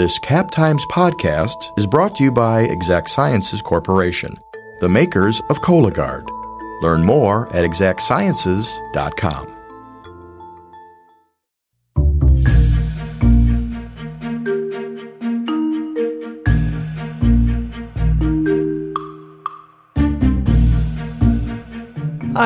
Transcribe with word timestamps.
This 0.00 0.18
Cap 0.18 0.50
Times 0.50 0.86
podcast 0.86 1.76
is 1.76 1.86
brought 1.86 2.16
to 2.16 2.24
you 2.24 2.32
by 2.32 2.62
Exact 2.62 3.10
Sciences 3.10 3.60
Corporation, 3.60 4.34
the 4.78 4.88
makers 4.88 5.42
of 5.50 5.60
Cologuard. 5.60 6.26
Learn 6.80 7.04
more 7.04 7.54
at 7.54 7.66
exactsciences.com. 7.66 9.59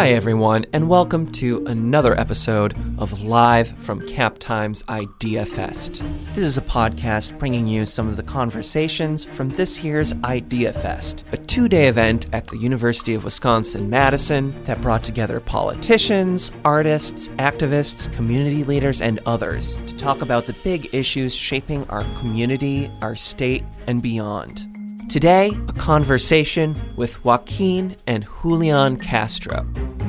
Hi, 0.04 0.10
everyone, 0.10 0.66
and 0.74 0.90
welcome 0.90 1.32
to 1.32 1.64
another 1.64 2.14
episode 2.20 2.76
of 2.98 3.22
Live 3.22 3.68
from 3.78 4.06
Cap 4.06 4.36
Times 4.36 4.84
Idea 4.86 5.46
Fest. 5.46 6.02
This 6.34 6.44
is 6.44 6.58
a 6.58 6.60
podcast 6.60 7.38
bringing 7.38 7.66
you 7.66 7.86
some 7.86 8.10
of 8.10 8.18
the 8.18 8.22
conversations 8.22 9.24
from 9.24 9.48
this 9.48 9.82
year's 9.82 10.12
Idea 10.22 10.74
Fest, 10.74 11.24
a 11.32 11.38
two 11.38 11.70
day 11.70 11.88
event 11.88 12.26
at 12.34 12.48
the 12.48 12.58
University 12.58 13.14
of 13.14 13.24
Wisconsin 13.24 13.88
Madison 13.88 14.62
that 14.64 14.82
brought 14.82 15.04
together 15.04 15.40
politicians, 15.40 16.52
artists, 16.66 17.28
activists, 17.38 18.12
community 18.12 18.62
leaders, 18.62 19.00
and 19.00 19.20
others 19.24 19.78
to 19.86 19.96
talk 19.96 20.20
about 20.20 20.44
the 20.44 20.56
big 20.64 20.94
issues 20.94 21.34
shaping 21.34 21.88
our 21.88 22.04
community, 22.18 22.90
our 23.00 23.14
state, 23.14 23.64
and 23.86 24.02
beyond. 24.02 24.73
Today, 25.08 25.52
a 25.68 25.72
conversation 25.74 26.80
with 26.96 27.24
Joaquin 27.24 27.96
and 28.06 28.26
Julian 28.42 28.98
Castro. 28.98 29.64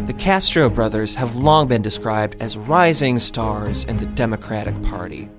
The 0.06 0.14
Castro 0.14 0.70
brothers 0.70 1.14
have 1.16 1.36
long 1.36 1.68
been 1.68 1.82
described 1.82 2.38
as 2.40 2.58
rising 2.58 3.20
stars 3.20 3.84
in 3.84 3.98
the 3.98 4.06
Democratic 4.08 4.82
Party. 4.84 5.30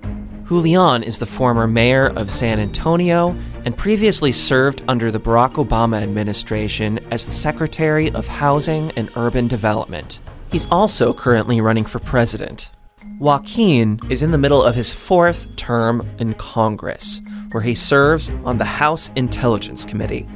Julian 0.47 1.03
is 1.03 1.19
the 1.19 1.25
former 1.25 1.67
mayor 1.67 2.07
of 2.15 2.31
San 2.31 2.59
Antonio 2.59 3.35
and 3.65 3.75
previously 3.75 4.31
served 4.31 4.83
under 4.87 5.11
the 5.11 5.19
Barack 5.19 5.53
Obama 5.53 6.01
administration 6.01 6.99
as 7.11 7.25
the 7.25 7.33
Secretary 7.33 8.09
of 8.11 8.27
Housing 8.27 8.91
and 8.95 9.11
Urban 9.17 9.47
Development. 9.47 10.21
He's 10.51 10.67
also 10.67 11.13
currently 11.13 11.59
running 11.59 11.83
for 11.85 11.99
president. 11.99 12.71
Joaquin 13.19 13.99
is 14.09 14.21
in 14.21 14.31
the 14.31 14.37
middle 14.37 14.61
of 14.63 14.75
his 14.75 14.93
fourth 14.93 15.55
term 15.55 16.07
in 16.19 16.33
Congress, 16.35 17.21
where 17.51 17.63
he 17.63 17.73
serves 17.73 18.29
on 18.45 18.57
the 18.57 18.65
House 18.65 19.09
Intelligence 19.15 19.85
Committee. 19.85 20.27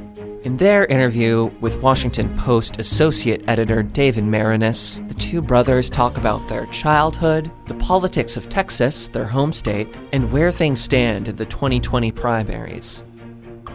In 0.42 0.56
their 0.56 0.86
interview 0.86 1.52
with 1.60 1.80
Washington 1.82 2.36
Post 2.36 2.80
associate 2.80 3.44
editor 3.46 3.84
David 3.84 4.24
Maraniss, 4.24 5.06
the 5.06 5.14
two 5.14 5.40
brothers 5.40 5.88
talk 5.88 6.16
about 6.16 6.46
their 6.48 6.66
childhood, 6.66 7.48
the 7.68 7.74
politics 7.74 8.36
of 8.36 8.48
Texas, 8.48 9.06
their 9.06 9.26
home 9.26 9.52
state, 9.52 9.88
and 10.12 10.32
where 10.32 10.50
things 10.50 10.80
stand 10.80 11.28
in 11.28 11.36
the 11.36 11.46
2020 11.46 12.10
primaries. 12.10 13.04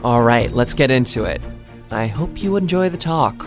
All 0.03 0.23
right, 0.23 0.51
let's 0.51 0.73
get 0.73 0.91
into 0.91 1.23
it. 1.23 1.41
I 1.89 2.07
hope 2.07 2.43
you 2.43 2.57
enjoy 2.57 2.89
the 2.89 2.97
talk. 2.97 3.45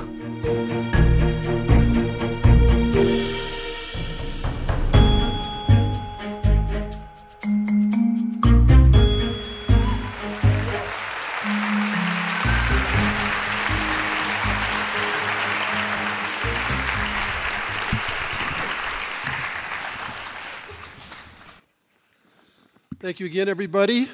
Thank 23.11 23.19
you 23.19 23.27
again, 23.27 23.49
everybody. 23.49 24.09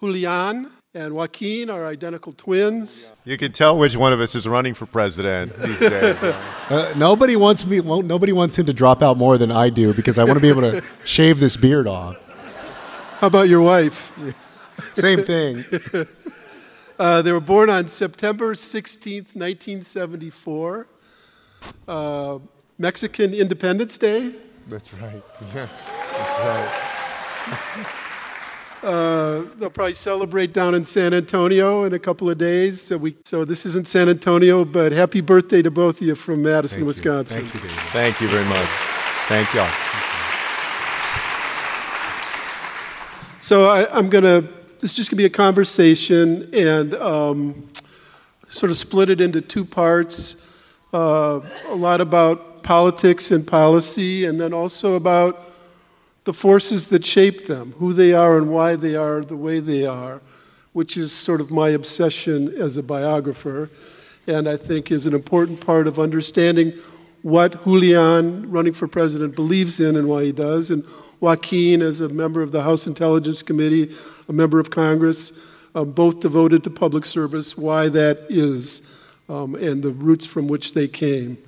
Julian 0.00 0.70
and 0.94 1.12
Joaquin 1.14 1.68
are 1.68 1.84
identical 1.86 2.32
twins. 2.32 3.12
You 3.26 3.36
can 3.36 3.52
tell 3.52 3.78
which 3.78 3.94
one 3.94 4.14
of 4.14 4.20
us 4.22 4.34
is 4.34 4.48
running 4.48 4.72
for 4.72 4.86
president 4.86 5.54
these 5.58 5.80
days. 5.80 6.16
Uh, 6.70 6.94
nobody 6.96 7.36
wants 7.36 7.66
me. 7.66 7.78
won't- 7.80 8.06
Nobody 8.06 8.32
wants 8.32 8.58
him 8.58 8.64
to 8.64 8.72
drop 8.72 9.02
out 9.02 9.18
more 9.18 9.36
than 9.36 9.52
I 9.52 9.68
do 9.68 9.92
because 9.92 10.16
I 10.16 10.24
want 10.24 10.36
to 10.38 10.40
be 10.40 10.48
able 10.48 10.62
to 10.62 10.82
shave 11.04 11.40
this 11.40 11.58
beard 11.58 11.86
off. 11.86 12.16
How 13.20 13.26
about 13.26 13.50
your 13.50 13.60
wife? 13.60 14.12
Same 14.94 15.22
thing. 15.22 15.62
Uh, 16.98 17.20
they 17.20 17.32
were 17.32 17.40
born 17.40 17.68
on 17.68 17.86
September 17.86 18.54
16, 18.54 19.24
1974, 19.34 20.86
uh, 21.86 22.38
Mexican 22.78 23.34
Independence 23.34 23.98
Day. 23.98 24.32
That's 24.68 24.94
right. 24.94 25.22
Yeah, 25.54 25.68
that's 26.12 26.38
right. 26.44 28.04
Uh, 28.82 29.42
they'll 29.56 29.70
probably 29.70 29.92
celebrate 29.92 30.52
down 30.52 30.74
in 30.74 30.84
San 30.84 31.12
Antonio 31.12 31.84
in 31.84 31.94
a 31.94 31.98
couple 31.98 32.30
of 32.30 32.38
days. 32.38 32.80
So, 32.80 32.96
we, 32.96 33.16
so 33.24 33.44
this 33.44 33.66
isn't 33.66 33.88
San 33.88 34.08
Antonio, 34.08 34.64
but 34.64 34.92
happy 34.92 35.20
birthday 35.20 35.62
to 35.62 35.70
both 35.70 36.00
of 36.00 36.06
you 36.06 36.14
from 36.14 36.42
Madison, 36.42 36.86
Wisconsin. 36.86 37.40
Thank 37.40 37.54
you, 37.54 37.60
David. 37.60 37.76
Thank 37.92 38.20
you 38.20 38.28
very 38.28 38.44
much. 38.44 38.68
Thank 39.26 39.52
y'all. 39.52 39.68
So 43.40 43.66
I, 43.66 43.96
I'm 43.96 44.08
going 44.08 44.24
to, 44.24 44.48
this 44.78 44.90
is 44.90 44.96
just 44.96 45.10
going 45.10 45.16
to 45.16 45.22
be 45.22 45.26
a 45.26 45.30
conversation 45.30 46.48
and 46.54 46.94
um, 46.94 47.68
sort 48.48 48.70
of 48.70 48.76
split 48.76 49.10
it 49.10 49.20
into 49.20 49.40
two 49.40 49.64
parts. 49.64 50.44
Uh, 50.92 51.40
a 51.68 51.74
lot 51.74 52.00
about 52.00 52.62
politics 52.62 53.30
and 53.30 53.46
policy, 53.46 54.24
and 54.24 54.40
then 54.40 54.52
also 54.52 54.94
about 54.94 55.42
the 56.28 56.34
forces 56.34 56.88
that 56.88 57.06
shape 57.06 57.46
them, 57.46 57.72
who 57.78 57.94
they 57.94 58.12
are 58.12 58.36
and 58.36 58.50
why 58.50 58.76
they 58.76 58.94
are 58.94 59.22
the 59.22 59.34
way 59.34 59.60
they 59.60 59.86
are, 59.86 60.20
which 60.74 60.94
is 60.94 61.10
sort 61.10 61.40
of 61.40 61.50
my 61.50 61.70
obsession 61.70 62.52
as 62.58 62.76
a 62.76 62.82
biographer, 62.82 63.70
and 64.26 64.46
I 64.46 64.58
think 64.58 64.90
is 64.90 65.06
an 65.06 65.14
important 65.14 65.64
part 65.64 65.86
of 65.86 65.98
understanding 65.98 66.74
what 67.22 67.64
Julian, 67.64 68.50
running 68.50 68.74
for 68.74 68.86
president, 68.86 69.36
believes 69.36 69.80
in 69.80 69.96
and 69.96 70.06
why 70.06 70.24
he 70.24 70.32
does, 70.32 70.70
and 70.70 70.84
Joaquin, 71.20 71.80
as 71.80 72.02
a 72.02 72.10
member 72.10 72.42
of 72.42 72.52
the 72.52 72.60
House 72.60 72.86
Intelligence 72.86 73.40
Committee, 73.42 73.90
a 74.28 74.32
member 74.34 74.60
of 74.60 74.68
Congress, 74.68 75.66
uh, 75.74 75.82
both 75.82 76.20
devoted 76.20 76.62
to 76.64 76.68
public 76.68 77.06
service, 77.06 77.56
why 77.56 77.88
that 77.88 78.26
is, 78.28 78.82
um, 79.30 79.54
and 79.54 79.82
the 79.82 79.92
roots 79.92 80.26
from 80.26 80.46
which 80.46 80.74
they 80.74 80.88
came. 80.88 81.38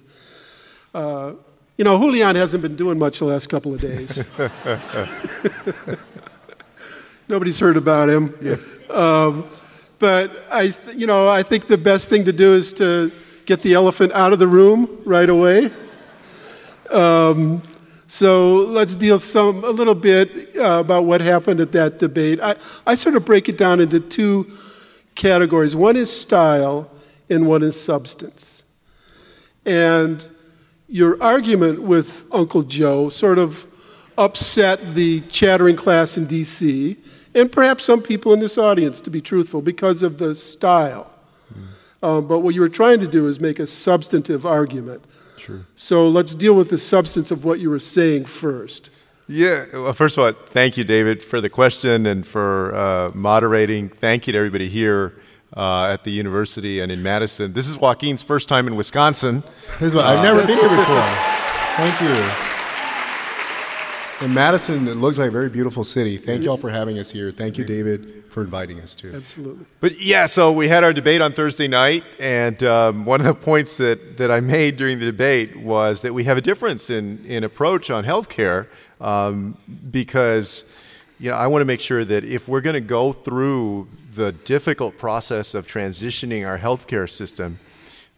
Uh, 0.94 1.34
you 1.80 1.84
know, 1.84 1.98
Julian 1.98 2.36
hasn't 2.36 2.62
been 2.62 2.76
doing 2.76 2.98
much 2.98 3.20
the 3.20 3.24
last 3.24 3.48
couple 3.48 3.72
of 3.72 3.80
days. 3.80 4.22
Nobody's 7.28 7.58
heard 7.58 7.78
about 7.78 8.10
him. 8.10 8.34
Um, 8.90 9.46
but 9.98 10.30
I, 10.50 10.72
you 10.94 11.06
know, 11.06 11.26
I 11.26 11.42
think 11.42 11.68
the 11.68 11.78
best 11.78 12.10
thing 12.10 12.26
to 12.26 12.34
do 12.34 12.52
is 12.52 12.74
to 12.74 13.10
get 13.46 13.62
the 13.62 13.72
elephant 13.72 14.12
out 14.12 14.34
of 14.34 14.38
the 14.38 14.46
room 14.46 15.00
right 15.06 15.30
away. 15.30 15.70
Um, 16.90 17.62
so 18.06 18.56
let's 18.56 18.94
deal 18.94 19.18
some 19.18 19.64
a 19.64 19.70
little 19.70 19.94
bit 19.94 20.54
uh, 20.58 20.80
about 20.80 21.06
what 21.06 21.22
happened 21.22 21.60
at 21.60 21.72
that 21.72 21.98
debate. 21.98 22.40
I, 22.42 22.56
I 22.86 22.94
sort 22.94 23.14
of 23.14 23.24
break 23.24 23.48
it 23.48 23.56
down 23.56 23.80
into 23.80 24.00
two 24.00 24.52
categories. 25.14 25.74
One 25.74 25.96
is 25.96 26.14
style, 26.14 26.90
and 27.30 27.46
one 27.46 27.62
is 27.62 27.82
substance. 27.82 28.64
And 29.64 30.28
your 30.90 31.22
argument 31.22 31.80
with 31.80 32.26
Uncle 32.32 32.62
Joe 32.62 33.08
sort 33.08 33.38
of 33.38 33.64
upset 34.18 34.94
the 34.94 35.20
chattering 35.22 35.76
class 35.76 36.16
in 36.16 36.26
D.C. 36.26 36.96
and 37.34 37.50
perhaps 37.50 37.84
some 37.84 38.02
people 38.02 38.32
in 38.34 38.40
this 38.40 38.58
audience, 38.58 39.00
to 39.02 39.10
be 39.10 39.20
truthful, 39.20 39.62
because 39.62 40.02
of 40.02 40.18
the 40.18 40.34
style. 40.34 41.10
Uh, 42.02 42.20
but 42.20 42.40
what 42.40 42.54
you 42.54 42.60
were 42.60 42.68
trying 42.68 42.98
to 42.98 43.06
do 43.06 43.26
is 43.26 43.40
make 43.40 43.58
a 43.58 43.66
substantive 43.66 44.46
argument. 44.46 45.04
True. 45.36 45.64
So 45.76 46.08
let's 46.08 46.34
deal 46.34 46.54
with 46.54 46.70
the 46.70 46.78
substance 46.78 47.30
of 47.30 47.44
what 47.44 47.60
you 47.60 47.70
were 47.70 47.78
saying 47.78 48.24
first. 48.24 48.90
Yeah. 49.28 49.66
Well, 49.72 49.92
first 49.92 50.18
of 50.18 50.24
all, 50.24 50.32
thank 50.32 50.76
you, 50.76 50.84
David, 50.84 51.22
for 51.22 51.40
the 51.40 51.50
question 51.50 52.06
and 52.06 52.26
for 52.26 52.74
uh, 52.74 53.10
moderating. 53.14 53.88
Thank 53.88 54.26
you 54.26 54.32
to 54.32 54.38
everybody 54.38 54.68
here 54.68 55.14
uh, 55.56 55.86
at 55.86 56.04
the 56.04 56.10
university 56.10 56.80
and 56.80 56.92
in 56.92 57.02
Madison. 57.02 57.52
This 57.52 57.68
is 57.68 57.76
Joaquin's 57.76 58.22
first 58.22 58.48
time 58.48 58.66
in 58.66 58.76
Wisconsin. 58.76 59.42
Here's 59.78 59.94
what 59.94 60.04
I've 60.04 60.22
never 60.22 60.40
been 60.46 60.58
here 60.58 60.68
before. 60.68 61.02
Thank 61.76 62.00
you. 62.00 62.46
In 64.26 64.34
Madison, 64.34 64.86
it 64.86 64.96
looks 64.96 65.18
like 65.18 65.28
a 65.28 65.32
very 65.32 65.48
beautiful 65.48 65.82
city. 65.82 66.18
Thank 66.18 66.42
you 66.42 66.50
all 66.50 66.58
for 66.58 66.68
having 66.68 66.98
us 66.98 67.10
here. 67.10 67.30
Thank 67.30 67.56
you, 67.56 67.64
David, 67.64 68.22
for 68.22 68.42
inviting 68.42 68.78
us 68.80 68.94
too. 68.94 69.12
Absolutely. 69.14 69.64
But 69.80 69.98
yeah, 69.98 70.26
so 70.26 70.52
we 70.52 70.68
had 70.68 70.84
our 70.84 70.92
debate 70.92 71.22
on 71.22 71.32
Thursday 71.32 71.68
night, 71.68 72.04
and 72.18 72.62
um, 72.62 73.06
one 73.06 73.20
of 73.20 73.26
the 73.26 73.32
points 73.32 73.76
that, 73.76 74.18
that 74.18 74.30
I 74.30 74.40
made 74.40 74.76
during 74.76 74.98
the 74.98 75.06
debate 75.06 75.56
was 75.56 76.02
that 76.02 76.12
we 76.12 76.24
have 76.24 76.36
a 76.36 76.42
difference 76.42 76.90
in, 76.90 77.24
in 77.24 77.44
approach 77.44 77.90
on 77.90 78.04
healthcare 78.04 78.66
um, 79.00 79.56
because 79.90 80.70
you 81.18 81.30
know, 81.30 81.36
I 81.36 81.46
want 81.46 81.62
to 81.62 81.66
make 81.66 81.80
sure 81.80 82.04
that 82.04 82.24
if 82.24 82.46
we're 82.46 82.60
going 82.60 82.74
to 82.74 82.80
go 82.80 83.12
through 83.12 83.88
the 84.20 84.32
difficult 84.32 84.98
process 84.98 85.54
of 85.54 85.66
transitioning 85.66 86.46
our 86.46 86.58
healthcare 86.58 87.08
system, 87.08 87.58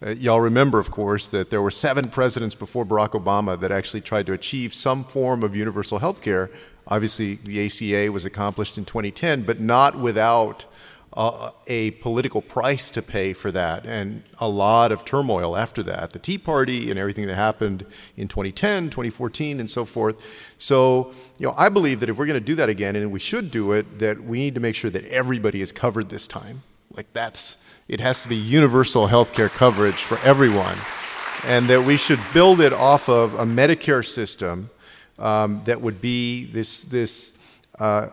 uh, 0.04 0.10
y'all 0.10 0.40
remember, 0.40 0.78
of 0.78 0.90
course, 0.90 1.28
that 1.28 1.50
there 1.50 1.62
were 1.62 1.70
seven 1.70 2.08
presidents 2.08 2.54
before 2.54 2.84
Barack 2.84 3.10
Obama 3.10 3.58
that 3.60 3.70
actually 3.70 4.00
tried 4.00 4.26
to 4.26 4.32
achieve 4.32 4.74
some 4.74 5.04
form 5.04 5.42
of 5.42 5.56
universal 5.56 6.00
health 6.00 6.22
care 6.22 6.50
Obviously, 6.86 7.34
the 7.34 7.66
ACA 7.66 8.10
was 8.10 8.24
accomplished 8.24 8.76
in 8.76 8.84
2010, 8.84 9.42
but 9.42 9.60
not 9.60 9.96
without 9.96 10.66
a 11.14 11.90
political 12.00 12.40
price 12.40 12.90
to 12.90 13.02
pay 13.02 13.34
for 13.34 13.52
that 13.52 13.84
and 13.84 14.22
a 14.38 14.48
lot 14.48 14.90
of 14.90 15.04
turmoil 15.04 15.56
after 15.56 15.82
that. 15.82 16.12
The 16.12 16.18
Tea 16.18 16.38
Party 16.38 16.90
and 16.90 16.98
everything 16.98 17.26
that 17.26 17.34
happened 17.34 17.84
in 18.16 18.28
2010, 18.28 18.84
2014, 18.86 19.60
and 19.60 19.68
so 19.68 19.84
forth. 19.84 20.16
So, 20.56 21.12
you 21.38 21.46
know, 21.46 21.54
I 21.56 21.68
believe 21.68 22.00
that 22.00 22.08
if 22.08 22.16
we're 22.16 22.26
going 22.26 22.40
to 22.40 22.44
do 22.44 22.54
that 22.54 22.70
again, 22.70 22.96
and 22.96 23.12
we 23.12 23.18
should 23.18 23.50
do 23.50 23.72
it, 23.72 23.98
that 23.98 24.22
we 24.22 24.38
need 24.38 24.54
to 24.54 24.60
make 24.60 24.74
sure 24.74 24.90
that 24.90 25.04
everybody 25.04 25.60
is 25.60 25.70
covered 25.70 26.08
this 26.08 26.26
time. 26.26 26.62
Like 26.94 27.12
that's, 27.12 27.62
it 27.88 28.00
has 28.00 28.22
to 28.22 28.28
be 28.28 28.36
universal 28.36 29.06
health 29.06 29.34
care 29.34 29.50
coverage 29.50 30.02
for 30.02 30.18
everyone. 30.20 30.78
And 31.44 31.68
that 31.68 31.82
we 31.82 31.98
should 31.98 32.20
build 32.32 32.60
it 32.60 32.72
off 32.72 33.08
of 33.10 33.34
a 33.34 33.44
Medicare 33.44 34.06
system 34.06 34.70
um, 35.18 35.60
that 35.64 35.80
would 35.80 36.00
be 36.00 36.46
this, 36.46 36.84
this 36.84 37.36
uh, 37.78 38.08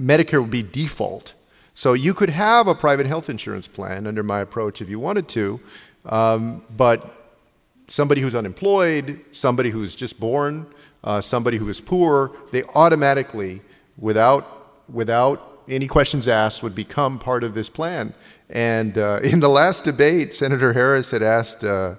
Medicare 0.00 0.40
would 0.40 0.50
be 0.50 0.62
default 0.62 1.34
so 1.78 1.92
you 1.92 2.12
could 2.12 2.30
have 2.30 2.66
a 2.66 2.74
private 2.74 3.06
health 3.06 3.30
insurance 3.30 3.68
plan 3.68 4.08
under 4.08 4.24
my 4.24 4.40
approach 4.40 4.82
if 4.82 4.88
you 4.88 4.98
wanted 4.98 5.28
to, 5.28 5.60
um, 6.06 6.60
but 6.76 7.38
somebody 7.86 8.20
who's 8.20 8.34
unemployed, 8.34 9.20
somebody 9.30 9.70
who's 9.70 9.94
just 9.94 10.18
born, 10.18 10.66
uh, 11.04 11.20
somebody 11.20 11.56
who 11.56 11.68
is 11.68 11.80
poor, 11.80 12.32
they 12.50 12.64
automatically, 12.74 13.60
without, 13.96 14.88
without 14.92 15.62
any 15.68 15.86
questions 15.86 16.26
asked, 16.26 16.64
would 16.64 16.74
become 16.74 17.16
part 17.16 17.44
of 17.44 17.54
this 17.54 17.68
plan. 17.68 18.12
And 18.50 18.98
uh, 18.98 19.20
in 19.22 19.38
the 19.38 19.48
last 19.48 19.84
debate, 19.84 20.34
Senator 20.34 20.72
Harris 20.72 21.12
had 21.12 21.22
asked 21.22 21.62
uh, 21.62 21.94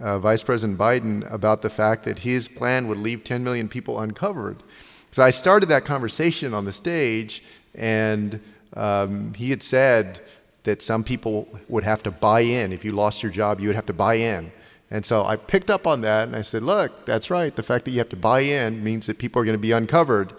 uh 0.00 0.20
Vice 0.20 0.44
President 0.44 0.78
Biden 0.78 1.28
about 1.32 1.62
the 1.62 1.70
fact 1.70 2.04
that 2.04 2.20
his 2.20 2.46
plan 2.46 2.86
would 2.86 2.98
leave 2.98 3.24
10 3.24 3.42
million 3.42 3.68
people 3.68 3.98
uncovered. 3.98 4.62
So 5.10 5.24
I 5.24 5.30
started 5.30 5.68
that 5.70 5.84
conversation 5.84 6.54
on 6.54 6.64
the 6.64 6.72
stage, 6.72 7.42
and 7.74 8.38
um, 8.74 9.34
he 9.34 9.50
had 9.50 9.62
said 9.62 10.20
that 10.64 10.82
some 10.82 11.04
people 11.04 11.48
would 11.68 11.84
have 11.84 12.02
to 12.02 12.10
buy 12.10 12.40
in. 12.40 12.72
If 12.72 12.84
you 12.84 12.92
lost 12.92 13.22
your 13.22 13.32
job, 13.32 13.60
you 13.60 13.68
would 13.68 13.76
have 13.76 13.86
to 13.86 13.92
buy 13.92 14.14
in. 14.14 14.50
And 14.90 15.04
so 15.04 15.24
I 15.24 15.36
picked 15.36 15.70
up 15.70 15.86
on 15.86 16.02
that 16.02 16.28
and 16.28 16.36
I 16.36 16.42
said, 16.42 16.62
look, 16.62 17.06
that's 17.06 17.30
right. 17.30 17.54
The 17.54 17.62
fact 17.62 17.84
that 17.84 17.90
you 17.90 17.98
have 17.98 18.08
to 18.10 18.16
buy 18.16 18.40
in 18.40 18.84
means 18.84 19.06
that 19.06 19.18
people 19.18 19.40
are 19.42 19.44
going 19.44 19.54
to 19.54 19.58
be 19.58 19.72
uncovered. 19.72 20.32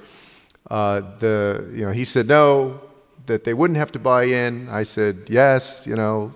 Uh, 0.69 1.01
the, 1.19 1.69
you 1.73 1.85
know, 1.85 1.91
he 1.91 2.05
said 2.05 2.27
no, 2.27 2.81
that 3.25 3.43
they 3.43 3.53
wouldn't 3.53 3.77
have 3.77 3.91
to 3.93 3.99
buy 3.99 4.23
in. 4.23 4.69
I 4.69 4.83
said 4.83 5.27
yes, 5.29 5.85
you 5.85 5.95
know, 5.95 6.33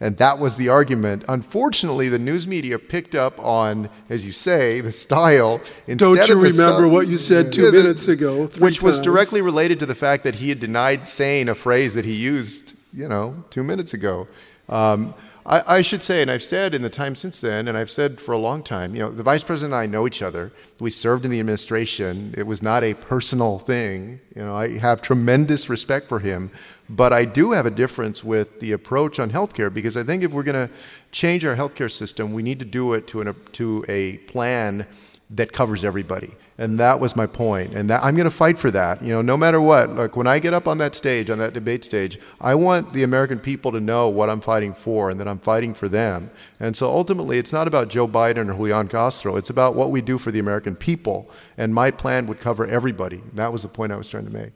and 0.00 0.16
that 0.18 0.38
was 0.38 0.56
the 0.56 0.68
argument. 0.68 1.24
Unfortunately, 1.28 2.08
the 2.08 2.18
news 2.18 2.46
media 2.46 2.78
picked 2.78 3.14
up 3.14 3.38
on, 3.40 3.90
as 4.08 4.24
you 4.24 4.32
say, 4.32 4.80
the 4.80 4.92
style. 4.92 5.60
Instead 5.86 6.08
of. 6.08 6.16
Don't 6.16 6.28
you 6.28 6.40
remember 6.40 6.86
what 6.86 7.08
you 7.08 7.16
said 7.16 7.52
two 7.52 7.64
yeah, 7.64 7.70
minutes 7.70 8.06
ago? 8.06 8.46
Which 8.46 8.76
times. 8.76 8.82
was 8.82 9.00
directly 9.00 9.42
related 9.42 9.80
to 9.80 9.86
the 9.86 9.96
fact 9.96 10.24
that 10.24 10.36
he 10.36 10.50
had 10.50 10.60
denied 10.60 11.08
saying 11.08 11.48
a 11.48 11.54
phrase 11.54 11.94
that 11.94 12.04
he 12.04 12.14
used, 12.14 12.76
you 12.92 13.08
know, 13.08 13.42
two 13.50 13.64
minutes 13.64 13.92
ago. 13.92 14.28
Um, 14.68 15.14
I, 15.48 15.78
I, 15.78 15.82
should 15.82 16.02
say, 16.02 16.20
and 16.20 16.30
I've 16.30 16.42
said 16.42 16.74
in 16.74 16.82
the 16.82 16.90
time 16.90 17.14
since 17.14 17.40
then, 17.40 17.68
and 17.68 17.78
I've 17.78 17.90
said 17.90 18.20
for 18.20 18.32
a 18.32 18.38
long 18.38 18.62
time, 18.62 18.94
you 18.94 19.00
know, 19.00 19.10
the 19.10 19.22
vice 19.22 19.42
president 19.42 19.72
and 19.72 19.82
I 19.82 19.86
know 19.86 20.06
each 20.06 20.20
other. 20.20 20.52
We 20.78 20.90
served 20.90 21.24
in 21.24 21.30
the 21.30 21.40
administration. 21.40 22.34
It 22.36 22.46
was 22.46 22.62
not 22.62 22.84
a 22.84 22.92
personal 22.92 23.58
thing. 23.58 24.20
You 24.36 24.42
know, 24.42 24.54
I 24.54 24.76
have 24.76 25.00
tremendous 25.00 25.70
respect 25.70 26.06
for 26.06 26.18
him, 26.18 26.50
but 26.88 27.12
I 27.12 27.24
do 27.24 27.52
have 27.52 27.66
a 27.66 27.70
difference 27.70 28.24
with 28.24 28.60
the 28.60 28.72
approach 28.72 29.18
on 29.18 29.30
healthcare 29.30 29.72
because 29.72 29.96
I 29.96 30.02
think 30.02 30.22
if 30.22 30.32
we're 30.32 30.42
going 30.42 30.68
to 30.68 30.72
change 31.12 31.44
our 31.44 31.56
healthcare 31.56 31.90
system, 31.90 32.32
we 32.32 32.42
need 32.42 32.58
to 32.58 32.64
do 32.64 32.92
it 32.94 33.06
to, 33.08 33.20
an, 33.20 33.34
to 33.52 33.84
a 33.88 34.18
plan 34.18 34.86
that 35.30 35.52
covers 35.52 35.84
everybody. 35.84 36.34
And 36.56 36.80
that 36.80 36.98
was 36.98 37.14
my 37.14 37.26
point. 37.26 37.74
And 37.74 37.90
that, 37.90 38.02
I'm 38.02 38.16
going 38.16 38.24
to 38.24 38.30
fight 38.30 38.58
for 38.58 38.70
that. 38.70 39.02
You 39.02 39.12
know, 39.12 39.22
no 39.22 39.36
matter 39.36 39.60
what. 39.60 39.94
Look, 39.94 40.16
when 40.16 40.26
I 40.26 40.38
get 40.38 40.54
up 40.54 40.66
on 40.66 40.78
that 40.78 40.94
stage, 40.94 41.30
on 41.30 41.38
that 41.38 41.52
debate 41.52 41.84
stage, 41.84 42.18
I 42.40 42.54
want 42.54 42.94
the 42.94 43.02
American 43.02 43.38
people 43.38 43.70
to 43.72 43.80
know 43.80 44.08
what 44.08 44.30
I'm 44.30 44.40
fighting 44.40 44.72
for 44.72 45.10
and 45.10 45.20
that 45.20 45.28
I'm 45.28 45.38
fighting 45.38 45.74
for 45.74 45.88
them. 45.88 46.30
And 46.58 46.76
so 46.76 46.88
ultimately, 46.88 47.38
it's 47.38 47.52
not 47.52 47.68
about 47.68 47.88
Joe 47.88 48.08
Biden 48.08 48.48
or 48.48 48.54
Julian 48.54 48.88
Castro. 48.88 49.36
It's 49.36 49.50
about 49.50 49.74
what 49.76 49.90
we 49.90 50.00
do 50.00 50.18
for 50.18 50.32
the 50.32 50.38
American 50.38 50.74
people. 50.74 51.30
And 51.56 51.74
my 51.74 51.90
plan 51.90 52.26
would 52.26 52.40
cover 52.40 52.66
everybody. 52.66 53.22
That 53.34 53.52
was 53.52 53.62
the 53.62 53.68
point 53.68 53.92
I 53.92 53.96
was 53.96 54.08
trying 54.08 54.24
to 54.24 54.32
make. 54.32 54.52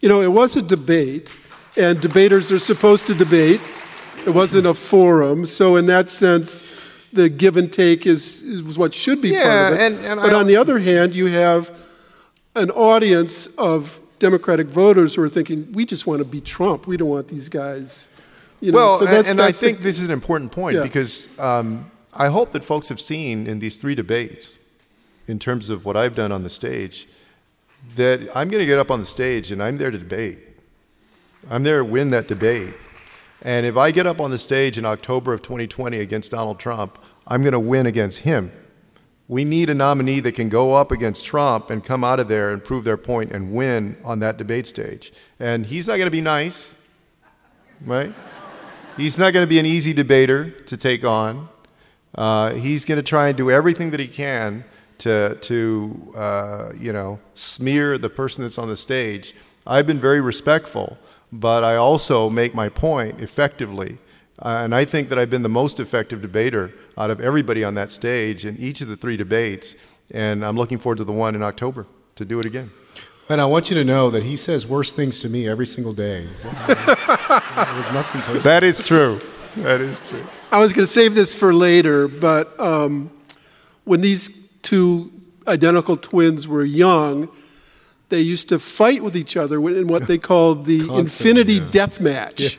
You 0.00 0.08
know, 0.08 0.20
it 0.20 0.32
was 0.32 0.54
a 0.54 0.62
debate, 0.62 1.34
and 1.76 2.00
debaters 2.00 2.50
are 2.52 2.58
supposed 2.58 3.06
to 3.06 3.14
debate. 3.14 3.60
It 4.26 4.30
wasn't 4.30 4.66
a 4.66 4.74
forum. 4.74 5.46
So, 5.46 5.76
in 5.76 5.86
that 5.86 6.10
sense, 6.10 6.62
the 7.12 7.28
give 7.28 7.56
and 7.56 7.72
take 7.72 8.06
is, 8.06 8.42
is 8.42 8.78
what 8.78 8.94
should 8.94 9.20
be 9.20 9.30
yeah, 9.30 9.42
part 9.42 9.72
of 9.72 9.78
it. 9.78 9.82
And, 9.82 10.06
and 10.06 10.20
but 10.20 10.34
on 10.34 10.46
the 10.46 10.56
other 10.56 10.78
hand, 10.78 11.14
you 11.14 11.26
have 11.26 11.70
an 12.54 12.70
audience 12.70 13.46
of 13.58 14.00
Democratic 14.18 14.66
voters 14.66 15.14
who 15.14 15.22
are 15.22 15.28
thinking, 15.28 15.72
we 15.72 15.84
just 15.84 16.06
want 16.06 16.18
to 16.18 16.24
beat 16.24 16.44
Trump. 16.44 16.86
We 16.86 16.96
don't 16.96 17.08
want 17.08 17.28
these 17.28 17.48
guys. 17.48 18.08
You 18.60 18.72
know, 18.72 18.76
well, 18.76 18.98
so 18.98 19.06
that's, 19.06 19.30
and, 19.30 19.38
that's 19.38 19.58
I 19.58 19.66
think 19.66 19.78
the, 19.78 19.84
this 19.84 19.98
is 19.98 20.04
an 20.04 20.10
important 20.10 20.52
point 20.52 20.76
yeah. 20.76 20.82
because 20.82 21.28
um, 21.38 21.90
I 22.12 22.26
hope 22.28 22.52
that 22.52 22.62
folks 22.62 22.90
have 22.90 23.00
seen 23.00 23.46
in 23.46 23.58
these 23.58 23.80
three 23.80 23.94
debates, 23.94 24.58
in 25.26 25.38
terms 25.38 25.70
of 25.70 25.86
what 25.86 25.96
I've 25.96 26.14
done 26.14 26.30
on 26.32 26.42
the 26.42 26.50
stage, 26.50 27.08
that 27.96 28.20
I'm 28.34 28.48
going 28.48 28.60
to 28.60 28.66
get 28.66 28.78
up 28.78 28.90
on 28.90 29.00
the 29.00 29.06
stage 29.06 29.50
and 29.50 29.62
I'm 29.62 29.78
there 29.78 29.90
to 29.90 29.98
debate. 29.98 30.38
I'm 31.48 31.62
there 31.62 31.78
to 31.78 31.84
win 31.84 32.10
that 32.10 32.28
debate. 32.28 32.74
And 33.42 33.64
if 33.64 33.76
I 33.76 33.90
get 33.90 34.06
up 34.06 34.20
on 34.20 34.30
the 34.30 34.38
stage 34.38 34.76
in 34.76 34.84
October 34.84 35.32
of 35.32 35.42
2020 35.42 35.98
against 35.98 36.32
Donald 36.32 36.58
Trump, 36.58 36.98
I'm 37.26 37.42
going 37.42 37.52
to 37.52 37.60
win 37.60 37.86
against 37.86 38.20
him. 38.20 38.52
We 39.28 39.44
need 39.44 39.70
a 39.70 39.74
nominee 39.74 40.20
that 40.20 40.32
can 40.32 40.48
go 40.48 40.74
up 40.74 40.90
against 40.90 41.24
Trump 41.24 41.70
and 41.70 41.84
come 41.84 42.04
out 42.04 42.20
of 42.20 42.28
there 42.28 42.50
and 42.50 42.62
prove 42.62 42.84
their 42.84 42.96
point 42.96 43.30
and 43.30 43.54
win 43.54 43.96
on 44.04 44.18
that 44.18 44.36
debate 44.36 44.66
stage. 44.66 45.12
And 45.38 45.64
he's 45.64 45.86
not 45.86 45.96
going 45.96 46.06
to 46.06 46.10
be 46.10 46.20
nice, 46.20 46.74
right? 47.86 48.12
He's 48.96 49.18
not 49.18 49.32
going 49.32 49.46
to 49.46 49.48
be 49.48 49.58
an 49.58 49.66
easy 49.66 49.92
debater 49.92 50.50
to 50.50 50.76
take 50.76 51.04
on. 51.04 51.48
Uh, 52.14 52.54
he's 52.54 52.84
going 52.84 52.98
to 52.98 53.06
try 53.06 53.28
and 53.28 53.36
do 53.36 53.50
everything 53.50 53.92
that 53.92 54.00
he 54.00 54.08
can 54.08 54.64
to, 54.98 55.36
to 55.36 56.12
uh, 56.16 56.72
you 56.78 56.92
know, 56.92 57.20
smear 57.34 57.96
the 57.96 58.10
person 58.10 58.42
that's 58.42 58.58
on 58.58 58.68
the 58.68 58.76
stage. 58.76 59.34
I've 59.66 59.86
been 59.86 60.00
very 60.00 60.20
respectful 60.20 60.98
but 61.32 61.64
I 61.64 61.76
also 61.76 62.28
make 62.28 62.54
my 62.54 62.68
point 62.68 63.20
effectively. 63.20 63.98
Uh, 64.38 64.62
and 64.64 64.74
I 64.74 64.84
think 64.84 65.08
that 65.08 65.18
I've 65.18 65.30
been 65.30 65.42
the 65.42 65.48
most 65.48 65.80
effective 65.80 66.22
debater 66.22 66.72
out 66.96 67.10
of 67.10 67.20
everybody 67.20 67.62
on 67.62 67.74
that 67.74 67.90
stage 67.90 68.46
in 68.46 68.56
each 68.56 68.80
of 68.80 68.88
the 68.88 68.96
three 68.96 69.16
debates. 69.16 69.74
And 70.12 70.44
I'm 70.44 70.56
looking 70.56 70.78
forward 70.78 70.98
to 70.98 71.04
the 71.04 71.12
one 71.12 71.34
in 71.34 71.42
October 71.42 71.86
to 72.16 72.24
do 72.24 72.40
it 72.40 72.46
again. 72.46 72.70
And 73.28 73.40
I 73.40 73.44
want 73.44 73.70
you 73.70 73.76
to 73.76 73.84
know 73.84 74.10
that 74.10 74.24
he 74.24 74.36
says 74.36 74.66
worse 74.66 74.92
things 74.92 75.20
to 75.20 75.28
me 75.28 75.48
every 75.48 75.66
single 75.66 75.92
day. 75.92 76.26
nothing 77.92 78.40
That 78.40 78.64
is 78.64 78.84
true. 78.84 79.20
That 79.56 79.80
is 79.80 80.00
true. 80.08 80.24
I 80.50 80.58
was 80.58 80.72
going 80.72 80.84
to 80.84 80.92
save 80.92 81.14
this 81.14 81.34
for 81.34 81.54
later, 81.54 82.08
but 82.08 82.58
um, 82.58 83.10
when 83.84 84.00
these 84.00 84.52
two 84.62 85.12
identical 85.46 85.96
twins 85.96 86.48
were 86.48 86.64
young, 86.64 87.28
they 88.10 88.20
used 88.20 88.48
to 88.50 88.58
fight 88.58 89.02
with 89.02 89.16
each 89.16 89.36
other 89.36 89.56
in 89.68 89.86
what 89.86 90.06
they 90.06 90.18
called 90.18 90.66
the 90.66 90.78
Constant, 90.86 91.00
infinity 91.00 91.54
yeah. 91.54 91.68
death 91.70 92.00
match. 92.00 92.58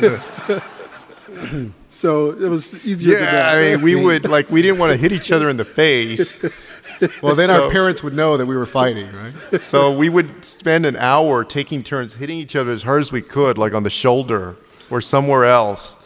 Yeah. 0.00 0.60
so 1.88 2.30
it 2.30 2.48
was 2.48 2.84
easier. 2.86 3.18
Yeah, 3.18 3.52
I 3.52 3.76
mean, 3.76 3.82
we 3.82 3.94
would 3.94 4.28
like 4.28 4.50
we 4.50 4.62
didn't 4.62 4.78
want 4.78 4.92
to 4.92 4.96
hit 4.96 5.12
each 5.12 5.32
other 5.32 5.48
in 5.48 5.56
the 5.56 5.64
face. 5.64 6.42
well, 7.22 7.34
then 7.34 7.48
so, 7.48 7.64
our 7.64 7.70
parents 7.70 8.02
would 8.02 8.14
know 8.14 8.36
that 8.36 8.46
we 8.46 8.56
were 8.56 8.66
fighting, 8.66 9.10
right? 9.12 9.36
So 9.60 9.96
we 9.96 10.08
would 10.08 10.44
spend 10.44 10.86
an 10.86 10.96
hour 10.96 11.44
taking 11.44 11.82
turns 11.82 12.14
hitting 12.14 12.38
each 12.38 12.56
other 12.56 12.70
as 12.70 12.82
hard 12.82 13.00
as 13.00 13.12
we 13.12 13.22
could, 13.22 13.58
like 13.58 13.74
on 13.74 13.82
the 13.82 13.90
shoulder 13.90 14.56
or 14.90 15.00
somewhere 15.00 15.46
else. 15.46 15.96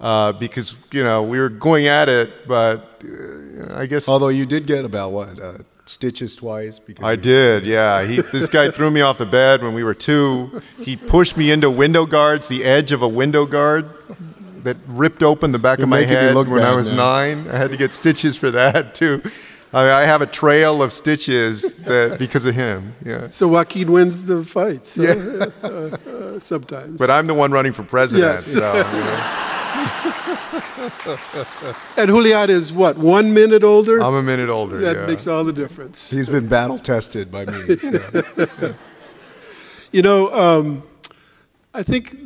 Uh, 0.00 0.32
because 0.32 0.78
you 0.92 1.04
know 1.04 1.22
we 1.22 1.38
were 1.38 1.50
going 1.50 1.86
at 1.86 2.08
it, 2.08 2.48
but 2.48 3.02
uh, 3.04 3.76
I 3.76 3.84
guess. 3.84 4.08
Although 4.08 4.28
you 4.28 4.46
did 4.46 4.66
get 4.66 4.86
about 4.86 5.12
what 5.12 5.38
uh, 5.38 5.58
stitches 5.90 6.36
twice. 6.36 6.78
Because 6.78 7.04
I 7.04 7.16
did, 7.16 7.64
yeah. 7.66 8.02
He, 8.10 8.20
this 8.20 8.48
guy 8.48 8.70
threw 8.70 8.90
me 8.90 9.00
off 9.00 9.18
the 9.18 9.26
bed 9.26 9.62
when 9.62 9.74
we 9.74 9.84
were 9.84 9.94
two. 9.94 10.62
He 10.78 10.96
pushed 10.96 11.36
me 11.36 11.50
into 11.50 11.70
window 11.70 12.06
guards, 12.06 12.48
the 12.48 12.64
edge 12.64 12.92
of 12.92 13.02
a 13.02 13.08
window 13.08 13.44
guard 13.46 13.90
that 14.64 14.76
ripped 14.86 15.22
open 15.22 15.52
the 15.52 15.58
back 15.58 15.78
You're 15.78 15.84
of 15.84 15.90
my 15.90 16.02
head 16.02 16.34
when 16.34 16.62
I 16.62 16.74
was 16.74 16.90
nine. 16.90 17.48
I 17.48 17.56
had 17.56 17.70
to 17.70 17.76
get 17.76 17.92
stitches 17.92 18.36
for 18.36 18.50
that 18.50 18.94
too. 19.00 19.22
I, 19.72 19.84
mean, 19.84 19.92
I 19.92 20.02
have 20.02 20.20
a 20.20 20.26
trail 20.26 20.82
of 20.82 20.92
stitches 20.92 21.74
that, 21.84 22.18
because 22.18 22.44
of 22.44 22.54
him. 22.54 22.94
Yeah. 23.04 23.28
So 23.30 23.46
Joaquin 23.48 23.92
wins 23.92 24.24
the 24.24 24.42
fight. 24.42 24.86
So, 24.86 25.02
yeah. 25.02 25.46
uh, 25.62 25.66
uh, 25.68 26.40
sometimes. 26.40 26.98
But 26.98 27.10
I'm 27.10 27.26
the 27.26 27.34
one 27.34 27.52
running 27.52 27.72
for 27.72 27.84
president. 27.84 28.32
Yes. 28.32 28.46
So, 28.46 28.74
you 28.74 28.82
know. 28.82 30.36
And 31.96 32.08
Julian 32.08 32.50
is 32.50 32.72
what, 32.72 32.98
one 32.98 33.32
minute 33.34 33.62
older? 33.62 34.02
I'm 34.02 34.14
a 34.14 34.22
minute 34.22 34.48
older. 34.48 34.78
That 34.78 34.96
yeah. 34.96 35.06
makes 35.06 35.26
all 35.26 35.44
the 35.44 35.52
difference. 35.52 36.10
He's 36.10 36.28
been 36.28 36.48
battle 36.48 36.78
tested 36.78 37.30
by 37.30 37.44
me. 37.46 37.52
So. 37.80 38.74
you 39.92 40.02
know, 40.02 40.32
um, 40.32 40.82
I 41.72 41.82
think 41.82 42.16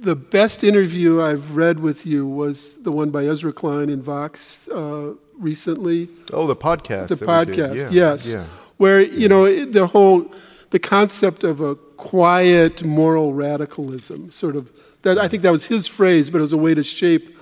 the 0.00 0.16
best 0.16 0.64
interview 0.64 1.22
I've 1.22 1.56
read 1.56 1.80
with 1.80 2.06
you 2.06 2.26
was 2.26 2.82
the 2.82 2.92
one 2.92 3.10
by 3.10 3.26
Ezra 3.26 3.52
Klein 3.52 3.88
in 3.88 4.02
Vox 4.02 4.68
uh, 4.68 5.14
recently. 5.38 6.08
Oh, 6.32 6.46
the 6.46 6.56
podcast. 6.56 7.08
The 7.08 7.16
podcast, 7.16 7.90
yeah, 7.90 8.12
yes. 8.12 8.34
Yeah. 8.34 8.44
Where, 8.76 9.00
you 9.00 9.28
know, 9.28 9.64
the 9.64 9.86
whole 9.86 10.32
the 10.70 10.80
concept 10.80 11.44
of 11.44 11.60
a 11.60 11.76
quiet 11.76 12.84
moral 12.84 13.32
radicalism, 13.32 14.32
sort 14.32 14.56
of. 14.56 14.72
That 15.02 15.18
I 15.18 15.28
think 15.28 15.42
that 15.42 15.52
was 15.52 15.66
his 15.66 15.86
phrase, 15.86 16.30
but 16.30 16.38
it 16.38 16.40
was 16.40 16.52
a 16.52 16.58
way 16.58 16.74
to 16.74 16.82
shape, 16.82 17.33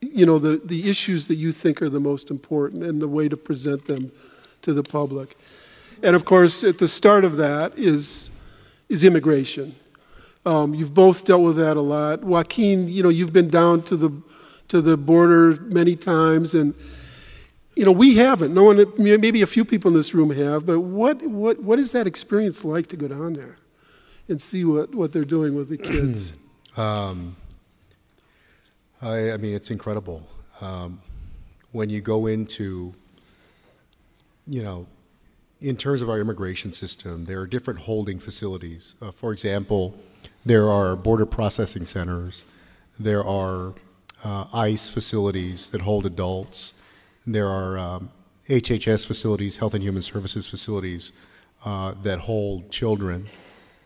you 0.00 0.26
know, 0.26 0.38
the, 0.38 0.60
the 0.64 0.88
issues 0.88 1.26
that 1.26 1.36
you 1.36 1.52
think 1.52 1.82
are 1.82 1.90
the 1.90 2.00
most 2.00 2.30
important 2.30 2.82
and 2.84 3.00
the 3.00 3.08
way 3.08 3.28
to 3.28 3.36
present 3.36 3.86
them 3.86 4.12
to 4.62 4.72
the 4.72 4.82
public. 4.82 5.36
And 6.02 6.14
of 6.14 6.24
course, 6.24 6.62
at 6.64 6.78
the 6.78 6.88
start 6.88 7.24
of 7.24 7.36
that 7.36 7.76
is 7.78 8.30
is 8.88 9.04
immigration. 9.04 9.74
Um, 10.46 10.74
you've 10.74 10.94
both 10.94 11.24
dealt 11.24 11.42
with 11.42 11.56
that 11.56 11.76
a 11.76 11.80
lot. 11.80 12.24
Joaquin, 12.24 12.88
you 12.88 13.02
know, 13.02 13.10
you've 13.10 13.32
been 13.32 13.50
down 13.50 13.82
to 13.82 13.96
the 13.96 14.10
to 14.68 14.80
the 14.80 14.96
border 14.96 15.60
many 15.62 15.96
times, 15.96 16.54
and 16.54 16.74
you 17.74 17.84
know 17.84 17.92
we 17.92 18.16
haven't. 18.16 18.54
No 18.54 18.64
one, 18.64 18.92
maybe 18.96 19.42
a 19.42 19.46
few 19.46 19.64
people 19.64 19.88
in 19.88 19.94
this 19.94 20.14
room 20.14 20.30
have. 20.30 20.64
But 20.64 20.80
what 20.80 21.22
what 21.22 21.62
what 21.62 21.78
is 21.78 21.92
that 21.92 22.06
experience 22.06 22.64
like 22.64 22.86
to 22.88 22.96
go 22.96 23.08
down 23.08 23.34
there 23.34 23.56
and 24.28 24.40
see 24.40 24.64
what 24.64 24.94
what 24.94 25.12
they're 25.12 25.24
doing 25.24 25.54
with 25.54 25.68
the 25.68 25.78
kids? 25.78 26.34
um, 26.76 27.36
I, 29.00 29.32
I, 29.32 29.36
mean, 29.36 29.54
it's 29.54 29.70
incredible 29.70 30.26
um, 30.60 31.00
when 31.72 31.88
you 31.88 32.00
go 32.00 32.26
into, 32.26 32.94
you 34.46 34.62
know, 34.62 34.86
in 35.60 35.76
terms 35.76 36.02
of 36.02 36.10
our 36.10 36.20
immigration 36.20 36.72
system, 36.72 37.26
there 37.26 37.40
are 37.40 37.46
different 37.46 37.80
holding 37.80 38.18
facilities. 38.18 38.94
Uh, 39.00 39.10
for 39.10 39.32
example, 39.32 39.94
there 40.44 40.68
are 40.68 40.96
border 40.96 41.26
processing 41.26 41.84
centers, 41.84 42.44
there 42.98 43.24
are 43.24 43.74
uh, 44.24 44.46
ICE 44.52 44.88
facilities 44.88 45.70
that 45.70 45.82
hold 45.82 46.06
adults, 46.06 46.74
there 47.26 47.48
are 47.48 47.78
um, 47.78 48.10
HHS 48.48 49.06
facilities, 49.06 49.58
Health 49.58 49.74
and 49.74 49.82
Human 49.82 50.02
Services 50.02 50.48
facilities, 50.48 51.12
uh, 51.64 51.94
that 52.02 52.20
hold 52.20 52.70
children. 52.70 53.26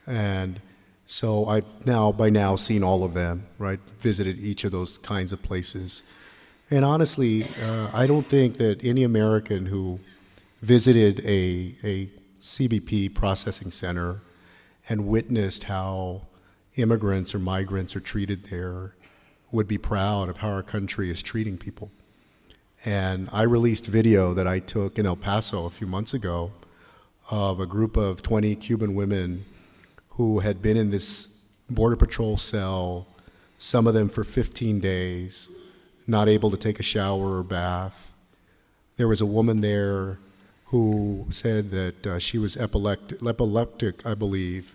And 0.07 0.61
so 1.13 1.45
I've 1.45 1.85
now, 1.85 2.11
by 2.11 2.31
now, 2.31 2.57
seen 2.57 2.83
all 2.83 3.05
of 3.05 3.13
them, 3.13 3.47
right? 3.59 3.79
Visited 4.01 4.39
each 4.39 4.65
of 4.65 4.73
those 4.73 4.97
kinds 4.97 5.31
of 5.31 5.43
places. 5.43 6.03
And 6.71 6.87
honestly, 6.87 7.45
uh, 7.63 7.91
I 7.93 8.07
don't 8.07 8.27
think 8.27 8.57
that 8.57 8.83
any 8.83 9.03
American 9.03 9.67
who 9.67 10.01
visited 10.63 11.21
a, 11.21 11.75
a 11.85 12.09
CBP 12.41 13.15
processing 13.15 13.71
center 13.71 14.21
and 14.89 15.07
witnessed 15.07 15.65
how 15.65 16.23
immigrants 16.77 17.35
or 17.35 17.39
migrants 17.39 17.95
are 17.95 18.01
treated 18.01 18.45
there 18.45 18.95
would 19.51 19.69
be 19.69 19.77
proud 19.77 20.31
of 20.31 20.39
how 20.39 20.49
our 20.49 20.63
country 20.63 21.11
is 21.11 21.21
treating 21.21 21.59
people. 21.59 21.91
And 22.87 23.29
I 23.35 23.43
released 23.43 23.87
video 23.87 24.33
that 24.33 24.47
I 24.47 24.61
took 24.61 24.99
in 24.99 25.05
El 25.05 25.17
Paso 25.17 25.67
a 25.67 25.71
few 25.71 25.87
months 25.87 26.15
ago 26.15 26.53
of 27.31 27.61
a 27.61 27.67
group 27.67 27.99
of 27.99 28.23
20 28.23 28.57
Cuban 28.57 28.95
women 28.95 29.45
who 30.17 30.41
had 30.41 30.61
been 30.61 30.77
in 30.77 30.91
this 30.91 31.39
Border 31.71 31.97
Patrol 31.97 32.37
cell, 32.37 33.07
some 33.59 33.87
of 33.87 33.95
them 33.95 34.09
for 34.09 34.25
15 34.25 34.81
days, 34.81 35.49
not 36.07 36.29
able 36.29 36.51
to 36.51 36.57
take 36.57 36.79
a 36.81 36.83
shower 36.83 37.39
or 37.39 37.43
bath. 37.43 38.15
There 38.97 39.09
was 39.09 39.21
a 39.21 39.27
woman 39.27 39.61
there 39.61 40.19
who 40.67 41.27
said 41.31 41.71
that 41.71 42.07
uh, 42.07 42.19
she 42.19 42.39
was 42.39 42.57
epileptic, 42.57 43.23
epileptic, 43.23 44.05
I 44.07 44.15
believe, 44.15 44.75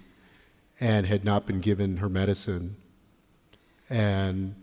and 0.80 1.06
had 1.08 1.26
not 1.26 1.46
been 1.46 1.60
given 1.60 1.98
her 1.98 2.10
medicine. 2.10 2.76
And 3.90 4.56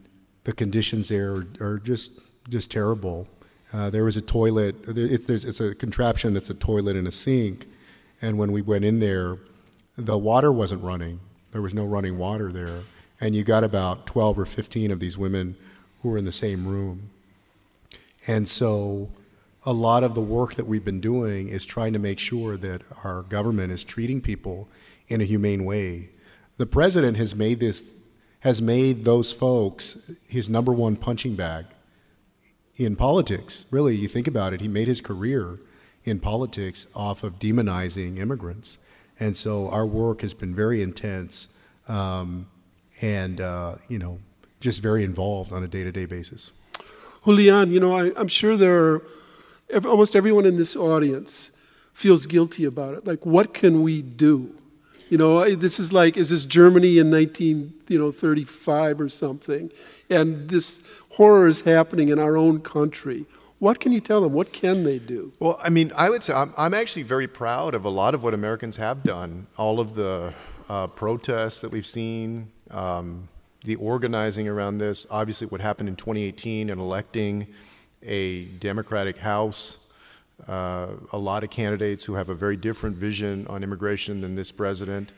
the 0.44 0.52
conditions 0.52 1.08
there 1.08 1.34
are, 1.34 1.46
are 1.60 1.78
just 1.78 2.12
just 2.48 2.70
terrible. 2.70 3.26
Uh, 3.72 3.90
there 3.90 4.04
was 4.04 4.16
a 4.16 4.20
toilet. 4.20 4.76
It's, 4.86 5.28
it's 5.44 5.60
a 5.60 5.74
contraption 5.74 6.34
that's 6.34 6.50
a 6.50 6.54
toilet 6.54 6.96
and 6.96 7.08
a 7.08 7.12
sink. 7.12 7.66
And 8.22 8.38
when 8.38 8.52
we 8.52 8.62
went 8.62 8.84
in 8.84 9.00
there, 9.00 9.38
the 9.96 10.18
water 10.18 10.50
wasn't 10.52 10.82
running. 10.82 11.20
There 11.52 11.62
was 11.62 11.74
no 11.74 11.84
running 11.84 12.18
water 12.18 12.50
there. 12.50 12.80
And 13.20 13.34
you 13.34 13.44
got 13.44 13.64
about 13.64 14.06
12 14.06 14.38
or 14.38 14.46
15 14.46 14.90
of 14.90 15.00
these 15.00 15.16
women 15.16 15.56
who 16.02 16.10
were 16.10 16.18
in 16.18 16.24
the 16.24 16.32
same 16.32 16.66
room. 16.66 17.10
And 18.26 18.48
so 18.48 19.10
a 19.64 19.72
lot 19.72 20.04
of 20.04 20.14
the 20.14 20.20
work 20.20 20.54
that 20.54 20.66
we've 20.66 20.84
been 20.84 21.00
doing 21.00 21.48
is 21.48 21.64
trying 21.64 21.92
to 21.92 21.98
make 21.98 22.18
sure 22.18 22.56
that 22.56 22.82
our 23.02 23.22
government 23.22 23.72
is 23.72 23.84
treating 23.84 24.20
people 24.20 24.68
in 25.08 25.20
a 25.20 25.24
humane 25.24 25.64
way. 25.64 26.10
The 26.56 26.66
president 26.66 27.16
has 27.16 27.34
made 27.34 27.60
this 27.60 27.92
has 28.40 28.60
made 28.60 29.06
those 29.06 29.32
folks 29.32 30.20
his 30.28 30.50
number 30.50 30.70
one 30.70 30.96
punching 30.96 31.34
bag 31.34 31.64
in 32.76 32.94
politics. 32.94 33.64
Really, 33.70 33.96
you 33.96 34.06
think 34.06 34.26
about 34.26 34.52
it, 34.52 34.60
he 34.60 34.68
made 34.68 34.86
his 34.86 35.00
career 35.00 35.58
in 36.04 36.20
politics 36.20 36.86
off 36.94 37.24
of 37.24 37.38
demonizing 37.38 38.18
immigrants. 38.18 38.76
And 39.20 39.36
so 39.36 39.68
our 39.70 39.86
work 39.86 40.22
has 40.22 40.34
been 40.34 40.54
very 40.54 40.82
intense 40.82 41.48
um, 41.88 42.46
and, 43.00 43.40
uh, 43.40 43.76
you 43.88 43.98
know, 43.98 44.18
just 44.60 44.80
very 44.80 45.04
involved 45.04 45.52
on 45.52 45.62
a 45.62 45.68
day 45.68 45.84
to 45.84 45.92
day 45.92 46.06
basis. 46.06 46.52
Julian, 47.24 47.72
you 47.72 47.80
know, 47.80 47.94
I, 47.94 48.12
I'm 48.16 48.28
sure 48.28 48.56
there 48.56 48.78
are 48.78 49.02
every, 49.70 49.90
almost 49.90 50.16
everyone 50.16 50.46
in 50.46 50.56
this 50.56 50.76
audience 50.76 51.50
feels 51.92 52.26
guilty 52.26 52.64
about 52.64 52.94
it. 52.94 53.06
Like, 53.06 53.24
what 53.24 53.54
can 53.54 53.82
we 53.82 54.02
do? 54.02 54.54
You 55.10 55.18
know, 55.18 55.54
this 55.54 55.78
is 55.78 55.92
like, 55.92 56.16
is 56.16 56.30
this 56.30 56.44
Germany 56.44 56.98
in 56.98 57.10
1935 57.10 59.00
or 59.00 59.08
something? 59.08 59.70
And 60.10 60.48
this 60.48 61.00
horror 61.10 61.46
is 61.46 61.60
happening 61.60 62.08
in 62.08 62.18
our 62.18 62.36
own 62.36 62.60
country. 62.60 63.26
What 63.64 63.80
can 63.80 63.92
you 63.92 64.00
tell 64.02 64.20
them? 64.20 64.34
What 64.34 64.52
can 64.52 64.84
they 64.84 64.98
do? 64.98 65.32
Well, 65.40 65.58
I 65.58 65.70
mean, 65.70 65.90
I 65.96 66.10
would 66.10 66.22
say 66.22 66.34
I'm, 66.34 66.52
I'm 66.58 66.74
actually 66.74 67.04
very 67.04 67.26
proud 67.26 67.74
of 67.74 67.86
a 67.86 67.88
lot 67.88 68.14
of 68.14 68.22
what 68.22 68.34
Americans 68.34 68.76
have 68.76 69.02
done. 69.02 69.46
All 69.56 69.80
of 69.80 69.94
the 69.94 70.34
uh, 70.68 70.88
protests 70.88 71.62
that 71.62 71.70
we've 71.70 71.86
seen, 71.86 72.52
um, 72.70 73.26
the 73.64 73.76
organizing 73.76 74.48
around 74.48 74.76
this, 74.76 75.06
obviously, 75.10 75.46
what 75.46 75.62
happened 75.62 75.88
in 75.88 75.96
2018 75.96 76.68
and 76.68 76.78
electing 76.78 77.46
a 78.02 78.44
Democratic 78.44 79.16
House, 79.16 79.78
uh, 80.46 80.88
a 81.10 81.18
lot 81.18 81.42
of 81.42 81.48
candidates 81.48 82.04
who 82.04 82.16
have 82.16 82.28
a 82.28 82.34
very 82.34 82.58
different 82.58 82.96
vision 82.96 83.46
on 83.46 83.64
immigration 83.64 84.20
than 84.20 84.34
this 84.34 84.52
president. 84.52 85.10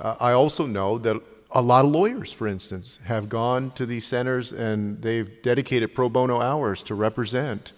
Uh, 0.00 0.16
I 0.18 0.32
also 0.32 0.66
know 0.66 0.98
that 0.98 1.22
a 1.50 1.62
lot 1.62 1.84
of 1.84 1.90
lawyers, 1.90 2.32
for 2.32 2.46
instance, 2.46 2.98
have 3.04 3.28
gone 3.28 3.70
to 3.72 3.86
these 3.86 4.04
centers 4.04 4.52
and 4.52 5.00
they've 5.02 5.42
dedicated 5.42 5.94
pro 5.94 6.08
bono 6.08 6.40
hours 6.40 6.82
to 6.84 6.94
represent 6.94 7.72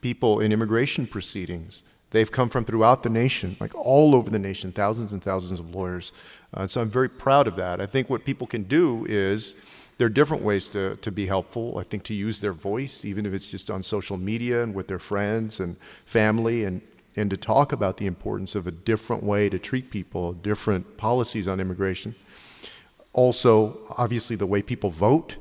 people 0.00 0.40
in 0.40 0.52
immigration 0.52 1.06
proceedings. 1.06 1.82
They've 2.10 2.30
come 2.30 2.48
from 2.48 2.64
throughout 2.64 3.02
the 3.02 3.10
nation, 3.10 3.56
like 3.60 3.74
all 3.74 4.14
over 4.14 4.30
the 4.30 4.38
nation, 4.38 4.72
thousands 4.72 5.12
and 5.12 5.22
thousands 5.22 5.60
of 5.60 5.74
lawyers. 5.74 6.12
Uh, 6.54 6.66
so 6.66 6.80
I'm 6.80 6.88
very 6.88 7.08
proud 7.08 7.46
of 7.46 7.56
that. 7.56 7.80
I 7.80 7.86
think 7.86 8.08
what 8.08 8.24
people 8.24 8.46
can 8.46 8.62
do 8.62 9.04
is 9.08 9.56
there 9.98 10.06
are 10.06 10.10
different 10.10 10.42
ways 10.42 10.68
to, 10.70 10.96
to 10.96 11.12
be 11.12 11.26
helpful. 11.26 11.76
I 11.76 11.82
think 11.82 12.04
to 12.04 12.14
use 12.14 12.40
their 12.40 12.52
voice, 12.52 13.04
even 13.04 13.26
if 13.26 13.34
it's 13.34 13.50
just 13.50 13.70
on 13.70 13.82
social 13.82 14.16
media 14.16 14.62
and 14.62 14.74
with 14.74 14.88
their 14.88 15.00
friends 15.00 15.60
and 15.60 15.76
family, 16.06 16.64
and, 16.64 16.80
and 17.16 17.28
to 17.30 17.36
talk 17.36 17.72
about 17.72 17.98
the 17.98 18.06
importance 18.06 18.54
of 18.54 18.66
a 18.66 18.70
different 18.70 19.22
way 19.22 19.50
to 19.50 19.58
treat 19.58 19.90
people, 19.90 20.32
different 20.32 20.96
policies 20.96 21.46
on 21.46 21.60
immigration. 21.60 22.14
Also, 23.12 23.78
obviously, 23.96 24.36
the 24.36 24.46
way 24.46 24.62
people 24.62 24.90
vote 24.90 25.36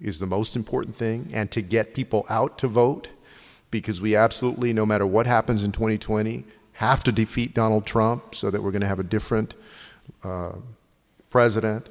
is 0.00 0.18
the 0.18 0.26
most 0.26 0.56
important 0.56 0.96
thing, 0.96 1.30
and 1.32 1.50
to 1.50 1.62
get 1.62 1.94
people 1.94 2.26
out 2.28 2.58
to 2.58 2.68
vote, 2.68 3.08
because 3.70 4.00
we 4.00 4.16
absolutely, 4.16 4.72
no 4.72 4.84
matter 4.84 5.06
what 5.06 5.26
happens 5.26 5.64
in 5.64 5.72
2020, 5.72 6.44
have 6.72 7.04
to 7.04 7.12
defeat 7.12 7.54
Donald 7.54 7.86
Trump 7.86 8.34
so 8.34 8.50
that 8.50 8.62
we're 8.62 8.72
going 8.72 8.82
to 8.82 8.88
have 8.88 8.98
a 8.98 9.04
different 9.04 9.54
uh, 10.24 10.52
president. 11.30 11.88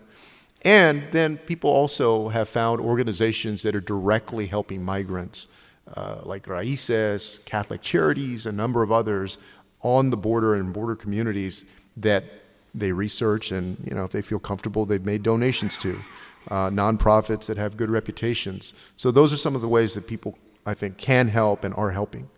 And 0.64 1.04
then 1.12 1.38
people 1.38 1.70
also 1.70 2.30
have 2.30 2.50
found 2.50 2.82
organizations 2.82 3.64
that 3.64 3.76
are 3.76 3.82
directly 3.82 4.46
helping 4.46 4.84
migrants, 4.84 5.48
uh, 5.96 6.22
like 6.24 6.44
Raices, 6.46 7.44
Catholic 7.46 7.82
Charities, 7.82 8.46
a 8.46 8.52
number 8.52 8.84
of 8.84 8.92
others 8.92 9.38
on 9.82 10.12
the 10.12 10.18
border 10.18 10.54
and 10.54 10.72
border 10.72 10.96
communities 10.96 11.66
that 11.98 12.26
they 12.74 12.92
research 12.92 13.52
and, 13.52 13.78
you 13.88 13.96
know, 13.96 14.04
if 14.04 14.12
they 14.12 14.22
feel 14.22 14.40
comfortable, 14.40 14.86
they've 14.86 15.06
made 15.06 15.24
donations 15.24 15.78
to. 15.80 16.00
Uh, 16.48 16.70
nonprofits 16.70 17.46
that 17.46 17.58
have 17.58 17.78
good 17.78 17.90
reputations. 17.90 18.74
So 18.98 19.12
those 19.12 19.32
are 19.32 19.38
some 19.38 19.56
of 19.56 19.62
the 19.62 19.68
ways 19.68 19.94
that 19.94 20.08
people, 20.08 20.38
I 20.66 20.74
think, 20.74 20.98
can 20.98 21.28
help 21.28 21.64
and 21.64 21.74
are 21.76 21.92
helping. 21.92 22.30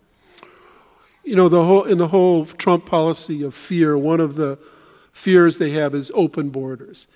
You 1.24 1.36
know, 1.36 1.48
the 1.48 1.64
whole 1.64 1.84
in 1.84 1.96
the 1.96 2.08
whole 2.08 2.44
Trump 2.44 2.84
policy 2.84 3.42
of 3.42 3.54
fear, 3.54 3.96
one 3.96 4.20
of 4.20 4.34
the 4.34 4.58
fears 5.12 5.56
they 5.56 5.70
have 5.70 5.94
is 5.94 6.12
open 6.14 6.50
borders 6.50 7.08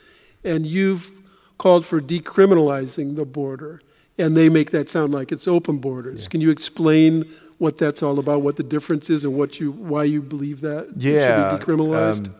and 0.44 0.66
you've 0.66 1.10
called 1.58 1.84
for 1.84 2.00
decriminalizing 2.00 3.16
the 3.16 3.24
border, 3.24 3.80
and 4.16 4.36
they 4.36 4.48
make 4.48 4.70
that 4.70 4.88
sound 4.88 5.12
like 5.12 5.32
it's 5.32 5.48
open 5.48 5.78
borders. 5.78 6.22
Yeah. 6.22 6.28
Can 6.28 6.40
you 6.40 6.50
explain 6.50 7.24
what 7.58 7.78
that's 7.78 8.02
all 8.02 8.18
about, 8.18 8.42
what 8.42 8.56
the 8.56 8.62
difference 8.62 9.10
is, 9.10 9.24
and 9.24 9.34
what 9.34 9.60
you 9.60 9.72
why 9.72 10.04
you 10.04 10.22
believe 10.22 10.60
that 10.62 10.88
yeah, 10.96 11.12
it 11.12 11.22
should 11.22 11.58
be 11.58 11.64
decriminalized? 11.64 12.28
Um, 12.28 12.34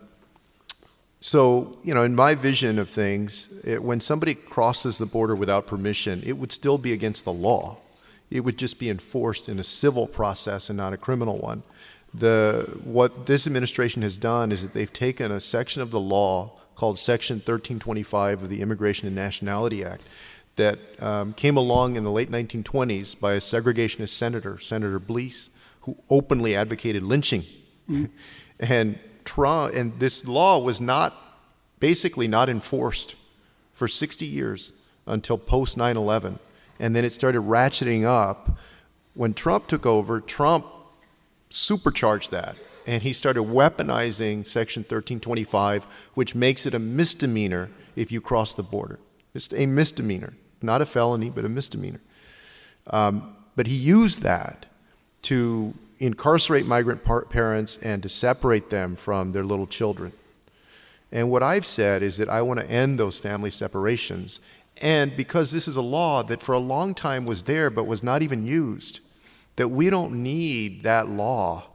so, 1.21 1.77
you 1.83 1.93
know, 1.93 2.03
in 2.03 2.15
my 2.15 2.33
vision 2.33 2.79
of 2.79 2.89
things, 2.89 3.49
it, 3.63 3.83
when 3.83 3.99
somebody 3.99 4.35
crosses 4.35 4.97
the 4.97 5.05
border 5.05 5.35
without 5.35 5.67
permission, 5.67 6.23
it 6.25 6.33
would 6.33 6.51
still 6.51 6.77
be 6.77 6.93
against 6.93 7.25
the 7.25 7.33
law. 7.33 7.77
It 8.31 8.41
would 8.41 8.57
just 8.57 8.79
be 8.79 8.89
enforced 8.89 9.49
in 9.49 9.59
a 9.59 9.63
civil 9.63 10.07
process 10.07 10.69
and 10.69 10.77
not 10.77 10.93
a 10.93 10.97
criminal 10.97 11.37
one. 11.37 11.63
The, 12.13 12.79
what 12.83 13.25
this 13.25 13.45
administration 13.45 14.01
has 14.01 14.17
done 14.17 14.51
is 14.51 14.61
that 14.61 14.73
they've 14.73 14.91
taken 14.91 15.31
a 15.31 15.39
section 15.39 15.81
of 15.81 15.91
the 15.91 15.99
law 15.99 16.53
called 16.75 16.97
Section 16.97 17.37
1325 17.37 18.43
of 18.43 18.49
the 18.49 18.61
Immigration 18.61 19.07
and 19.07 19.15
Nationality 19.15 19.83
Act 19.83 20.03
that 20.55 20.79
um, 21.01 21.33
came 21.33 21.57
along 21.57 21.97
in 21.97 22.03
the 22.03 22.11
late 22.11 22.31
1920s 22.31 23.19
by 23.19 23.33
a 23.33 23.39
segregationist 23.39 24.09
senator, 24.09 24.57
Senator 24.59 24.99
Blease, 24.99 25.49
who 25.81 25.97
openly 26.09 26.55
advocated 26.55 27.03
lynching. 27.03 27.43
Mm. 27.89 28.09
and, 28.59 28.99
Trump, 29.29 29.75
and 29.75 29.99
this 29.99 30.25
law 30.25 30.57
was 30.57 30.81
not 30.81 31.15
basically 31.79 32.27
not 32.27 32.49
enforced 32.49 33.13
for 33.73 33.87
60 33.87 34.25
years 34.25 34.73
until 35.05 35.37
post 35.37 35.77
9 35.77 35.95
11. 35.95 36.39
And 36.79 36.95
then 36.95 37.05
it 37.05 37.11
started 37.11 37.41
ratcheting 37.41 38.05
up. 38.05 38.57
When 39.13 39.35
Trump 39.35 39.67
took 39.67 39.85
over, 39.85 40.19
Trump 40.19 40.65
supercharged 41.51 42.31
that. 42.31 42.55
And 42.87 43.03
he 43.03 43.13
started 43.13 43.43
weaponizing 43.43 44.47
Section 44.47 44.81
1325, 44.81 45.83
which 46.15 46.33
makes 46.33 46.65
it 46.65 46.73
a 46.73 46.79
misdemeanor 46.79 47.69
if 47.95 48.11
you 48.11 48.21
cross 48.21 48.55
the 48.55 48.63
border. 48.63 48.97
It's 49.35 49.53
a 49.53 49.67
misdemeanor, 49.67 50.33
not 50.59 50.81
a 50.81 50.87
felony, 50.87 51.29
but 51.29 51.45
a 51.45 51.49
misdemeanor. 51.49 52.01
Um, 52.87 53.35
but 53.55 53.67
he 53.67 53.75
used 53.75 54.23
that 54.23 54.65
to 55.23 55.75
incarcerate 55.99 56.65
migrant 56.65 57.03
par- 57.03 57.25
parents 57.25 57.77
and 57.79 58.01
to 58.01 58.09
separate 58.09 58.69
them 58.69 58.95
from 58.95 59.33
their 59.33 59.43
little 59.43 59.67
children. 59.67 60.13
And 61.11 61.29
what 61.29 61.43
I've 61.43 61.65
said 61.65 62.01
is 62.01 62.17
that 62.17 62.29
I 62.29 62.41
want 62.41 62.59
to 62.59 62.69
end 62.69 62.97
those 62.99 63.19
family 63.19 63.49
separations. 63.49 64.39
And 64.81 65.15
because 65.17 65.51
this 65.51 65.67
is 65.67 65.75
a 65.75 65.81
law 65.81 66.23
that 66.23 66.41
for 66.41 66.53
a 66.53 66.59
long 66.59 66.93
time 66.93 67.25
was 67.25 67.43
there 67.43 67.69
but 67.69 67.85
was 67.85 68.03
not 68.03 68.21
even 68.21 68.45
used, 68.45 69.01
that 69.55 69.67
we 69.67 69.89
don't 69.89 70.23
need 70.23 70.83
that 70.83 71.09
law 71.09 71.65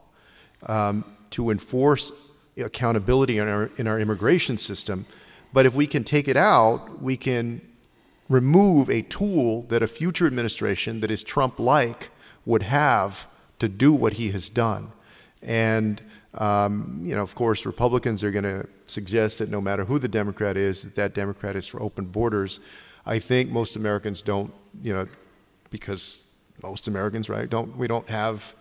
um, 0.66 1.04
to 1.30 1.50
enforce 1.50 2.12
accountability 2.56 3.38
in 3.38 3.48
our, 3.48 3.70
in 3.76 3.86
our 3.86 4.00
immigration 4.00 4.56
system. 4.56 5.04
But 5.52 5.66
if 5.66 5.74
we 5.74 5.86
can 5.86 6.04
take 6.04 6.28
it 6.28 6.36
out, 6.36 7.02
we 7.02 7.16
can 7.16 7.60
remove 8.28 8.88
a 8.88 9.02
tool 9.02 9.62
that 9.62 9.82
a 9.82 9.86
future 9.86 10.26
administration 10.26 11.00
that 11.00 11.10
is 11.10 11.22
Trump 11.22 11.58
like 11.58 12.10
would 12.46 12.62
have 12.62 13.26
to 13.64 13.76
do 13.76 13.92
what 13.92 14.14
he 14.14 14.30
has 14.30 14.48
done. 14.48 14.92
And 15.42 16.00
um, 16.34 17.00
you 17.02 17.14
know, 17.14 17.22
of 17.22 17.34
course, 17.34 17.64
Republicans 17.64 18.24
are 18.24 18.30
going 18.30 18.44
to 18.44 18.66
suggest 18.86 19.38
that 19.38 19.50
no 19.50 19.60
matter 19.60 19.84
who 19.84 19.98
the 19.98 20.08
Democrat 20.08 20.56
is, 20.56 20.82
that 20.82 20.94
that 20.96 21.14
Democrat 21.14 21.54
is 21.54 21.66
for 21.66 21.80
open 21.80 22.06
borders. 22.06 22.60
I 23.06 23.18
think 23.18 23.50
most 23.50 23.76
Americans 23.76 24.22
don't, 24.22 24.52
you 24.82 24.92
know, 24.92 25.06
because 25.70 26.28
most 26.62 26.88
Americans, 26.88 27.28
right, 27.28 27.48
don't 27.48 27.76
we 27.76 27.86
don't 27.86 28.08
have 28.08 28.54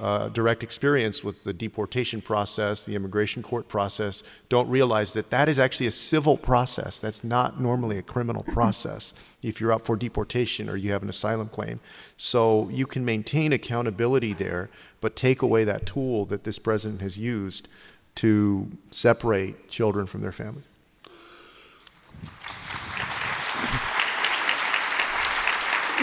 uh, 0.00 0.30
direct 0.30 0.62
experience 0.62 1.22
with 1.22 1.44
the 1.44 1.52
deportation 1.52 2.22
process, 2.22 2.86
the 2.86 2.96
immigration 2.96 3.42
court 3.42 3.68
process, 3.68 4.22
don't 4.48 4.68
realize 4.68 5.12
that 5.12 5.28
that 5.28 5.46
is 5.46 5.58
actually 5.58 5.86
a 5.86 5.92
civil 5.92 6.38
process. 6.38 6.98
That's 6.98 7.22
not 7.22 7.60
normally 7.60 7.98
a 7.98 8.02
criminal 8.02 8.42
process 8.52 9.12
if 9.42 9.60
you're 9.60 9.72
up 9.72 9.84
for 9.84 9.96
deportation 9.96 10.70
or 10.70 10.76
you 10.76 10.90
have 10.92 11.02
an 11.02 11.10
asylum 11.10 11.48
claim. 11.48 11.80
So 12.16 12.70
you 12.70 12.86
can 12.86 13.04
maintain 13.04 13.52
accountability 13.52 14.32
there, 14.32 14.70
but 15.02 15.16
take 15.16 15.42
away 15.42 15.64
that 15.64 15.84
tool 15.84 16.24
that 16.26 16.44
this 16.44 16.58
president 16.58 17.02
has 17.02 17.18
used 17.18 17.68
to 18.16 18.68
separate 18.90 19.68
children 19.68 20.06
from 20.06 20.22
their 20.22 20.32
families. 20.32 20.64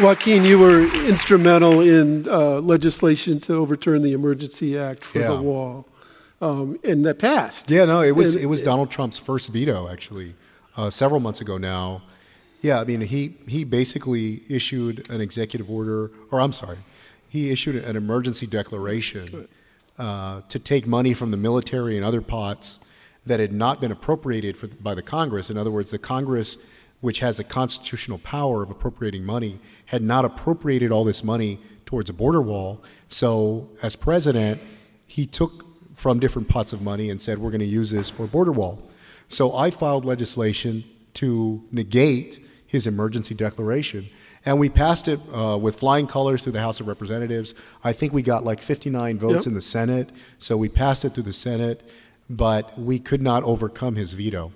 Joaquin, 0.01 0.46
you 0.46 0.60
were 0.60 0.84
instrumental 1.08 1.82
in 1.82 2.30
uh, 2.30 2.60
legislation 2.60 3.39
to 3.42 3.56
overturn 3.56 4.04
the 4.04 4.13
Emergency 4.13 4.77
Act 4.77 5.04
for 5.04 5.20
yeah. 5.20 5.27
the 5.30 5.42
wall, 5.42 5.88
um, 6.39 6.80
and 6.84 7.04
that 7.06 7.18
passed. 7.18 7.72
Yeah, 7.72 7.86
no, 7.86 8.01
it 8.04 8.12
was 8.12 8.36
and, 8.36 8.44
it 8.44 8.48
was 8.48 8.62
Donald 8.62 8.92
Trump's 8.92 9.18
first 9.18 9.50
veto 9.50 9.89
actually, 9.89 10.36
uh, 10.75 10.92
several 10.92 11.20
months 11.20 11.42
ago 11.42 11.58
now. 11.58 12.04
Yeah, 12.62 12.80
I 12.80 12.84
mean 12.84 13.01
he 13.01 13.38
he 13.48 13.63
basically 13.63 14.44
issued 14.48 15.10
an 15.10 15.20
executive 15.20 15.70
order, 15.70 16.12
or 16.29 16.42
I'm 16.42 16.51
sorry, 16.51 16.77
he 17.27 17.50
issued 17.50 17.75
an 17.75 17.96
emergency 17.96 18.46
declaration 18.46 19.48
uh, 19.98 20.42
to 20.50 20.60
take 20.60 20.86
money 20.86 21.16
from 21.16 21.31
the 21.31 21.38
military 21.38 21.98
and 21.98 22.05
other 22.05 22.22
pots 22.22 22.79
that 23.25 23.40
had 23.40 23.51
not 23.51 23.81
been 23.81 23.92
appropriated 23.92 24.57
for, 24.57 24.68
by 24.68 24.94
the 24.94 25.01
Congress. 25.01 25.50
In 25.50 25.57
other 25.57 25.72
words, 25.72 25.90
the 25.90 25.98
Congress 25.98 26.57
which 27.01 27.20
has 27.20 27.38
the 27.38 27.44
constitutional 27.44 28.18
power 28.18 28.64
of 28.64 28.70
appropriating 28.70 29.24
money, 29.24 29.60
had 29.88 30.01
not 30.01 30.25
appropriated 30.25 30.92
all 30.92 31.03
this 31.03 31.24
money 31.24 31.60
towards 31.86 32.10
a 32.10 32.14
border 32.14 32.42
wall. 32.42 32.83
So, 33.07 33.70
as 33.81 33.96
president, 33.96 34.62
he 35.05 35.25
took 35.25 35.66
from 35.96 36.20
different 36.20 36.48
pots 36.48 36.74
of 36.74 36.81
money 36.81 37.10
and 37.10 37.20
said, 37.22 37.40
We're 37.40 37.51
going 37.51 37.60
to 37.60 37.66
use 37.66 37.92
this 37.92 38.10
for 38.10 38.24
a 38.25 38.27
border 38.27 38.51
wall. 38.51 38.81
So, 39.27 39.55
I 39.55 39.72
filed 39.72 40.05
legislation 40.05 40.83
to 41.16 41.64
negate 41.72 42.44
his 42.66 42.86
emergency 42.86 43.33
declaration. 43.33 44.10
And 44.46 44.60
we 44.60 44.70
passed 44.70 45.07
it 45.07 45.20
uh, 45.33 45.57
with 45.57 45.77
flying 45.77 46.07
colors 46.07 46.44
through 46.44 46.53
the 46.53 46.62
House 46.62 46.79
of 46.79 46.88
Representatives. 46.88 47.53
I 47.83 47.92
think 47.92 48.14
we 48.14 48.22
got 48.22 48.46
like 48.46 48.62
59 48.62 49.20
votes 49.20 49.36
yep. 49.36 49.48
in 49.48 49.53
the 49.55 49.62
Senate. 49.62 50.10
So 50.40 50.55
we 50.55 50.70
passed 50.70 51.03
it 51.03 51.14
through 51.14 51.24
the 51.24 51.33
Senate, 51.33 51.90
but 52.29 52.77
we 52.79 53.00
could 53.00 53.22
not 53.22 53.44
overcome 53.44 53.96
his 53.96 54.14
veto. 54.14 54.51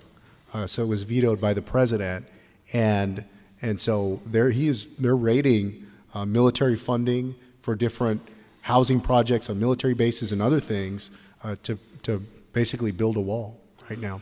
Uh, 0.53 0.67
so 0.67 0.83
it 0.83 0.87
was 0.87 1.03
vetoed 1.03 1.39
by 1.39 1.53
the 1.53 1.61
president, 1.61 2.27
and 2.73 3.25
and 3.61 3.79
so 3.79 4.21
they're 4.25 4.49
he 4.49 4.67
is 4.67 4.87
they're 4.99 5.15
rating 5.15 5.87
uh, 6.13 6.25
military 6.25 6.75
funding 6.75 7.35
for 7.61 7.75
different 7.75 8.21
housing 8.61 8.99
projects 8.99 9.49
on 9.49 9.59
military 9.59 9.93
bases 9.93 10.31
and 10.31 10.41
other 10.41 10.59
things 10.59 11.11
uh, 11.43 11.55
to 11.63 11.77
to 12.03 12.19
basically 12.53 12.91
build 12.91 13.15
a 13.15 13.21
wall 13.21 13.59
right 13.89 13.99
now. 13.99 14.21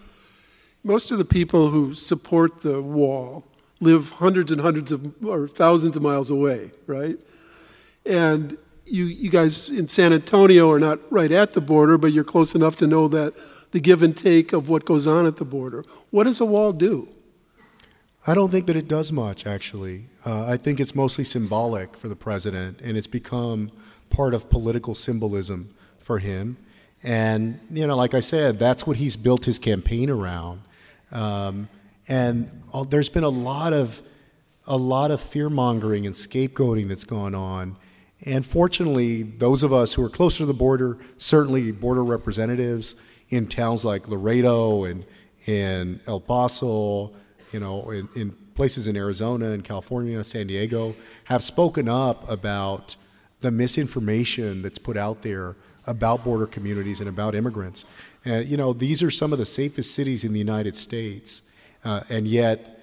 Most 0.84 1.12
of 1.12 1.18
the 1.18 1.26
people 1.26 1.70
who 1.70 1.94
support 1.94 2.62
the 2.62 2.82
wall 2.82 3.44
live 3.80 4.12
hundreds 4.12 4.52
and 4.52 4.62
hundreds 4.62 4.92
of 4.92 5.16
or 5.26 5.48
thousands 5.48 5.98
of 5.98 6.04
miles 6.04 6.30
away, 6.30 6.72
right? 6.86 7.18
And 8.06 8.58
you 8.86 9.06
you 9.06 9.30
guys 9.30 9.70
in 9.70 9.88
San 9.88 10.14
Antonio 10.14 10.70
are 10.72 10.80
not 10.80 11.00
right 11.12 11.32
at 11.32 11.54
the 11.54 11.62
border, 11.62 11.98
but 11.98 12.12
you're 12.12 12.24
close 12.24 12.56
enough 12.56 12.76
to 12.78 12.88
know 12.88 13.08
that 13.08 13.34
the 13.72 13.80
give 13.80 14.02
and 14.04 14.16
take 14.16 14.54
of 14.54 14.70
what 14.70 14.86
goes 14.86 15.08
on 15.08 15.26
at 15.26 15.38
the 15.38 15.46
border. 15.46 15.84
What 16.10 16.24
does 16.24 16.40
a 16.40 16.46
wall 16.46 16.72
do? 16.72 17.10
I 18.28 18.34
don't 18.34 18.52
think 18.52 18.68
that 18.68 18.76
it 18.76 18.88
does 18.88 19.12
much, 19.12 19.46
actually. 19.46 20.08
Uh, 20.26 20.46
I 20.46 20.58
think 20.58 20.80
it's 20.80 20.94
mostly 20.94 21.24
symbolic 21.24 21.96
for 21.96 22.10
the 22.10 22.16
president, 22.16 22.82
and 22.82 22.98
it's 22.98 23.08
become 23.08 23.72
part 24.10 24.34
of 24.34 24.50
political 24.50 24.94
symbolism 24.94 25.70
for 26.00 26.20
him. 26.20 26.58
And, 27.02 27.60
you 27.72 27.88
know, 27.88 27.96
like 27.96 28.14
I 28.14 28.20
said, 28.20 28.60
that's 28.60 28.86
what 28.86 28.98
he's 28.98 29.16
built 29.16 29.46
his 29.46 29.58
campaign 29.58 30.10
around. 30.10 30.62
Um, 31.12 31.70
and 32.08 32.64
uh, 32.74 32.84
there's 32.84 33.10
been 33.10 33.24
a 33.24 33.30
lot 33.30 33.74
of 33.74 34.02
a 34.68 34.78
lot 34.78 35.10
of 35.10 35.20
fear 35.20 35.50
mongering 35.50 36.06
and 36.06 36.14
scapegoating 36.14 36.88
that's 36.88 37.04
gone 37.04 37.34
on. 37.34 37.76
And 38.24 38.46
fortunately, 38.46 39.24
those 39.24 39.64
of 39.64 39.74
us 39.74 39.94
who 39.94 40.04
are 40.04 40.10
closer 40.10 40.40
to 40.40 40.46
the 40.46 40.54
border, 40.54 40.98
certainly 41.18 41.72
border 41.72 42.04
representatives, 42.04 42.96
in 43.30 43.48
towns 43.48 43.86
like 43.86 44.08
Laredo 44.08 44.84
and, 44.84 45.06
and 45.48 46.00
El 46.08 46.20
Paso, 46.20 47.12
you 47.52 47.60
know, 47.60 47.90
in, 47.92 48.08
in 48.16 48.32
places 48.56 48.88
in 48.88 48.98
Arizona 48.98 49.50
and 49.50 49.64
California, 49.64 50.24
San 50.24 50.48
Diego, 50.48 50.96
have 51.26 51.42
spoken 51.44 51.88
up 51.88 52.30
about 52.30 52.96
the 53.42 53.52
misinformation 53.52 54.62
that's 54.62 54.78
put 54.78 54.98
out 54.98 55.22
there 55.22 55.56
about 55.88 56.24
border 56.24 56.46
communities 56.46 57.00
and 57.00 57.08
about 57.08 57.36
immigrants. 57.36 57.86
And, 58.26 58.46
you 58.48 58.58
know, 58.58 58.74
these 58.74 59.02
are 59.02 59.10
some 59.10 59.32
of 59.32 59.40
the 59.40 59.46
safest 59.46 59.94
cities 59.94 60.24
in 60.24 60.34
the 60.34 60.40
United 60.40 60.76
States, 60.76 61.42
uh, 61.86 62.02
and 62.10 62.28
yet, 62.28 62.82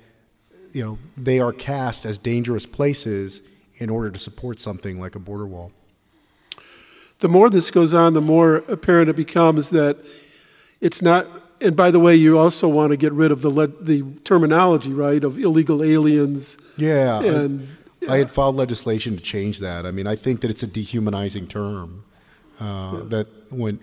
you 0.72 0.82
know, 0.82 0.98
they 1.16 1.38
are 1.40 1.52
cast 1.52 2.06
as 2.06 2.18
dangerous 2.18 2.66
places 2.66 3.42
in 3.76 3.90
order 3.90 4.10
to 4.10 4.18
support 4.18 4.60
something 4.60 4.98
like 4.98 5.14
a 5.14 5.18
border 5.18 5.46
wall. 5.46 5.72
The 7.18 7.28
more 7.28 7.48
this 7.50 7.70
goes 7.70 7.94
on, 7.94 8.14
the 8.14 8.20
more 8.20 8.56
apparent 8.68 9.08
it 9.08 9.16
becomes 9.16 9.70
that 9.70 9.98
it's 10.80 11.02
not, 11.02 11.26
and 11.60 11.76
by 11.76 11.90
the 11.90 12.00
way, 12.00 12.14
you 12.14 12.38
also 12.38 12.68
want 12.68 12.90
to 12.90 12.96
get 12.96 13.12
rid 13.12 13.32
of 13.32 13.42
the, 13.42 13.50
le- 13.50 13.66
the 13.66 14.02
terminology, 14.24 14.92
right, 14.92 15.22
of 15.22 15.38
illegal 15.38 15.82
aliens. 15.82 16.58
Yeah. 16.76 17.22
And, 17.22 17.68
I, 18.08 18.14
I 18.14 18.18
had 18.18 18.30
filed 18.30 18.56
legislation 18.56 19.16
to 19.16 19.22
change 19.22 19.58
that. 19.60 19.86
I 19.86 19.90
mean, 19.90 20.06
I 20.06 20.16
think 20.16 20.40
that 20.42 20.50
it's 20.50 20.62
a 20.62 20.66
dehumanizing 20.66 21.48
term. 21.48 22.04
Uh, 22.60 22.64
yeah. 22.64 23.00
That 23.04 23.26
when, 23.50 23.80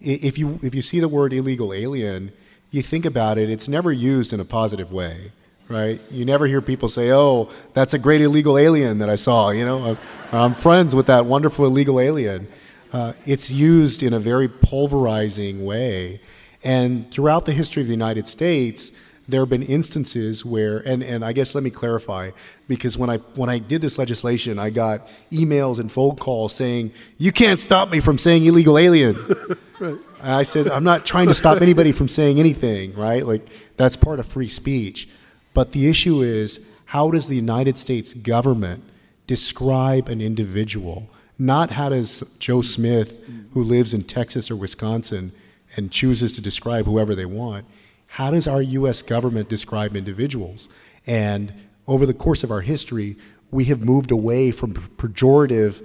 if 0.00 0.38
you, 0.38 0.58
if 0.62 0.74
you 0.74 0.82
see 0.82 1.00
the 1.00 1.08
word 1.08 1.32
illegal 1.32 1.72
alien, 1.72 2.32
you 2.70 2.82
think 2.82 3.06
about 3.06 3.38
it, 3.38 3.48
it's 3.48 3.68
never 3.68 3.92
used 3.92 4.32
in 4.32 4.40
a 4.40 4.44
positive 4.44 4.92
way 4.92 5.32
right? 5.68 6.00
You 6.10 6.24
never 6.24 6.46
hear 6.46 6.60
people 6.60 6.88
say, 6.88 7.10
"Oh, 7.10 7.48
that's 7.72 7.94
a 7.94 7.98
great 7.98 8.20
illegal 8.20 8.58
alien 8.58 8.98
that 8.98 9.08
I 9.08 9.14
saw." 9.14 9.50
You 9.50 9.64
know, 9.64 9.96
I'm 10.32 10.54
friends 10.54 10.94
with 10.94 11.06
that 11.06 11.26
wonderful 11.26 11.64
illegal 11.64 12.00
alien 12.00 12.48
uh, 12.94 13.12
it's 13.26 13.50
used 13.50 14.04
in 14.04 14.14
a 14.14 14.20
very 14.20 14.46
pulverizing 14.46 15.64
way. 15.64 16.20
And 16.62 17.10
throughout 17.10 17.44
the 17.44 17.52
history 17.52 17.82
of 17.82 17.88
the 17.88 17.92
United 17.92 18.28
States, 18.28 18.92
there 19.26 19.40
have 19.40 19.48
been 19.48 19.64
instances 19.64 20.44
where, 20.44 20.78
and, 20.78 21.02
and 21.02 21.24
I 21.24 21.32
guess 21.32 21.56
let 21.56 21.64
me 21.64 21.70
clarify, 21.70 22.30
because 22.68 22.96
when 22.96 23.10
I 23.10 23.16
when 23.34 23.50
I 23.50 23.58
did 23.58 23.80
this 23.80 23.98
legislation, 23.98 24.60
I 24.60 24.70
got 24.70 25.08
emails 25.32 25.80
and 25.80 25.90
phone 25.90 26.14
calls 26.14 26.54
saying 26.54 26.92
you 27.18 27.32
can't 27.32 27.58
stop 27.58 27.90
me 27.90 27.98
from 27.98 28.16
saying 28.16 28.44
illegal 28.44 28.78
alien. 28.78 29.16
right. 29.80 29.98
And 30.20 30.32
I 30.32 30.44
said 30.44 30.68
I'm 30.68 30.84
not 30.84 31.04
trying 31.04 31.26
to 31.28 31.34
stop 31.34 31.62
anybody 31.62 31.90
from 31.90 32.06
saying 32.06 32.38
anything, 32.38 32.94
right? 32.94 33.26
Like 33.26 33.44
that's 33.76 33.96
part 33.96 34.20
of 34.20 34.26
free 34.26 34.48
speech. 34.48 35.08
But 35.52 35.72
the 35.72 35.88
issue 35.88 36.20
is 36.20 36.60
how 36.86 37.10
does 37.10 37.26
the 37.26 37.36
United 37.36 37.76
States 37.76 38.14
government 38.14 38.84
describe 39.26 40.08
an 40.08 40.20
individual? 40.20 41.08
Not 41.38 41.72
how 41.72 41.88
does 41.88 42.22
Joe 42.38 42.62
Smith, 42.62 43.20
who 43.52 43.62
lives 43.62 43.92
in 43.92 44.04
Texas 44.04 44.50
or 44.50 44.56
Wisconsin 44.56 45.32
and 45.76 45.90
chooses 45.90 46.32
to 46.34 46.40
describe 46.40 46.84
whoever 46.84 47.14
they 47.14 47.24
want 47.26 47.66
how 48.14 48.30
does 48.30 48.46
our 48.46 48.62
U.S. 48.62 49.02
government 49.02 49.48
describe 49.48 49.96
individuals? 49.96 50.68
And 51.04 51.52
over 51.88 52.06
the 52.06 52.14
course 52.14 52.44
of 52.44 52.52
our 52.52 52.60
history, 52.60 53.16
we 53.50 53.64
have 53.64 53.84
moved 53.84 54.12
away 54.12 54.52
from 54.52 54.72
pejorative, 54.74 55.84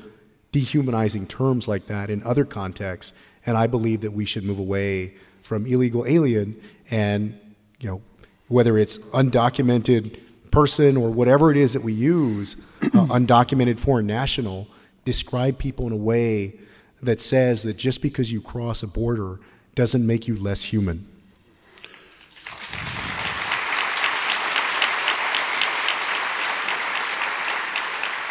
dehumanizing 0.51 1.25
terms 1.25 1.67
like 1.67 1.87
that 1.87 2.11
in 2.11 2.21
other 2.21 2.45
contexts. 2.45 3.13
And 3.47 3.57
I 3.57 3.65
believe 3.65 4.01
that 4.01 4.11
we 4.11 4.25
should 4.25 4.43
move 4.43 4.59
away 4.59 5.15
from 5.41 5.65
illegal 5.65 6.05
alien 6.05 6.61
and, 6.91 7.35
you 7.79 7.89
know, 7.89 8.01
whether 8.47 8.77
it's 8.77 8.99
undocumented 8.99 10.19
person 10.51 10.97
or 10.97 11.09
whatever 11.09 11.49
it 11.49 11.57
is 11.57 11.73
that 11.73 11.81
we 11.81 11.93
use, 11.93 12.57
uh, 12.83 13.07
undocumented 13.07 13.79
foreign 13.79 14.05
national, 14.05 14.67
describe 15.09 15.57
people 15.57 15.87
in 15.87 15.91
a 15.91 15.97
way 15.97 16.53
that 17.01 17.19
says 17.19 17.63
that 17.63 17.75
just 17.75 17.99
because 17.99 18.31
you 18.31 18.39
cross 18.39 18.83
a 18.83 18.87
border 18.87 19.39
doesn't 19.73 20.05
make 20.05 20.27
you 20.27 20.35
less 20.35 20.61
human. 20.61 21.03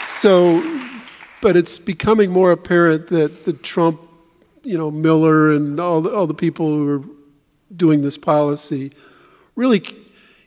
So, 0.07 0.63
but 1.43 1.57
it's 1.57 1.79
becoming 1.79 2.31
more 2.31 2.53
apparent 2.53 3.09
that 3.09 3.45
the 3.45 3.55
Trump, 3.55 4.01
you 4.63 4.79
know, 4.79 4.93
Miller 4.93 5.53
and 5.53 5.81
all 5.81 6.01
the, 6.01 6.15
all 6.15 6.29
the 6.29 6.35
people 6.35 6.69
who 6.69 6.89
are 6.97 7.05
doing 7.75 8.03
this 8.03 8.17
policy 8.17 8.93
really, 9.57 9.83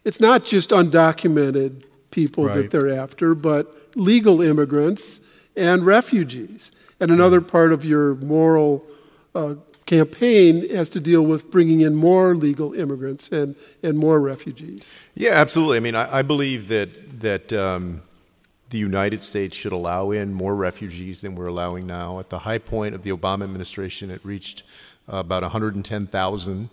it's 0.06 0.22
not 0.22 0.46
just 0.46 0.70
undocumented 0.70 1.84
people 2.10 2.46
right. 2.46 2.56
that 2.56 2.72
they're 2.72 2.98
after, 2.98 3.36
but 3.36 3.98
legal 3.98 4.41
immigrants 4.41 5.28
and 5.56 5.86
refugees. 5.86 6.72
And 7.00 7.12
another 7.12 7.42
part 7.42 7.74
of 7.74 7.84
your 7.84 8.16
moral 8.16 8.86
uh, 9.34 9.56
campaign 9.86 10.70
has 10.70 10.90
to 10.92 11.00
deal 11.00 11.24
with 11.24 11.52
bringing 11.52 11.82
in 11.82 11.96
more 11.96 12.36
legal 12.36 12.74
immigrants 12.74 13.30
and, 13.30 13.56
and 13.84 13.98
more 13.98 14.20
refugees. 14.20 14.94
Yeah, 15.16 15.32
absolutely. 15.32 15.78
I 15.78 15.80
mean, 15.82 15.96
I, 15.96 16.20
I 16.20 16.22
believe 16.22 16.68
that 16.70 17.20
that 17.22 17.54
um, 17.54 18.02
the 18.72 18.78
United 18.78 19.22
States 19.22 19.56
should 19.56 19.74
allow 19.74 20.12
in 20.12 20.34
more 20.34 20.56
refugees 20.56 21.22
than 21.22 21.36
we're 21.36 21.48
allowing 21.48 21.86
now. 21.86 22.20
At 22.20 22.30
the 22.30 22.40
high 22.40 22.58
point 22.58 22.96
of 22.96 23.04
the 23.04 23.12
Obama 23.12 23.44
administration, 23.44 24.10
it 24.10 24.22
reached 24.24 24.64
uh, 25.12 25.18
about 25.18 25.44
110,000. 25.44 26.70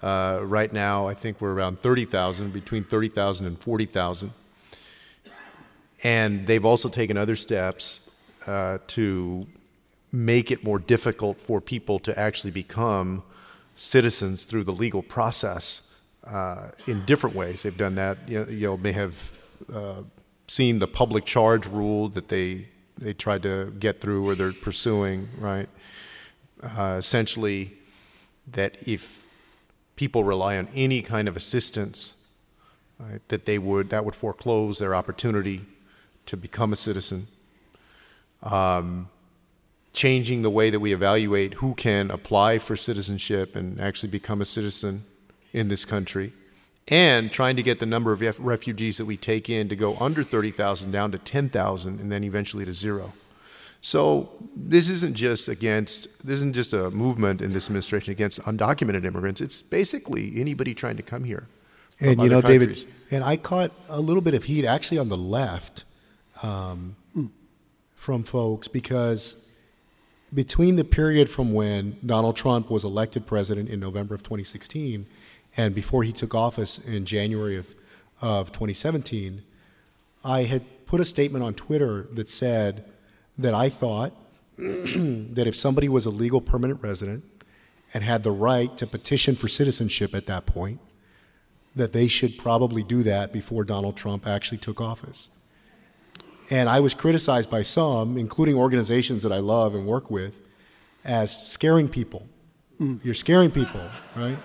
Uh, 0.00 0.38
right 0.42 0.72
now, 0.72 1.08
I 1.08 1.14
think 1.14 1.40
we're 1.40 1.52
around 1.52 1.80
30,000, 1.80 2.52
between 2.52 2.84
30,000 2.84 3.46
and 3.46 3.58
40,000. 3.58 4.32
And 6.02 6.46
they've 6.46 6.64
also 6.64 6.88
taken 6.88 7.16
other 7.16 7.36
steps 7.36 8.10
uh, 8.46 8.78
to 8.88 9.46
make 10.10 10.50
it 10.50 10.64
more 10.64 10.78
difficult 10.78 11.40
for 11.40 11.60
people 11.60 11.98
to 12.00 12.18
actually 12.18 12.50
become 12.50 13.22
citizens 13.76 14.44
through 14.44 14.64
the 14.64 14.72
legal 14.72 15.02
process 15.02 15.98
uh, 16.24 16.68
in 16.86 17.04
different 17.04 17.34
ways. 17.34 17.62
They've 17.62 17.76
done 17.76 17.94
that. 17.96 18.28
You 18.28 18.40
know, 18.40 18.50
you 18.50 18.76
may 18.76 18.92
have 18.92 19.32
uh, 19.72 20.02
seen 20.48 20.78
the 20.78 20.86
public 20.86 21.24
charge 21.24 21.66
rule 21.66 22.08
that 22.10 22.28
they 22.28 22.68
they 22.98 23.14
tried 23.14 23.42
to 23.42 23.72
get 23.80 24.00
through 24.00 24.28
or 24.28 24.34
they're 24.34 24.52
pursuing, 24.52 25.28
right? 25.38 25.68
Uh, 26.62 26.96
essentially, 26.98 27.72
that 28.46 28.76
if 28.86 29.24
people 29.96 30.22
rely 30.22 30.56
on 30.58 30.68
any 30.74 31.02
kind 31.02 31.26
of 31.26 31.36
assistance, 31.36 32.14
right, 32.98 33.26
that 33.28 33.46
they 33.46 33.58
would 33.58 33.88
that 33.90 34.04
would 34.04 34.14
foreclose 34.14 34.78
their 34.78 34.94
opportunity 34.94 35.64
to 36.32 36.36
become 36.38 36.72
a 36.72 36.76
citizen. 36.76 37.28
Um, 38.42 39.10
changing 39.92 40.40
the 40.40 40.48
way 40.48 40.70
that 40.70 40.80
we 40.80 40.94
evaluate 40.94 41.54
who 41.54 41.74
can 41.74 42.10
apply 42.10 42.58
for 42.58 42.74
citizenship 42.74 43.54
and 43.54 43.78
actually 43.78 44.08
become 44.08 44.40
a 44.40 44.44
citizen 44.46 45.02
in 45.52 45.68
this 45.68 45.84
country 45.84 46.32
and 46.88 47.30
trying 47.30 47.54
to 47.54 47.62
get 47.62 47.80
the 47.80 47.86
number 47.86 48.12
of 48.12 48.40
refugees 48.40 48.96
that 48.96 49.04
we 49.04 49.18
take 49.18 49.50
in 49.50 49.68
to 49.68 49.76
go 49.76 49.94
under 49.98 50.22
30,000 50.22 50.90
down 50.90 51.12
to 51.12 51.18
10,000 51.18 52.00
and 52.00 52.10
then 52.10 52.24
eventually 52.24 52.64
to 52.64 52.72
zero. 52.72 53.12
So 53.82 54.30
this 54.56 54.88
isn't 54.88 55.14
just 55.14 55.48
against 55.48 56.26
this 56.26 56.36
isn't 56.36 56.54
just 56.54 56.72
a 56.72 56.90
movement 56.90 57.42
in 57.42 57.52
this 57.52 57.66
administration 57.66 58.12
against 58.12 58.40
undocumented 58.40 59.04
immigrants. 59.04 59.42
It's 59.42 59.60
basically 59.60 60.32
anybody 60.40 60.72
trying 60.72 60.96
to 60.96 61.02
come 61.02 61.24
here. 61.24 61.48
And 62.00 62.22
you 62.22 62.30
know, 62.30 62.40
countries. 62.40 62.84
David, 62.84 62.94
and 63.10 63.22
I 63.22 63.36
caught 63.36 63.72
a 63.90 64.00
little 64.00 64.22
bit 64.22 64.34
of 64.34 64.44
heat 64.44 64.64
actually 64.64 64.98
on 64.98 65.10
the 65.10 65.16
left 65.18 65.84
um, 66.42 66.96
from 67.94 68.22
folks 68.24 68.68
because 68.68 69.36
between 70.34 70.76
the 70.76 70.84
period 70.84 71.28
from 71.28 71.52
when 71.52 71.98
Donald 72.04 72.36
Trump 72.36 72.70
was 72.70 72.84
elected 72.84 73.26
president 73.26 73.68
in 73.68 73.78
November 73.80 74.14
of 74.14 74.22
2016 74.22 75.06
and 75.56 75.74
before 75.74 76.02
he 76.02 76.12
took 76.12 76.34
office 76.34 76.78
in 76.78 77.04
January 77.04 77.56
of, 77.56 77.74
of 78.20 78.50
2017, 78.52 79.42
I 80.24 80.44
had 80.44 80.86
put 80.86 81.00
a 81.00 81.04
statement 81.04 81.44
on 81.44 81.54
Twitter 81.54 82.08
that 82.12 82.28
said 82.28 82.84
that 83.36 83.54
I 83.54 83.68
thought 83.68 84.12
that 84.56 85.44
if 85.46 85.56
somebody 85.56 85.88
was 85.88 86.06
a 86.06 86.10
legal 86.10 86.40
permanent 86.40 86.82
resident 86.82 87.24
and 87.94 88.02
had 88.02 88.22
the 88.22 88.30
right 88.30 88.74
to 88.78 88.86
petition 88.86 89.34
for 89.34 89.48
citizenship 89.48 90.14
at 90.14 90.26
that 90.26 90.46
point, 90.46 90.80
that 91.74 91.92
they 91.92 92.08
should 92.08 92.38
probably 92.38 92.82
do 92.82 93.02
that 93.02 93.32
before 93.32 93.64
Donald 93.64 93.96
Trump 93.96 94.26
actually 94.26 94.58
took 94.58 94.80
office. 94.80 95.30
And 96.50 96.68
I 96.68 96.80
was 96.80 96.94
criticized 96.94 97.50
by 97.50 97.62
some, 97.62 98.18
including 98.18 98.56
organizations 98.56 99.22
that 99.22 99.32
I 99.32 99.38
love 99.38 99.74
and 99.74 99.86
work 99.86 100.10
with, 100.10 100.46
as 101.04 101.46
scaring 101.46 101.88
people. 101.88 102.26
Mm. 102.80 103.04
You're 103.04 103.14
scaring 103.14 103.50
people, 103.50 103.82
right? 104.16 104.38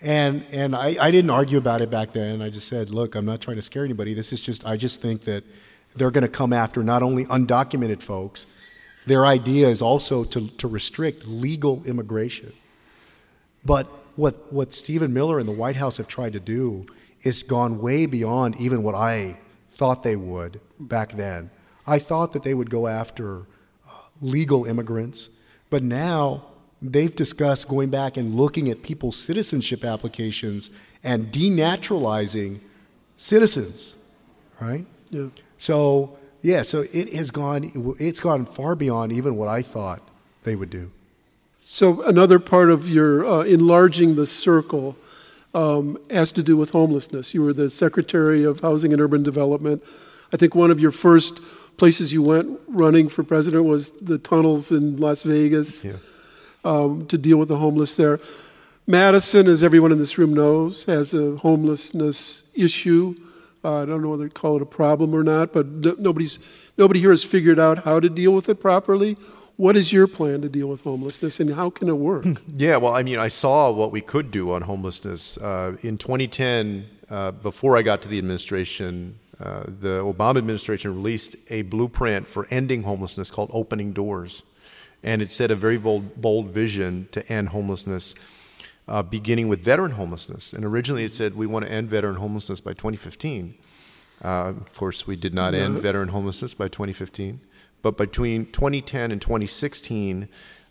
And 0.00 0.44
and 0.52 0.76
I, 0.76 0.96
I 1.00 1.10
didn't 1.10 1.30
argue 1.30 1.58
about 1.58 1.80
it 1.80 1.90
back 1.90 2.12
then. 2.12 2.42
I 2.42 2.50
just 2.50 2.68
said, 2.68 2.90
look, 2.90 3.14
I'm 3.14 3.24
not 3.24 3.40
trying 3.40 3.56
to 3.56 3.62
scare 3.62 3.84
anybody. 3.84 4.12
This 4.12 4.32
is 4.32 4.40
just 4.40 4.66
I 4.66 4.76
just 4.76 5.00
think 5.00 5.22
that 5.22 5.44
they're 5.96 6.10
going 6.10 6.22
to 6.22 6.28
come 6.28 6.52
after 6.52 6.82
not 6.82 7.02
only 7.02 7.24
undocumented 7.26 8.02
folks, 8.02 8.46
their 9.06 9.24
idea 9.24 9.68
is 9.68 9.80
also 9.80 10.24
to, 10.24 10.48
to 10.48 10.68
restrict 10.68 11.26
legal 11.26 11.82
immigration. 11.84 12.52
But 13.64 13.86
what 14.16 14.52
what 14.52 14.72
Stephen 14.72 15.14
Miller 15.14 15.38
and 15.38 15.48
the 15.48 15.52
White 15.52 15.76
House 15.76 15.96
have 15.96 16.08
tried 16.08 16.32
to 16.34 16.40
do 16.40 16.86
is 17.22 17.42
gone 17.42 17.80
way 17.80 18.04
beyond 18.06 18.56
even 18.60 18.82
what 18.82 18.94
I 18.94 19.38
thought 19.74 20.02
they 20.02 20.16
would 20.16 20.60
back 20.78 21.12
then. 21.12 21.50
I 21.86 21.98
thought 21.98 22.32
that 22.32 22.42
they 22.42 22.54
would 22.54 22.70
go 22.70 22.86
after 22.86 23.40
uh, 23.86 23.92
legal 24.20 24.64
immigrants, 24.64 25.28
but 25.70 25.82
now 25.82 26.44
they've 26.80 27.14
discussed 27.14 27.68
going 27.68 27.90
back 27.90 28.16
and 28.16 28.34
looking 28.34 28.68
at 28.70 28.82
people's 28.82 29.16
citizenship 29.16 29.84
applications 29.84 30.70
and 31.02 31.30
denaturalizing 31.30 32.60
citizens, 33.16 33.96
right? 34.60 34.86
Yeah. 35.10 35.28
So 35.58 36.16
yeah, 36.44 36.60
so 36.62 36.84
it 36.92 37.12
has 37.14 37.30
gone. 37.30 37.96
It's 37.98 38.20
gone 38.20 38.44
far 38.44 38.76
beyond 38.76 39.12
even 39.12 39.36
what 39.36 39.48
I 39.48 39.62
thought 39.62 40.02
they 40.42 40.54
would 40.54 40.70
do. 40.70 40.90
So 41.62 42.02
another 42.02 42.38
part 42.38 42.70
of 42.70 42.88
your 42.88 43.24
uh, 43.24 43.40
enlarging 43.44 44.16
the 44.16 44.26
circle 44.26 44.96
um, 45.54 45.98
has 46.10 46.32
to 46.32 46.42
do 46.42 46.56
with 46.56 46.70
homelessness. 46.70 47.34
You 47.34 47.42
were 47.42 47.52
the 47.52 47.70
Secretary 47.70 48.44
of 48.44 48.60
Housing 48.60 48.92
and 48.92 49.00
Urban 49.00 49.22
Development. 49.22 49.82
I 50.32 50.36
think 50.36 50.54
one 50.54 50.70
of 50.70 50.80
your 50.80 50.90
first 50.90 51.40
places 51.76 52.12
you 52.12 52.22
went 52.22 52.58
running 52.68 53.08
for 53.08 53.22
president 53.22 53.64
was 53.64 53.90
the 53.92 54.18
tunnels 54.18 54.72
in 54.72 54.96
Las 54.96 55.22
Vegas. 55.22 55.84
Yeah 55.84 55.92
um, 56.64 57.06
to 57.06 57.18
deal 57.18 57.36
with 57.36 57.48
the 57.48 57.56
homeless 57.56 57.96
there. 57.96 58.20
Madison, 58.86 59.46
as 59.46 59.62
everyone 59.62 59.92
in 59.92 59.98
this 59.98 60.18
room 60.18 60.34
knows, 60.34 60.84
has 60.86 61.14
a 61.14 61.36
homelessness 61.36 62.50
issue. 62.54 63.14
Uh, 63.64 63.82
I 63.82 63.84
don't 63.86 64.02
know 64.02 64.10
whether 64.10 64.28
to 64.28 64.34
call 64.34 64.56
it 64.56 64.62
a 64.62 64.66
problem 64.66 65.14
or 65.14 65.22
not, 65.22 65.52
but 65.52 65.66
nobody's, 65.66 66.38
nobody 66.76 67.00
here 67.00 67.10
has 67.10 67.24
figured 67.24 67.58
out 67.58 67.84
how 67.84 67.98
to 67.98 68.10
deal 68.10 68.32
with 68.32 68.48
it 68.48 68.60
properly. 68.60 69.16
What 69.56 69.76
is 69.76 69.92
your 69.92 70.06
plan 70.06 70.42
to 70.42 70.48
deal 70.48 70.66
with 70.66 70.82
homelessness 70.82 71.38
and 71.38 71.54
how 71.54 71.70
can 71.70 71.88
it 71.88 71.96
work? 71.96 72.26
Yeah, 72.56 72.76
well, 72.78 72.94
I 72.94 73.02
mean, 73.02 73.18
I 73.18 73.28
saw 73.28 73.70
what 73.70 73.92
we 73.92 74.00
could 74.00 74.30
do 74.30 74.52
on 74.52 74.62
homelessness. 74.62 75.36
Uh, 75.38 75.76
in 75.82 75.98
2010, 75.98 76.86
uh, 77.08 77.30
before 77.30 77.76
I 77.76 77.82
got 77.82 78.02
to 78.02 78.08
the 78.08 78.18
administration, 78.18 79.18
uh, 79.38 79.64
the 79.66 80.02
Obama 80.02 80.38
administration 80.38 80.94
released 80.94 81.36
a 81.50 81.62
blueprint 81.62 82.26
for 82.26 82.46
ending 82.50 82.82
homelessness 82.82 83.30
called 83.30 83.50
Opening 83.52 83.92
Doors 83.92 84.42
and 85.04 85.20
it 85.20 85.30
set 85.30 85.50
a 85.50 85.54
very 85.54 85.78
bold, 85.78 86.20
bold 86.20 86.46
vision 86.46 87.06
to 87.12 87.26
end 87.30 87.50
homelessness 87.50 88.14
uh, 88.88 89.02
beginning 89.02 89.48
with 89.48 89.60
veteran 89.60 89.92
homelessness. 89.92 90.52
And 90.52 90.64
originally 90.64 91.04
it 91.04 91.12
said 91.12 91.36
we 91.36 91.46
want 91.46 91.66
to 91.66 91.70
end 91.70 91.88
veteran 91.88 92.16
homelessness 92.16 92.60
by 92.60 92.72
2015. 92.72 93.54
Uh, 94.22 94.28
of 94.48 94.74
course, 94.74 95.06
we 95.06 95.16
did 95.16 95.34
not 95.34 95.54
end 95.54 95.78
veteran 95.78 96.08
homelessness 96.08 96.54
by 96.54 96.68
2015. 96.68 97.40
But 97.84 97.98
between 97.98 98.46
2010 98.46 99.12
and 99.12 99.20
2016, 99.20 100.26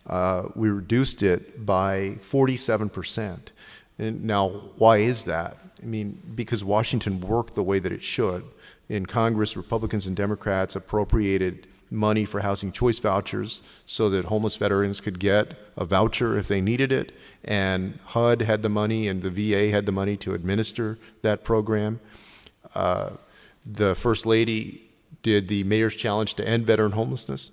uh, 0.07 0.47
we 0.55 0.69
reduced 0.69 1.21
it 1.21 1.63
by 1.63 2.17
47%. 2.27 3.39
And 3.99 4.23
now, 4.23 4.49
why 4.77 4.97
is 4.97 5.25
that? 5.25 5.57
I 5.79 5.85
mean, 5.85 6.19
because 6.33 6.63
Washington 6.63 7.21
worked 7.21 7.53
the 7.53 7.61
way 7.61 7.77
that 7.77 7.91
it 7.91 8.01
should. 8.01 8.45
In 8.89 9.05
Congress, 9.05 9.55
Republicans 9.55 10.07
and 10.07 10.15
Democrats 10.15 10.75
appropriated 10.75 11.67
money 11.91 12.25
for 12.25 12.39
housing 12.39 12.71
choice 12.71 12.97
vouchers 12.97 13.61
so 13.85 14.09
that 14.09 14.25
homeless 14.25 14.55
veterans 14.55 14.99
could 14.99 15.19
get 15.19 15.51
a 15.77 15.85
voucher 15.85 16.35
if 16.35 16.47
they 16.47 16.61
needed 16.61 16.91
it. 16.91 17.11
And 17.43 17.99
HUD 18.05 18.41
had 18.41 18.63
the 18.63 18.69
money 18.69 19.07
and 19.07 19.21
the 19.21 19.29
VA 19.29 19.69
had 19.69 19.85
the 19.85 19.91
money 19.91 20.17
to 20.17 20.33
administer 20.33 20.97
that 21.21 21.43
program. 21.43 21.99
Uh, 22.73 23.11
the 23.63 23.93
First 23.93 24.25
Lady 24.25 24.82
did 25.23 25.47
the 25.47 25.63
Mayor's 25.63 25.95
Challenge 25.95 26.33
to 26.35 26.47
End 26.47 26.65
Veteran 26.65 26.91
Homelessness. 26.91 27.51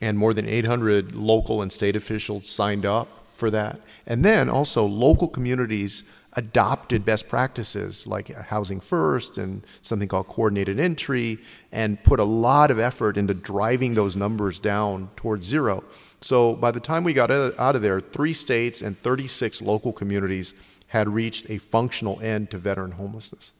And 0.00 0.18
more 0.18 0.34
than 0.34 0.48
800 0.48 1.14
local 1.14 1.62
and 1.62 1.72
state 1.72 1.96
officials 1.96 2.48
signed 2.48 2.86
up 2.86 3.08
for 3.36 3.50
that. 3.50 3.80
And 4.06 4.24
then 4.24 4.48
also 4.48 4.84
local 4.84 5.28
communities 5.28 6.04
adopted 6.34 7.04
best 7.04 7.28
practices 7.28 8.06
like 8.06 8.28
Housing 8.28 8.80
First 8.80 9.38
and 9.38 9.64
something 9.82 10.08
called 10.08 10.28
coordinated 10.28 10.78
entry 10.78 11.38
and 11.72 12.02
put 12.02 12.20
a 12.20 12.24
lot 12.24 12.70
of 12.70 12.78
effort 12.78 13.16
into 13.16 13.34
driving 13.34 13.94
those 13.94 14.16
numbers 14.16 14.60
down 14.60 15.10
towards 15.16 15.46
zero. 15.46 15.82
So 16.20 16.54
by 16.54 16.70
the 16.70 16.80
time 16.80 17.04
we 17.04 17.12
got 17.12 17.30
out 17.30 17.76
of 17.76 17.82
there, 17.82 18.00
three 18.00 18.32
states 18.32 18.82
and 18.82 18.96
36 18.96 19.62
local 19.62 19.92
communities 19.92 20.54
had 20.88 21.08
reached 21.08 21.48
a 21.48 21.58
functional 21.58 22.20
end 22.20 22.50
to 22.50 22.58
veteran 22.58 22.92
homelessness. 22.92 23.52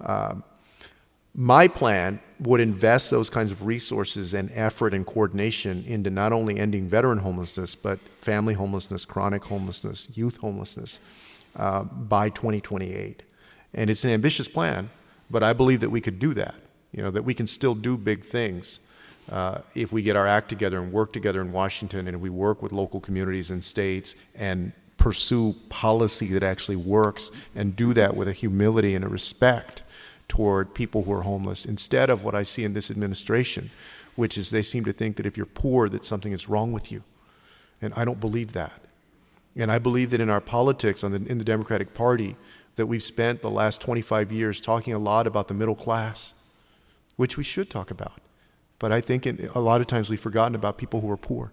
Um, 0.00 0.42
my 1.36 1.68
plan 1.68 2.18
would 2.40 2.60
invest 2.60 3.10
those 3.10 3.28
kinds 3.28 3.52
of 3.52 3.66
resources 3.66 4.32
and 4.32 4.50
effort 4.54 4.94
and 4.94 5.06
coordination 5.06 5.84
into 5.86 6.08
not 6.08 6.32
only 6.32 6.58
ending 6.58 6.88
veteran 6.88 7.18
homelessness, 7.18 7.74
but 7.74 7.98
family 8.22 8.54
homelessness, 8.54 9.04
chronic 9.04 9.44
homelessness, 9.44 10.08
youth 10.16 10.38
homelessness 10.38 10.98
uh, 11.54 11.82
by 11.84 12.30
2028. 12.30 13.22
And 13.74 13.90
it's 13.90 14.02
an 14.04 14.10
ambitious 14.10 14.48
plan, 14.48 14.88
but 15.30 15.42
I 15.42 15.52
believe 15.52 15.80
that 15.80 15.90
we 15.90 16.00
could 16.00 16.18
do 16.18 16.32
that. 16.34 16.54
You 16.92 17.02
know, 17.02 17.10
that 17.10 17.24
we 17.24 17.34
can 17.34 17.46
still 17.46 17.74
do 17.74 17.98
big 17.98 18.24
things 18.24 18.80
uh, 19.30 19.58
if 19.74 19.92
we 19.92 20.00
get 20.00 20.16
our 20.16 20.26
act 20.26 20.48
together 20.48 20.80
and 20.80 20.90
work 20.90 21.12
together 21.12 21.42
in 21.42 21.52
Washington 21.52 22.08
and 22.08 22.20
we 22.22 22.30
work 22.30 22.62
with 22.62 22.72
local 22.72 23.00
communities 23.00 23.50
and 23.50 23.62
states 23.62 24.14
and 24.34 24.72
pursue 24.96 25.54
policy 25.68 26.28
that 26.28 26.42
actually 26.42 26.76
works 26.76 27.30
and 27.54 27.76
do 27.76 27.92
that 27.92 28.16
with 28.16 28.28
a 28.28 28.32
humility 28.32 28.94
and 28.94 29.04
a 29.04 29.08
respect 29.08 29.82
toward 30.28 30.74
people 30.74 31.04
who 31.04 31.12
are 31.12 31.22
homeless 31.22 31.64
instead 31.64 32.10
of 32.10 32.24
what 32.24 32.34
I 32.34 32.42
see 32.42 32.64
in 32.64 32.74
this 32.74 32.90
administration, 32.90 33.70
which 34.16 34.36
is 34.36 34.50
they 34.50 34.62
seem 34.62 34.84
to 34.84 34.92
think 34.92 35.16
that 35.16 35.26
if 35.26 35.36
you're 35.36 35.46
poor, 35.46 35.88
that 35.88 36.04
something 36.04 36.32
is 36.32 36.48
wrong 36.48 36.72
with 36.72 36.90
you. 36.90 37.04
And 37.80 37.92
I 37.94 38.04
don't 38.04 38.20
believe 38.20 38.52
that. 38.52 38.80
And 39.54 39.70
I 39.72 39.78
believe 39.78 40.10
that 40.10 40.20
in 40.20 40.30
our 40.30 40.40
politics 40.40 41.00
the, 41.00 41.14
in 41.14 41.38
the 41.38 41.44
Democratic 41.44 41.94
Party, 41.94 42.36
that 42.76 42.86
we've 42.86 43.02
spent 43.02 43.40
the 43.40 43.50
last 43.50 43.80
25 43.80 44.30
years 44.30 44.60
talking 44.60 44.92
a 44.92 44.98
lot 44.98 45.26
about 45.26 45.48
the 45.48 45.54
middle 45.54 45.74
class, 45.74 46.34
which 47.16 47.36
we 47.36 47.44
should 47.44 47.70
talk 47.70 47.90
about. 47.90 48.20
But 48.78 48.92
I 48.92 49.00
think 49.00 49.26
in, 49.26 49.50
a 49.54 49.60
lot 49.60 49.80
of 49.80 49.86
times 49.86 50.10
we've 50.10 50.20
forgotten 50.20 50.54
about 50.54 50.76
people 50.76 51.00
who 51.00 51.10
are 51.10 51.16
poor. 51.16 51.52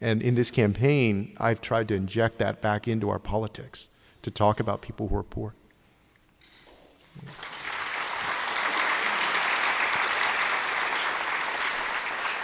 And 0.00 0.22
in 0.22 0.34
this 0.34 0.50
campaign, 0.50 1.34
I've 1.38 1.60
tried 1.60 1.88
to 1.88 1.94
inject 1.94 2.38
that 2.38 2.60
back 2.60 2.86
into 2.86 3.10
our 3.10 3.18
politics 3.18 3.88
to 4.22 4.30
talk 4.30 4.60
about 4.60 4.80
people 4.80 5.08
who 5.08 5.16
are 5.16 5.22
poor. 5.22 5.54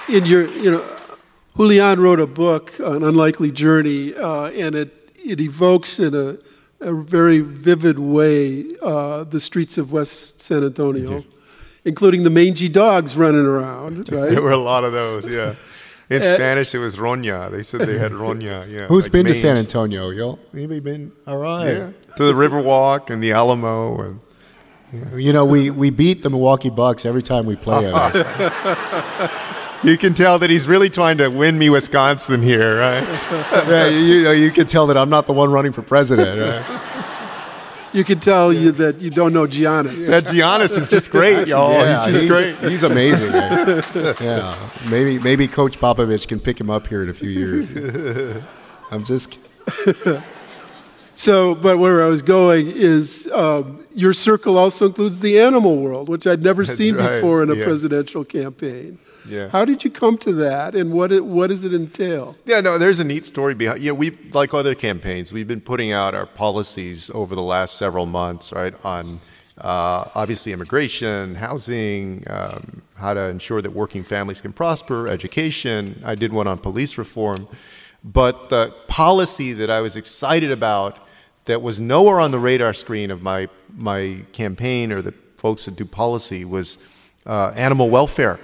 In 0.08 0.26
your, 0.26 0.48
you 0.48 0.70
know, 0.70 0.84
Julian 1.56 2.00
wrote 2.00 2.20
a 2.20 2.26
book, 2.26 2.78
An 2.78 3.02
Unlikely 3.02 3.50
Journey, 3.50 4.14
uh, 4.14 4.46
and 4.50 4.74
it, 4.74 5.10
it 5.16 5.40
evokes 5.40 5.98
in 5.98 6.14
a, 6.14 6.38
a 6.80 6.94
very 6.94 7.40
vivid 7.40 7.98
way 7.98 8.64
uh, 8.80 9.24
the 9.24 9.40
streets 9.40 9.76
of 9.76 9.92
West 9.92 10.40
San 10.40 10.62
Antonio, 10.64 11.24
including 11.84 12.22
the 12.22 12.30
mangy 12.30 12.68
dogs 12.68 13.16
running 13.16 13.44
around, 13.44 14.08
right? 14.12 14.30
there 14.30 14.42
were 14.42 14.52
a 14.52 14.56
lot 14.56 14.84
of 14.84 14.92
those, 14.92 15.28
yeah. 15.28 15.54
In 16.10 16.22
uh, 16.22 16.34
Spanish, 16.36 16.74
it 16.74 16.78
was 16.78 16.96
roña. 16.96 17.50
They 17.50 17.62
said 17.62 17.80
they 17.82 17.98
had 17.98 18.12
roña. 18.12 18.66
Yeah. 18.70 18.86
Who's 18.88 19.04
like 19.04 19.12
been 19.12 19.24
mange. 19.24 19.36
to 19.36 19.42
San 19.42 19.56
Antonio? 19.58 20.08
Y'all 20.08 20.38
maybe 20.54 20.80
been 20.80 21.12
all 21.26 21.36
right? 21.36 21.68
Yeah. 21.70 21.90
To 22.16 22.24
the 22.24 22.32
Riverwalk 22.32 23.10
and 23.10 23.22
the 23.22 23.32
Alamo 23.32 24.00
and. 24.00 24.20
Yeah. 24.90 25.16
You 25.16 25.34
know, 25.34 25.44
we, 25.44 25.68
we 25.68 25.90
beat 25.90 26.22
the 26.22 26.30
Milwaukee 26.30 26.70
Bucks 26.70 27.04
every 27.04 27.20
time 27.20 27.44
we 27.44 27.56
play 27.56 27.84
it. 27.92 27.94
You 29.82 29.96
can 29.96 30.14
tell 30.14 30.38
that 30.38 30.50
he's 30.50 30.66
really 30.66 30.90
trying 30.90 31.18
to 31.18 31.28
win 31.28 31.58
me 31.58 31.70
Wisconsin 31.70 32.42
here, 32.42 32.78
right? 32.78 33.02
yeah, 33.68 33.86
you, 33.86 33.98
you, 33.98 34.24
know, 34.24 34.32
you 34.32 34.50
can 34.50 34.66
tell 34.66 34.86
that 34.88 34.96
I'm 34.96 35.10
not 35.10 35.26
the 35.26 35.32
one 35.32 35.50
running 35.50 35.72
for 35.72 35.82
president. 35.82 36.40
Right? 36.40 36.98
You 37.92 38.04
can 38.04 38.20
tell 38.20 38.52
you 38.52 38.72
that 38.72 39.00
you 39.00 39.10
don't 39.10 39.32
know 39.32 39.46
Giannis. 39.46 40.10
That 40.10 40.24
Giannis 40.24 40.76
is 40.76 40.90
just 40.90 41.10
great, 41.10 41.48
y'all. 41.48 41.72
Yeah, 41.72 41.94
he's 41.94 42.06
just 42.06 42.20
he's, 42.20 42.30
great. 42.30 42.70
He's 42.70 42.82
amazing. 42.82 43.32
Right? 43.32 44.20
Yeah, 44.20 44.56
maybe 44.90 45.18
maybe 45.18 45.48
Coach 45.48 45.78
Popovich 45.78 46.28
can 46.28 46.40
pick 46.40 46.60
him 46.60 46.70
up 46.70 46.86
here 46.86 47.02
in 47.02 47.08
a 47.08 47.14
few 47.14 47.30
years. 47.30 47.70
I'm 48.90 49.04
just. 49.04 49.38
So, 51.18 51.56
but 51.56 51.78
where 51.78 52.04
I 52.04 52.06
was 52.06 52.22
going 52.22 52.70
is 52.70 53.28
um, 53.34 53.84
your 53.92 54.14
circle 54.14 54.56
also 54.56 54.86
includes 54.86 55.18
the 55.18 55.40
animal 55.40 55.76
world, 55.78 56.08
which 56.08 56.28
I'd 56.28 56.44
never 56.44 56.64
That's 56.64 56.78
seen 56.78 56.94
right. 56.94 57.16
before 57.16 57.42
in 57.42 57.50
a 57.50 57.56
yeah. 57.56 57.64
presidential 57.64 58.24
campaign. 58.24 59.00
Yeah. 59.28 59.48
How 59.48 59.64
did 59.64 59.82
you 59.82 59.90
come 59.90 60.16
to 60.18 60.32
that, 60.34 60.76
and 60.76 60.92
what 60.92 61.10
it, 61.10 61.24
what 61.24 61.50
does 61.50 61.64
it 61.64 61.74
entail? 61.74 62.36
Yeah, 62.44 62.60
no, 62.60 62.78
there's 62.78 63.00
a 63.00 63.04
neat 63.04 63.26
story 63.26 63.54
behind. 63.54 63.84
Know, 63.84 63.94
we 63.94 64.12
like 64.32 64.54
other 64.54 64.76
campaigns, 64.76 65.32
we've 65.32 65.48
been 65.48 65.60
putting 65.60 65.90
out 65.90 66.14
our 66.14 66.24
policies 66.24 67.10
over 67.10 67.34
the 67.34 67.42
last 67.42 67.74
several 67.74 68.06
months, 68.06 68.52
right, 68.52 68.74
on 68.84 69.20
uh, 69.60 70.04
obviously 70.14 70.52
immigration, 70.52 71.34
housing, 71.34 72.22
um, 72.30 72.80
how 72.94 73.12
to 73.12 73.22
ensure 73.22 73.60
that 73.60 73.72
working 73.72 74.04
families 74.04 74.40
can 74.40 74.52
prosper, 74.52 75.08
education. 75.08 76.00
I 76.04 76.14
did 76.14 76.32
one 76.32 76.46
on 76.46 76.58
police 76.58 76.96
reform, 76.96 77.48
but 78.04 78.50
the 78.50 78.72
policy 78.86 79.52
that 79.54 79.68
I 79.68 79.80
was 79.80 79.96
excited 79.96 80.52
about 80.52 81.06
that 81.48 81.62
was 81.62 81.80
nowhere 81.80 82.20
on 82.20 82.30
the 82.30 82.38
radar 82.38 82.72
screen 82.72 83.10
of 83.10 83.22
my, 83.22 83.48
my 83.76 84.20
campaign 84.32 84.92
or 84.92 85.02
the 85.02 85.12
folks 85.36 85.64
that 85.64 85.76
do 85.76 85.84
policy 85.84 86.44
was 86.44 86.78
uh, 87.26 87.52
animal 87.56 87.90
welfare. 87.90 88.38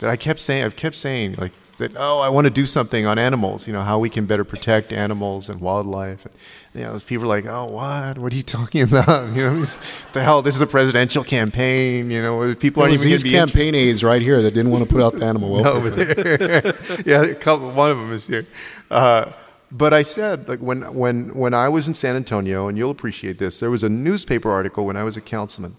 That 0.00 0.08
I 0.08 0.16
kept 0.16 0.38
saying, 0.38 0.64
I've 0.64 0.76
kept 0.76 0.94
saying, 0.94 1.34
like, 1.38 1.52
that, 1.78 1.92
oh, 1.96 2.20
I 2.20 2.28
want 2.28 2.44
to 2.44 2.50
do 2.50 2.66
something 2.66 3.06
on 3.06 3.18
animals, 3.18 3.66
you 3.66 3.72
know, 3.72 3.82
how 3.82 3.98
we 3.98 4.10
can 4.10 4.26
better 4.26 4.44
protect 4.44 4.92
animals 4.92 5.48
and 5.48 5.60
wildlife. 5.60 6.24
And, 6.26 6.34
you 6.74 6.82
know, 6.82 7.00
people 7.00 7.24
are 7.24 7.28
like, 7.28 7.46
oh, 7.46 7.64
what? 7.66 8.18
What 8.18 8.32
are 8.32 8.36
you 8.36 8.42
talking 8.42 8.82
about? 8.88 9.34
You 9.34 9.50
know, 9.50 9.64
the 10.12 10.22
hell, 10.22 10.42
this 10.42 10.54
is 10.54 10.60
a 10.60 10.66
presidential 10.66 11.24
campaign, 11.24 12.10
you 12.10 12.22
know, 12.22 12.54
people 12.54 12.82
aren't 12.82 12.94
even 12.94 13.08
these 13.08 13.24
campaign 13.24 13.74
aides 13.74 14.04
right 14.04 14.22
here 14.22 14.42
that 14.42 14.54
didn't 14.54 14.70
want 14.70 14.88
to 14.88 14.92
put 14.92 15.02
out 15.02 15.16
the 15.16 15.24
animal 15.24 15.50
welfare. 15.62 16.62
no, 16.62 16.96
yeah, 17.06 17.22
a 17.22 17.34
couple, 17.34 17.70
one 17.72 17.90
of 17.90 17.96
them 17.96 18.12
is 18.12 18.26
here. 18.26 18.44
Uh, 18.90 19.32
but 19.70 19.92
I 19.92 20.02
said, 20.02 20.48
like 20.48 20.60
when, 20.60 20.94
when, 20.94 21.34
when 21.34 21.54
I 21.54 21.68
was 21.68 21.88
in 21.88 21.94
San 21.94 22.16
Antonio, 22.16 22.68
and 22.68 22.78
you'll 22.78 22.90
appreciate 22.90 23.38
this, 23.38 23.60
there 23.60 23.70
was 23.70 23.82
a 23.82 23.88
newspaper 23.88 24.50
article 24.50 24.86
when 24.86 24.96
I 24.96 25.04
was 25.04 25.16
a 25.16 25.20
councilman 25.20 25.76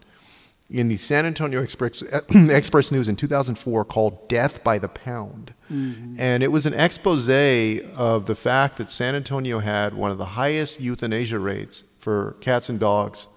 in 0.70 0.88
the 0.88 0.98
San 0.98 1.26
Antonio 1.26 1.62
Express, 1.62 2.02
Express 2.30 2.92
News 2.92 3.08
in 3.08 3.16
2004 3.16 3.86
called 3.86 4.28
Death 4.28 4.64
by 4.64 4.78
the 4.78 4.88
Pound. 4.88 5.54
Mm-hmm. 5.72 6.16
And 6.20 6.44
it 6.44 6.52
was 6.52 6.66
an 6.66 6.74
expose 6.74 7.28
of 7.28 8.26
the 8.26 8.36
fact 8.36 8.78
that 8.78 8.90
San 8.90 9.16
Antonio 9.16 9.60
had 9.60 9.94
one 9.94 10.12
of 10.12 10.18
the 10.18 10.26
highest 10.26 10.80
euthanasia 10.80 11.40
rates 11.40 11.84
for 12.00 12.36
cats 12.42 12.70
and 12.70 12.80
dogs 12.80 13.28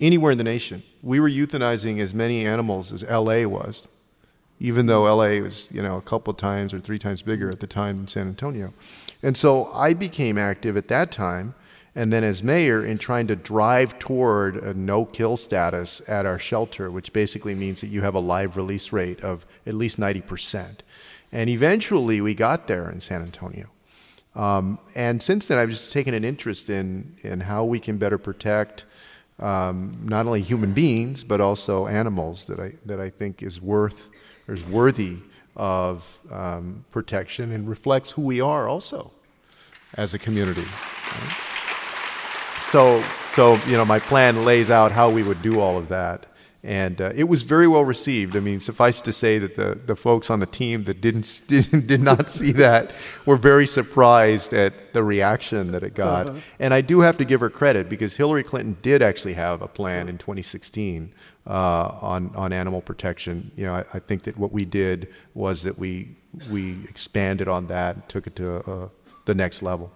anywhere 0.00 0.32
in 0.32 0.38
the 0.38 0.44
nation. 0.44 0.82
We 1.02 1.20
were 1.20 1.30
euthanizing 1.30 2.00
as 2.00 2.14
many 2.14 2.46
animals 2.46 2.92
as 2.92 3.02
LA 3.04 3.44
was, 3.44 3.86
even 4.58 4.86
though 4.86 5.02
LA 5.02 5.40
was, 5.40 5.70
you 5.72 5.82
know, 5.82 5.96
a 5.96 6.02
couple 6.02 6.32
times 6.32 6.72
or 6.72 6.80
three 6.80 6.98
times 6.98 7.22
bigger 7.22 7.50
at 7.50 7.60
the 7.60 7.66
time 7.66 7.98
than 7.98 8.08
San 8.08 8.28
Antonio. 8.28 8.72
And 9.22 9.36
so 9.36 9.70
I 9.72 9.94
became 9.94 10.36
active 10.36 10.76
at 10.76 10.88
that 10.88 11.12
time, 11.12 11.54
and 11.94 12.12
then 12.12 12.24
as 12.24 12.42
mayor, 12.42 12.84
in 12.84 12.98
trying 12.98 13.26
to 13.26 13.36
drive 13.36 13.98
toward 13.98 14.56
a 14.56 14.72
no 14.74 15.04
kill 15.04 15.36
status 15.36 16.00
at 16.08 16.24
our 16.24 16.38
shelter, 16.38 16.90
which 16.90 17.12
basically 17.12 17.54
means 17.54 17.82
that 17.82 17.88
you 17.88 18.00
have 18.00 18.14
a 18.14 18.20
live 18.20 18.56
release 18.56 18.92
rate 18.92 19.20
of 19.20 19.44
at 19.66 19.74
least 19.74 20.00
90%. 20.00 20.78
And 21.30 21.50
eventually 21.50 22.20
we 22.20 22.34
got 22.34 22.66
there 22.66 22.90
in 22.90 23.00
San 23.00 23.22
Antonio. 23.22 23.68
Um, 24.34 24.78
and 24.94 25.22
since 25.22 25.46
then, 25.46 25.58
I've 25.58 25.70
just 25.70 25.92
taken 25.92 26.14
an 26.14 26.24
interest 26.24 26.70
in, 26.70 27.16
in 27.22 27.40
how 27.40 27.64
we 27.64 27.78
can 27.78 27.98
better 27.98 28.18
protect 28.18 28.86
um, 29.38 29.92
not 30.02 30.26
only 30.26 30.40
human 30.40 30.72
beings, 30.72 31.24
but 31.24 31.40
also 31.40 31.86
animals 31.86 32.46
that 32.46 32.58
I, 32.58 32.74
that 32.86 33.00
I 33.00 33.10
think 33.10 33.42
is 33.42 33.60
worth 33.60 34.08
or 34.48 34.54
is 34.54 34.64
worthy 34.64 35.18
of 35.56 36.20
um, 36.30 36.84
protection 36.90 37.52
and 37.52 37.68
reflects 37.68 38.10
who 38.12 38.22
we 38.22 38.40
are 38.40 38.68
also 38.68 39.10
as 39.94 40.14
a 40.14 40.18
community. 40.18 40.62
Right? 40.62 41.36
So, 42.62 43.02
so, 43.32 43.56
you 43.66 43.76
know, 43.76 43.84
my 43.84 43.98
plan 43.98 44.44
lays 44.44 44.70
out 44.70 44.92
how 44.92 45.10
we 45.10 45.22
would 45.22 45.42
do 45.42 45.60
all 45.60 45.76
of 45.76 45.88
that. 45.88 46.26
And 46.64 47.00
uh, 47.00 47.10
it 47.14 47.24
was 47.24 47.42
very 47.42 47.66
well 47.66 47.84
received. 47.84 48.36
I 48.36 48.40
mean, 48.40 48.60
suffice 48.60 49.00
to 49.00 49.12
say 49.12 49.38
that 49.38 49.56
the, 49.56 49.80
the 49.84 49.96
folks 49.96 50.30
on 50.30 50.38
the 50.38 50.46
team 50.46 50.84
that 50.84 51.00
didn't, 51.00 51.40
didn't 51.48 51.88
did 51.88 52.00
not 52.00 52.30
see 52.30 52.52
that 52.52 52.94
were 53.26 53.36
very 53.36 53.66
surprised 53.66 54.52
at 54.52 54.92
the 54.92 55.02
reaction 55.02 55.72
that 55.72 55.82
it 55.82 55.94
got. 55.94 56.28
Uh-huh. 56.28 56.38
And 56.60 56.72
I 56.72 56.80
do 56.80 57.00
have 57.00 57.18
to 57.18 57.24
give 57.24 57.40
her 57.40 57.50
credit 57.50 57.88
because 57.88 58.16
Hillary 58.16 58.44
Clinton 58.44 58.76
did 58.80 59.02
actually 59.02 59.34
have 59.34 59.60
a 59.60 59.66
plan 59.66 60.08
in 60.08 60.18
2016 60.18 61.12
uh, 61.46 61.50
on 62.00 62.32
on 62.36 62.52
animal 62.52 62.80
protection. 62.80 63.50
You 63.56 63.66
know, 63.66 63.74
I, 63.74 63.84
I, 63.94 63.98
think 63.98 64.22
that 64.22 64.38
what 64.38 64.52
we 64.52 64.64
did 64.64 65.08
was 65.34 65.64
that 65.64 65.78
we 65.78 66.10
we 66.48 66.84
expanded 66.88 67.48
on 67.48 67.66
that, 67.66 67.96
and 67.96 68.08
took 68.08 68.26
it 68.26 68.36
to 68.36 68.58
uh, 68.58 68.88
the 69.24 69.34
next 69.34 69.62
level. 69.62 69.92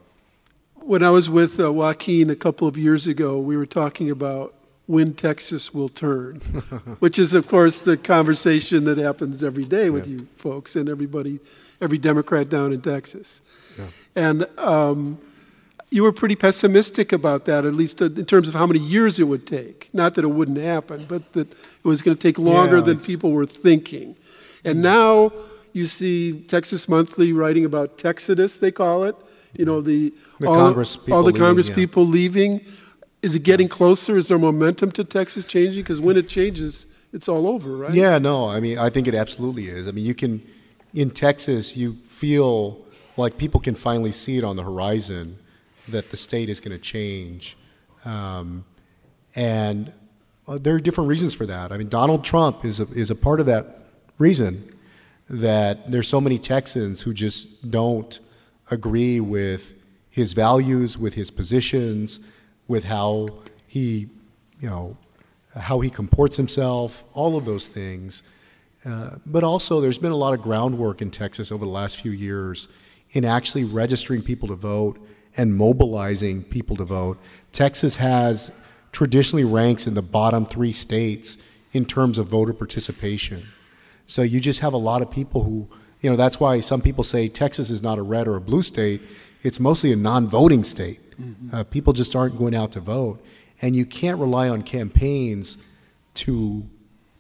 When 0.75 1.03
I 1.03 1.11
was 1.11 1.31
with 1.31 1.59
uh, 1.61 1.73
Joaquin 1.73 2.31
a 2.31 2.37
couple 2.37 2.69
of 2.69 2.77
years 2.77 3.07
ago, 3.07 3.39
we 3.39 3.57
were 3.57 3.67
talking 3.67 4.11
about 4.11 4.55
when 4.87 5.15
Texas 5.15 5.75
will 5.75 5.89
turn, 5.89 6.37
which 7.01 7.19
is, 7.19 7.35
of 7.35 7.49
course, 7.49 7.81
the 7.81 7.97
conversation 7.97 8.85
that 8.85 8.99
happens 8.99 9.43
every 9.43 9.65
day 9.65 9.91
with 9.91 10.07
yeah. 10.07 10.19
you 10.19 10.29
folks 10.37 10.77
and 10.77 10.89
everybody, 10.89 11.41
every 11.81 11.99
Democrat 11.99 12.49
down 12.49 12.73
in 12.73 12.81
Texas. 12.81 13.43
Yeah. 13.77 13.85
And 14.15 14.47
um, 14.59 15.19
you 15.91 16.05
were 16.05 16.13
pretty 16.13 16.37
pessimistic 16.37 17.13
about 17.13 17.47
that, 17.47 17.65
at 17.65 17.75
least 17.75 18.01
in 18.01 18.25
terms 18.27 18.49
of 18.49 18.55
how 18.55 18.67
many 18.67 18.79
years 18.79 19.19
it 19.19 19.25
would 19.25 19.47
take. 19.47 19.89
Not 19.93 20.15
that 20.15 20.25
it 20.25 20.29
wouldn't 20.29 20.59
happen, 20.59 21.05
but 21.09 21.33
that 21.33 21.51
it 21.51 21.85
was 21.85 22.01
going 22.01 22.17
to 22.17 22.21
take 22.21 22.39
longer 22.39 22.79
yeah, 22.79 22.85
than 22.85 23.01
people 23.01 23.33
were 23.33 23.47
thinking. 23.47 24.15
And 24.65 24.83
now 24.83 25.33
you 25.73 25.87
see 25.87 26.41
Texas 26.43 26.89
Monthly 26.89 27.33
writing 27.33 27.65
about 27.65 27.99
Texodus, 27.99 28.59
they 28.59 28.71
call 28.71 29.05
it. 29.05 29.17
You 29.57 29.65
know, 29.65 29.81
the, 29.81 30.13
the 30.39 30.49
all, 30.49 30.55
Congress 30.55 30.97
all 31.11 31.23
the 31.23 31.27
leaving, 31.27 31.41
Congress 31.41 31.71
people 31.71 32.07
leaving 32.07 32.61
is 33.27 33.35
it 33.35 33.43
getting 33.43 33.67
closer? 33.67 34.17
Is 34.17 34.29
there 34.29 34.39
momentum 34.39 34.93
to 34.93 35.03
Texas 35.03 35.45
changing? 35.45 35.83
Because 35.83 35.99
when 35.99 36.17
it 36.17 36.29
changes, 36.29 36.87
it's 37.13 37.29
all 37.29 37.49
over, 37.49 37.77
right? 37.77 37.93
Yeah, 37.93 38.19
no. 38.19 38.49
I 38.49 38.61
mean, 38.61 38.79
I 38.79 38.89
think 38.89 39.09
it 39.09 39.17
absolutely 39.17 39.69
is. 39.69 39.89
I 39.89 39.91
mean, 39.91 40.05
you 40.05 40.15
can, 40.15 40.47
in 40.95 41.11
Texas, 41.11 41.77
you 41.77 41.95
feel 42.07 42.87
like 43.17 43.37
people 43.37 43.59
can 43.59 43.75
finally 43.75 44.13
see 44.13 44.39
it 44.39 44.45
on 44.45 44.55
the 44.55 44.63
horizon 44.63 45.39
that 45.89 46.11
the 46.11 46.17
state 46.17 46.49
is 46.49 46.61
going 46.61 46.77
to 46.77 46.83
change. 46.83 47.57
Um, 48.05 48.65
and 49.35 49.93
uh, 50.47 50.59
there 50.59 50.77
are 50.77 50.81
different 50.81 51.11
reasons 51.11 51.35
for 51.35 51.47
that. 51.47 51.73
I 51.73 51.79
mean, 51.79 51.89
Donald 51.89 52.25
Trump 52.25 52.65
is 52.65 52.79
a, 52.79 52.87
is 52.93 53.11
a 53.11 53.17
part 53.17 53.41
of 53.41 53.47
that 53.47 53.89
reason 54.19 54.73
that 55.29 55.91
there's 55.91 56.07
so 56.07 56.21
many 56.21 56.39
Texans 56.39 57.01
who 57.03 57.13
just 57.13 57.69
don't 57.69 58.21
agree 58.71 59.19
with 59.19 59.75
his 60.11 60.33
values, 60.33 60.97
with 60.97 61.15
his 61.15 61.33
positions, 61.33 62.21
with 62.69 62.85
how 62.85 63.29
he, 63.67 64.09
you 64.61 64.69
know, 64.69 64.97
how 65.55 65.81
he 65.81 65.91
comports 65.91 66.37
himself, 66.37 67.05
all 67.13 67.37
of 67.37 67.45
those 67.45 67.69
things. 67.69 68.23
Uh, 68.85 69.17
but 69.25 69.43
also, 69.43 69.81
there's 69.81 69.99
been 69.99 70.13
a 70.13 70.17
lot 70.17 70.35
of 70.35 70.43
groundwork 70.43 71.03
in 71.03 71.11
Texas 71.11 71.51
over 71.51 71.65
the 71.65 71.71
last 71.71 71.97
few 71.97 72.11
years 72.11 72.69
in 73.11 73.25
actually 73.25 73.65
registering 73.65 74.23
people 74.23 74.49
to 74.49 74.55
vote 74.55 74.99
and 75.37 75.57
mobilizing 75.57 76.43
people 76.43 76.77
to 76.77 76.85
vote. 76.85 77.19
Texas 77.53 77.97
has 77.97 78.51
traditionally 78.93 79.45
ranks 79.45 79.87
in 79.87 79.95
the 79.95 80.03
bottom 80.03 80.47
three 80.47 80.73
states 80.73 81.37
in 81.73 81.85
terms 81.85 82.17
of 82.17 82.29
voter 82.29 82.53
participation. 82.53 83.47
So 84.07 84.23
you 84.23 84.41
just 84.41 84.61
have 84.61 84.73
a 84.73 84.79
lot 84.79 85.03
of 85.03 85.11
people 85.11 85.43
who, 85.43 85.69
you 86.01 86.09
know, 86.09 86.17
that's 86.17 86.39
why 86.39 86.61
some 86.61 86.81
people 86.81 87.05
say 87.05 87.29
Texas 87.29 87.71
is 87.71 87.83
not 87.83 87.99
a 87.99 88.03
red 88.03 88.29
or 88.29 88.37
a 88.37 88.41
blue 88.41 88.63
state. 88.63 89.03
It's 89.47 89.61
mostly 89.61 89.93
a 89.93 89.97
non 89.97 90.27
voting 90.27 90.65
state. 90.65 91.01
Mm-hmm. 91.21 91.55
Uh, 91.55 91.63
people 91.63 91.93
just 91.93 92.17
aren't 92.17 92.37
going 92.37 92.53
out 92.53 92.73
to 92.73 92.81
vote. 92.81 93.25
And 93.63 93.77
you 93.77 93.87
can't 93.87 94.19
rely 94.19 94.49
on 94.49 94.65
campaigns 94.65 95.57
to 96.15 96.67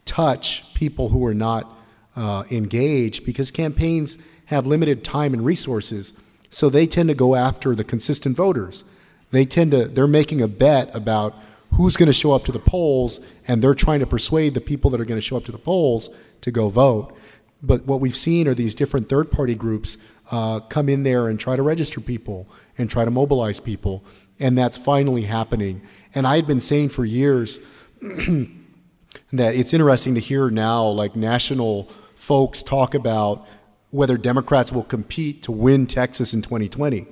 touch 0.04 0.74
people 0.74 1.10
who 1.10 1.24
are 1.24 1.34
not 1.34 1.72
uh, 2.16 2.42
engaged 2.50 3.24
because 3.24 3.52
campaigns 3.52 4.18
have 4.46 4.66
limited 4.66 5.04
time 5.04 5.34
and 5.34 5.44
resources. 5.44 6.12
So 6.50 6.68
they 6.68 6.88
tend 6.88 7.10
to 7.10 7.14
go 7.14 7.36
after 7.36 7.76
the 7.76 7.84
consistent 7.84 8.36
voters. 8.36 8.82
They 9.30 9.44
tend 9.44 9.70
to, 9.70 9.84
they're 9.84 10.08
making 10.08 10.40
a 10.40 10.48
bet 10.48 10.92
about 10.96 11.32
who's 11.74 11.96
going 11.96 12.08
to 12.08 12.12
show 12.12 12.32
up 12.32 12.44
to 12.46 12.52
the 12.52 12.58
polls, 12.58 13.20
and 13.46 13.62
they're 13.62 13.74
trying 13.74 14.00
to 14.00 14.06
persuade 14.06 14.54
the 14.54 14.60
people 14.60 14.90
that 14.90 15.00
are 15.00 15.04
going 15.04 15.20
to 15.20 15.24
show 15.24 15.36
up 15.36 15.44
to 15.44 15.52
the 15.52 15.58
polls 15.58 16.10
to 16.40 16.50
go 16.50 16.70
vote. 16.70 17.16
But 17.62 17.86
what 17.86 18.00
we've 18.00 18.16
seen 18.16 18.46
are 18.48 18.54
these 18.54 18.74
different 18.74 19.08
third 19.08 19.30
party 19.30 19.54
groups 19.54 19.96
uh, 20.30 20.60
come 20.60 20.88
in 20.88 21.02
there 21.02 21.28
and 21.28 21.38
try 21.38 21.56
to 21.56 21.62
register 21.62 22.00
people 22.00 22.48
and 22.76 22.90
try 22.90 23.04
to 23.04 23.10
mobilize 23.10 23.60
people. 23.60 24.04
And 24.38 24.56
that's 24.56 24.76
finally 24.76 25.22
happening. 25.22 25.82
And 26.14 26.26
I 26.26 26.36
had 26.36 26.46
been 26.46 26.60
saying 26.60 26.90
for 26.90 27.04
years 27.04 27.58
that 28.00 29.54
it's 29.54 29.72
interesting 29.72 30.14
to 30.14 30.20
hear 30.20 30.50
now, 30.50 30.86
like 30.86 31.16
national 31.16 31.88
folks 32.14 32.62
talk 32.62 32.94
about 32.94 33.46
whether 33.90 34.16
Democrats 34.16 34.72
will 34.72 34.82
compete 34.82 35.42
to 35.42 35.52
win 35.52 35.86
Texas 35.86 36.34
in 36.34 36.42
2020. 36.42 37.06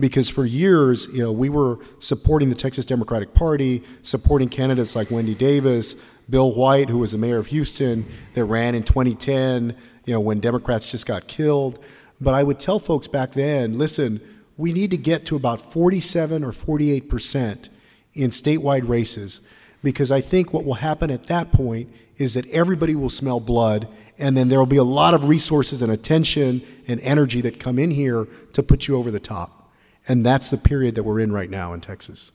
Because 0.00 0.28
for 0.28 0.46
years, 0.46 1.08
you 1.08 1.22
know, 1.22 1.32
we 1.32 1.48
were 1.48 1.78
supporting 1.98 2.48
the 2.48 2.54
Texas 2.54 2.86
Democratic 2.86 3.34
Party, 3.34 3.82
supporting 4.02 4.48
candidates 4.48 4.94
like 4.94 5.10
Wendy 5.10 5.34
Davis, 5.34 5.96
Bill 6.30 6.52
White, 6.52 6.88
who 6.88 6.98
was 6.98 7.12
the 7.12 7.18
mayor 7.18 7.38
of 7.38 7.48
Houston, 7.48 8.04
that 8.34 8.44
ran 8.44 8.74
in 8.76 8.84
2010, 8.84 9.76
you 10.04 10.14
know, 10.14 10.20
when 10.20 10.38
Democrats 10.38 10.90
just 10.90 11.04
got 11.04 11.26
killed. 11.26 11.82
But 12.20 12.34
I 12.34 12.42
would 12.42 12.60
tell 12.60 12.78
folks 12.78 13.08
back 13.08 13.32
then, 13.32 13.76
listen, 13.76 14.20
we 14.56 14.72
need 14.72 14.90
to 14.90 14.96
get 14.96 15.26
to 15.26 15.36
about 15.36 15.60
47 15.72 16.44
or 16.44 16.52
48 16.52 17.08
percent 17.08 17.68
in 18.14 18.30
statewide 18.30 18.88
races 18.88 19.40
because 19.82 20.10
I 20.10 20.20
think 20.20 20.52
what 20.52 20.64
will 20.64 20.74
happen 20.74 21.10
at 21.10 21.26
that 21.26 21.52
point 21.52 21.92
is 22.16 22.34
that 22.34 22.46
everybody 22.48 22.96
will 22.96 23.10
smell 23.10 23.38
blood 23.38 23.88
and 24.18 24.36
then 24.36 24.48
there 24.48 24.58
will 24.58 24.66
be 24.66 24.76
a 24.76 24.84
lot 24.84 25.14
of 25.14 25.28
resources 25.28 25.80
and 25.82 25.92
attention 25.92 26.62
and 26.88 27.00
energy 27.00 27.40
that 27.42 27.60
come 27.60 27.78
in 27.78 27.92
here 27.92 28.26
to 28.52 28.62
put 28.62 28.88
you 28.88 28.96
over 28.96 29.12
the 29.12 29.20
top. 29.20 29.57
And 30.08 30.24
that's 30.24 30.50
the 30.50 30.56
period 30.56 30.94
that 30.96 31.02
we're 31.02 31.20
in 31.20 31.30
right 31.32 31.50
now 31.50 31.72
in 31.74 31.80
Texas. 31.80 32.32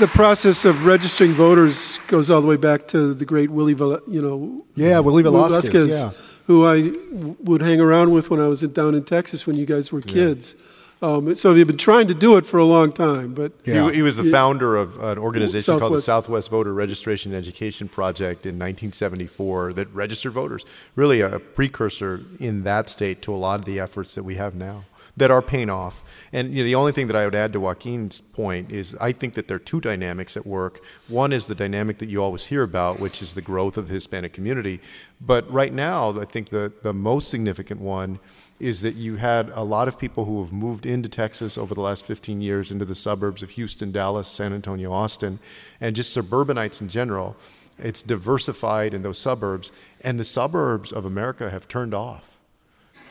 The 0.00 0.08
process 0.08 0.64
of 0.64 0.84
registering 0.84 1.32
voters 1.32 1.98
goes 2.08 2.30
all 2.30 2.40
the 2.40 2.48
way 2.48 2.56
back 2.56 2.88
to 2.88 3.14
the 3.14 3.24
great 3.24 3.50
Willie, 3.50 3.74
you 4.08 4.22
know. 4.22 4.66
Yeah, 4.74 4.98
Willie 5.00 5.22
Velasquez. 5.22 5.90
Yeah 5.90 6.12
who 6.46 6.66
I 6.66 6.92
would 7.40 7.62
hang 7.62 7.80
around 7.80 8.12
with 8.12 8.30
when 8.30 8.40
I 8.40 8.48
was 8.48 8.62
down 8.62 8.94
in 8.94 9.04
Texas 9.04 9.46
when 9.46 9.56
you 9.56 9.66
guys 9.66 9.92
were 9.92 10.00
kids. 10.00 10.54
Yeah. 10.58 10.64
Um, 11.02 11.34
so 11.34 11.52
we've 11.52 11.66
been 11.66 11.76
trying 11.76 12.06
to 12.06 12.14
do 12.14 12.36
it 12.36 12.46
for 12.46 12.58
a 12.58 12.64
long 12.64 12.92
time, 12.92 13.34
but 13.34 13.52
yeah. 13.64 13.88
he, 13.88 13.96
he, 13.96 14.02
was 14.02 14.16
the 14.16 14.30
founder 14.30 14.76
of 14.76 15.02
an 15.02 15.18
organization 15.18 15.62
Southwest. 15.62 15.80
called 15.80 15.94
the 15.96 16.02
Southwest 16.02 16.48
Voter 16.48 16.72
Registration 16.72 17.34
and 17.34 17.44
Education 17.44 17.88
Project 17.88 18.46
in 18.46 18.54
1974 18.54 19.72
that 19.72 19.92
registered 19.92 20.32
voters. 20.32 20.64
Really, 20.94 21.20
a 21.20 21.40
precursor 21.40 22.20
in 22.38 22.62
that 22.62 22.88
state 22.88 23.20
to 23.22 23.34
a 23.34 23.36
lot 23.36 23.58
of 23.58 23.64
the 23.66 23.80
efforts 23.80 24.14
that 24.14 24.22
we 24.22 24.36
have 24.36 24.54
now 24.54 24.84
that 25.16 25.30
are 25.30 25.42
paying 25.42 25.68
off. 25.68 26.02
And 26.32 26.54
you 26.54 26.62
know, 26.62 26.64
the 26.64 26.74
only 26.76 26.92
thing 26.92 27.08
that 27.08 27.16
I 27.16 27.24
would 27.24 27.34
add 27.34 27.52
to 27.54 27.60
Joaquin's 27.60 28.20
point 28.20 28.70
is 28.70 28.96
I 29.00 29.10
think 29.10 29.34
that 29.34 29.48
there 29.48 29.56
are 29.56 29.60
two 29.60 29.80
dynamics 29.80 30.36
at 30.36 30.46
work. 30.46 30.80
One 31.08 31.32
is 31.32 31.48
the 31.48 31.54
dynamic 31.54 31.98
that 31.98 32.08
you 32.08 32.22
always 32.22 32.46
hear 32.46 32.62
about, 32.62 33.00
which 33.00 33.20
is 33.20 33.34
the 33.34 33.42
growth 33.42 33.76
of 33.76 33.88
the 33.88 33.94
Hispanic 33.94 34.32
community. 34.32 34.80
But 35.20 35.50
right 35.50 35.74
now, 35.74 36.18
I 36.18 36.24
think 36.24 36.50
the, 36.50 36.72
the 36.82 36.94
most 36.94 37.28
significant 37.28 37.80
one 37.80 38.20
is 38.62 38.82
that 38.82 38.94
you 38.94 39.16
had 39.16 39.50
a 39.54 39.64
lot 39.64 39.88
of 39.88 39.98
people 39.98 40.24
who 40.24 40.40
have 40.40 40.52
moved 40.52 40.86
into 40.86 41.08
Texas 41.08 41.58
over 41.58 41.74
the 41.74 41.80
last 41.80 42.06
15 42.06 42.40
years 42.40 42.70
into 42.70 42.84
the 42.84 42.94
suburbs 42.94 43.42
of 43.42 43.50
Houston, 43.50 43.90
Dallas, 43.90 44.28
San 44.28 44.52
Antonio, 44.52 44.92
Austin, 44.92 45.40
and 45.80 45.96
just 45.96 46.12
suburbanites 46.12 46.80
in 46.80 46.88
general. 46.88 47.36
It's 47.76 48.02
diversified 48.02 48.94
in 48.94 49.02
those 49.02 49.18
suburbs, 49.18 49.72
and 50.02 50.18
the 50.18 50.24
suburbs 50.24 50.92
of 50.92 51.04
America 51.04 51.50
have 51.50 51.66
turned 51.66 51.92
off 51.92 52.36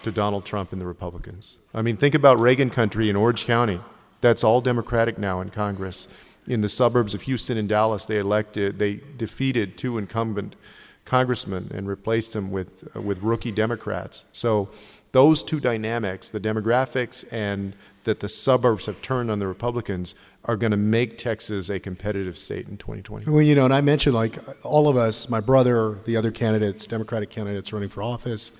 to 0.03 0.11
Donald 0.11 0.45
Trump 0.45 0.71
and 0.71 0.79
the 0.81 0.87
Republicans. 0.87 1.57
I 1.73 1.81
mean, 1.81 1.97
think 1.97 2.15
about 2.15 2.39
Reagan 2.39 2.69
country 2.69 3.09
in 3.09 3.17
Orange 3.17 3.45
County. 3.45 3.81
That's 4.21 4.45
all 4.45 4.61
Democratic 4.61 5.17
now 5.17 5.41
in 5.41 5.49
Congress. 5.49 6.07
In 6.47 6.61
the 6.61 6.69
suburbs 6.69 7.13
of 7.13 7.23
Houston 7.23 7.57
and 7.57 7.67
Dallas, 7.67 8.05
they 8.05 8.19
elected, 8.19 8.79
they 8.79 9.01
defeated 9.17 9.77
two 9.77 9.97
incumbent 9.97 10.55
congressmen 11.03 11.69
and 11.73 11.87
replaced 11.87 12.33
them 12.33 12.51
with, 12.51 12.87
uh, 12.95 13.01
with 13.01 13.21
rookie 13.21 13.51
Democrats. 13.51 14.23
So 14.31 14.69
those 15.11 15.43
two 15.43 15.59
dynamics, 15.59 16.29
the 16.29 16.39
demographics 16.39 17.25
and 17.31 17.73
that 18.03 18.19
the 18.19 18.29
suburbs 18.29 18.85
have 18.87 19.01
turned 19.01 19.29
on 19.29 19.39
the 19.39 19.47
Republicans, 19.47 20.15
are 20.45 20.57
going 20.57 20.71
to 20.71 20.77
make 20.77 21.17
Texas 21.17 21.69
a 21.69 21.79
competitive 21.79 22.37
state 22.37 22.67
in 22.67 22.77
2020. 22.77 23.29
Well, 23.29 23.41
you 23.41 23.53
know, 23.53 23.65
and 23.65 23.73
I 23.73 23.81
mentioned 23.81 24.15
like 24.15 24.39
all 24.65 24.87
of 24.87 24.97
us, 24.97 25.29
my 25.29 25.39
brother, 25.39 25.99
the 26.05 26.17
other 26.17 26.31
candidates, 26.31 26.87
Democratic 26.87 27.29
candidates 27.29 27.71
running 27.71 27.89
for 27.89 28.01
office, 28.01 28.51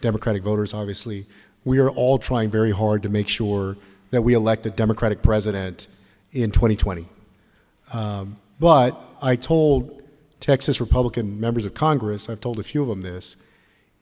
Democratic 0.00 0.42
voters, 0.42 0.74
obviously, 0.74 1.26
we 1.64 1.78
are 1.78 1.90
all 1.90 2.18
trying 2.18 2.50
very 2.50 2.72
hard 2.72 3.02
to 3.02 3.08
make 3.08 3.28
sure 3.28 3.76
that 4.10 4.22
we 4.22 4.34
elect 4.34 4.66
a 4.66 4.70
Democratic 4.70 5.22
president 5.22 5.88
in 6.32 6.50
2020. 6.50 7.06
Um, 7.92 8.36
but 8.58 9.00
I 9.22 9.36
told 9.36 10.02
Texas 10.40 10.80
Republican 10.80 11.40
members 11.40 11.64
of 11.64 11.74
Congress, 11.74 12.28
I've 12.28 12.40
told 12.40 12.58
a 12.58 12.62
few 12.62 12.82
of 12.82 12.88
them 12.88 13.02
this, 13.02 13.36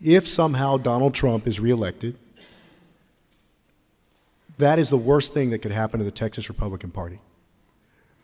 if 0.00 0.26
somehow 0.26 0.76
Donald 0.76 1.14
Trump 1.14 1.46
is 1.46 1.58
reelected, 1.60 2.16
That 4.58 4.78
is 4.80 4.90
the 4.90 4.96
worst 4.96 5.32
thing 5.32 5.50
that 5.50 5.60
could 5.60 5.70
happen 5.70 5.98
to 5.98 6.04
the 6.04 6.10
Texas 6.10 6.48
Republican 6.48 6.90
Party. 6.90 7.20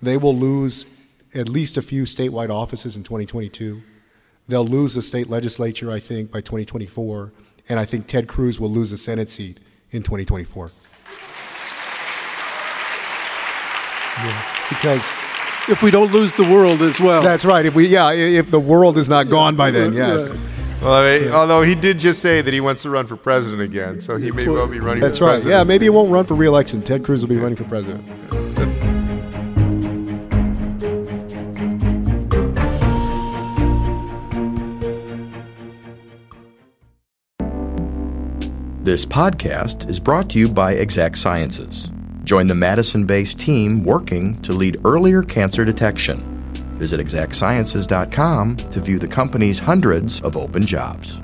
They 0.03 0.17
will 0.17 0.37
lose 0.37 0.85
at 1.33 1.49
least 1.49 1.77
a 1.77 1.83
few 1.83 2.03
statewide 2.03 2.51
offices 2.51 2.97
in 2.97 3.05
2022. 3.05 3.81
They'll 4.49 4.67
lose 4.67 4.95
the 4.95 5.03
state 5.03 5.31
legislature, 5.31 5.91
I 5.91 6.01
think, 6.01 6.31
by 6.31 6.41
2024. 6.41 7.33
And 7.69 7.79
I 7.79 7.85
think 7.85 8.09
Ted 8.09 8.27
Cruz 8.27 8.61
will 8.61 8.71
lose 8.71 8.93
a 8.93 8.99
Senate 8.99 9.31
seat 9.31 9.59
in 9.93 10.03
2024. 10.03 10.73
Yeah. 14.17 14.43
Because 14.69 15.03
if 15.69 15.83
we 15.83 15.91
don't 15.91 16.13
lose 16.13 16.33
the 16.35 16.45
world 16.45 16.83
as 16.83 17.01
well. 17.01 17.23
That's 17.23 17.45
right. 17.45 17.65
If 17.65 17.75
we, 17.75 17.87
yeah, 17.87 18.11
if 18.13 18.51
the 18.51 18.61
world 18.61 18.99
is 18.99 19.09
not 19.09 19.29
gone 19.29 19.57
by 19.57 19.71
then, 19.71 19.93
yes. 19.93 20.33
Yeah. 20.33 20.64
Well, 20.85 20.93
I 20.93 21.19
mean, 21.19 21.33
although 21.33 21.63
he 21.63 21.75
did 21.75 21.99
just 21.99 22.21
say 22.21 22.43
that 22.43 22.53
he 22.53 22.61
wants 22.61 22.83
to 22.83 22.91
run 22.91 23.07
for 23.07 23.17
president 23.17 23.63
again, 23.63 24.03
so 24.03 24.19
he 24.19 24.31
may 24.31 24.47
well 24.47 24.69
be 24.69 24.81
running. 24.81 25.01
That's 25.01 25.19
right. 25.19 25.41
President. 25.41 25.51
Yeah, 25.51 25.65
maybe 25.65 25.87
he 25.87 25.91
won't 25.91 26.13
run 26.13 26.27
for 26.27 26.35
re-election. 26.35 26.83
Ted 26.83 27.03
Cruz 27.03 27.23
will 27.23 27.31
be 27.31 27.39
running 27.39 27.57
for 27.57 27.65
president. 27.65 28.05
This 38.85 39.07
podcast 39.07 39.89
is 39.89 39.99
brought 39.99 40.29
to 40.31 40.39
you 40.39 40.51
by 40.51 40.75
Exact 40.75 41.17
Sciences. 41.17 41.91
Join 42.25 42.47
the 42.47 42.55
Madison 42.55 43.07
based 43.07 43.41
team 43.41 43.85
working 43.85 44.39
to 44.43 44.53
lead 44.53 44.77
earlier 44.85 45.23
cancer 45.23 45.65
detection. 45.65 46.34
Visit 46.75 47.01
exactsciences.com 47.01 48.57
to 48.57 48.81
view 48.81 48.99
the 48.99 49.09
company's 49.09 49.59
hundreds 49.59 50.21
of 50.23 50.37
open 50.37 50.67
jobs. 50.67 51.19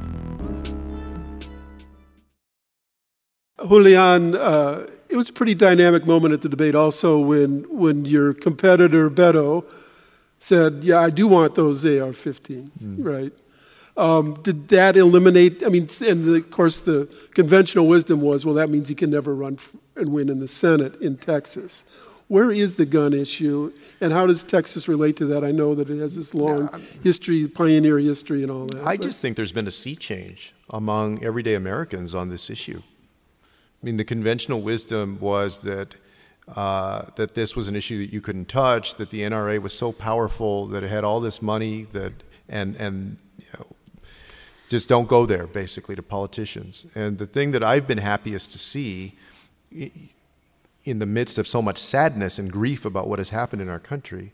Julian, 3.66 4.34
uh, 4.34 4.86
it 5.08 5.16
was 5.16 5.28
a 5.28 5.32
pretty 5.32 5.54
dynamic 5.54 6.06
moment 6.06 6.32
at 6.32 6.42
the 6.42 6.48
debate 6.48 6.74
also 6.74 7.18
when, 7.18 7.64
when 7.68 8.04
your 8.04 8.32
competitor, 8.32 9.10
Beto, 9.10 9.64
said, 10.38 10.82
Yeah, 10.84 11.00
I 11.00 11.10
do 11.10 11.28
want 11.28 11.54
those 11.54 11.84
AR 11.84 12.12
15s, 12.12 12.70
mm. 12.82 13.04
right? 13.04 13.32
Um, 13.96 14.34
did 14.42 14.68
that 14.68 14.96
eliminate? 14.96 15.64
I 15.64 15.68
mean, 15.68 15.88
and 16.06 16.24
the, 16.24 16.36
of 16.36 16.50
course, 16.50 16.80
the 16.80 17.06
conventional 17.34 17.86
wisdom 17.86 18.20
was, 18.20 18.46
well, 18.46 18.54
that 18.54 18.70
means 18.70 18.88
he 18.88 18.94
can 18.94 19.10
never 19.10 19.34
run 19.34 19.58
and 19.96 20.12
win 20.12 20.28
in 20.28 20.40
the 20.40 20.48
Senate 20.48 20.98
in 21.02 21.16
Texas. 21.16 21.84
Where 22.30 22.52
is 22.52 22.76
the 22.76 22.86
gun 22.86 23.12
issue, 23.12 23.72
and 24.00 24.12
how 24.12 24.24
does 24.24 24.44
Texas 24.44 24.86
relate 24.86 25.16
to 25.16 25.26
that? 25.26 25.42
I 25.42 25.50
know 25.50 25.74
that 25.74 25.90
it 25.90 25.98
has 25.98 26.14
this 26.14 26.32
long 26.32 26.68
yeah, 26.72 26.78
history, 27.02 27.48
pioneer 27.48 27.98
history, 27.98 28.44
and 28.44 28.52
all 28.52 28.66
that. 28.66 28.84
I 28.86 28.96
but. 28.96 29.02
just 29.02 29.20
think 29.20 29.36
there's 29.36 29.50
been 29.50 29.66
a 29.66 29.72
sea 29.72 29.96
change 29.96 30.54
among 30.68 31.24
everyday 31.24 31.54
Americans 31.54 32.14
on 32.14 32.28
this 32.28 32.48
issue. 32.48 32.82
I 32.84 33.84
mean, 33.84 33.96
the 33.96 34.04
conventional 34.04 34.62
wisdom 34.62 35.18
was 35.20 35.62
that. 35.62 35.96
Uh, 36.48 37.02
that 37.14 37.36
this 37.36 37.54
was 37.54 37.68
an 37.68 37.76
issue 37.76 38.04
that 38.04 38.12
you 38.12 38.20
couldn't 38.20 38.48
touch, 38.48 38.96
that 38.96 39.10
the 39.10 39.20
NRA 39.20 39.62
was 39.62 39.72
so 39.72 39.92
powerful 39.92 40.66
that 40.66 40.82
it 40.82 40.90
had 40.90 41.04
all 41.04 41.20
this 41.20 41.40
money 41.40 41.84
that 41.92 42.12
and 42.48 42.74
and 42.76 43.18
you 43.38 43.44
know, 43.56 43.66
just 44.68 44.88
don't 44.88 45.06
go 45.06 45.26
there, 45.26 45.46
basically, 45.46 45.94
to 45.94 46.02
politicians. 46.02 46.86
And 46.96 47.18
the 47.18 47.26
thing 47.26 47.52
that 47.52 47.62
I've 47.62 47.86
been 47.86 47.98
happiest 47.98 48.50
to 48.52 48.58
see 48.58 49.16
in 50.84 50.98
the 50.98 51.06
midst 51.06 51.38
of 51.38 51.46
so 51.46 51.60
much 51.60 51.78
sadness 51.78 52.38
and 52.38 52.50
grief 52.50 52.84
about 52.84 53.08
what 53.08 53.18
has 53.18 53.30
happened 53.30 53.60
in 53.60 53.68
our 53.68 53.78
country 53.78 54.32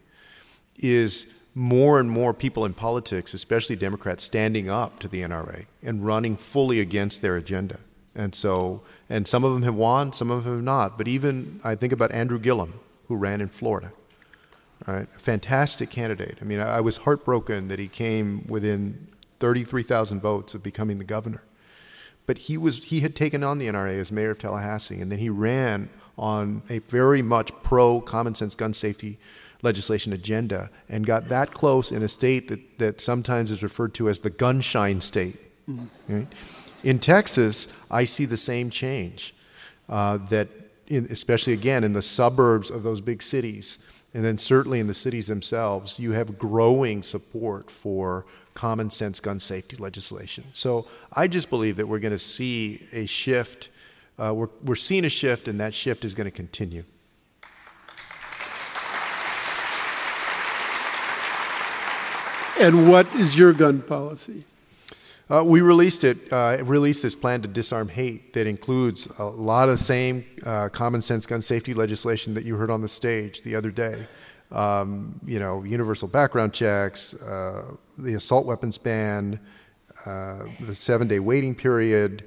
is 0.77 1.27
more 1.55 1.99
and 1.99 2.11
more 2.11 2.35
people 2.35 2.65
in 2.65 2.75
politics, 2.75 3.33
especially 3.35 3.77
Democrats, 3.77 4.23
standing 4.23 4.69
up 4.69 4.99
to 4.99 5.09
the 5.09 5.23
NRA 5.23 5.67
and 5.83 6.05
running 6.05 6.37
fully 6.37 6.81
against 6.81 7.23
their 7.23 7.37
agenda. 7.37 7.81
And 8.15 8.35
so, 8.35 8.83
and 9.09 9.27
some 9.27 9.45
of 9.45 9.53
them 9.53 9.63
have 9.63 9.75
won, 9.75 10.13
some 10.13 10.31
of 10.31 10.45
them 10.45 10.55
have 10.55 10.65
not. 10.65 10.99
But 10.99 11.09
even 11.09 11.61
I 11.65 11.75
think 11.75 11.93
about 11.93 12.13
Andrew 12.13 12.39
Gillum, 12.39 12.81
who 13.09 13.17
ran 13.17 13.41
in 13.41 13.49
Florida. 13.49 13.93
Right, 14.87 15.09
a 15.17 15.19
fantastic 15.19 15.91
candidate. 15.91 16.39
I 16.41 16.45
mean, 16.45 16.61
I, 16.61 16.77
I 16.77 16.81
was 16.81 16.99
heartbroken 16.99 17.69
that 17.69 17.79
he 17.79 17.89
came 17.89 18.45
within 18.47 19.09
33,000 19.41 20.21
votes 20.21 20.55
of 20.55 20.63
becoming 20.63 20.99
the 20.99 21.05
governor. 21.05 21.43
But 22.27 22.39
he, 22.39 22.59
was, 22.59 22.85
he 22.85 23.01
had 23.01 23.17
taken 23.17 23.43
on 23.43 23.59
the 23.59 23.69
NRA 23.69 23.99
as 23.99 24.13
mayor 24.13 24.31
of 24.31 24.39
Tallahassee, 24.39 25.01
and 25.01 25.11
then 25.11 25.19
he 25.19 25.31
ran 25.31 25.89
on 26.19 26.63
a 26.71 26.79
very 26.81 27.23
much 27.23 27.53
pro 27.63 28.01
common 28.01 28.35
sense 28.35 28.55
gun 28.55 28.75
safety 28.75 29.19
legislation 29.63 30.13
agenda 30.13 30.71
and 30.89 31.07
got 31.07 31.29
that 31.29 31.53
close 31.53 31.91
in 31.93 32.03
a 32.03 32.09
state 32.09 32.49
that, 32.49 32.79
that 32.79 33.01
sometimes 33.01 33.51
is 33.51 33.63
referred 33.63 33.95
to 33.95 34.09
as 34.09 34.21
the 34.21 34.31
gunshine 34.31 35.03
state. 35.03 35.39
Mm-hmm. 35.69 35.87
Right? 36.15 36.29
In 36.83 36.99
Texas, 36.99 37.67
I 37.91 38.05
see 38.05 38.27
the 38.27 38.37
same 38.37 38.71
change. 38.71 39.35
Uh, 39.89 40.19
that, 40.31 40.49
in, 40.89 41.07
especially 41.11 41.53
again 41.53 41.85
in 41.85 41.93
the 41.93 42.03
suburbs 42.03 42.71
of 42.71 42.83
those 42.83 43.01
big 43.01 43.23
cities, 43.23 43.79
and 44.13 44.25
then 44.25 44.37
certainly 44.37 44.81
in 44.81 44.89
the 44.89 44.95
cities 44.95 45.29
themselves, 45.29 46.01
you 46.01 46.11
have 46.11 46.39
growing 46.39 47.05
support 47.05 47.71
for 47.71 48.25
common 48.55 48.91
sense 48.91 49.21
gun 49.21 49.39
safety 49.39 49.77
legislation. 49.77 50.43
So 50.53 50.87
I 51.13 51.29
just 51.29 51.51
believe 51.51 51.77
that 51.77 51.87
we're 51.87 52.01
going 52.01 52.13
to 52.13 52.19
see 52.19 52.85
a 52.93 53.07
shift. 53.07 53.69
Uh, 54.19 54.33
we're, 54.35 54.49
we're 54.65 54.75
seeing 54.75 55.05
a 55.05 55.09
shift, 55.09 55.49
and 55.49 55.61
that 55.61 55.75
shift 55.75 56.05
is 56.05 56.15
going 56.15 56.27
to 56.27 56.31
continue. 56.31 56.85
And 62.59 62.89
what 62.89 63.07
is 63.15 63.37
your 63.37 63.53
gun 63.53 63.83
policy? 63.83 64.45
Uh, 65.29 65.43
we 65.45 65.61
released 65.61 66.05
it, 66.05 66.33
uh, 66.33 66.57
released 66.63 67.03
this 67.03 67.15
plan 67.15 67.43
to 67.43 67.49
disarm 67.49 67.89
hate 67.89 68.33
that 68.33 68.47
includes 68.47 69.07
a 69.19 69.25
lot 69.25 69.69
of 69.69 69.77
the 69.77 69.85
same 69.85 70.25
uh, 70.45 70.69
common 70.69 71.03
sense 71.03 71.27
gun 71.27 71.43
safety 71.43 71.75
legislation 71.75 72.33
that 72.35 72.45
you 72.45 72.57
heard 72.57 72.71
on 72.71 72.81
the 72.81 72.89
stage 72.89 73.43
the 73.43 73.55
other 73.55 73.71
day 73.71 74.07
um, 74.51 75.19
you 75.27 75.39
know, 75.39 75.63
universal 75.65 76.09
background 76.09 76.53
checks, 76.53 77.15
uh, 77.23 77.75
the 77.99 78.15
assault 78.15 78.47
weapons 78.47 78.79
ban, 78.79 79.41
uh, 80.05 80.45
the 80.61 80.75
seven 80.75 81.09
day 81.09 81.19
waiting 81.19 81.55
period, 81.55 82.25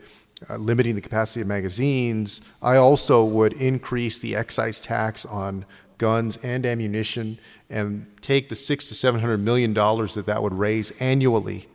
uh, 0.50 0.58
limiting 0.58 0.96
the 0.96 1.02
capacity 1.02 1.42
of 1.42 1.48
magazines. 1.48 2.42
I 2.62 2.76
also 2.76 3.24
would 3.26 3.54
increase 3.54 4.20
the 4.20 4.36
excise 4.36 4.80
tax 4.80 5.26
on 5.26 5.66
guns 5.98 6.38
and 6.44 6.66
ammunition 6.66 7.40
and 7.70 8.06
take 8.22 8.50
the 8.50 8.56
six 8.56 8.86
to 8.86 8.96
seven 8.96 9.20
hundred 9.20 9.40
million 9.40 9.74
dollars 9.74 10.14
that 10.14 10.26
that 10.28 10.44
would 10.44 10.54
raise 10.54 10.92
annually 11.02 11.68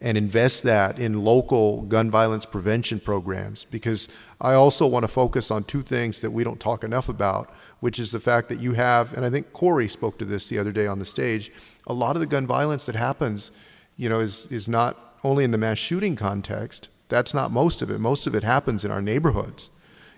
and 0.00 0.18
invest 0.18 0.64
that 0.64 0.98
in 0.98 1.24
local 1.24 1.82
gun 1.82 2.10
violence 2.10 2.44
prevention 2.44 2.98
programs 3.00 3.64
because 3.64 4.08
I 4.40 4.54
also 4.54 4.86
want 4.86 5.04
to 5.04 5.08
focus 5.08 5.50
on 5.50 5.64
two 5.64 5.80
things 5.80 6.20
that 6.20 6.32
we 6.32 6.42
don't 6.44 6.58
talk 6.60 6.82
enough 6.82 7.08
about 7.08 7.54
which 7.82 7.98
is 7.98 8.12
the 8.12 8.20
fact 8.20 8.48
that 8.48 8.60
you 8.60 8.74
have, 8.74 9.12
and 9.12 9.24
I 9.24 9.30
think 9.30 9.52
Cory 9.52 9.88
spoke 9.88 10.16
to 10.18 10.24
this 10.24 10.48
the 10.48 10.56
other 10.56 10.70
day 10.70 10.86
on 10.86 11.00
the 11.00 11.04
stage, 11.04 11.50
a 11.84 11.92
lot 11.92 12.14
of 12.14 12.20
the 12.20 12.28
gun 12.28 12.46
violence 12.46 12.86
that 12.86 12.94
happens, 12.94 13.50
you 13.96 14.08
know, 14.08 14.20
is, 14.20 14.46
is 14.52 14.68
not 14.68 15.16
only 15.24 15.42
in 15.42 15.50
the 15.50 15.58
mass 15.58 15.78
shooting 15.78 16.14
context, 16.14 16.88
that's 17.08 17.34
not 17.34 17.50
most 17.50 17.82
of 17.82 17.90
it. 17.90 17.98
Most 17.98 18.26
of 18.26 18.34
it 18.34 18.42
happens 18.42 18.84
in 18.84 18.90
our 18.90 19.02
neighborhoods. 19.02 19.70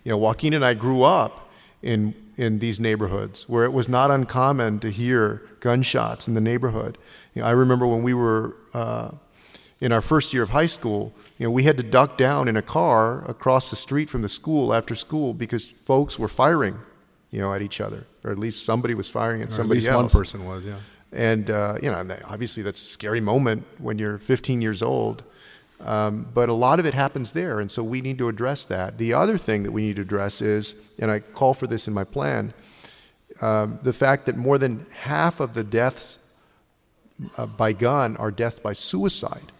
You 0.04 0.12
know, 0.12 0.18
Joaquin 0.18 0.54
and 0.54 0.64
I 0.64 0.74
grew 0.74 1.02
up 1.02 1.50
in, 1.82 2.14
in 2.36 2.58
these 2.58 2.78
neighborhoods 2.78 3.48
where 3.48 3.64
it 3.64 3.72
was 3.72 3.88
not 3.88 4.10
uncommon 4.10 4.80
to 4.80 4.90
hear 4.90 5.42
gunshots 5.60 6.28
in 6.28 6.34
the 6.34 6.40
neighborhood. 6.40 6.98
You 7.34 7.42
know, 7.42 7.48
I 7.48 7.52
remember 7.52 7.86
when 7.86 8.02
we 8.02 8.14
were 8.14 8.56
uh, 8.74 9.12
in 9.80 9.92
our 9.92 10.02
first 10.02 10.32
year 10.32 10.42
of 10.42 10.50
high 10.50 10.66
school, 10.66 11.12
you 11.38 11.46
know, 11.46 11.50
we 11.50 11.64
had 11.64 11.76
to 11.78 11.82
duck 11.82 12.16
down 12.16 12.48
in 12.48 12.56
a 12.56 12.62
car 12.62 13.28
across 13.28 13.70
the 13.70 13.76
street 13.76 14.08
from 14.08 14.22
the 14.22 14.28
school 14.28 14.72
after 14.72 14.94
school 14.94 15.34
because 15.34 15.66
folks 15.66 16.18
were 16.18 16.28
firing 16.28 16.78
you 17.34 17.40
know, 17.40 17.52
at 17.52 17.62
each 17.62 17.80
other, 17.80 18.06
or 18.22 18.30
at 18.30 18.38
least 18.38 18.64
somebody 18.64 18.94
was 18.94 19.08
firing 19.08 19.42
at 19.42 19.48
or 19.48 19.50
somebody 19.50 19.78
at 19.78 19.82
least 19.82 19.88
else. 19.88 20.14
one 20.14 20.22
person 20.22 20.46
was, 20.46 20.64
yeah. 20.64 20.76
And 21.10 21.50
uh, 21.50 21.78
you 21.82 21.90
know, 21.90 22.16
obviously 22.30 22.62
that's 22.62 22.80
a 22.80 22.86
scary 22.86 23.20
moment 23.20 23.66
when 23.78 23.98
you're 23.98 24.18
15 24.18 24.62
years 24.62 24.84
old. 24.84 25.24
Um, 25.80 26.28
but 26.32 26.48
a 26.48 26.54
lot 26.54 26.78
of 26.80 26.86
it 26.86 26.94
happens 26.94 27.32
there, 27.32 27.60
and 27.60 27.70
so 27.70 27.82
we 27.82 28.00
need 28.00 28.16
to 28.18 28.28
address 28.28 28.64
that. 28.66 28.96
The 28.96 29.12
other 29.12 29.36
thing 29.36 29.64
that 29.64 29.72
we 29.72 29.82
need 29.82 29.96
to 29.96 30.02
address 30.02 30.40
is, 30.40 30.76
and 30.98 31.10
I 31.10 31.18
call 31.18 31.52
for 31.52 31.66
this 31.66 31.88
in 31.88 31.94
my 31.94 32.04
plan, 32.04 32.54
um, 33.40 33.78
the 33.82 33.92
fact 33.92 34.26
that 34.26 34.36
more 34.36 34.56
than 34.56 34.86
half 34.92 35.40
of 35.40 35.54
the 35.54 35.64
deaths 35.64 36.18
uh, 37.36 37.46
by 37.46 37.72
gun 37.72 38.16
are 38.16 38.30
deaths 38.30 38.60
by 38.60 38.72
suicide. 38.72 39.52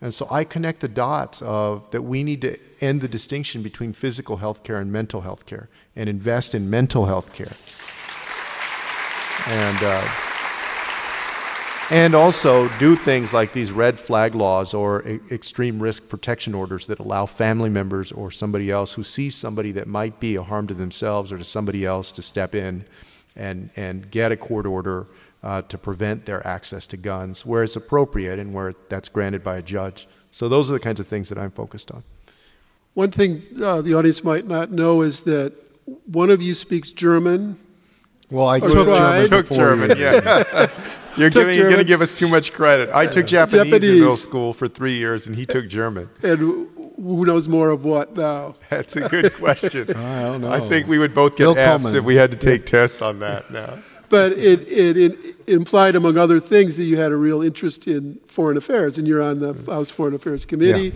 And 0.00 0.14
so 0.14 0.28
I 0.30 0.44
connect 0.44 0.80
the 0.80 0.88
dots 0.88 1.42
of 1.42 1.90
that 1.90 2.02
we 2.02 2.22
need 2.22 2.40
to 2.42 2.56
end 2.80 3.00
the 3.00 3.08
distinction 3.08 3.62
between 3.62 3.92
physical 3.92 4.36
health 4.36 4.62
care 4.62 4.76
and 4.76 4.92
mental 4.92 5.22
health 5.22 5.46
care 5.46 5.68
and 5.96 6.08
invest 6.08 6.54
in 6.54 6.70
mental 6.70 7.06
health 7.06 7.32
care. 7.32 7.56
And, 9.48 9.82
uh, 9.82 10.27
and 11.90 12.14
also 12.14 12.68
do 12.78 12.94
things 12.96 13.32
like 13.32 13.52
these 13.52 13.72
red 13.72 13.98
flag 13.98 14.34
laws 14.34 14.74
or 14.74 15.02
extreme 15.30 15.82
risk 15.82 16.08
protection 16.08 16.54
orders 16.54 16.86
that 16.86 16.98
allow 16.98 17.24
family 17.24 17.70
members 17.70 18.12
or 18.12 18.30
somebody 18.30 18.70
else 18.70 18.92
who 18.92 19.02
sees 19.02 19.34
somebody 19.34 19.72
that 19.72 19.86
might 19.86 20.20
be 20.20 20.36
a 20.36 20.42
harm 20.42 20.66
to 20.66 20.74
themselves 20.74 21.32
or 21.32 21.38
to 21.38 21.44
somebody 21.44 21.86
else 21.86 22.12
to 22.12 22.20
step 22.20 22.54
in 22.54 22.84
and, 23.36 23.70
and 23.76 24.10
get 24.10 24.30
a 24.32 24.36
court 24.36 24.66
order 24.66 25.06
uh, 25.42 25.62
to 25.62 25.78
prevent 25.78 26.26
their 26.26 26.46
access 26.46 26.86
to 26.86 26.96
guns 26.96 27.46
where 27.46 27.62
it's 27.62 27.76
appropriate 27.76 28.38
and 28.38 28.52
where 28.52 28.74
that's 28.88 29.08
granted 29.08 29.42
by 29.42 29.56
a 29.56 29.62
judge. 29.62 30.06
So 30.30 30.48
those 30.48 30.70
are 30.70 30.74
the 30.74 30.80
kinds 30.80 31.00
of 31.00 31.06
things 31.06 31.30
that 31.30 31.38
I'm 31.38 31.52
focused 31.52 31.90
on. 31.90 32.02
One 32.94 33.10
thing 33.10 33.42
uh, 33.62 33.80
the 33.80 33.94
audience 33.94 34.22
might 34.24 34.46
not 34.46 34.70
know 34.70 35.02
is 35.02 35.22
that 35.22 35.54
one 36.04 36.28
of 36.28 36.42
you 36.42 36.54
speaks 36.54 36.90
German. 36.90 37.58
Well, 38.30 38.46
I 38.46 38.60
took 38.60 38.72
tried. 38.84 39.28
German 39.28 39.30
Took 39.30 39.56
German, 39.56 39.96
you. 39.96 40.04
yeah. 40.04 40.66
you're 41.18 41.30
giving, 41.30 41.56
you're 41.56 41.68
going 41.68 41.78
to 41.78 41.84
give 41.84 42.00
us 42.00 42.14
too 42.14 42.28
much 42.28 42.52
credit. 42.52 42.90
I 42.92 43.06
took 43.06 43.26
Japanese, 43.26 43.60
in 43.60 43.70
Japanese. 43.70 44.00
middle 44.00 44.16
school 44.16 44.52
for 44.52 44.68
three 44.68 44.96
years, 44.96 45.26
and 45.26 45.36
he 45.36 45.46
took 45.46 45.68
German. 45.68 46.08
And 46.22 46.38
who 46.38 47.24
knows 47.24 47.48
more 47.48 47.70
of 47.70 47.84
what 47.84 48.16
now? 48.16 48.56
That's 48.70 48.96
a 48.96 49.08
good 49.08 49.32
question. 49.34 49.90
I 49.96 50.22
don't 50.22 50.40
know. 50.40 50.50
I 50.50 50.60
think 50.60 50.86
we 50.86 50.98
would 50.98 51.14
both 51.14 51.32
get 51.32 51.44
Bill 51.44 51.58
F's 51.58 51.66
Coleman. 51.66 51.96
if 51.96 52.04
we 52.04 52.16
had 52.16 52.30
to 52.32 52.38
take 52.38 52.66
tests 52.66 53.02
on 53.02 53.20
that 53.20 53.50
now. 53.50 53.78
But 54.08 54.32
it, 54.32 54.66
it, 54.68 54.96
it 54.96 55.36
implied, 55.46 55.94
among 55.94 56.16
other 56.16 56.40
things, 56.40 56.78
that 56.78 56.84
you 56.84 56.96
had 56.96 57.12
a 57.12 57.16
real 57.16 57.42
interest 57.42 57.86
in 57.86 58.18
foreign 58.26 58.56
affairs, 58.56 58.96
and 58.96 59.06
you're 59.06 59.22
on 59.22 59.38
the 59.38 59.52
House 59.70 59.90
Foreign 59.90 60.14
Affairs 60.14 60.46
Committee, 60.46 60.94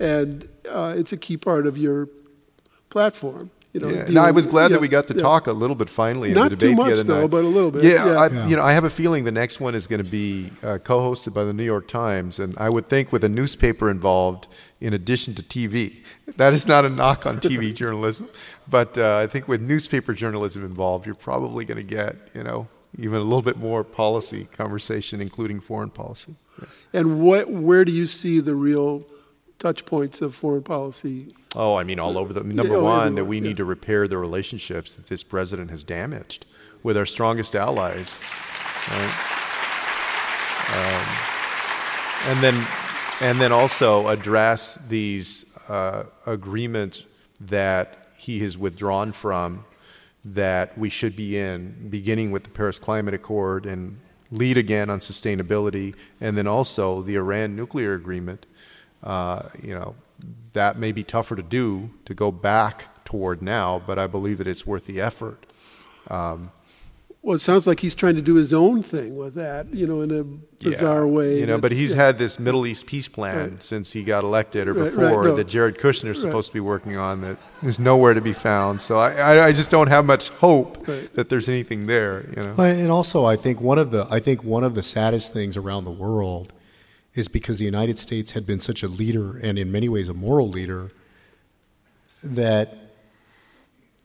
and 0.00 0.48
uh, 0.68 0.94
it's 0.96 1.12
a 1.12 1.18
key 1.18 1.36
part 1.36 1.66
of 1.66 1.76
your 1.76 2.08
platform. 2.88 3.50
You 3.74 3.80
know, 3.80 3.88
Yeah. 3.88 4.06
No, 4.08 4.20
I 4.22 4.30
was 4.30 4.46
glad 4.46 4.70
yeah, 4.70 4.76
that 4.76 4.80
we 4.80 4.88
got 4.88 5.08
to 5.08 5.14
yeah. 5.14 5.20
talk 5.20 5.48
a 5.48 5.52
little 5.52 5.74
bit 5.74 5.90
finally 5.90 6.28
in 6.28 6.34
Not 6.36 6.50
the 6.50 6.56
too 6.56 6.70
debate 6.70 6.76
much, 6.76 6.86
the 6.86 6.92
other 6.92 7.02
though, 7.02 7.20
night. 7.22 7.30
but 7.30 7.44
a 7.44 7.48
little 7.48 7.70
bit, 7.72 7.82
Yeah, 7.84 8.06
yeah. 8.06 8.12
I, 8.20 8.46
you 8.48 8.56
know, 8.56 8.62
I 8.62 8.72
have 8.72 8.84
a 8.84 8.90
feeling 8.90 9.24
the 9.24 9.32
next 9.32 9.60
one 9.60 9.74
is 9.74 9.86
going 9.88 10.02
to 10.02 10.08
be 10.08 10.50
uh, 10.62 10.78
co-hosted 10.78 11.34
by 11.34 11.42
the 11.42 11.52
New 11.52 11.64
York 11.64 11.88
Times, 11.88 12.38
and 12.38 12.56
I 12.56 12.70
would 12.70 12.88
think 12.88 13.10
with 13.12 13.24
a 13.24 13.28
newspaper 13.28 13.90
involved 13.90 14.46
in 14.80 14.94
addition 14.94 15.34
to 15.34 15.42
TV. 15.42 15.96
That 16.38 16.54
is 16.54 16.66
not 16.66 16.86
a 16.86 16.88
knock 16.88 17.26
on 17.26 17.36
TV 17.38 17.74
journalism, 17.82 18.30
but 18.66 18.96
uh, 18.96 19.18
I 19.18 19.26
think 19.26 19.46
with 19.46 19.60
newspaper 19.60 20.14
journalism 20.14 20.64
involved, 20.64 21.04
you're 21.04 21.14
probably 21.14 21.66
going 21.66 21.76
to 21.76 21.82
get 21.82 22.16
you 22.34 22.42
know 22.42 22.66
even 22.98 23.16
a 23.20 23.22
little 23.24 23.42
bit 23.42 23.58
more 23.58 23.84
policy 23.84 24.46
conversation, 24.56 25.20
including 25.20 25.60
foreign 25.60 25.90
policy. 25.90 26.34
And 26.94 27.20
what, 27.20 27.50
where 27.50 27.84
do 27.84 27.92
you 27.92 28.06
see 28.06 28.40
the 28.40 28.54
real 28.54 29.04
touch 29.58 29.86
points 29.86 30.20
of 30.20 30.34
foreign 30.34 30.62
policy? 30.62 31.34
Oh, 31.56 31.76
I 31.76 31.84
mean, 31.84 31.98
all 31.98 32.18
over 32.18 32.32
the 32.32 32.42
number 32.42 32.76
oh, 32.76 32.84
one 32.84 33.14
that 33.14 33.24
we 33.24 33.36
yeah. 33.36 33.44
need 33.44 33.56
to 33.58 33.64
repair 33.64 34.08
the 34.08 34.18
relationships 34.18 34.94
that 34.94 35.06
this 35.06 35.22
president 35.22 35.70
has 35.70 35.84
damaged 35.84 36.46
with 36.82 36.96
our 36.96 37.06
strongest 37.06 37.54
allies, 37.54 38.20
right? 38.90 39.30
Um, 40.74 41.34
and 42.30 42.42
then, 42.42 42.66
and 43.20 43.40
then 43.40 43.52
also 43.52 44.08
address 44.08 44.76
these 44.88 45.44
uh, 45.68 46.04
agreements 46.26 47.04
that 47.40 48.08
he 48.16 48.40
has 48.40 48.56
withdrawn 48.56 49.12
from 49.12 49.64
that 50.24 50.76
we 50.78 50.88
should 50.88 51.14
be 51.14 51.38
in, 51.38 51.88
beginning 51.90 52.30
with 52.30 52.44
the 52.44 52.50
Paris 52.50 52.78
Climate 52.78 53.14
Accord 53.14 53.66
and 53.66 54.00
lead 54.30 54.56
again 54.56 54.88
on 54.90 54.98
sustainability, 54.98 55.94
and 56.20 56.36
then 56.36 56.46
also 56.46 57.02
the 57.02 57.14
Iran 57.16 57.54
nuclear 57.54 57.94
agreement. 57.94 58.46
Uh, 59.04 59.42
you 59.62 59.74
know, 59.74 59.94
that 60.54 60.78
may 60.78 60.90
be 60.90 61.04
tougher 61.04 61.36
to 61.36 61.42
do 61.42 61.90
to 62.06 62.14
go 62.14 62.32
back 62.32 63.04
toward 63.04 63.42
now, 63.42 63.80
but 63.86 63.98
I 63.98 64.06
believe 64.06 64.38
that 64.38 64.46
it's 64.48 64.66
worth 64.66 64.86
the 64.86 65.00
effort. 65.00 65.44
Well, 67.22 67.36
it 67.36 67.40
sounds 67.40 67.66
like 67.66 67.80
he's 67.80 67.94
trying 67.94 68.16
to 68.16 68.22
do 68.22 68.34
his 68.34 68.52
own 68.52 68.82
thing 68.82 69.16
with 69.16 69.34
that, 69.36 69.72
you 69.72 69.86
know, 69.86 70.02
in 70.02 70.10
a 70.10 70.24
bizarre 70.62 71.06
Yeah. 71.06 71.10
way. 71.12 71.40
You 71.40 71.46
know, 71.46 71.54
that- 71.54 71.62
but 71.62 71.72
he's 71.72 71.92
yeah. 71.94 72.02
had 72.04 72.18
this 72.18 72.38
Middle 72.38 72.66
East 72.66 72.84
peace 72.84 73.08
plan 73.08 73.36
Right. 73.52 73.62
since 73.62 73.92
he 73.92 74.02
got 74.02 74.24
elected 74.24 74.68
or 74.68 74.74
Right, 74.74 74.82
right, 74.84 74.90
before 75.04 75.24
no. 75.24 75.34
that 75.36 75.44
Jared 75.48 75.78
Kushner's 75.78 76.20
supposed 76.20 76.48
to 76.48 76.52
be 76.54 76.60
working 76.60 76.98
on 76.98 77.22
that 77.22 77.38
is 77.62 77.78
nowhere 77.78 78.12
to 78.12 78.20
be 78.20 78.34
found. 78.34 78.82
So 78.82 78.98
I, 78.98 79.12
I, 79.14 79.44
I 79.46 79.52
just 79.52 79.70
don't 79.70 79.86
have 79.86 80.04
much 80.04 80.28
hope 80.28 80.86
Right. 80.86 81.14
that 81.14 81.30
there's 81.30 81.48
anything 81.48 81.86
there. 81.86 82.26
You 82.36 82.42
know. 82.42 82.54
Well, 82.58 82.66
And 82.66 82.90
also, 82.90 83.24
I 83.24 83.36
think 83.36 83.58
one 83.58 83.78
of 83.78 83.90
the 83.90 84.06
I 84.10 84.20
think 84.20 84.44
one 84.44 84.62
of 84.62 84.74
the 84.74 84.82
saddest 84.82 85.32
things 85.32 85.56
around 85.56 85.84
the 85.84 85.90
world 85.92 86.52
is 87.14 87.28
because 87.28 87.58
the 87.58 87.64
United 87.64 87.98
States 87.98 88.32
had 88.32 88.46
been 88.46 88.60
such 88.60 88.82
a 88.82 88.88
leader 88.88 89.36
and 89.38 89.58
in 89.58 89.70
many 89.70 89.88
ways 89.88 90.08
a 90.08 90.14
moral 90.14 90.48
leader 90.48 90.90
that 92.22 92.78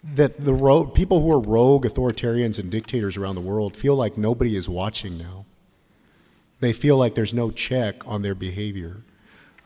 that 0.03 0.39
the 0.39 0.53
ro- 0.53 0.85
people 0.85 1.21
who 1.21 1.31
are 1.31 1.41
rogue 1.41 1.85
authoritarians 1.85 2.57
and 2.57 2.71
dictators 2.71 3.17
around 3.17 3.35
the 3.35 3.41
world 3.41 3.75
feel 3.75 3.95
like 3.95 4.17
nobody 4.17 4.55
is 4.55 4.69
watching 4.69 5.17
now. 5.17 5.45
They 6.61 6.71
feel 6.71 6.97
like 6.97 7.15
there's 7.15 7.33
no 7.33 7.51
check 7.51 8.07
on 8.07 8.21
their 8.21 8.35
behavior. 8.35 9.01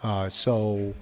Uh, 0.02 0.30
so, 0.30 0.96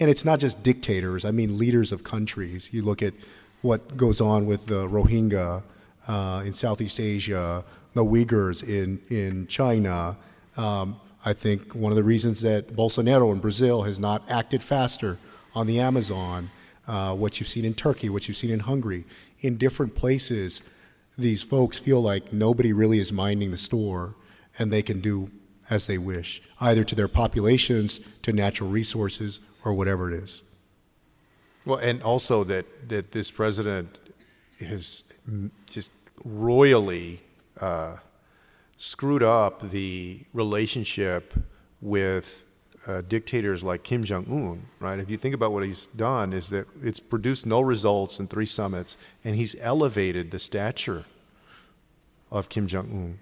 and 0.00 0.10
it's 0.10 0.24
not 0.24 0.40
just 0.40 0.62
dictators. 0.62 1.24
I 1.24 1.30
mean, 1.30 1.56
leaders 1.56 1.92
of 1.92 2.02
countries. 2.02 2.68
You 2.72 2.82
look 2.82 3.00
at 3.00 3.14
what 3.62 3.96
goes 3.96 4.20
on 4.20 4.46
with 4.46 4.66
the 4.66 4.88
Rohingya 4.88 5.62
uh, 6.08 6.42
in 6.44 6.52
Southeast 6.52 6.98
Asia, 6.98 7.64
the 7.94 8.04
Uyghurs 8.04 8.62
in 8.62 9.00
in 9.08 9.46
China. 9.46 10.16
Um, 10.56 11.00
I 11.24 11.32
think 11.32 11.74
one 11.74 11.90
of 11.90 11.96
the 11.96 12.04
reasons 12.04 12.42
that 12.42 12.76
Bolsonaro 12.76 13.32
in 13.32 13.40
Brazil 13.40 13.84
has 13.84 13.98
not 13.98 14.30
acted 14.30 14.62
faster 14.62 15.18
on 15.54 15.66
the 15.66 15.80
Amazon, 15.80 16.50
uh, 16.86 17.14
what 17.14 17.40
you've 17.40 17.48
seen 17.48 17.64
in 17.64 17.72
Turkey, 17.72 18.10
what 18.10 18.28
you've 18.28 18.36
seen 18.36 18.50
in 18.50 18.60
Hungary, 18.60 19.04
in 19.40 19.56
different 19.56 19.94
places, 19.94 20.62
these 21.16 21.42
folks 21.42 21.78
feel 21.78 22.02
like 22.02 22.32
nobody 22.32 22.72
really 22.72 22.98
is 22.98 23.10
minding 23.10 23.52
the 23.52 23.58
store 23.58 24.14
and 24.58 24.72
they 24.72 24.82
can 24.82 25.00
do 25.00 25.30
as 25.70 25.86
they 25.86 25.96
wish, 25.96 26.42
either 26.60 26.84
to 26.84 26.94
their 26.94 27.08
populations, 27.08 28.00
to 28.22 28.32
natural 28.32 28.68
resources, 28.68 29.40
or 29.64 29.72
whatever 29.72 30.12
it 30.12 30.22
is. 30.22 30.42
Well, 31.64 31.78
and 31.78 32.02
also 32.02 32.44
that, 32.44 32.88
that 32.90 33.12
this 33.12 33.30
president 33.30 33.96
has 34.60 35.04
just 35.66 35.90
royally 36.22 37.22
uh, 37.60 37.96
screwed 38.76 39.22
up 39.22 39.70
the 39.70 40.20
relationship 40.32 41.34
with 41.80 42.44
uh, 42.86 43.00
dictators 43.08 43.62
like 43.62 43.82
Kim 43.82 44.04
Jong 44.04 44.26
Un, 44.30 44.66
right? 44.78 44.98
If 44.98 45.10
you 45.10 45.16
think 45.16 45.34
about 45.34 45.52
what 45.52 45.64
he's 45.64 45.86
done, 45.88 46.32
is 46.32 46.50
that 46.50 46.66
it's 46.82 47.00
produced 47.00 47.46
no 47.46 47.60
results 47.60 48.18
in 48.18 48.28
three 48.28 48.46
summits, 48.46 48.96
and 49.24 49.36
he's 49.36 49.56
elevated 49.60 50.30
the 50.30 50.38
stature 50.38 51.04
of 52.30 52.48
Kim 52.48 52.66
Jong 52.66 52.90
Un. 52.90 53.18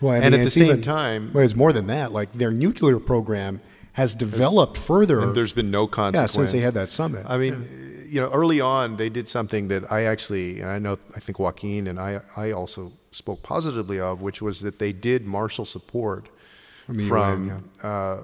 Well, 0.00 0.12
I 0.12 0.18
And 0.18 0.34
at 0.34 0.44
the 0.44 0.50
same 0.50 0.66
even- 0.68 0.82
time- 0.82 1.30
well, 1.32 1.44
it's 1.44 1.56
more 1.56 1.72
than 1.72 1.86
that. 1.88 2.12
Like 2.12 2.32
their 2.32 2.50
nuclear 2.50 2.98
program 2.98 3.60
has 3.94 4.14
developed 4.14 4.76
further. 4.76 5.20
And 5.20 5.34
there's 5.34 5.52
been 5.52 5.70
no 5.70 5.84
yeah, 5.84 5.88
consequence. 5.90 6.32
since 6.32 6.52
they 6.52 6.60
had 6.60 6.74
that 6.74 6.88
summit. 6.90 7.24
I 7.28 7.36
mean, 7.38 8.06
you 8.08 8.20
know, 8.20 8.30
early 8.30 8.60
on 8.60 8.96
they 8.96 9.08
did 9.08 9.26
something 9.26 9.68
that 9.68 9.90
I 9.90 10.04
actually, 10.04 10.60
and 10.60 10.70
I 10.70 10.78
know, 10.78 10.98
I 11.16 11.20
think 11.20 11.38
Joaquin 11.38 11.86
and 11.88 11.98
I, 11.98 12.20
I 12.36 12.52
also 12.52 12.92
spoke 13.10 13.42
positively 13.42 13.98
of, 14.00 14.20
which 14.20 14.42
was 14.42 14.60
that 14.60 14.78
they 14.78 14.92
did 14.92 15.26
marshal 15.26 15.64
support 15.64 16.28
From 16.86 17.08
from 17.08 17.46
UN, 17.48 17.64
uh, 17.82 18.22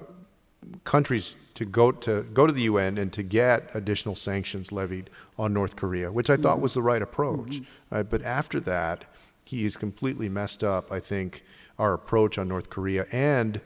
countries 0.83 1.35
to 1.53 1.65
go 1.65 1.91
to 1.91 2.23
go 2.33 2.47
to 2.47 2.53
the 2.53 2.63
UN 2.63 2.97
and 2.97 3.11
to 3.13 3.23
get 3.23 3.69
additional 3.73 4.15
sanctions 4.15 4.71
levied 4.71 5.09
on 5.37 5.53
North 5.53 5.75
Korea, 5.75 6.11
which 6.11 6.29
I 6.29 6.35
thought 6.35 6.59
was 6.61 6.73
the 6.73 6.81
right 6.81 7.01
approach. 7.01 7.61
Right? 7.91 8.09
But 8.09 8.23
after 8.23 8.59
that, 8.61 9.05
he 9.43 9.63
has 9.63 9.77
completely 9.77 10.29
messed 10.29 10.63
up. 10.63 10.91
I 10.91 10.99
think 10.99 11.43
our 11.77 11.93
approach 11.93 12.37
on 12.37 12.47
North 12.47 12.69
Korea 12.69 13.05
and 13.11 13.61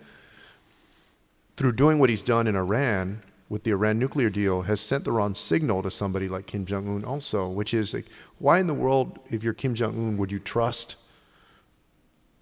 through 1.56 1.74
doing 1.74 2.00
what 2.00 2.10
he's 2.10 2.24
done 2.24 2.48
in 2.48 2.56
Iran 2.56 3.20
with 3.50 3.64
the 3.64 3.72
Iran 3.72 3.98
nuclear 3.98 4.30
deal, 4.30 4.62
has 4.62 4.80
sent 4.80 5.04
the 5.04 5.12
wrong 5.12 5.34
signal 5.34 5.82
to 5.82 5.90
somebody 5.90 6.30
like 6.30 6.46
Kim 6.46 6.66
Jong 6.66 6.88
Un, 6.88 7.04
also, 7.04 7.50
which 7.50 7.74
is 7.74 7.96
like, 7.96 8.06
why 8.38 8.60
in 8.60 8.68
the 8.68 8.74
world, 8.76 9.20
if 9.32 9.44
you're 9.44 9.56
Kim 9.56 9.74
Jong 9.74 9.98
Un, 9.98 10.18
would 10.18 10.32
you 10.32 10.40
trust 10.40 10.98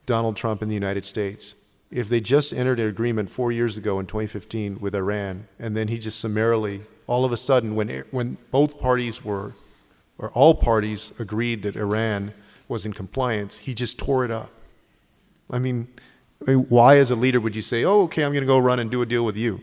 Donald 0.07 0.35
Trump 0.35 0.63
in 0.63 0.69
the 0.69 0.73
United 0.73 1.05
States? 1.05 1.53
If 1.91 2.09
they 2.09 2.19
just 2.19 2.51
entered 2.51 2.79
an 2.79 2.87
agreement 2.87 3.29
four 3.29 3.51
years 3.51 3.77
ago 3.77 3.99
in 3.99 4.07
2015 4.07 4.79
with 4.79 4.95
Iran, 4.95 5.47
and 5.59 5.77
then 5.77 5.89
he 5.89 5.99
just 5.99 6.19
summarily, 6.19 6.81
all 7.05 7.23
of 7.23 7.31
a 7.31 7.37
sudden, 7.37 7.75
when 7.75 7.89
when 8.09 8.37
both 8.51 8.79
parties 8.79 9.23
were, 9.23 9.53
or 10.17 10.31
all 10.31 10.55
parties 10.55 11.13
agreed 11.19 11.61
that 11.61 11.75
Iran 11.75 12.33
was 12.67 12.85
in 12.85 12.93
compliance, 12.93 13.59
he 13.59 13.73
just 13.73 13.99
tore 13.99 14.25
it 14.25 14.31
up. 14.31 14.51
I 15.49 15.59
mean, 15.59 15.87
I 16.45 16.51
mean, 16.51 16.65
why, 16.67 16.97
as 16.97 17.11
a 17.11 17.15
leader, 17.15 17.39
would 17.39 17.55
you 17.55 17.61
say, 17.61 17.85
"Oh, 17.85 18.03
okay, 18.03 18.23
I'm 18.23 18.31
going 18.31 18.41
to 18.41 18.47
go 18.47 18.57
run 18.57 18.79
and 18.79 18.91
do 18.91 19.01
a 19.01 19.05
deal 19.05 19.23
with 19.23 19.37
you"? 19.37 19.61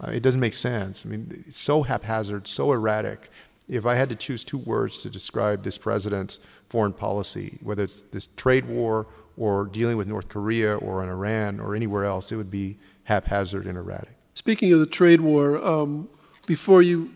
Uh, 0.00 0.10
it 0.10 0.22
doesn't 0.22 0.40
make 0.40 0.54
sense. 0.54 1.04
I 1.04 1.08
mean, 1.08 1.44
it's 1.46 1.58
so 1.58 1.82
haphazard, 1.82 2.46
so 2.46 2.72
erratic. 2.72 3.30
If 3.68 3.84
I 3.84 3.96
had 3.96 4.08
to 4.10 4.16
choose 4.16 4.44
two 4.44 4.58
words 4.58 5.02
to 5.02 5.10
describe 5.10 5.64
this 5.64 5.76
president's 5.76 6.38
foreign 6.68 6.92
policy, 6.92 7.58
whether 7.62 7.82
it's 7.82 8.02
this 8.02 8.28
trade 8.36 8.66
war 8.66 9.06
or 9.38 9.66
dealing 9.66 9.96
with 9.96 10.08
North 10.08 10.28
Korea 10.28 10.76
or 10.76 11.02
Iran 11.08 11.60
or 11.60 11.74
anywhere 11.74 12.04
else, 12.04 12.32
it 12.32 12.36
would 12.36 12.50
be 12.50 12.76
haphazard 13.04 13.66
and 13.66 13.78
erratic. 13.78 14.10
Speaking 14.34 14.72
of 14.72 14.80
the 14.80 14.86
trade 14.86 15.20
war, 15.20 15.64
um, 15.64 16.08
before 16.46 16.82
you 16.82 17.10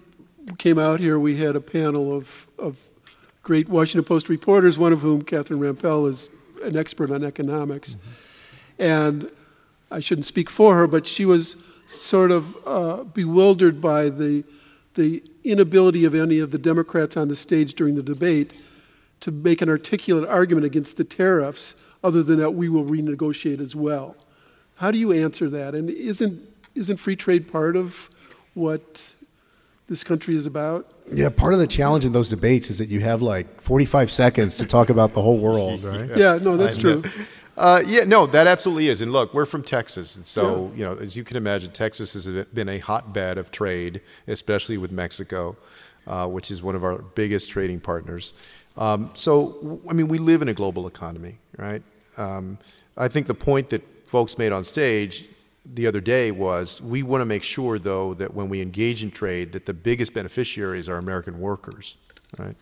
came 0.59 0.79
out 0.79 1.01
here, 1.01 1.19
we 1.19 1.37
had 1.37 1.57
a 1.57 1.61
panel 1.61 2.17
of, 2.17 2.47
of 2.59 2.79
great 3.43 3.69
Washington 3.69 4.05
Post 4.05 4.29
reporters, 4.29 4.79
one 4.79 4.93
of 4.93 5.01
whom, 5.01 5.23
Catherine 5.23 5.61
Rampell, 5.61 6.09
is 6.09 6.31
an 6.63 6.77
expert 6.77 7.11
on 7.11 7.25
economics. 7.25 7.97
And 8.79 9.31
I 9.91 10.01
shouldn't 10.01 10.25
speak 10.25 10.49
for 10.49 10.75
her, 10.77 10.87
but 10.87 11.07
she 11.07 11.25
was 11.25 11.57
sort 11.87 12.31
of 12.31 12.57
uh, 12.67 13.05
bewildered 13.05 13.81
by 13.81 14.09
the, 14.09 14.45
the 14.95 15.23
inability 15.45 16.05
of 16.05 16.15
any 16.15 16.39
of 16.39 16.51
the 16.51 16.59
Democrats 16.59 17.17
on 17.17 17.29
the 17.29 17.37
stage 17.37 17.75
during 17.75 17.95
the 17.95 18.03
debate 18.03 18.53
to 19.23 19.31
make 19.31 19.63
an 19.63 19.69
articulate 19.69 20.29
argument 20.29 20.67
against 20.67 20.97
the 20.97 21.05
tariffs, 21.05 21.75
other 22.05 22.23
than 22.23 22.39
that 22.39 22.51
we 22.51 22.69
will 22.69 22.85
renegotiate 22.85 23.61
as 23.61 23.75
well. 23.75 24.17
How 24.77 24.91
do 24.91 24.99
you 24.99 25.13
answer 25.13 25.49
that? 25.49 25.75
And 25.75 25.89
isn't, 25.89 26.41
isn't 26.75 26.97
free 26.97 27.17
trade 27.17 27.51
part 27.51 27.77
of 27.77 28.11
what 28.55 29.15
this 29.89 30.03
country 30.03 30.35
is 30.35 30.45
about? 30.45 30.91
Yeah, 31.13 31.29
part 31.29 31.55
of 31.55 31.61
the 31.61 31.69
challenge 31.69 32.05
in 32.05 32.13
those 32.13 32.29
debates 32.29 32.69
is 32.69 32.79
that 32.79 32.89
you 32.89 33.01
have 33.01 33.23
like 33.23 33.61
45 33.61 34.11
seconds 34.11 34.59
to 34.59 34.67
talk 34.67 34.91
about 34.91 35.13
the 35.15 35.23
whole 35.23 35.39
world, 35.39 35.85
right? 35.85 36.17
Yeah, 36.17 36.39
no, 36.43 36.57
that's 36.57 36.77
true. 36.77 37.05
Uh, 37.57 37.83
yeah, 37.87 38.03
no, 38.05 38.27
that 38.27 38.49
absolutely 38.49 38.89
is. 38.89 39.03
And 39.03 39.13
look, 39.13 39.35
we're 39.35 39.47
from 39.47 39.63
Texas, 39.63 40.17
and 40.17 40.25
so 40.25 40.73
you 40.75 40.85
know, 40.85 40.97
as 40.97 41.17
you 41.17 41.23
can 41.23 41.37
imagine, 41.37 41.71
Texas 41.71 42.15
has 42.15 42.47
been 42.47 42.69
a 42.69 42.79
hotbed 42.79 43.37
of 43.37 43.51
trade, 43.51 44.01
especially 44.27 44.79
with 44.79 44.91
Mexico, 44.91 45.57
uh, 46.07 46.27
which 46.27 46.51
is 46.51 46.63
one 46.63 46.75
of 46.75 46.83
our 46.83 46.97
biggest 46.97 47.51
trading 47.51 47.79
partners. 47.79 48.33
Um, 48.77 49.11
so, 49.15 49.81
I 49.89 49.93
mean, 49.93 50.09
we 50.09 50.19
live 50.19 50.43
in 50.43 50.49
a 50.49 50.55
global 50.55 50.87
economy, 50.87 51.39
right? 51.59 51.83
Um, 52.17 52.59
I 52.97 53.09
think 53.09 53.27
the 53.27 53.35
point 53.35 53.71
that 53.71 53.83
folks 54.07 54.39
made 54.39 54.53
on 54.53 54.65
stage 54.65 55.27
the 55.65 55.87
other 55.87 56.01
day 56.01 56.31
was 56.31 56.81
we 56.81 57.03
want 57.03 57.21
to 57.21 57.25
make 57.25 57.43
sure, 57.43 57.79
though, 57.79 58.15
that 58.15 58.35
when 58.35 58.49
we 58.49 58.61
engage 58.61 59.03
in 59.03 59.11
trade, 59.11 59.53
that 59.53 59.67
the 59.67 59.75
biggest 59.75 60.13
beneficiaries 60.13 60.89
are 60.89 60.97
American 60.97 61.39
workers, 61.41 61.97
right? 62.39 62.57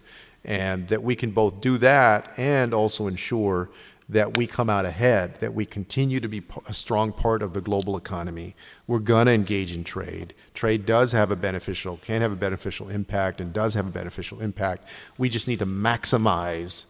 And 0.45 0.89
that 0.89 1.03
we 1.03 1.17
can 1.17 1.31
both 1.31 1.61
do 1.61 1.79
that 1.79 2.33
and 2.37 2.73
also 2.75 3.07
ensure 3.07 3.71
that 4.11 4.37
we 4.37 4.47
come 4.47 4.69
out 4.69 4.85
ahead, 4.85 5.37
that 5.37 5.55
we 5.55 5.65
continue 5.65 6.19
to 6.19 6.29
be 6.29 6.43
a 6.67 6.75
strong 6.75 7.13
part 7.13 7.43
of 7.43 7.53
the 7.53 7.61
global 7.61 7.97
economy. 7.97 8.57
We're 8.89 8.99
going 8.99 9.27
to 9.27 9.33
engage 9.33 9.75
in 9.75 9.85
trade. 9.85 10.35
Trade 10.53 10.85
does 10.85 11.13
have 11.13 11.31
a 11.31 11.37
beneficial, 11.37 11.97
can 11.99 12.21
have 12.21 12.33
a 12.33 12.37
beneficial 12.37 12.89
impact, 12.89 13.41
and 13.41 13.53
does 13.53 13.75
have 13.75 13.87
a 13.87 13.91
beneficial 13.91 14.41
impact. 14.41 14.89
We 15.17 15.29
just 15.29 15.47
need 15.47 15.61
to 15.61 15.67
maximize 15.67 16.87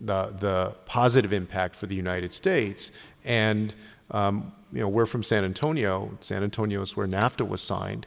the, 0.00 0.34
the 0.38 0.74
positive 0.86 1.32
impact 1.32 1.76
for 1.76 1.86
the 1.86 1.94
United 1.94 2.32
States. 2.32 2.90
And 3.24 3.72
um, 4.10 4.52
you 4.72 4.80
know, 4.80 4.88
we're 4.88 5.06
from 5.06 5.22
San 5.22 5.44
Antonio. 5.44 6.16
San 6.20 6.42
Antonio 6.42 6.82
is 6.82 6.96
where 6.96 7.06
NAFTA 7.06 7.46
was 7.46 7.62
signed. 7.62 8.06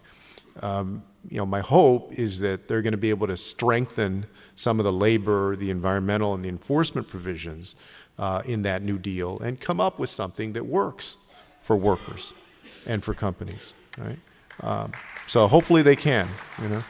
Um, 0.62 1.04
you 1.30 1.38
know, 1.38 1.46
my 1.46 1.62
hope 1.62 2.14
is 2.14 2.40
that 2.40 2.68
they're 2.68 2.82
going 2.82 2.92
to 2.92 2.98
be 2.98 3.10
able 3.10 3.28
to 3.28 3.38
strengthen 3.38 4.26
some 4.56 4.80
of 4.80 4.84
the 4.84 4.92
labor, 4.92 5.56
the 5.56 5.70
environmental, 5.70 6.34
and 6.34 6.44
the 6.44 6.50
enforcement 6.50 7.08
provisions 7.08 7.76
uh, 8.20 8.42
in 8.46 8.62
that 8.64 8.84
New 8.84 9.00
Deal 9.00 9.40
and 9.40 9.60
come 9.60 9.80
up 9.80 9.98
with 9.98 10.10
something 10.10 10.54
that 10.54 10.66
works 10.66 11.18
for 11.62 11.76
workers 11.76 12.34
and 12.86 13.04
for 13.04 13.14
companies, 13.14 13.74
right? 13.98 14.20
Um, 14.62 14.92
so 15.26 15.48
hopefully 15.48 15.82
they 15.82 15.96
can, 15.96 16.28
you 16.62 16.68
know. 16.68 16.84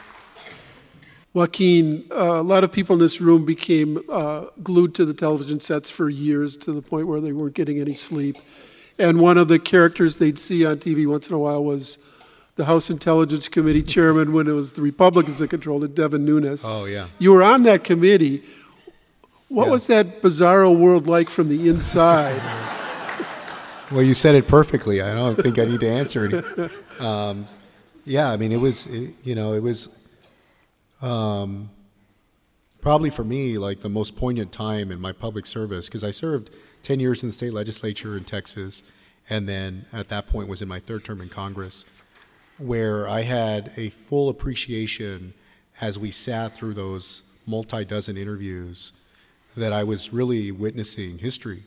Joaquin, 1.32 2.04
uh, 2.10 2.40
a 2.40 2.42
lot 2.42 2.64
of 2.64 2.72
people 2.72 2.94
in 2.94 2.98
this 2.98 3.20
room 3.20 3.44
became 3.44 4.02
uh, 4.08 4.46
glued 4.64 4.96
to 4.96 5.04
the 5.04 5.14
television 5.14 5.60
sets 5.60 5.88
for 5.88 6.10
years 6.10 6.56
to 6.56 6.72
the 6.72 6.82
point 6.82 7.06
where 7.06 7.20
they 7.20 7.30
weren't 7.30 7.54
getting 7.54 7.78
any 7.78 7.94
sleep. 7.94 8.36
And 8.98 9.20
one 9.20 9.38
of 9.38 9.46
the 9.46 9.60
characters 9.60 10.16
they'd 10.16 10.38
see 10.38 10.66
on 10.66 10.78
TV 10.78 11.06
once 11.06 11.28
in 11.28 11.34
a 11.34 11.38
while 11.38 11.62
was 11.62 11.98
the 12.56 12.64
House 12.64 12.90
Intelligence 12.90 13.48
Committee 13.48 13.82
chairman 13.82 14.32
when 14.32 14.48
it 14.48 14.52
was 14.52 14.72
the 14.72 14.82
Republicans 14.82 15.38
that 15.38 15.48
controlled 15.48 15.84
it, 15.84 15.94
Devin 15.94 16.24
Nunes. 16.24 16.64
Oh, 16.66 16.84
yeah. 16.84 17.06
You 17.20 17.32
were 17.32 17.44
on 17.44 17.62
that 17.62 17.84
committee. 17.84 18.42
What 19.50 19.66
Yeah. 19.66 19.72
was 19.72 19.86
that 19.88 20.22
bizarro 20.22 20.74
world 20.74 21.08
like 21.08 21.28
from 21.28 21.48
the 21.48 21.68
inside? 21.68 22.40
Well, 23.90 24.04
you 24.04 24.14
said 24.14 24.36
it 24.36 24.46
perfectly. 24.46 25.02
I 25.02 25.12
don't 25.14 25.34
think 25.34 25.58
I 25.58 25.64
need 25.64 25.80
to 25.80 25.88
answer 25.90 26.28
it. 26.32 27.00
Um, 27.00 27.48
yeah, 28.04 28.30
I 28.30 28.36
mean, 28.36 28.52
it 28.52 28.60
was, 28.60 28.86
it, 28.86 29.14
you 29.24 29.34
know, 29.34 29.52
it 29.54 29.64
was 29.64 29.88
um, 31.02 31.70
probably 32.80 33.10
for 33.10 33.24
me 33.24 33.58
like 33.58 33.80
the 33.80 33.88
most 33.88 34.14
poignant 34.14 34.52
time 34.52 34.92
in 34.92 35.00
my 35.00 35.10
public 35.10 35.44
service 35.44 35.86
because 35.86 36.04
I 36.04 36.12
served 36.12 36.50
10 36.84 37.00
years 37.00 37.24
in 37.24 37.30
the 37.30 37.32
state 37.32 37.52
legislature 37.52 38.16
in 38.16 38.22
Texas, 38.22 38.84
and 39.28 39.48
then 39.48 39.86
at 39.92 40.06
that 40.08 40.28
point 40.28 40.48
was 40.48 40.62
in 40.62 40.68
my 40.68 40.78
third 40.78 41.04
term 41.04 41.20
in 41.20 41.28
Congress, 41.28 41.84
where 42.58 43.08
I 43.08 43.22
had 43.22 43.72
a 43.76 43.90
full 43.90 44.28
appreciation 44.28 45.34
as 45.80 45.98
we 45.98 46.12
sat 46.12 46.54
through 46.54 46.74
those 46.74 47.24
multi 47.44 47.84
dozen 47.84 48.16
interviews 48.16 48.92
that 49.56 49.72
I 49.72 49.84
was 49.84 50.12
really 50.12 50.52
witnessing 50.52 51.18
history 51.18 51.62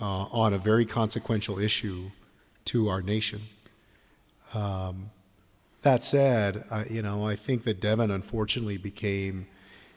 uh, 0.00 0.04
on 0.04 0.52
a 0.52 0.58
very 0.58 0.86
consequential 0.86 1.58
issue 1.58 2.10
to 2.66 2.88
our 2.88 3.02
nation. 3.02 3.42
Um, 4.54 5.10
that 5.82 6.02
said, 6.02 6.64
I, 6.70 6.84
you 6.86 7.02
know, 7.02 7.26
I 7.26 7.36
think 7.36 7.62
that 7.64 7.80
Devin 7.80 8.10
unfortunately 8.10 8.78
became, 8.78 9.46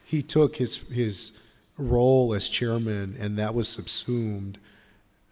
he 0.03 0.21
took 0.21 0.57
his 0.57 0.79
his 0.89 1.31
role 1.77 2.33
as 2.33 2.49
chairman, 2.49 3.15
and 3.19 3.37
that 3.37 3.53
was 3.53 3.69
subsumed 3.69 4.57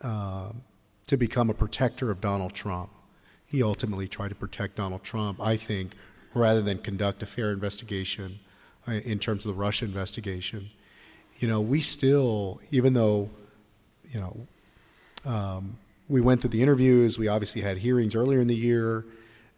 uh, 0.01 0.49
to 1.07 1.18
become 1.18 1.49
a 1.49 1.53
protector 1.53 2.11
of 2.11 2.22
Donald 2.22 2.53
Trump. 2.53 2.89
He 3.45 3.61
ultimately 3.63 4.07
tried 4.07 4.30
to 4.30 4.36
protect 4.36 4.76
Donald 4.76 5.03
Trump, 5.03 5.41
I 5.41 5.57
think, 5.57 5.93
rather 6.34 6.61
than 6.61 6.80
conduct 6.80 7.24
a 7.24 7.26
fair 7.26 7.51
investigation 7.51 8.39
uh, 8.88 8.93
in 8.93 9.20
terms 9.20 9.45
of 9.45 9.55
the 9.55 9.59
Russia 9.59 9.86
investigation. 9.86 10.70
You 11.38 11.48
know, 11.48 11.60
we 11.62 11.82
still, 11.82 12.62
even 12.72 12.94
though, 12.94 13.30
you 14.12 14.20
know, 14.20 14.48
um, 15.26 15.78
we 16.08 16.22
went 16.22 16.42
through 16.42 16.52
the 16.52 16.62
interviews. 16.62 17.18
We 17.18 17.28
obviously 17.28 17.62
had 17.62 17.80
hearings 17.80 18.16
earlier 18.16 18.40
in 18.40 18.48
the 18.48 18.56
year. 18.56 19.06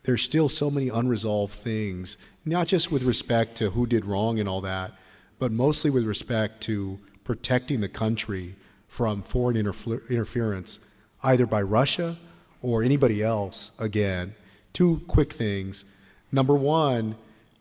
There's 0.03 0.23
still 0.23 0.47
so 0.49 0.71
many 0.71 0.89
unresolved 0.89 1.53
things, 1.53 2.17
not 2.45 2.67
just 2.67 2.91
with 2.91 3.03
respect 3.03 3.57
to 3.57 3.71
who 3.71 3.85
did 3.85 4.05
wrong 4.05 4.39
and 4.39 4.47
all 4.47 4.61
that, 4.61 4.93
but 5.37 5.51
mostly 5.51 5.89
with 5.89 6.05
respect 6.05 6.61
to 6.61 6.99
protecting 7.25 7.81
the 7.81 7.89
country 7.89 8.55
from 8.87 9.21
foreign 9.21 9.57
interference, 9.57 10.79
either 11.21 11.45
by 11.45 11.61
Russia 11.61 12.15
or 12.61 12.83
anybody 12.83 13.21
else. 13.21 13.71
Again, 13.77 14.33
two 14.71 15.01
quick 15.07 15.33
things. 15.33 15.83
Number 16.31 16.55
one, 16.55 17.15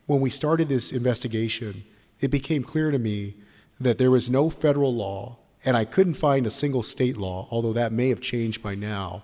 when 0.07 0.21
we 0.21 0.31
started 0.31 0.69
this 0.69 0.93
investigation, 0.93 1.83
it 2.21 2.31
became 2.31 2.63
clear 2.63 2.93
to 2.93 2.99
me 2.99 3.35
that 3.81 3.99
there 3.99 4.11
was 4.11 4.31
no 4.31 4.51
federal 4.51 4.95
law, 4.95 5.37
and 5.65 5.77
I 5.77 5.85
couldn't 5.85 6.15
find 6.15 6.47
a 6.47 6.51
single 6.51 6.83
state 6.83 7.17
law, 7.17 7.49
although 7.51 7.73
that 7.73 7.93
may 7.93 8.09
have 8.09 8.21
changed 8.21 8.63
by 8.63 8.75
now, 8.75 9.23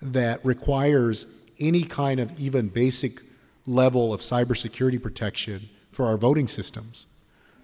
that 0.00 0.44
requires 0.44 1.26
any 1.58 1.82
kind 1.82 2.20
of 2.20 2.38
even 2.38 2.68
basic 2.68 3.22
level 3.66 4.12
of 4.12 4.20
cybersecurity 4.20 5.02
protection 5.02 5.68
for 5.90 6.06
our 6.06 6.16
voting 6.16 6.48
systems. 6.48 7.06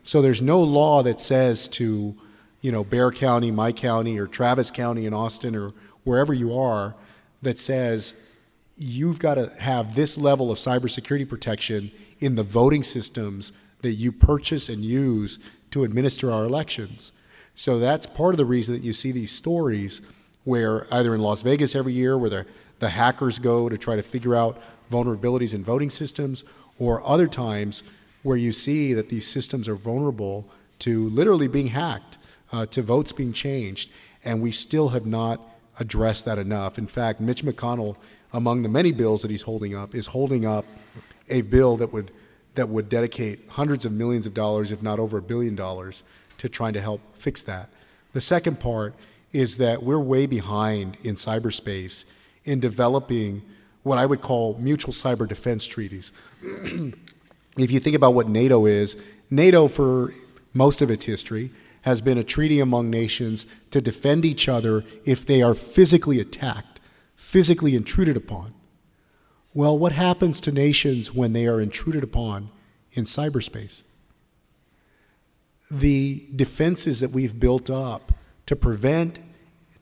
So 0.03 0.23
there's 0.23 0.43
no 0.43 0.63
law 0.63 1.03
that 1.03 1.21
says 1.21 1.69
to, 1.69 2.15
you 2.61 2.73
know, 2.73 2.85
Bexar 2.85 3.13
County, 3.13 3.51
my 3.51 3.73
county, 3.73 4.19
or 4.19 4.27
Travis 4.27 4.71
County 4.71 5.07
in 5.07 5.15
Austin, 5.15 5.57
or 5.57 5.73
wherever 6.05 6.33
you 6.35 6.57
are, 6.57 6.95
that 7.43 7.59
says 7.59 8.15
you've 8.79 9.19
got 9.19 9.35
to 9.35 9.51
have 9.59 9.95
this 9.95 10.19
level 10.19 10.51
of 10.51 10.59
cybersecurity 10.59 11.29
protection 11.29 11.91
in 12.21 12.35
the 12.35 12.43
voting 12.43 12.83
systems 12.83 13.53
that 13.83 13.93
you 13.93 14.13
purchase 14.13 14.69
and 14.69 14.85
use 14.85 15.39
to 15.71 15.85
administer 15.85 16.31
our 16.31 16.45
elections. 16.45 17.13
So 17.55 17.79
that's 17.79 18.07
part 18.07 18.35
of 18.35 18.39
the 18.39 18.45
reason 18.45 18.75
that 18.75 18.83
you 18.83 18.93
see 18.93 19.13
these 19.13 19.33
stories 19.33 20.03
where 20.45 20.87
either 20.95 21.15
in 21.15 21.21
Las 21.21 21.43
Vegas 21.43 21.75
every 21.75 21.93
year 21.93 22.17
where 22.17 22.31
the, 22.31 22.47
the 22.79 22.91
hackers 22.91 23.39
go 23.39 23.69
to 23.69 23.77
try 23.77 23.97
to 23.97 24.03
figure 24.03 24.35
out 24.35 24.61
vulnerabilities 24.91 25.55
in 25.55 25.65
voting 25.65 25.91
systems, 25.91 26.45
or 26.79 27.05
other 27.07 27.27
times 27.27 27.83
where 28.23 28.37
you 28.37 28.53
see 28.53 28.93
that 28.93 29.09
these 29.09 29.27
systems 29.27 29.69
are 29.69 29.75
vulnerable 29.75 30.47
to 30.79 31.09
literally 31.09 31.49
being 31.49 31.69
hacked, 31.69 32.19
uh, 32.53 32.67
to 32.67 32.83
votes 32.83 33.13
being 33.13 33.33
changed. 33.33 33.91
And 34.25 34.43
we 34.43 34.51
still 34.51 34.91
have 34.91 35.07
not 35.07 35.41
addressed 35.79 36.25
that 36.25 36.39
enough. 36.39 36.79
In 36.79 36.87
fact, 36.87 37.21
Mitch 37.21 37.43
McConnell, 37.43 37.97
among 38.33 38.63
the 38.63 38.69
many 38.69 38.93
bills 38.93 39.23
that 39.23 39.31
he's 39.31 39.43
holding 39.43 39.75
up, 39.75 39.95
is 39.95 40.09
holding 40.09 40.45
up 40.45 40.65
a 41.29 41.43
bill 41.43 41.77
that 41.77 41.93
would 41.93 42.11
that 42.57 42.69
would 42.69 42.89
dedicate 42.89 43.41
hundreds 43.51 43.85
of 43.85 43.93
millions 43.93 44.27
of 44.27 44.35
dollars, 44.35 44.73
if 44.73 44.83
not 44.83 44.99
over 44.99 45.19
a 45.19 45.23
billion 45.23 45.55
dollars, 45.55 46.03
to 46.39 46.49
trying 46.49 46.73
to 46.73 46.81
help 46.81 47.01
fix 47.15 47.43
that. 47.43 47.69
The 48.13 48.21
second 48.21 48.61
part 48.61 48.95
is 49.33 49.59
that 49.59 49.83
we're 49.83 49.99
way 49.99 50.27
behind 50.27 50.97
in 51.03 51.15
cyberspace 51.15 52.05
in 52.45 52.61
developing 52.61 53.43
what 53.83 53.99
I 53.99 54.07
would 54.07 54.21
call 54.21 54.57
mutual 54.59 54.93
cyber 54.93 55.29
defense 55.29 55.67
treaties. 55.67 56.13
if 56.43 57.71
you 57.71 57.81
think 57.81 57.95
about 57.95 58.15
what 58.15 58.29
NATO 58.29 58.67
is, 58.67 58.97
NATO, 59.31 59.69
for 59.69 60.13
most 60.55 60.83
of 60.83 60.91
its 60.91 61.05
history, 61.05 61.51
has 61.83 62.01
been 62.01 62.19
a 62.19 62.25
treaty 62.25 62.59
among 62.59 62.91
nations 62.91 63.47
to 63.71 63.81
defend 63.81 64.25
each 64.25 64.49
other 64.49 64.85
if 65.05 65.25
they 65.25 65.41
are 65.41 65.55
physically 65.55 66.19
attacked, 66.19 66.81
physically 67.15 67.77
intruded 67.77 68.17
upon. 68.17 68.55
Well, 69.57 69.79
what 69.79 69.93
happens 69.93 70.39
to 70.43 70.53
nations 70.53 71.15
when 71.15 71.33
they 71.33 71.47
are 71.47 71.63
intruded 71.63 72.05
upon 72.05 72.51
in 72.93 73.05
cyberspace? 73.05 73.85
The 75.71 76.27
defenses 76.37 77.01
that 77.01 77.13
we've 77.13 77.41
built 77.41 77.71
up 77.71 78.13
to 78.45 78.55
prevent 78.55 79.19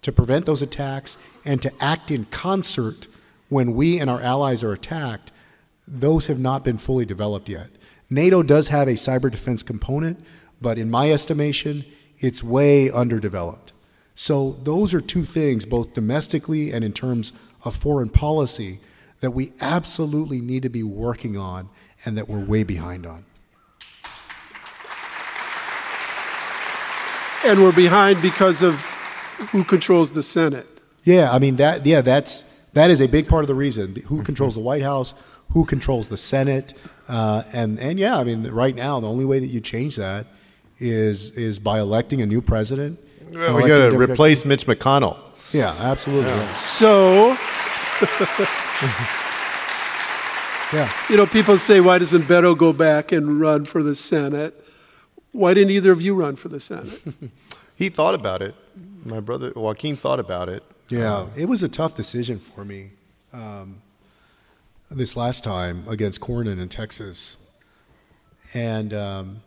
to 0.02 0.12
prevent 0.12 0.46
those 0.46 0.62
attacks 0.62 1.18
and 1.44 1.60
to 1.60 1.72
act 1.80 2.12
in 2.12 2.26
concert 2.26 3.08
when 3.48 3.74
we 3.74 3.98
and 3.98 4.08
our 4.08 4.20
allies 4.20 4.62
are 4.62 4.72
attacked, 4.72 5.32
those 5.88 6.26
have 6.26 6.38
not 6.38 6.62
been 6.62 6.78
fully 6.78 7.04
developed 7.04 7.48
yet. 7.48 7.70
NATO 8.08 8.44
does 8.44 8.68
have 8.68 8.86
a 8.86 8.92
cyber 8.92 9.28
defense 9.28 9.64
component, 9.64 10.24
but 10.60 10.78
in 10.78 10.88
my 10.88 11.10
estimation, 11.10 11.84
it's 12.18 12.44
way 12.44 12.92
underdeveloped. 12.92 13.72
So, 14.14 14.52
those 14.62 14.94
are 14.94 15.00
two 15.00 15.24
things, 15.24 15.64
both 15.64 15.94
domestically 15.94 16.72
and 16.72 16.84
in 16.84 16.92
terms 16.92 17.32
of 17.64 17.74
foreign 17.74 18.10
policy, 18.10 18.78
that 19.24 19.32
we 19.32 19.52
absolutely 19.60 20.40
need 20.40 20.62
to 20.62 20.68
be 20.68 20.82
working 20.82 21.36
on 21.36 21.68
and 22.04 22.16
that 22.16 22.28
we're 22.28 22.44
way 22.44 22.62
behind 22.62 23.06
on. 23.06 23.24
And 27.44 27.62
we're 27.62 27.72
behind 27.72 28.22
because 28.22 28.62
of 28.62 28.76
who 29.50 29.64
controls 29.64 30.12
the 30.12 30.22
Senate. 30.22 30.80
Yeah, 31.04 31.30
I 31.30 31.38
mean 31.38 31.56
that. 31.56 31.84
Yeah, 31.84 32.00
that's 32.00 32.42
that 32.72 32.90
is 32.90 33.00
a 33.00 33.08
big 33.08 33.28
part 33.28 33.44
of 33.44 33.48
the 33.48 33.54
reason. 33.54 33.96
Who 34.06 34.22
controls 34.22 34.54
the 34.54 34.60
White 34.60 34.82
House? 34.82 35.14
Who 35.50 35.66
controls 35.66 36.08
the 36.08 36.16
Senate? 36.16 36.72
Uh, 37.08 37.42
and 37.52 37.78
and 37.78 37.98
yeah, 37.98 38.16
I 38.16 38.24
mean 38.24 38.46
right 38.50 38.74
now 38.74 39.00
the 39.00 39.08
only 39.08 39.26
way 39.26 39.38
that 39.38 39.48
you 39.48 39.60
change 39.60 39.96
that 39.96 40.26
is 40.78 41.30
is 41.30 41.58
by 41.58 41.80
electing 41.80 42.22
a 42.22 42.26
new 42.26 42.40
president. 42.40 42.98
Well, 43.30 43.56
we 43.56 43.68
got 43.68 43.90
to 43.90 43.98
replace 43.98 44.44
Mitch 44.44 44.66
McConnell. 44.66 45.18
Yeah, 45.52 45.74
absolutely. 45.78 46.30
Yeah. 46.30 46.54
So, 46.54 47.36
yeah. 50.72 50.92
You 51.08 51.16
know, 51.16 51.26
people 51.26 51.58
say, 51.58 51.80
why 51.80 51.98
doesn't 51.98 52.22
Beto 52.22 52.56
go 52.56 52.72
back 52.72 53.12
and 53.12 53.40
run 53.40 53.64
for 53.64 53.82
the 53.82 53.94
Senate? 53.94 54.54
Why 55.32 55.54
didn't 55.54 55.70
either 55.70 55.92
of 55.92 56.02
you 56.02 56.14
run 56.14 56.36
for 56.36 56.48
the 56.48 56.60
Senate? 56.60 57.00
he 57.76 57.88
thought 57.88 58.14
about 58.14 58.42
it. 58.42 58.54
My 59.04 59.20
brother 59.20 59.52
Joaquin 59.54 59.96
thought 59.96 60.20
about 60.20 60.48
it. 60.48 60.62
Yeah, 60.88 61.14
uh, 61.14 61.28
it 61.36 61.46
was 61.46 61.62
a 61.62 61.68
tough 61.68 61.94
decision 61.94 62.38
for 62.38 62.64
me. 62.64 62.90
Um, 63.32 63.82
this 64.90 65.16
last 65.16 65.44
time 65.44 65.86
against 65.88 66.20
Cornyn 66.20 66.60
in 66.60 66.68
Texas, 66.68 67.52
and 68.52 68.92
um, 68.92 69.42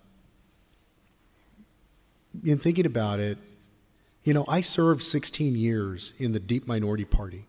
in 2.43 2.57
thinking 2.57 2.85
about 2.85 3.19
it, 3.19 3.37
you 4.23 4.33
know, 4.33 4.45
I 4.47 4.61
served 4.61 5.03
16 5.03 5.55
years 5.55 6.13
in 6.17 6.33
the 6.33 6.39
deep 6.39 6.67
minority 6.67 7.05
party, 7.05 7.45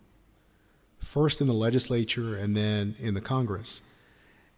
first 1.09 1.41
in 1.41 1.47
the 1.47 1.53
legislature 1.53 2.37
and 2.37 2.55
then 2.55 2.95
in 2.99 3.15
the 3.15 3.21
Congress. 3.21 3.81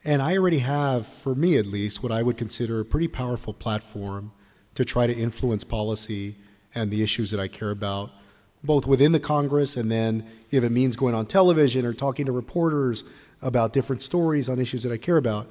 And 0.03 0.21
I 0.21 0.35
already 0.35 0.59
have, 0.59 1.07
for 1.07 1.33
me 1.33 1.55
at 1.55 1.65
least, 1.65 2.03
what 2.03 2.11
I 2.11 2.23
would 2.23 2.37
consider 2.37 2.81
a 2.81 2.85
pretty 2.85 3.07
powerful 3.07 3.53
platform 3.53 4.33
to 4.75 4.83
try 4.83 5.07
to 5.07 5.13
influence 5.13 5.63
policy 5.63 6.35
and 6.75 6.91
the 6.91 7.03
issues 7.03 7.31
that 7.31 7.39
I 7.39 7.47
care 7.47 7.71
about, 7.71 8.11
both 8.65 8.85
within 8.85 9.13
the 9.13 9.19
Congress 9.19 9.77
and 9.77 9.89
then 9.89 10.27
if 10.49 10.61
it 10.65 10.73
means 10.73 10.97
going 10.97 11.15
on 11.15 11.25
television 11.25 11.85
or 11.85 11.93
talking 11.93 12.25
to 12.25 12.33
reporters 12.33 13.05
about 13.41 13.71
different 13.71 14.03
stories 14.03 14.49
on 14.49 14.59
issues 14.59 14.83
that 14.83 14.91
I 14.91 14.97
care 14.97 15.17
about. 15.17 15.47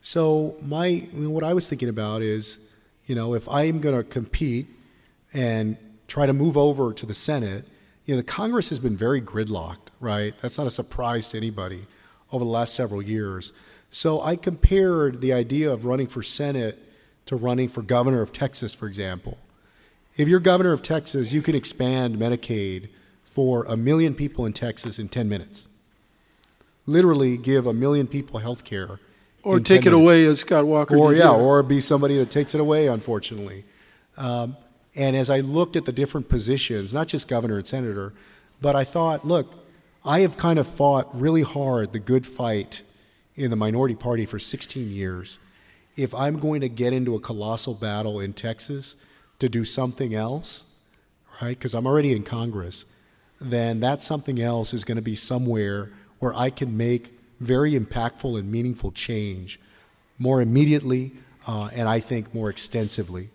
So 0.00 0.56
my 0.60 0.86
I 0.86 1.08
mean, 1.12 1.30
what 1.30 1.44
I 1.44 1.54
was 1.54 1.68
thinking 1.68 1.88
about 1.88 2.20
is, 2.20 2.58
you 3.06 3.14
know, 3.14 3.34
if 3.34 3.48
I'm 3.48 3.78
going 3.78 3.96
to 3.96 4.02
compete 4.02 4.66
and 5.32 5.76
try 6.08 6.26
to 6.26 6.32
move 6.32 6.56
over 6.56 6.92
to 6.92 7.06
the 7.06 7.14
Senate, 7.14 7.64
you 8.06 8.14
know, 8.14 8.20
the 8.20 8.26
Congress 8.26 8.70
has 8.70 8.80
been 8.80 8.96
very 8.96 9.22
gridlocked, 9.22 9.91
right? 10.02 10.34
That's 10.42 10.58
not 10.58 10.66
a 10.66 10.70
surprise 10.70 11.28
to 11.28 11.36
anybody 11.36 11.86
over 12.30 12.44
the 12.44 12.50
last 12.50 12.74
several 12.74 13.00
years. 13.00 13.52
So 13.90 14.20
I 14.20 14.36
compared 14.36 15.20
the 15.20 15.32
idea 15.32 15.72
of 15.72 15.84
running 15.84 16.08
for 16.08 16.22
Senate 16.22 16.78
to 17.26 17.36
running 17.36 17.68
for 17.68 17.82
governor 17.82 18.20
of 18.20 18.32
Texas, 18.32 18.74
for 18.74 18.86
example. 18.86 19.38
If 20.16 20.28
you're 20.28 20.40
governor 20.40 20.72
of 20.72 20.82
Texas, 20.82 21.32
you 21.32 21.40
can 21.40 21.54
expand 21.54 22.16
Medicaid 22.16 22.88
for 23.24 23.64
a 23.64 23.76
million 23.76 24.14
people 24.14 24.44
in 24.44 24.52
Texas 24.52 24.98
in 24.98 25.08
10 25.08 25.28
minutes. 25.28 25.68
Literally 26.84 27.36
give 27.36 27.66
a 27.66 27.72
million 27.72 28.06
people 28.06 28.40
health 28.40 28.64
care. 28.64 28.98
Or 29.44 29.58
take 29.60 29.86
it 29.86 29.90
minutes. 29.90 30.04
away 30.04 30.24
as 30.24 30.40
Scott 30.40 30.66
Walker 30.66 30.96
Or, 30.96 31.14
yeah, 31.14 31.30
or 31.30 31.62
be 31.62 31.80
somebody 31.80 32.16
that 32.18 32.30
takes 32.30 32.54
it 32.54 32.60
away, 32.60 32.88
unfortunately. 32.88 33.64
Um, 34.16 34.56
and 34.94 35.16
as 35.16 35.30
I 35.30 35.40
looked 35.40 35.76
at 35.76 35.84
the 35.84 35.92
different 35.92 36.28
positions, 36.28 36.92
not 36.92 37.08
just 37.08 37.28
governor 37.28 37.58
and 37.58 37.66
senator, 37.66 38.12
but 38.60 38.76
I 38.76 38.84
thought, 38.84 39.24
look, 39.24 39.61
I 40.04 40.20
have 40.20 40.36
kind 40.36 40.58
of 40.58 40.66
fought 40.66 41.08
really 41.18 41.42
hard 41.42 41.92
the 41.92 42.00
good 42.00 42.26
fight 42.26 42.82
in 43.36 43.50
the 43.50 43.56
minority 43.56 43.94
party 43.94 44.26
for 44.26 44.40
16 44.40 44.90
years. 44.90 45.38
If 45.96 46.12
I'm 46.12 46.40
going 46.40 46.60
to 46.62 46.68
get 46.68 46.92
into 46.92 47.14
a 47.14 47.20
colossal 47.20 47.74
battle 47.74 48.18
in 48.18 48.32
Texas 48.32 48.96
to 49.38 49.48
do 49.48 49.64
something 49.64 50.12
else, 50.12 50.64
right, 51.40 51.56
because 51.56 51.72
I'm 51.72 51.86
already 51.86 52.12
in 52.12 52.24
Congress, 52.24 52.84
then 53.40 53.78
that 53.80 54.02
something 54.02 54.40
else 54.40 54.74
is 54.74 54.82
going 54.82 54.96
to 54.96 55.02
be 55.02 55.14
somewhere 55.14 55.92
where 56.18 56.34
I 56.34 56.50
can 56.50 56.76
make 56.76 57.16
very 57.38 57.72
impactful 57.72 58.36
and 58.38 58.50
meaningful 58.50 58.90
change 58.90 59.60
more 60.18 60.42
immediately 60.42 61.12
uh, 61.46 61.70
and 61.72 61.88
I 61.88 62.00
think 62.00 62.34
more 62.34 62.50
extensively. 62.50 63.30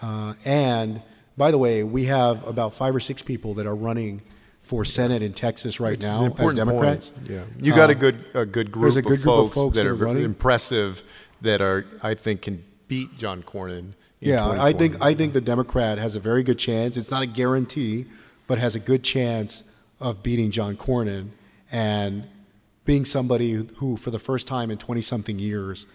Uh, 0.00 0.34
and 0.46 1.02
by 1.36 1.50
the 1.50 1.58
way, 1.58 1.82
we 1.82 2.04
have 2.04 2.46
about 2.46 2.72
five 2.72 2.96
or 2.96 3.00
six 3.00 3.20
people 3.20 3.52
that 3.54 3.66
are 3.66 3.76
running 3.76 4.22
for 4.66 4.84
Senate 4.84 5.22
in 5.22 5.32
Texas 5.32 5.78
right 5.78 6.02
now 6.02 6.34
as 6.38 6.54
Democrats. 6.54 7.10
Point. 7.10 7.30
Yeah, 7.30 7.44
you 7.60 7.72
got 7.72 7.88
a 7.88 7.92
um, 7.92 7.98
good 8.00 8.24
a 8.34 8.44
good 8.44 8.72
group, 8.72 8.96
a 8.96 9.00
good 9.00 9.12
of, 9.12 9.22
folks 9.22 9.22
group 9.22 9.46
of, 9.46 9.52
folks 9.54 9.76
that 9.76 9.86
are 9.86 9.94
running. 9.94 10.24
impressive 10.24 11.04
that 11.40 11.60
are 11.60 11.86
I 12.02 12.14
think 12.14 12.42
can 12.42 12.64
beat 12.88 13.16
John 13.16 13.44
Cornyn. 13.44 13.92
yeah, 14.18 14.44
I 14.44 14.72
think 14.72 15.00
I 15.00 15.14
think 15.14 15.34
the 15.34 15.40
Democrat 15.40 15.98
has 15.98 16.16
a 16.16 16.20
very 16.20 16.42
good 16.42 16.58
chance. 16.58 16.96
It's 16.96 17.12
not 17.12 17.22
a 17.22 17.26
guarantee, 17.26 18.06
but 18.48 18.58
has 18.58 18.74
a 18.74 18.80
good 18.80 19.04
chance 19.04 19.62
of 20.00 20.24
beating 20.24 20.50
John 20.50 20.76
Cornyn 20.76 21.28
and 21.70 22.26
being 22.84 23.04
somebody 23.04 23.52
who, 23.76 23.96
for 23.96 24.10
the 24.10 24.18
first 24.18 24.48
time 24.48 24.70
in 24.70 24.78
20 24.78 25.00
something 25.00 25.38
years, 25.38 25.86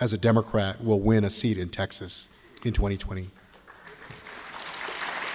as 0.00 0.12
a 0.12 0.18
Democrat, 0.18 0.84
will 0.84 1.00
win 1.00 1.24
a 1.24 1.30
seat 1.30 1.58
in 1.58 1.70
Texas 1.70 2.28
in 2.62 2.74
2020 2.74 3.30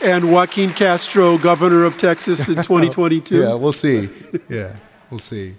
and 0.04 0.32
Joaquin 0.32 0.72
Castro, 0.72 1.38
governor 1.38 1.86
of 1.86 1.98
Texas 1.98 2.50
in 2.50 2.56
2022? 2.58 3.40
yeah, 3.40 3.54
we'll 3.54 3.72
see. 3.72 4.10
Yeah, 4.50 4.76
we'll 5.10 5.20
see. 5.20 5.56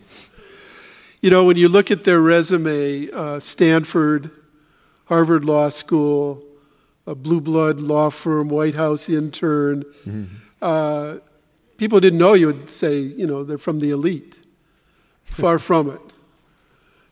You 1.22 1.30
know, 1.30 1.46
when 1.46 1.56
you 1.56 1.68
look 1.68 1.90
at 1.90 2.04
their 2.04 2.20
resume, 2.20 3.10
uh, 3.10 3.40
Stanford, 3.40 4.30
Harvard 5.06 5.44
Law 5.44 5.70
School, 5.70 6.44
a 7.06 7.14
blue 7.14 7.40
blood 7.40 7.80
law 7.80 8.10
firm, 8.10 8.48
White 8.48 8.74
House 8.74 9.08
intern, 9.08 9.84
mm-hmm. 10.06 10.24
uh, 10.60 11.16
people 11.78 11.98
didn't 12.00 12.18
know 12.18 12.34
you 12.34 12.48
would 12.48 12.68
say, 12.68 12.98
you 12.98 13.26
know, 13.26 13.44
they're 13.44 13.58
from 13.58 13.80
the 13.80 13.90
elite. 13.90 14.38
Far 15.24 15.58
from 15.58 15.90
it. 15.90 16.14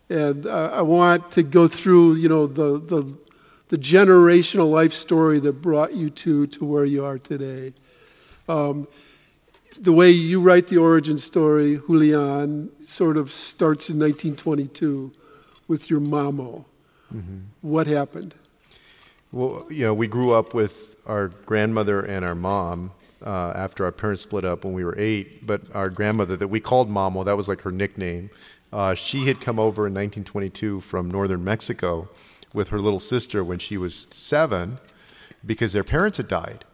And 0.09 0.47
uh, 0.47 0.71
I 0.73 0.83
want 0.83 1.33
to 1.33 1.43
go 1.43 1.67
through, 1.67 2.15
you 2.15 2.29
know, 2.29 2.47
the, 2.47 2.79
the 2.79 3.19
the 3.73 3.79
generational 3.79 4.71
life 4.71 4.93
story 4.93 5.41
that 5.41 5.55
brought 5.63 5.95
you 5.95 6.11
to, 6.11 6.47
to 6.47 6.63
where 6.63 6.85
you 6.85 7.03
are 7.03 7.19
today. 7.19 7.73
Um, 8.47 8.87
the 9.81 9.95
way 9.95 10.11
you 10.11 10.43
write 10.43 10.67
the 10.67 10.77
origin 10.77 11.17
story, 11.17 11.81
Julian, 11.87 12.71
sort 12.83 13.17
of 13.17 13.33
starts 13.33 13.89
in 13.89 13.99
1922 13.99 15.11
with 15.69 15.89
your 15.89 16.01
mamo. 16.01 16.67
Mm-hmm. 17.15 17.39
What 17.63 17.87
happened? 17.87 18.35
Well, 19.33 19.67
you 19.71 19.87
know, 19.87 19.95
we 19.95 20.07
grew 20.07 20.33
up 20.33 20.53
with 20.53 20.95
our 21.07 21.29
grandmother 21.29 22.03
and 22.03 22.27
our 22.27 22.35
mom 22.35 22.91
uh, 23.25 23.55
after 23.57 23.87
our 23.87 23.93
parents 23.93 24.21
split 24.21 24.45
up 24.45 24.67
when 24.67 24.75
we 24.75 24.85
were 24.85 24.99
eight. 24.99 25.47
But 25.47 25.63
our 25.75 25.89
grandmother, 25.89 26.37
that 26.37 26.49
we 26.49 26.61
called 26.61 26.91
Mamo, 26.91 27.25
that 27.25 27.39
was 27.39 27.49
like 27.49 27.63
her 27.63 27.73
nickname. 27.73 28.29
Uh, 28.71 28.93
she 28.93 29.29
had 29.29 29.41
come 29.41 29.59
over 29.59 29.87
in 29.87 29.95
1922 29.95 30.83
from 30.83 31.11
northern 31.11 31.43
Mexico 31.43 32.11
with 32.53 32.69
her 32.69 32.79
little 32.79 32.99
sister 32.99 33.43
when 33.43 33.59
she 33.59 33.77
was 33.77 34.07
seven 34.11 34.79
because 35.45 35.73
their 35.73 35.85
parents 35.85 36.17
had 36.17 36.29
died. 36.29 36.65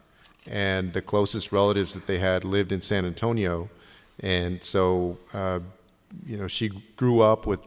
And 0.47 0.93
the 0.93 1.01
closest 1.01 1.51
relatives 1.51 1.93
that 1.93 2.07
they 2.07 2.19
had 2.19 2.43
lived 2.43 2.71
in 2.71 2.81
San 2.81 3.05
Antonio. 3.05 3.69
And 4.19 4.63
so, 4.63 5.19
uh, 5.33 5.59
you 6.25 6.37
know, 6.37 6.47
she 6.47 6.69
grew 6.95 7.21
up 7.21 7.45
with 7.45 7.61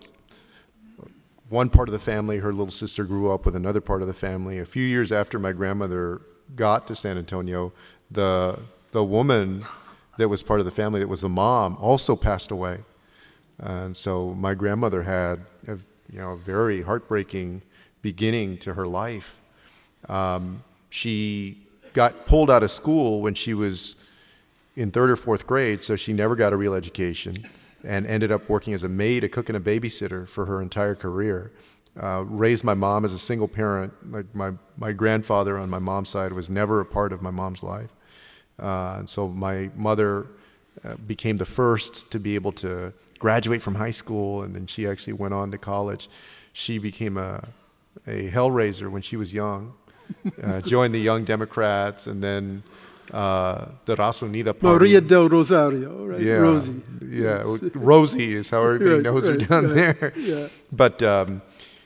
one 1.49 1.69
part 1.69 1.89
of 1.89 1.93
the 1.93 1.99
family. 1.99 2.39
Her 2.39 2.51
little 2.51 2.71
sister 2.71 3.05
grew 3.05 3.31
up 3.31 3.45
with 3.45 3.55
another 3.55 3.81
part 3.81 4.01
of 4.03 4.09
the 4.09 4.15
family. 4.15 4.59
A 4.59 4.67
few 4.67 4.85
years 4.85 5.13
after 5.13 5.39
my 5.39 5.53
grandmother 5.53 6.23
got 6.57 6.87
to 6.89 6.95
San 6.95 7.19
Antonio, 7.19 7.73
the, 8.11 8.59
the 8.91 9.05
woman 9.05 9.65
that 10.19 10.29
was 10.29 10.43
part 10.43 10.61
of 10.61 10.67
the 10.67 10.73
family, 10.73 11.01
that 11.01 11.09
was 11.09 11.21
the 11.21 11.29
mom, 11.29 11.77
also 11.81 12.17
passed 12.17 12.51
away. 12.51 12.79
And 13.59 13.95
so 13.95 14.35
my 14.35 14.55
grandmother 14.55 15.03
had 15.03 15.41
a, 15.69 15.79
you 16.11 16.19
know, 16.19 16.33
a 16.33 16.37
very 16.37 16.83
heartbreaking 16.83 17.63
beginning 18.03 18.59
to 18.59 18.75
her 18.75 18.87
life. 18.87 19.41
Um, 20.09 20.63
she 20.91 21.59
got 21.93 22.27
pulled 22.27 22.51
out 22.51 22.63
of 22.63 22.71
school 22.71 23.21
when 23.21 23.35
she 23.35 23.55
was 23.55 24.11
in 24.77 24.91
third 24.91 25.11
or 25.11 25.17
fourth 25.17 25.47
grade, 25.47 25.81
so 25.81 25.97
she 25.97 26.13
never 26.13 26.35
got 26.35 26.53
a 26.53 26.57
real 26.57 26.75
education 26.75 27.47
and 27.85 28.07
ended 28.07 28.31
up 28.31 28.49
working 28.49 28.75
as 28.75 28.85
a 28.85 28.89
maid, 28.89 29.25
a 29.25 29.29
cook, 29.29 29.49
and 29.49 29.57
a 29.57 29.61
babysitter 29.61 30.29
for 30.29 30.47
her 30.47 30.63
entire 30.63 30.95
career. 30.95 31.53
Uh, 32.01 32.25
raised 32.27 32.65
my 32.65 32.75
mom 32.75 33.05
as 33.05 33.13
a 33.13 33.19
single 33.19 33.49
parent. 33.49 33.93
Like 34.11 34.35
my, 34.35 34.53
my 34.79 34.93
grandfather 34.93 35.59
on 35.59 35.69
my 35.69 35.79
mom's 35.79 36.09
side 36.09 36.33
was 36.33 36.49
never 36.49 36.81
a 36.81 36.87
part 36.87 37.13
of 37.13 37.21
my 37.21 37.31
mom's 37.31 37.63
life. 37.63 37.91
Uh, 38.59 38.97
and 38.99 39.09
so 39.09 39.29
my 39.29 39.71
mother 39.75 40.27
uh, 40.85 40.95
became 41.07 41.37
the 41.37 41.45
first 41.45 42.11
to 42.11 42.19
be 42.19 42.35
able 42.35 42.53
to 42.53 42.93
graduate 43.19 43.63
from 43.63 43.75
high 43.75 43.91
school, 43.91 44.43
and 44.43 44.55
then 44.55 44.67
she 44.67 44.87
actually 44.87 45.13
went 45.13 45.35
on 45.35 45.51
to 45.51 45.59
college. 45.59 46.09
She 46.53 46.79
became 46.79 47.17
a, 47.19 47.47
a 48.07 48.30
hellraiser 48.30 48.90
when 48.90 49.03
she 49.03 49.16
was 49.16 49.32
young. 49.32 49.74
Uh, 50.43 50.61
joined 50.74 50.95
the 50.95 51.01
Young 51.01 51.24
Democrats, 51.24 52.07
and 52.07 52.22
then 52.22 52.62
uh, 53.12 53.66
the 53.84 53.97
Raza 53.97 54.28
Unida 54.28 54.59
Party. 54.59 54.78
Maria 54.78 55.01
del 55.01 55.28
Rosario, 55.28 56.07
right? 56.07 56.20
Yeah, 56.20 56.34
Rosie. 56.34 56.82
Yeah, 57.05 57.43
Rosie 57.74 58.32
is 58.32 58.51
how 58.51 58.62
everybody 58.64 58.95
right, 58.95 59.03
knows 59.03 59.28
right, 59.28 59.40
her 59.40 59.47
down 59.47 59.64
right. 59.66 60.01
there. 60.01 60.12
Yeah. 60.16 60.49
But 60.70 61.03
um, 61.03 61.43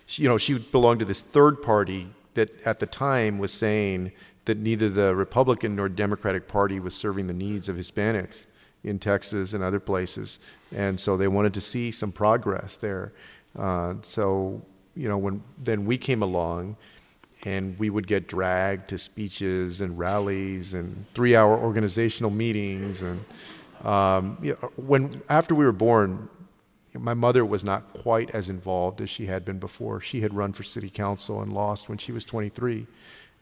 she, 0.07 0.22
you 0.22 0.28
know, 0.28 0.38
she 0.38 0.59
belonged 0.59 1.00
to 1.00 1.04
this 1.04 1.22
third 1.22 1.62
party 1.62 2.07
that 2.34 2.54
at 2.66 2.78
the 2.78 2.86
time 2.86 3.38
was 3.38 3.52
saying 3.52 4.12
that 4.44 4.59
neither 4.59 4.88
the 4.88 5.14
Republican 5.14 5.74
nor 5.74 5.88
Democratic 5.88 6.46
Party 6.46 6.78
was 6.78 6.94
serving 6.94 7.26
the 7.26 7.34
needs 7.34 7.68
of 7.68 7.76
Hispanics 7.76 8.46
in 8.84 8.98
Texas 8.98 9.52
and 9.52 9.64
other 9.64 9.80
places, 9.80 10.38
and 10.72 10.98
so 11.00 11.16
they 11.16 11.28
wanted 11.28 11.54
to 11.54 11.61
see 11.61 11.90
some 11.90 12.12
progress 12.12 12.76
there. 12.76 13.12
Uh, 13.59 13.94
so 14.02 14.62
you 14.97 15.09
know, 15.09 15.18
when 15.18 15.42
then 15.62 15.84
we 15.84 15.99
came 15.99 16.22
along, 16.22 16.76
and 17.44 17.78
we 17.78 17.90
would 17.90 18.07
get 18.07 18.26
dragged 18.26 18.88
to 18.88 18.99
speeches 18.99 19.80
and 19.80 19.99
rallies 19.99 20.74
and 20.74 21.07
three-hour 21.14 21.59
organizational 21.59 22.30
meetings, 22.30 23.03
and 23.03 23.24
um, 23.84 24.38
you 24.42 24.57
know, 24.61 24.70
when 24.76 25.22
after 25.28 25.55
we 25.55 25.64
were 25.64 25.72
born, 25.72 26.28
my 26.94 27.14
mother 27.14 27.44
was 27.44 27.64
not 27.64 27.92
quite 27.92 28.30
as 28.30 28.49
involved 28.51 29.01
as 29.01 29.11
she 29.11 29.26
had 29.26 29.44
been 29.44 29.59
before. 29.59 30.01
She 30.01 30.20
had 30.20 30.34
run 30.34 30.53
for 30.53 30.62
city 30.62 30.90
council 30.90 31.42
and 31.42 31.53
lost 31.53 31.88
when 31.88 31.99
she 31.99 32.12
was 32.12 32.24
23 32.24 32.86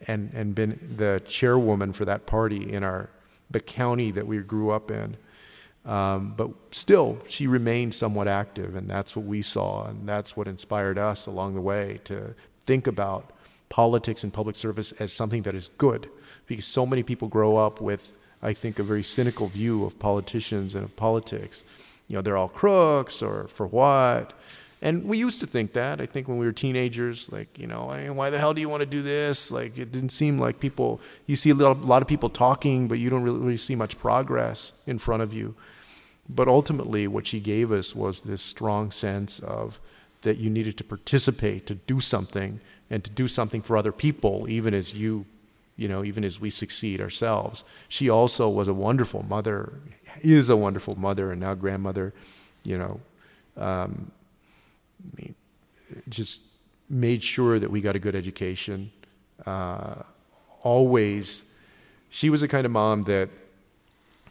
and, 0.07 0.30
and 0.34 0.55
been 0.55 0.94
the 0.96 1.22
chairwoman 1.26 1.92
for 1.92 2.05
that 2.05 2.26
party 2.26 2.72
in 2.72 2.82
our 2.82 3.11
the 3.50 3.61
county 3.61 4.11
that 4.11 4.26
we 4.26 4.38
grew 4.38 4.70
up 4.70 4.90
in. 4.90 5.16
Um, 5.85 6.32
but 6.37 6.51
still, 6.70 7.18
she 7.28 7.47
remained 7.47 7.95
somewhat 7.95 8.26
active, 8.26 8.74
and 8.74 8.89
that's 8.89 9.14
what 9.14 9.26
we 9.26 9.43
saw, 9.43 9.87
and 9.87 10.09
that's 10.09 10.37
what 10.37 10.49
inspired 10.49 10.97
us 10.97 11.26
along 11.26 11.55
the 11.55 11.61
way 11.61 12.01
to 12.05 12.35
think 12.64 12.87
about 12.87 13.30
politics 13.68 14.24
and 14.24 14.32
public 14.32 14.57
service 14.57 14.93
as 14.93 15.12
something 15.12 15.43
that 15.43 15.55
is 15.55 15.68
good, 15.76 16.09
because 16.47 16.64
so 16.64 16.87
many 16.87 17.03
people 17.03 17.28
grow 17.28 17.57
up 17.57 17.80
with, 17.80 18.12
I 18.43 18.55
think, 18.55 18.78
a 18.78 18.82
very 18.82 19.03
cynical 19.03 19.49
view 19.49 19.85
of 19.85 19.99
politicians 19.99 20.74
and 20.74 20.85
of 20.85 20.97
politics. 20.97 21.64
You 22.09 22.16
know, 22.16 22.22
they're 22.22 22.37
all 22.37 22.49
crooks, 22.49 23.20
or 23.20 23.49
for 23.49 23.66
what? 23.66 24.32
And 24.80 25.05
we 25.05 25.16
used 25.16 25.41
to 25.41 25.47
think 25.47 25.72
that. 25.72 26.01
I 26.01 26.07
think 26.07 26.28
when 26.28 26.37
we 26.37 26.45
were 26.45 26.53
teenagers, 26.53 27.32
like, 27.32 27.59
you 27.59 27.66
know, 27.66 27.91
hey, 27.91 28.11
why 28.11 28.28
the 28.28 28.39
hell 28.39 28.53
do 28.53 28.61
you 28.61 28.68
want 28.68 28.80
to 28.80 28.87
do 28.87 29.01
this? 29.03 29.51
Like, 29.51 29.78
it 29.78 29.93
didn't 29.93 30.11
seem 30.11 30.39
like 30.39 30.61
people, 30.61 31.01
you 31.26 31.37
see 31.37 31.51
a 31.51 31.55
lot, 31.55 32.03
of 32.03 32.09
people 32.09 32.28
talking, 32.28 32.87
but 32.87 32.99
you 32.99 33.09
don't 33.09 33.22
really, 33.22 33.39
really 33.39 33.57
see 33.57 33.74
much 33.74 33.99
progress 33.99 34.72
in 34.87 34.99
front 34.99 35.22
of 35.22 35.32
you. 35.32 35.55
But 36.29 36.49
ultimately, 36.49 37.07
what 37.07 37.27
she 37.27 37.41
gave 37.41 37.70
us 37.70 37.95
was 37.95 38.22
this 38.22 38.43
strong 38.43 38.91
sense 38.91 39.41
of 39.41 39.79
that 40.22 40.39
you 40.39 40.49
needed 40.49 40.77
to 40.79 40.85
participate, 40.85 41.66
to 41.66 41.75
do 41.75 42.01
something, 42.01 42.61
and 42.91 43.05
to 43.05 43.11
do 43.11 43.29
something 43.29 43.62
for 43.62 43.77
other 43.77 43.93
people, 43.93 44.49
even 44.49 44.72
as 44.72 44.95
you, 44.95 45.27
you 45.77 45.87
know, 45.87 46.03
even 46.03 46.25
as 46.25 46.41
we 46.41 46.49
succeed 46.51 47.01
ourselves. 47.01 47.62
She 47.89 48.09
also 48.09 48.49
was 48.49 48.68
a 48.68 48.75
wonderful 48.75 49.22
mother, 49.22 49.75
is 50.22 50.49
a 50.49 50.57
wonderful 50.57 50.97
mother, 50.97 51.31
and 51.31 51.41
now 51.41 51.55
grandmother, 51.55 52.14
you 52.62 52.79
know. 52.79 53.01
Um, 53.57 54.11
just 56.09 56.43
made 56.89 57.22
sure 57.22 57.59
that 57.59 57.70
we 57.70 57.81
got 57.81 57.97
a 57.97 57.99
good 57.99 58.14
education. 58.14 58.91
Uh, 59.45 59.97
always, 60.62 61.45
she 62.09 62.31
was 62.31 62.41
the 62.41 62.49
kind 62.49 62.64
of 62.64 62.72
mom 62.72 63.03
that 63.03 63.29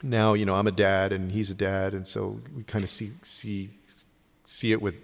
now 0.03 0.33
you 0.33 0.45
know 0.45 0.55
I'm 0.55 0.67
a 0.67 0.71
dad 0.71 1.11
and 1.11 1.31
he's 1.31 1.49
a 1.49 1.55
dad, 1.55 1.93
and 1.93 2.05
so 2.05 2.39
we 2.55 2.63
kind 2.63 2.83
of 2.83 2.89
see 2.89 3.11
see 3.23 3.71
see 4.45 4.71
it 4.71 4.81
with 4.81 4.95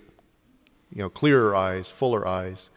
you 0.93 1.01
know 1.01 1.09
clearer 1.09 1.55
eyes, 1.55 1.91
fuller 1.91 2.27
eyes. 2.27 2.69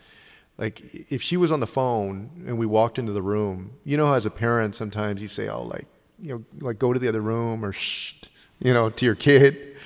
Like 0.59 0.83
if 1.11 1.23
she 1.23 1.37
was 1.37 1.51
on 1.51 1.61
the 1.61 1.67
phone 1.67 2.45
and 2.47 2.59
we 2.59 2.67
walked 2.67 2.99
into 2.99 3.13
the 3.13 3.23
room, 3.23 3.73
you 3.85 3.97
know, 3.97 4.13
as 4.13 4.27
a 4.27 4.31
parent 4.31 4.75
sometimes 4.75 5.23
you 5.23 5.29
say, 5.29 5.49
"Oh, 5.49 5.63
like 5.63 5.87
you 6.21 6.35
know, 6.35 6.67
like 6.67 6.79
go 6.79 6.93
to 6.93 6.99
the 6.99 7.09
other 7.09 7.21
room," 7.21 7.65
or 7.65 7.73
"Shh," 7.73 8.15
you 8.61 8.73
know, 8.73 8.91
to 8.91 9.05
your 9.05 9.15
kid. 9.15 9.77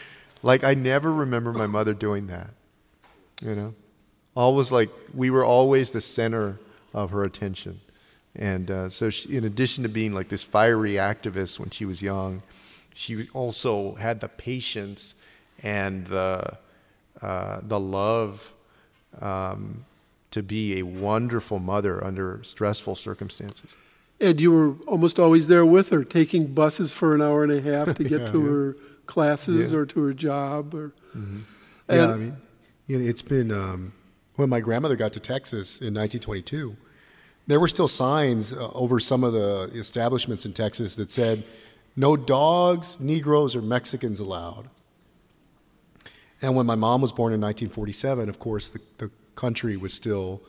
Like 0.43 0.65
I 0.65 0.75
never 0.75 1.13
remember 1.13 1.53
my 1.53 1.67
mother 1.67 1.95
doing 1.95 2.27
that. 2.27 2.51
You 3.41 3.55
know, 3.55 3.75
always 4.35 4.73
like 4.73 4.91
we 5.15 5.31
were 5.31 5.45
always 5.45 5.91
the 5.91 6.01
center 6.01 6.59
of 6.93 7.11
her 7.11 7.25
attention. 7.25 7.81
And 8.39 8.71
uh, 8.71 8.89
so, 8.91 9.09
she, 9.11 9.35
in 9.37 9.45
addition 9.45 9.83
to 9.85 9.89
being 9.89 10.13
like 10.13 10.29
this 10.29 10.43
fiery 10.43 10.93
activist 10.95 11.59
when 11.59 11.71
she 11.71 11.85
was 11.87 12.03
young, 12.03 12.43
she 12.95 13.29
also 13.33 13.95
had 13.95 14.21
the 14.21 14.29
patience 14.29 15.15
and 15.63 16.07
the 16.07 16.59
uh, 17.23 17.61
the 17.63 17.81
love 17.81 18.53
um, 19.21 19.85
to 20.31 20.43
be 20.43 20.79
a 20.79 20.83
wonderful 20.83 21.59
mother 21.59 22.05
under 22.05 22.41
stressful 22.43 22.95
circumstances. 22.95 23.75
And 24.21 24.39
you 24.41 24.53
were 24.53 24.75
almost 24.87 25.19
always 25.19 25.49
there 25.49 25.65
with 25.65 25.89
her, 25.91 26.05
taking 26.05 26.47
buses 26.53 26.93
for 26.93 27.15
an 27.15 27.23
hour 27.23 27.43
and 27.43 27.53
a 27.53 27.61
half 27.61 27.95
to 27.97 28.05
get 28.13 28.21
Yeah, 28.21 28.27
to 28.27 28.41
yeah. 28.43 28.49
her 28.49 28.77
classes 29.07 29.73
Yeah. 29.73 29.79
or 29.79 29.87
to 29.87 30.01
her 30.03 30.13
job. 30.13 30.75
Or 30.75 30.93
Yeah, 31.15 31.23
And- 31.89 32.13
I 32.13 32.17
mean, 32.17 32.37
you 32.87 32.99
know, 32.99 33.05
it's 33.05 33.23
been 33.23 33.51
um, 33.51 33.93
when 34.37 34.49
my 34.51 34.61
grandmother 34.61 34.97
got 34.97 35.13
to 35.15 35.21
Texas 35.21 35.79
in 35.81 35.95
1922. 35.95 36.77
There 37.47 37.61
were 37.61 37.69
still 37.69 37.89
signs 37.89 38.53
uh, 38.53 38.71
over 38.73 38.99
some 38.99 39.23
of 39.23 39.33
the 39.33 39.71
establishments 39.75 40.45
in 40.45 40.53
Texas 40.53 40.97
that 40.97 41.11
said, 41.11 41.45
"No 41.95 42.17
dogs, 42.17 42.99
Negroes, 43.01 43.55
or 43.55 43.63
Mexicans 43.63 44.21
allowed." 44.21 44.69
And 46.43 46.55
when 46.55 46.67
my 46.67 46.75
mom 46.75 47.01
was 47.01 47.13
born 47.13 47.33
in 47.33 47.41
1947, 47.41 48.29
of 48.29 48.39
course, 48.39 48.71
the, 48.71 48.81
the 48.99 49.11
country 49.35 49.77
was 49.77 49.93
still 49.93 50.43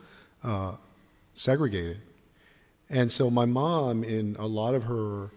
uh, 0.44 0.74
segregated. 1.34 2.00
And 2.90 3.12
so 3.12 3.30
my 3.30 3.46
mom, 3.46 4.04
in 4.04 4.36
a 4.40 4.48
lot 4.48 4.74
of 4.74 4.84
her, 4.84 5.30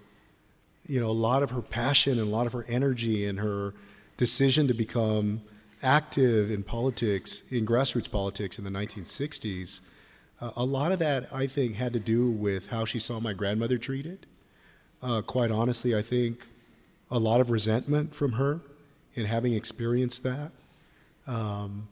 you 0.86 1.00
know, 1.00 1.11
a 1.11 1.12
lot 1.12 1.42
of 1.42 1.50
her 1.50 1.62
passion 1.62 2.18
and 2.18 2.28
a 2.28 2.30
lot 2.30 2.46
of 2.46 2.52
her 2.52 2.64
energy 2.68 3.26
and 3.26 3.38
her 3.38 3.74
decision 4.16 4.66
to 4.68 4.74
become 4.74 5.42
active 5.82 6.50
in 6.50 6.62
politics, 6.62 7.42
in 7.50 7.66
grassroots 7.66 8.11
politics 8.11 8.58
in 8.58 8.64
the 8.64 8.70
1960s, 8.70 9.80
uh, 10.41 10.51
a 10.57 10.64
lot 10.64 10.93
of 10.93 10.99
that, 11.01 11.28
I 11.32 11.47
think, 11.47 11.76
had 11.76 11.93
to 11.93 12.01
do 12.01 12.30
with 12.30 12.68
how 12.68 12.84
she 12.84 12.99
saw 12.99 13.20
my 13.20 13.32
grandmother 13.32 13.78
treated. 13.78 14.26
Uh, 15.03 15.22
quite 15.22 15.51
honestly, 15.51 15.95
I 15.95 16.03
think 16.03 16.47
a 17.11 17.18
lot 17.18 17.41
of 17.41 17.51
resentment 17.51 18.14
from 18.14 18.32
her 18.32 18.61
in 19.14 19.26
having 19.26 19.55
experienced 19.55 20.22
that. 20.22 20.53
Um, 21.26 21.88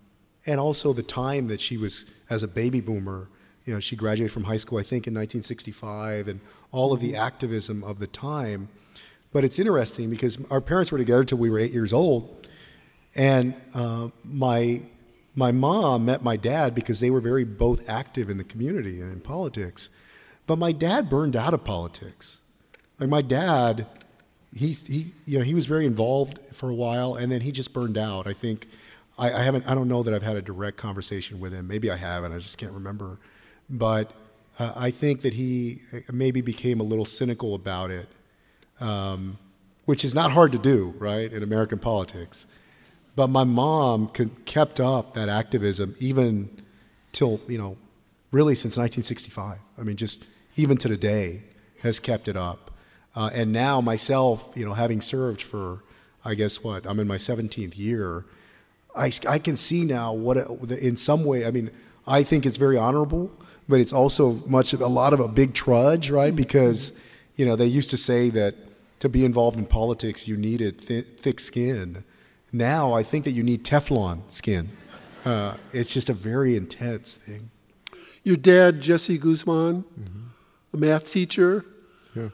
and 0.47 0.59
also 0.59 0.93
the 0.93 1.03
time 1.03 1.49
that 1.49 1.61
she 1.61 1.77
was, 1.77 2.07
as 2.31 2.43
a 2.43 2.49
baby 2.49 2.81
boomer, 2.81 3.29
you 3.67 3.75
know, 3.75 3.81
she 3.81 3.97
graduated 3.97 4.33
from 4.33 4.45
high 4.45 4.57
school, 4.57 4.79
I 4.79 4.83
think, 4.83 5.07
in 5.07 5.13
1965, 5.13 6.27
and 6.27 6.41
all 6.73 6.95
of 6.95 7.01
the 7.01 7.17
activism 7.17 7.85
of 7.85 7.99
the 7.99 8.07
time. 8.07 8.71
But 9.31 9.45
it's 9.45 9.59
interesting 9.59 10.09
because 10.09 10.39
our 10.51 10.63
parents 10.63 10.91
were 10.91 10.97
together 10.97 11.23
till 11.25 11.37
we 11.37 11.51
were 11.51 11.59
eight 11.59 11.73
years 11.73 11.93
old, 11.93 12.47
and 13.15 13.55
uh, 13.75 14.09
my 14.25 14.83
my 15.39 15.53
mom 15.53 16.05
met 16.05 16.21
my 16.21 16.37
dad 16.37 16.75
because 16.75 16.99
they 16.99 17.11
were 17.11 17.21
very 17.21 17.45
both 17.45 17.89
active 17.89 18.29
in 18.29 18.39
the 18.39 18.45
community 18.45 19.01
and 19.01 19.13
in 19.13 19.21
politics. 19.21 19.89
But 20.49 20.59
my 20.59 20.73
dad 20.73 21.09
burned 21.09 21.37
out 21.37 21.55
of 21.55 21.63
politics. 21.63 22.39
Like 22.99 23.09
my 23.09 23.23
dad, 23.23 23.87
he 24.53 24.73
he 24.73 25.13
you 25.27 25.39
know 25.39 25.45
he 25.45 25.55
was 25.55 25.67
very 25.67 25.87
involved 25.87 26.41
for 26.53 26.69
a 26.69 26.75
while, 26.75 27.15
and 27.15 27.31
then 27.31 27.43
he 27.43 27.53
just 27.53 27.73
burned 27.73 27.97
out. 27.97 28.27
I 28.27 28.33
think 28.33 28.67
I, 29.17 29.33
I 29.33 29.43
haven't 29.43 29.65
I 29.69 29.77
don't 29.77 29.87
know 29.87 30.03
that 30.03 30.13
I've 30.13 30.25
had 30.25 30.35
a 30.35 30.43
direct 30.43 30.77
conversation 30.77 31.39
with 31.39 31.53
him. 31.53 31.69
Maybe 31.69 31.89
I 31.89 31.97
haven't. 31.97 32.33
I 32.33 32.39
just 32.39 32.59
can't 32.59 32.73
remember. 32.73 33.19
But 33.71 34.11
uh, 34.59 34.73
I 34.75 34.91
think 34.91 35.21
that 35.21 35.35
he 35.35 35.83
maybe 36.11 36.41
became 36.41 36.81
a 36.81 36.85
little 36.85 37.05
cynical 37.05 37.55
about 37.55 37.93
it, 37.93 38.09
um, 38.81 39.39
which 39.85 40.05
is 40.05 40.17
not 40.17 40.33
hard 40.33 40.51
to 40.51 40.59
do, 40.59 40.95
right, 40.99 41.33
in 41.33 41.45
American 41.45 41.79
politics. 41.79 42.45
But 43.19 43.31
my 43.31 43.43
mom 43.43 44.11
could, 44.11 44.45
kept 44.45 44.79
up 44.79 45.15
that 45.15 45.29
activism 45.29 45.97
even 45.99 46.63
till, 47.11 47.41
you 47.49 47.59
know, 47.59 47.77
really 48.31 48.55
since 48.55 48.77
1965. 48.77 49.59
I 49.77 49.83
mean, 49.83 49.97
just 49.97 50.25
even 50.55 50.77
to 50.77 50.87
today 50.87 51.43
has 51.83 51.99
kept 51.99 52.29
it 52.29 52.37
up. 52.37 52.71
Uh, 53.17 53.29
and 53.35 53.53
now 53.53 53.81
myself, 53.81 54.53
you 54.55 54.65
know, 54.65 54.75
having 54.75 55.01
served 55.01 55.43
for, 55.43 55.83
I 56.25 56.37
guess 56.37 56.63
what, 56.63 56.87
I'm 56.87 57.01
in 57.01 57.09
my 57.09 57.17
17th 57.17 57.77
year, 57.77 58.25
I, 58.95 59.11
I 59.29 59.41
can 59.41 59.57
see 59.57 59.83
now 59.83 60.13
what, 60.13 60.37
it, 60.37 60.71
in 60.79 60.97
some 60.97 61.25
way, 61.25 61.45
I 61.45 61.51
mean, 61.51 61.73
I 62.07 62.23
think 62.23 62.47
it's 62.47 62.57
very 62.57 62.79
honorable, 62.79 63.33
but 63.69 63.81
it's 63.81 63.93
also 63.93 64.35
much, 64.47 64.73
a 64.73 64.87
lot 64.87 65.13
of 65.13 65.19
a 65.19 65.27
big 65.27 65.55
trudge, 65.55 66.09
right? 66.09 66.37
Because, 66.37 66.93
you 67.35 67.45
know, 67.45 67.57
they 67.57 67.67
used 67.67 67.91
to 67.91 67.97
say 67.97 68.31
that 68.31 68.55
to 69.01 69.09
be 69.09 69.25
involved 69.25 69.59
in 69.59 69.67
politics, 69.67 70.29
you 70.29 70.37
needed 70.37 70.79
th- 70.79 71.05
thick 71.05 71.41
skin. 71.41 72.05
Now 72.53 72.93
I 72.93 73.03
think 73.03 73.25
that 73.25 73.33
you 73.33 73.43
need 73.43 73.65
Teflon 73.65 74.21
skin. 74.31 74.71
Uh, 75.25 75.55
it's 75.73 75.93
just 75.93 76.09
a 76.09 76.15
very 76.15 76.57
intense 76.57 77.17
thing. 77.17 77.51
your 78.25 78.37
dad, 78.37 78.81
Jesse 78.81 79.19
Guzman, 79.19 79.85
a 80.73 80.77
math 80.77 81.11
teacher. 81.11 81.65
Yeah. 82.15 82.29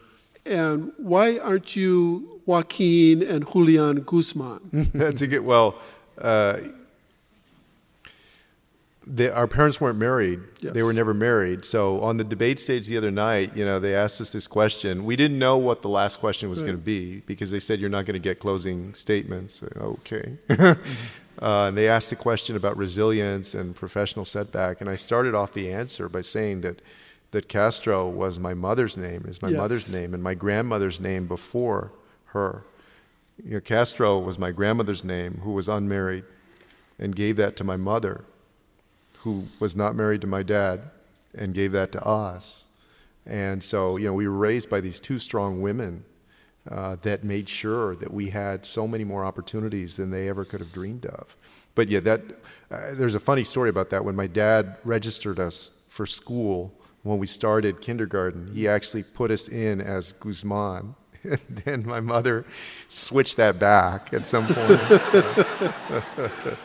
And 0.46 0.92
why 0.98 1.38
aren't 1.38 1.74
you 1.74 2.40
Joaquin 2.46 3.22
and 3.22 3.50
Julian 3.50 4.02
Guzman? 4.02 5.14
to 5.16 5.26
get 5.26 5.44
well. 5.44 5.76
Uh, 6.18 6.58
they, 9.06 9.30
our 9.30 9.46
parents 9.46 9.80
weren't 9.80 9.98
married. 9.98 10.40
They 10.60 10.82
were 10.82 10.92
never 10.92 11.12
married. 11.12 11.64
So 11.64 12.00
on 12.02 12.16
the 12.16 12.24
debate 12.24 12.58
stage 12.58 12.86
the 12.86 12.96
other 12.96 13.10
night, 13.10 13.56
you 13.56 13.64
know, 13.64 13.78
they 13.78 13.94
asked 13.94 14.20
us 14.20 14.32
this 14.32 14.46
question. 14.46 15.04
We 15.04 15.16
didn't 15.16 15.38
know 15.38 15.58
what 15.58 15.82
the 15.82 15.88
last 15.88 16.20
question 16.20 16.48
was 16.48 16.62
going 16.62 16.74
to 16.74 16.82
be 16.82 17.20
because 17.26 17.50
they 17.50 17.60
said 17.60 17.80
you're 17.80 17.90
not 17.90 18.06
going 18.06 18.14
to 18.14 18.18
get 18.18 18.40
closing 18.40 18.94
statements. 18.94 19.62
Okay. 19.76 20.36
uh, 20.48 20.74
and 21.38 21.76
they 21.76 21.88
asked 21.88 22.12
a 22.12 22.16
question 22.16 22.56
about 22.56 22.76
resilience 22.76 23.54
and 23.54 23.76
professional 23.76 24.24
setback, 24.24 24.80
and 24.80 24.88
I 24.88 24.96
started 24.96 25.34
off 25.34 25.52
the 25.52 25.70
answer 25.70 26.08
by 26.08 26.22
saying 26.22 26.62
that 26.62 26.80
that 27.32 27.48
Castro 27.48 28.08
was 28.08 28.38
my 28.38 28.54
mother's 28.54 28.96
name, 28.96 29.24
is 29.26 29.42
my 29.42 29.48
Yes. 29.48 29.58
mother's 29.58 29.92
name, 29.92 30.14
and 30.14 30.22
my 30.22 30.34
grandmother's 30.34 31.00
name 31.00 31.26
before 31.26 31.90
her. 32.26 32.62
You 33.44 33.54
know, 33.54 33.60
Castro 33.60 34.20
was 34.20 34.38
my 34.38 34.52
grandmother's 34.52 35.02
name, 35.02 35.40
who 35.42 35.50
was 35.50 35.66
unmarried, 35.66 36.22
and 36.96 37.16
gave 37.16 37.34
that 37.36 37.56
to 37.56 37.64
my 37.64 37.76
mother 37.76 38.24
who 39.24 39.44
was 39.58 39.74
not 39.74 39.96
married 39.96 40.20
to 40.20 40.26
my 40.26 40.42
dad 40.42 40.82
and 41.34 41.54
gave 41.54 41.72
that 41.72 41.90
to 41.92 42.06
us. 42.06 42.66
And 43.26 43.62
so, 43.62 43.96
you 43.96 44.06
know, 44.06 44.12
we 44.12 44.28
were 44.28 44.36
raised 44.36 44.68
by 44.68 44.80
these 44.80 45.00
two 45.00 45.18
strong 45.18 45.62
women 45.62 46.04
uh, 46.70 46.96
that 47.02 47.24
made 47.24 47.48
sure 47.48 47.96
that 47.96 48.12
we 48.12 48.30
had 48.30 48.64
so 48.64 48.86
many 48.86 49.02
more 49.02 49.24
opportunities 49.24 49.96
than 49.96 50.10
they 50.10 50.28
ever 50.28 50.44
could 50.44 50.60
have 50.60 50.72
dreamed 50.72 51.06
of. 51.06 51.34
But 51.74 51.88
yeah, 51.88 52.00
that 52.00 52.20
uh, 52.70 52.94
there's 52.94 53.14
a 53.14 53.20
funny 53.20 53.44
story 53.44 53.70
about 53.70 53.90
that. 53.90 54.04
When 54.04 54.14
my 54.14 54.26
dad 54.26 54.76
registered 54.84 55.40
us 55.40 55.70
for 55.88 56.06
school 56.06 56.72
when 57.02 57.18
we 57.18 57.26
started 57.26 57.80
kindergarten, 57.80 58.50
he 58.54 58.66
actually 58.66 59.02
put 59.02 59.30
us 59.30 59.48
in 59.48 59.80
as 59.80 60.12
Guzman. 60.14 60.94
And 61.24 61.38
then 61.64 61.86
my 61.86 62.00
mother 62.00 62.44
switched 62.88 63.36
that 63.36 63.58
back 63.58 64.12
at 64.12 64.26
some 64.26 64.46
point. 64.46 64.80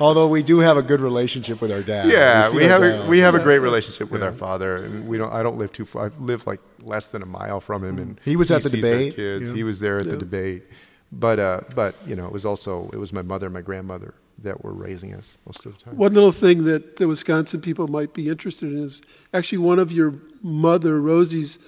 Although 0.00 0.28
we 0.28 0.42
do 0.42 0.60
have 0.60 0.76
a 0.76 0.82
good 0.82 1.00
relationship 1.00 1.60
with 1.60 1.70
our 1.72 1.82
dad. 1.82 2.08
Yeah, 2.08 2.42
see 2.42 2.56
we 2.58 2.64
have 2.64 2.82
a, 2.82 3.06
we 3.06 3.18
have 3.18 3.34
a 3.34 3.40
great 3.40 3.58
relationship 3.58 4.10
with 4.10 4.22
our 4.22 4.32
father, 4.32 4.76
and 4.76 5.06
we 5.08 5.18
don't. 5.18 5.32
I 5.32 5.42
don't 5.42 5.58
live 5.58 5.72
too 5.72 5.84
far. 5.84 6.06
I 6.06 6.10
live 6.18 6.46
like 6.46 6.60
less 6.82 7.08
than 7.08 7.22
a 7.22 7.26
mile 7.26 7.60
from 7.60 7.84
him, 7.84 7.98
and 7.98 8.20
He 8.24 8.36
was 8.36 8.50
at 8.50 8.62
the 8.62 8.68
sees 8.68 8.82
debate, 8.82 9.16
Kids, 9.16 9.50
yeah. 9.50 9.56
he 9.56 9.64
was 9.64 9.80
there 9.80 9.98
at 9.98 10.08
the 10.08 10.16
debate, 10.16 10.64
but 11.10 11.38
uh, 11.38 11.60
but 11.74 11.94
you 12.06 12.16
know, 12.16 12.26
it 12.26 12.32
was 12.32 12.44
also 12.44 12.90
it 12.92 12.98
was 12.98 13.12
my 13.12 13.22
mother 13.22 13.46
and 13.46 13.54
my 13.54 13.62
grandmother 13.62 14.14
that 14.38 14.64
were 14.64 14.72
raising 14.72 15.14
us 15.14 15.38
most 15.46 15.64
of 15.66 15.78
the 15.78 15.84
time. 15.84 15.96
One 15.96 16.12
little 16.14 16.32
thing 16.32 16.64
that 16.64 16.96
the 16.96 17.06
Wisconsin 17.06 17.60
people 17.60 17.88
might 17.88 18.12
be 18.12 18.28
interested 18.28 18.72
in 18.72 18.82
is 18.82 19.02
actually 19.32 19.58
one 19.58 19.78
of 19.78 19.92
your 19.92 20.14
mother, 20.42 21.00
Rosie's, 21.00 21.58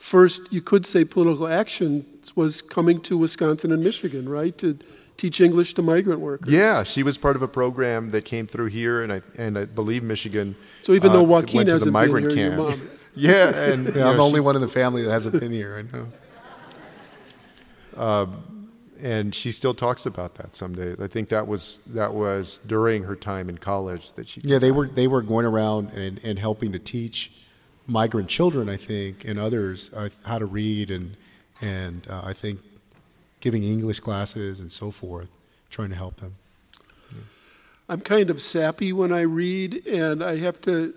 first, 0.00 0.52
you 0.52 0.60
could 0.62 0.84
say, 0.86 1.04
political 1.04 1.46
action 1.46 2.04
was 2.34 2.62
coming 2.62 3.00
to 3.02 3.16
Wisconsin 3.16 3.70
and 3.70 3.84
Michigan, 3.84 4.28
right? 4.28 4.56
To 4.58 4.78
teach 5.16 5.40
English 5.40 5.74
to 5.74 5.82
migrant 5.82 6.20
workers. 6.20 6.52
Yeah, 6.52 6.82
she 6.82 7.02
was 7.02 7.18
part 7.18 7.36
of 7.36 7.42
a 7.42 7.48
program 7.48 8.10
that 8.10 8.24
came 8.24 8.46
through 8.46 8.66
here, 8.66 9.02
and 9.02 9.12
I 9.12 9.20
and 9.36 9.58
I 9.58 9.66
believe 9.66 10.02
Michigan. 10.02 10.56
So 10.82 10.94
even 10.94 11.12
though 11.12 11.20
uh, 11.20 11.24
Joaquin 11.24 11.56
went 11.58 11.68
to 11.68 11.72
the 11.72 11.72
hasn't 11.74 11.92
been 11.92 11.92
migrant 11.92 12.32
here, 12.32 12.48
your 12.48 12.56
mom- 12.56 12.90
yeah, 13.14 13.54
and 13.54 13.86
you 13.88 13.94
Yeah, 13.94 14.08
I'm 14.08 14.16
the 14.16 14.22
only 14.22 14.40
one 14.40 14.56
in 14.56 14.62
the 14.62 14.68
family 14.68 15.02
that 15.02 15.10
hasn't 15.10 15.38
been 15.38 15.52
here. 15.52 15.76
I 15.76 15.82
know. 17.96 18.28
and 19.02 19.34
she 19.34 19.52
still 19.52 19.74
talks 19.74 20.06
about 20.06 20.36
that 20.36 20.56
some 20.56 20.74
someday. 20.74 21.02
I 21.02 21.08
think 21.08 21.28
that 21.28 21.46
was 21.46 21.78
that 21.94 22.14
was 22.14 22.60
during 22.66 23.04
her 23.04 23.16
time 23.16 23.50
in 23.50 23.58
college 23.58 24.14
that 24.14 24.28
she. 24.28 24.40
Yeah, 24.44 24.58
they 24.58 24.70
were 24.70 24.86
they 24.88 25.06
were 25.06 25.22
going 25.22 25.44
around 25.44 25.90
and, 25.90 26.18
and 26.24 26.38
helping 26.38 26.72
to 26.72 26.78
teach 26.78 27.32
migrant 27.86 28.28
children, 28.28 28.68
I 28.68 28.76
think, 28.76 29.24
and 29.24 29.38
others 29.38 29.90
uh, 29.92 30.08
how 30.24 30.38
to 30.38 30.46
read 30.46 30.90
and 30.90 31.16
and 31.60 32.06
uh, 32.08 32.22
I 32.24 32.32
think 32.32 32.60
giving 33.40 33.62
English 33.62 34.00
classes 34.00 34.60
and 34.60 34.70
so 34.72 34.90
forth, 34.90 35.28
trying 35.70 35.90
to 35.90 35.96
help 35.96 36.16
them. 36.16 36.36
I'm 37.88 38.00
kind 38.00 38.30
of 38.30 38.40
sappy 38.40 38.92
when 38.92 39.12
I 39.12 39.22
read, 39.22 39.84
and 39.86 40.22
I 40.22 40.36
have 40.36 40.60
to 40.62 40.94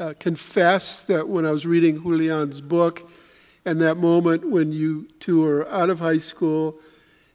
uh, 0.00 0.14
confess 0.18 1.00
that 1.02 1.28
when 1.28 1.46
I 1.46 1.52
was 1.52 1.64
reading 1.64 2.02
Julian's 2.02 2.60
book, 2.60 3.08
and 3.64 3.80
that 3.80 3.96
moment 3.96 4.44
when 4.44 4.72
you 4.72 5.06
two 5.20 5.44
are 5.44 5.68
out 5.68 5.90
of 5.90 6.00
high 6.00 6.18
school 6.18 6.76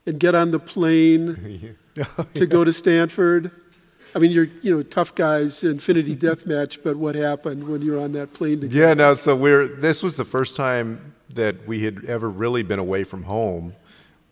and 0.06 0.20
get 0.20 0.36
on 0.36 0.52
the 0.52 0.60
plane 0.60 1.76
to 2.34 2.46
go 2.46 2.66
to 2.66 2.74
Stanford. 2.84 3.52
I 4.18 4.20
mean, 4.20 4.32
you're 4.32 4.48
you 4.64 4.76
know 4.76 4.82
tough 4.82 5.14
guys, 5.14 5.64
Infinity 5.64 6.16
Deathmatch, 6.18 6.80
but 6.84 6.98
what 6.98 7.14
happened 7.14 7.68
when 7.68 7.84
you 7.84 7.92
were 7.92 8.00
on 8.00 8.14
that 8.14 8.34
plane 8.34 8.62
together? 8.62 8.88
Yeah, 8.88 8.94
no. 8.96 9.14
So 9.14 9.36
we're. 9.36 9.68
This 9.68 10.02
was 10.02 10.16
the 10.16 10.26
first 10.26 10.56
time 10.56 11.14
that 11.30 11.68
we 11.68 11.84
had 11.84 12.04
ever 12.06 12.28
really 12.28 12.64
been 12.64 12.80
away 12.80 13.04
from 13.04 13.22
home. 13.22 13.76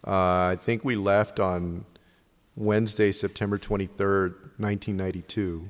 Uh, 0.06 0.54
I 0.54 0.58
think 0.60 0.84
we 0.84 0.96
left 0.96 1.40
on 1.40 1.86
Wednesday, 2.56 3.12
September 3.12 3.60
twenty 3.60 3.86
third, 3.86 4.34
nineteen 4.58 4.98
ninety 4.98 5.22
two, 5.22 5.70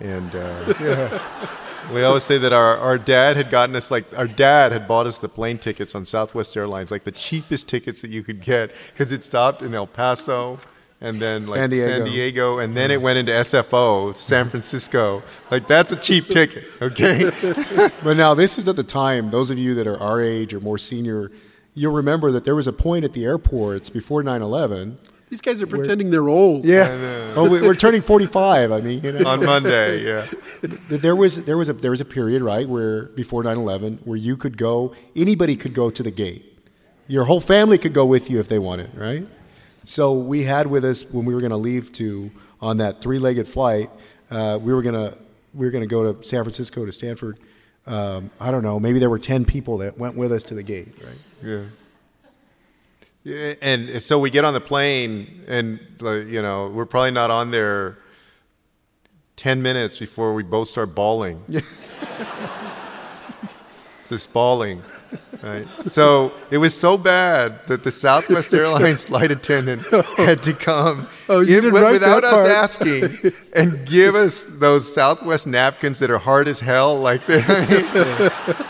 and 0.00 0.36
uh, 0.36 1.18
we 1.94 2.02
always 2.02 2.24
say 2.24 2.36
that 2.36 2.52
our, 2.52 2.76
our 2.76 2.98
dad 2.98 3.38
had 3.38 3.50
gotten 3.50 3.74
us 3.74 3.90
like 3.90 4.04
our 4.18 4.28
dad 4.28 4.72
had 4.72 4.86
bought 4.86 5.06
us 5.06 5.18
the 5.18 5.30
plane 5.30 5.56
tickets 5.56 5.94
on 5.94 6.04
Southwest 6.04 6.54
Airlines, 6.58 6.90
like 6.90 7.04
the 7.04 7.10
cheapest 7.10 7.70
tickets 7.70 8.02
that 8.02 8.10
you 8.10 8.22
could 8.22 8.42
get, 8.42 8.70
because 8.92 9.12
it 9.12 9.24
stopped 9.24 9.62
in 9.62 9.74
El 9.74 9.86
Paso. 9.86 10.58
And 11.00 11.20
then 11.20 11.44
like 11.44 11.58
San 11.58 11.70
Diego. 11.70 11.86
San 11.86 12.04
Diego, 12.04 12.58
and 12.58 12.74
then 12.74 12.90
it 12.90 13.02
went 13.02 13.18
into 13.18 13.30
SFO, 13.30 14.16
San 14.16 14.48
Francisco. 14.48 15.22
Like 15.50 15.68
that's 15.68 15.92
a 15.92 15.96
cheap 15.96 16.26
ticket, 16.28 16.64
okay? 16.80 17.30
But 18.02 18.16
now 18.16 18.32
this 18.32 18.58
is 18.58 18.66
at 18.66 18.76
the 18.76 18.82
time. 18.82 19.30
Those 19.30 19.50
of 19.50 19.58
you 19.58 19.74
that 19.74 19.86
are 19.86 19.98
our 20.00 20.22
age 20.22 20.54
or 20.54 20.60
more 20.60 20.78
senior, 20.78 21.30
you'll 21.74 21.92
remember 21.92 22.32
that 22.32 22.44
there 22.44 22.54
was 22.56 22.66
a 22.66 22.72
point 22.72 23.04
at 23.04 23.12
the 23.12 23.24
airports 23.24 23.90
before 23.90 24.22
9/11. 24.22 24.96
These 25.28 25.40
guys 25.42 25.60
are 25.60 25.66
pretending 25.66 26.10
they're 26.10 26.28
old. 26.28 26.64
Yeah, 26.64 26.86
oh, 27.36 27.50
we- 27.50 27.60
we're 27.60 27.74
turning 27.74 28.00
45. 28.00 28.72
I 28.72 28.80
mean, 28.80 29.02
you 29.02 29.12
know. 29.12 29.28
on 29.28 29.44
Monday. 29.44 30.02
Yeah, 30.04 30.24
there 30.88 31.16
was 31.16 31.44
there 31.44 31.58
was 31.58 31.68
a 31.68 31.74
there 31.74 31.90
was 31.90 32.00
a 32.00 32.04
period 32.06 32.40
right 32.42 32.66
where 32.66 33.02
before 33.02 33.42
9/11 33.42 34.06
where 34.06 34.16
you 34.16 34.36
could 34.38 34.56
go 34.56 34.94
anybody 35.14 35.56
could 35.56 35.74
go 35.74 35.90
to 35.90 36.02
the 36.02 36.10
gate 36.10 36.54
your 37.08 37.24
whole 37.24 37.40
family 37.40 37.76
could 37.76 37.92
go 37.92 38.04
with 38.06 38.30
you 38.30 38.40
if 38.40 38.48
they 38.48 38.58
wanted 38.58 38.90
right 38.96 39.26
so 39.86 40.12
we 40.12 40.42
had 40.42 40.66
with 40.66 40.84
us 40.84 41.10
when 41.10 41.24
we 41.24 41.32
were 41.32 41.40
going 41.40 41.50
to 41.50 41.56
leave 41.56 41.90
to 41.92 42.30
on 42.60 42.76
that 42.76 43.00
three-legged 43.00 43.48
flight 43.48 43.90
uh, 44.30 44.58
we 44.60 44.74
were 44.74 44.82
going 44.82 44.94
to 44.94 45.16
we 45.54 45.64
were 45.64 45.70
going 45.70 45.82
to 45.82 45.88
go 45.88 46.12
to 46.12 46.22
San 46.22 46.42
Francisco 46.42 46.84
to 46.84 46.92
Stanford 46.92 47.38
um, 47.86 48.30
I 48.38 48.50
don't 48.50 48.62
know 48.62 48.78
maybe 48.78 48.98
there 48.98 49.10
were 49.10 49.18
10 49.18 49.46
people 49.46 49.78
that 49.78 49.96
went 49.96 50.16
with 50.16 50.32
us 50.32 50.42
to 50.44 50.54
the 50.54 50.62
gate 50.62 50.92
right 51.02 51.16
yeah. 51.42 51.62
Yeah, 53.26 53.54
and 53.60 54.00
so 54.00 54.20
we 54.20 54.30
get 54.30 54.44
on 54.44 54.54
the 54.54 54.60
plane, 54.60 55.42
and 55.48 55.80
you 56.00 56.40
know 56.40 56.68
we're 56.68 56.86
probably 56.86 57.10
not 57.10 57.28
on 57.28 57.50
there 57.50 57.98
ten 59.34 59.62
minutes 59.62 59.98
before 59.98 60.32
we 60.32 60.44
both 60.44 60.68
start 60.68 60.94
bawling. 60.94 61.42
Just 64.08 64.32
bawling. 64.32 64.80
Right. 65.42 65.66
So 65.86 66.32
it 66.50 66.58
was 66.58 66.78
so 66.78 66.96
bad 66.98 67.66
that 67.68 67.84
the 67.84 67.90
Southwest 67.90 68.52
Airlines 68.60 69.04
flight 69.04 69.30
attendant 69.30 69.82
had 70.16 70.42
to 70.44 70.52
come 70.52 71.06
Oh, 71.28 71.40
in 71.40 71.46
didn't 71.46 71.70
wi- 71.70 71.82
write 71.82 71.92
without 71.92 72.24
us 72.24 72.32
part. 72.32 72.48
asking 72.48 73.32
and 73.54 73.86
give 73.86 74.14
us 74.14 74.44
those 74.58 74.92
Southwest 74.92 75.46
napkins 75.46 75.98
that 75.98 76.10
are 76.10 76.18
hard 76.18 76.48
as 76.48 76.60
hell, 76.60 76.98
like 76.98 77.24
they 77.26 77.40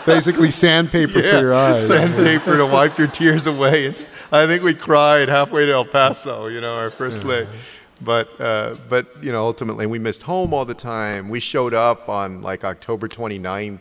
basically 0.05 0.51
sandpaper 0.51 1.13
for 1.13 1.39
your 1.39 1.53
eyes 1.53 1.87
sandpaper 1.87 2.57
to 2.57 2.65
wipe 2.65 2.97
your 2.97 3.07
tears 3.07 3.47
away. 3.47 3.87
And 3.87 3.97
I 4.31 4.47
think 4.47 4.63
we 4.63 4.73
cried 4.73 5.29
halfway 5.29 5.65
to 5.67 5.71
El 5.73 5.85
Paso, 5.85 6.47
you 6.47 6.61
know, 6.61 6.75
our 6.77 6.91
first 6.91 7.23
leg. 7.23 7.47
But 8.01 8.27
uh, 8.39 8.75
but 8.89 9.23
you 9.23 9.31
know, 9.31 9.43
ultimately 9.45 9.85
we 9.87 9.97
missed 9.99 10.23
home 10.23 10.53
all 10.53 10.65
the 10.65 10.73
time. 10.75 11.29
We 11.29 11.39
showed 11.39 11.73
up 11.73 12.09
on 12.09 12.41
like 12.41 12.63
October 12.63 13.07
29th. 13.07 13.79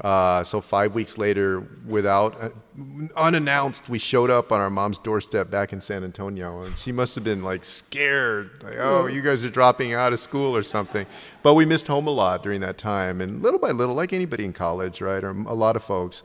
Uh, 0.00 0.44
so 0.44 0.60
five 0.60 0.94
weeks 0.94 1.16
later, 1.16 1.66
without 1.86 2.38
uh, 2.42 2.50
unannounced, 3.16 3.88
we 3.88 3.98
showed 3.98 4.28
up 4.28 4.52
on 4.52 4.60
our 4.60 4.68
mom's 4.68 4.98
doorstep 4.98 5.50
back 5.50 5.72
in 5.72 5.80
San 5.80 6.04
Antonio, 6.04 6.62
and 6.62 6.76
she 6.76 6.92
must 6.92 7.14
have 7.14 7.24
been 7.24 7.42
like 7.42 7.64
scared, 7.64 8.62
like, 8.62 8.76
"Oh, 8.78 9.06
you 9.06 9.22
guys 9.22 9.42
are 9.42 9.50
dropping 9.50 9.94
out 9.94 10.12
of 10.12 10.18
school 10.18 10.54
or 10.54 10.62
something." 10.62 11.06
But 11.42 11.54
we 11.54 11.64
missed 11.64 11.86
home 11.86 12.06
a 12.06 12.10
lot 12.10 12.42
during 12.42 12.60
that 12.60 12.76
time, 12.76 13.22
and 13.22 13.42
little 13.42 13.58
by 13.58 13.70
little, 13.70 13.94
like 13.94 14.12
anybody 14.12 14.44
in 14.44 14.52
college, 14.52 15.00
right, 15.00 15.24
or 15.24 15.30
a 15.30 15.54
lot 15.54 15.76
of 15.76 15.82
folks, 15.82 16.22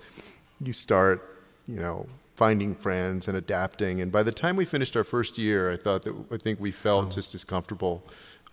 you 0.60 0.74
start, 0.74 1.22
you 1.66 1.80
know, 1.80 2.08
finding 2.36 2.76
friends 2.76 3.30
and 3.30 3.38
adapting. 3.38 4.02
And 4.02 4.12
by 4.12 4.24
the 4.24 4.34
time 4.34 4.58
we 4.58 4.66
finished 4.66 4.98
our 4.98 5.06
first 5.06 5.38
year, 5.38 5.72
I 5.72 5.78
thought 5.78 6.04
that 6.04 6.14
I 6.30 6.36
think 6.36 6.60
we 6.60 6.72
felt 6.72 7.12
just 7.12 7.34
as 7.36 7.46
comfortable 7.46 8.04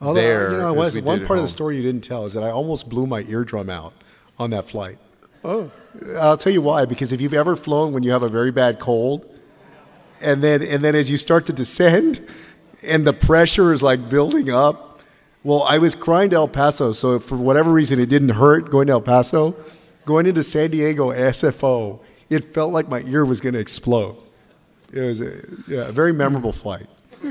Although, 0.01 0.21
there. 0.21 0.51
you 0.53 0.59
know, 0.59 0.69
I 0.69 0.71
was 0.71 0.97
one 1.01 1.27
part 1.27 1.41
of 1.41 1.45
the 1.45 1.49
story 1.49 1.77
you 1.77 1.83
didn't 1.83 2.05
tell 2.05 2.25
is 2.25 2.35
that 2.35 2.45
I 2.45 2.51
almost 2.51 2.89
blew 2.89 3.07
my 3.07 3.23
eardrum 3.23 3.69
out 3.69 3.95
on 4.39 4.51
that 4.51 4.69
flight. 4.69 4.99
Oh, 5.45 5.70
I'll 6.16 6.36
tell 6.36 6.53
you 6.53 6.62
why. 6.62 6.84
Because 6.84 7.12
if 7.12 7.20
you've 7.20 7.34
ever 7.34 7.57
flown 7.57 7.93
when 7.93 8.03
you 8.03 8.11
have 8.11 8.22
a 8.22 8.28
very 8.28 8.51
bad 8.51 8.78
cold, 8.78 9.24
and 10.22 10.43
then 10.43 10.62
and 10.62 10.82
then 10.82 10.95
as 10.95 11.11
you 11.11 11.16
start 11.16 11.47
to 11.47 11.53
descend, 11.53 12.26
and 12.86 13.07
the 13.07 13.12
pressure 13.12 13.72
is 13.72 13.82
like 13.82 14.09
building 14.09 14.51
up. 14.51 15.01
Well, 15.45 15.62
I 15.62 15.78
was 15.78 15.95
crying 15.95 16.30
to 16.30 16.36
El 16.36 16.49
Paso, 16.49 16.93
so 16.93 17.18
for 17.18 17.36
whatever 17.36 17.72
reason, 17.72 18.01
it 18.01 18.09
didn't 18.09 18.30
hurt 18.30 18.70
going 18.70 18.89
to 18.89 18.95
El 18.95 19.01
Paso. 19.01 19.57
Going 20.05 20.26
into 20.26 20.43
San 20.43 20.70
Diego 20.70 21.11
SFO, 21.11 22.01
it 22.28 22.53
felt 22.53 22.72
like 22.72 22.89
my 22.89 23.03
ear 23.03 23.24
was 23.24 23.41
going 23.41 23.55
to 23.55 23.61
explode. 23.61 24.16
It 24.93 25.01
was 25.01 25.20
a, 25.20 25.43
yeah, 25.68 25.89
a 25.89 25.93
very 25.93 26.12
memorable 26.12 26.53
flight. 26.53 26.86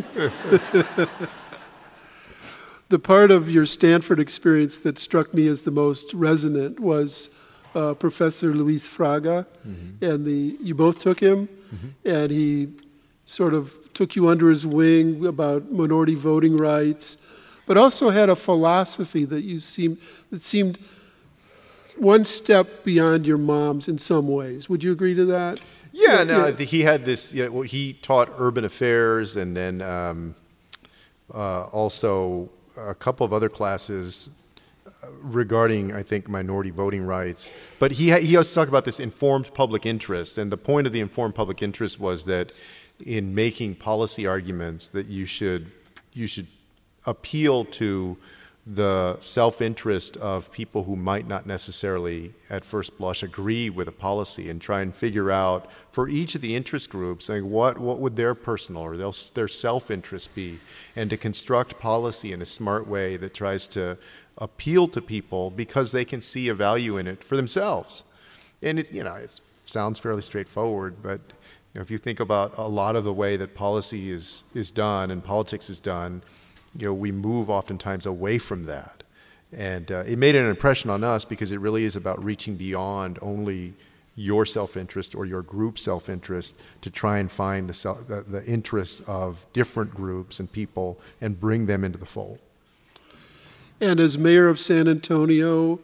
the 2.89 2.99
part 3.01 3.31
of 3.31 3.49
your 3.49 3.65
Stanford 3.65 4.19
experience 4.19 4.79
that 4.79 4.99
struck 4.99 5.33
me 5.33 5.47
as 5.47 5.63
the 5.63 5.71
most 5.71 6.13
resonant 6.13 6.79
was 6.79 7.29
uh, 7.75 7.93
Professor 7.93 8.53
Luis 8.53 8.87
Fraga, 8.87 9.45
mm-hmm. 9.67 10.03
and 10.03 10.25
the 10.25 10.57
you 10.61 10.75
both 10.75 10.99
took 10.99 11.19
him, 11.19 11.47
mm-hmm. 11.47 11.87
and 12.05 12.31
he 12.31 12.69
sort 13.25 13.53
of 13.53 13.77
took 13.93 14.15
you 14.15 14.29
under 14.29 14.49
his 14.49 14.65
wing 14.65 15.25
about 15.25 15.71
minority 15.71 16.15
voting 16.15 16.55
rights, 16.57 17.17
but 17.65 17.77
also 17.77 18.09
had 18.09 18.29
a 18.29 18.35
philosophy 18.35 19.25
that 19.25 19.41
you 19.41 19.59
seemed 19.59 19.97
that 20.31 20.43
seemed 20.43 20.77
one 21.97 22.23
step 22.23 22.83
beyond 22.83 23.25
your 23.25 23.37
mom's 23.37 23.87
in 23.87 23.97
some 23.97 24.27
ways. 24.27 24.69
Would 24.69 24.83
you 24.83 24.91
agree 24.91 25.15
to 25.15 25.25
that? 25.25 25.59
Yeah, 25.91 26.23
no, 26.23 26.47
yeah. 26.47 26.65
he 26.65 26.81
had 26.81 27.05
this. 27.05 27.33
You 27.33 27.45
know, 27.45 27.51
well, 27.51 27.63
he 27.63 27.93
taught 27.93 28.29
urban 28.37 28.65
affairs, 28.65 29.35
and 29.35 29.57
then 29.57 29.81
um, 29.81 30.35
uh, 31.33 31.63
also 31.67 32.49
a 32.77 32.93
couple 32.93 33.25
of 33.25 33.33
other 33.33 33.49
classes 33.49 34.29
regarding, 35.21 35.93
I 35.93 36.03
think, 36.03 36.27
minority 36.27 36.69
voting 36.69 37.03
rights. 37.03 37.53
But 37.79 37.93
he 37.93 38.11
he 38.19 38.35
also 38.35 38.61
talked 38.61 38.69
about 38.69 38.85
this 38.85 38.99
informed 38.99 39.53
public 39.53 39.85
interest, 39.85 40.37
and 40.37 40.51
the 40.51 40.57
point 40.57 40.87
of 40.87 40.93
the 40.93 40.99
informed 40.99 41.35
public 41.35 41.61
interest 41.61 41.99
was 41.99 42.25
that 42.25 42.51
in 43.05 43.35
making 43.35 43.75
policy 43.75 44.25
arguments, 44.25 44.87
that 44.89 45.07
you 45.07 45.25
should 45.25 45.71
you 46.13 46.27
should 46.27 46.47
appeal 47.05 47.63
to 47.63 48.17
the 48.69 49.17
self 49.21 49.61
interest 49.61 50.17
of 50.17 50.51
people 50.51 50.83
who 50.83 50.97
might 50.97 51.25
not 51.25 51.45
necessarily, 51.45 52.33
at 52.49 52.65
first 52.65 52.97
blush, 52.97 53.23
agree 53.23 53.69
with 53.69 53.87
a 53.87 53.93
policy 53.93 54.49
and 54.49 54.61
try 54.61 54.81
and 54.81 54.93
figure 54.93 55.31
out 55.31 55.71
for 55.89 56.09
each 56.09 56.35
of 56.35 56.41
the 56.41 56.53
interest 56.53 56.89
groups 56.89 57.29
like, 57.29 57.43
what, 57.43 57.77
what 57.77 57.99
would 57.99 58.17
their 58.17 58.35
personal 58.35 58.81
or 58.81 58.97
their, 58.97 59.11
their 59.35 59.47
self 59.47 59.89
interest 59.89 60.35
be, 60.35 60.59
and 60.97 61.09
to 61.09 61.15
construct 61.15 61.79
policy 61.79 62.33
in 62.33 62.41
a 62.41 62.45
smart 62.45 62.87
way 62.87 63.15
that 63.15 63.33
tries 63.33 63.69
to 63.69 63.97
appeal 64.37 64.87
to 64.89 65.01
people 65.01 65.51
because 65.51 65.91
they 65.91 66.05
can 66.05 66.21
see 66.21 66.47
a 66.47 66.53
value 66.53 66.97
in 66.97 67.07
it 67.07 67.23
for 67.23 67.35
themselves. 67.35 68.03
And 68.61 68.79
it, 68.79 68.93
you 68.93 69.03
know, 69.03 69.15
it 69.15 69.39
sounds 69.65 69.99
fairly 69.99 70.21
straightforward, 70.21 70.97
but 71.01 71.21
you 71.73 71.79
know, 71.79 71.81
if 71.81 71.91
you 71.91 71.97
think 71.97 72.19
about 72.19 72.53
a 72.57 72.67
lot 72.67 72.95
of 72.95 73.03
the 73.03 73.13
way 73.13 73.37
that 73.37 73.53
policy 73.53 74.11
is, 74.11 74.43
is 74.53 74.71
done 74.71 75.11
and 75.11 75.23
politics 75.23 75.69
is 75.69 75.79
done, 75.79 76.23
you 76.77 76.87
know, 76.87 76.93
we 76.93 77.11
move 77.11 77.49
oftentimes 77.49 78.05
away 78.05 78.37
from 78.37 78.65
that. 78.65 79.03
And 79.51 79.91
uh, 79.91 80.03
it 80.05 80.17
made 80.17 80.35
an 80.35 80.45
impression 80.45 80.89
on 80.89 81.03
us 81.03 81.23
because 81.23 81.51
it 81.51 81.59
really 81.59 81.83
is 81.83 81.95
about 81.95 82.23
reaching 82.23 82.55
beyond 82.55 83.17
only 83.21 83.73
your 84.15 84.45
self-interest 84.45 85.15
or 85.15 85.25
your 85.25 85.43
group 85.43 85.77
self-interest 85.77 86.55
to 86.81 86.89
try 86.89 87.19
and 87.19 87.31
find 87.31 87.69
the, 87.69 87.73
self, 87.73 88.07
the, 88.07 88.23
the 88.23 88.43
interests 88.45 89.01
of 89.07 89.45
different 89.53 89.93
groups 89.93 90.39
and 90.39 90.51
people 90.51 90.99
and 91.21 91.39
bring 91.39 91.67
them 91.67 91.83
into 91.83 91.97
the 91.97 92.05
fold. 92.05 92.39
And 93.79 93.99
as 93.99 94.17
mayor 94.17 94.47
of 94.47 94.59
San 94.59 94.87
Antonio, 94.87 95.79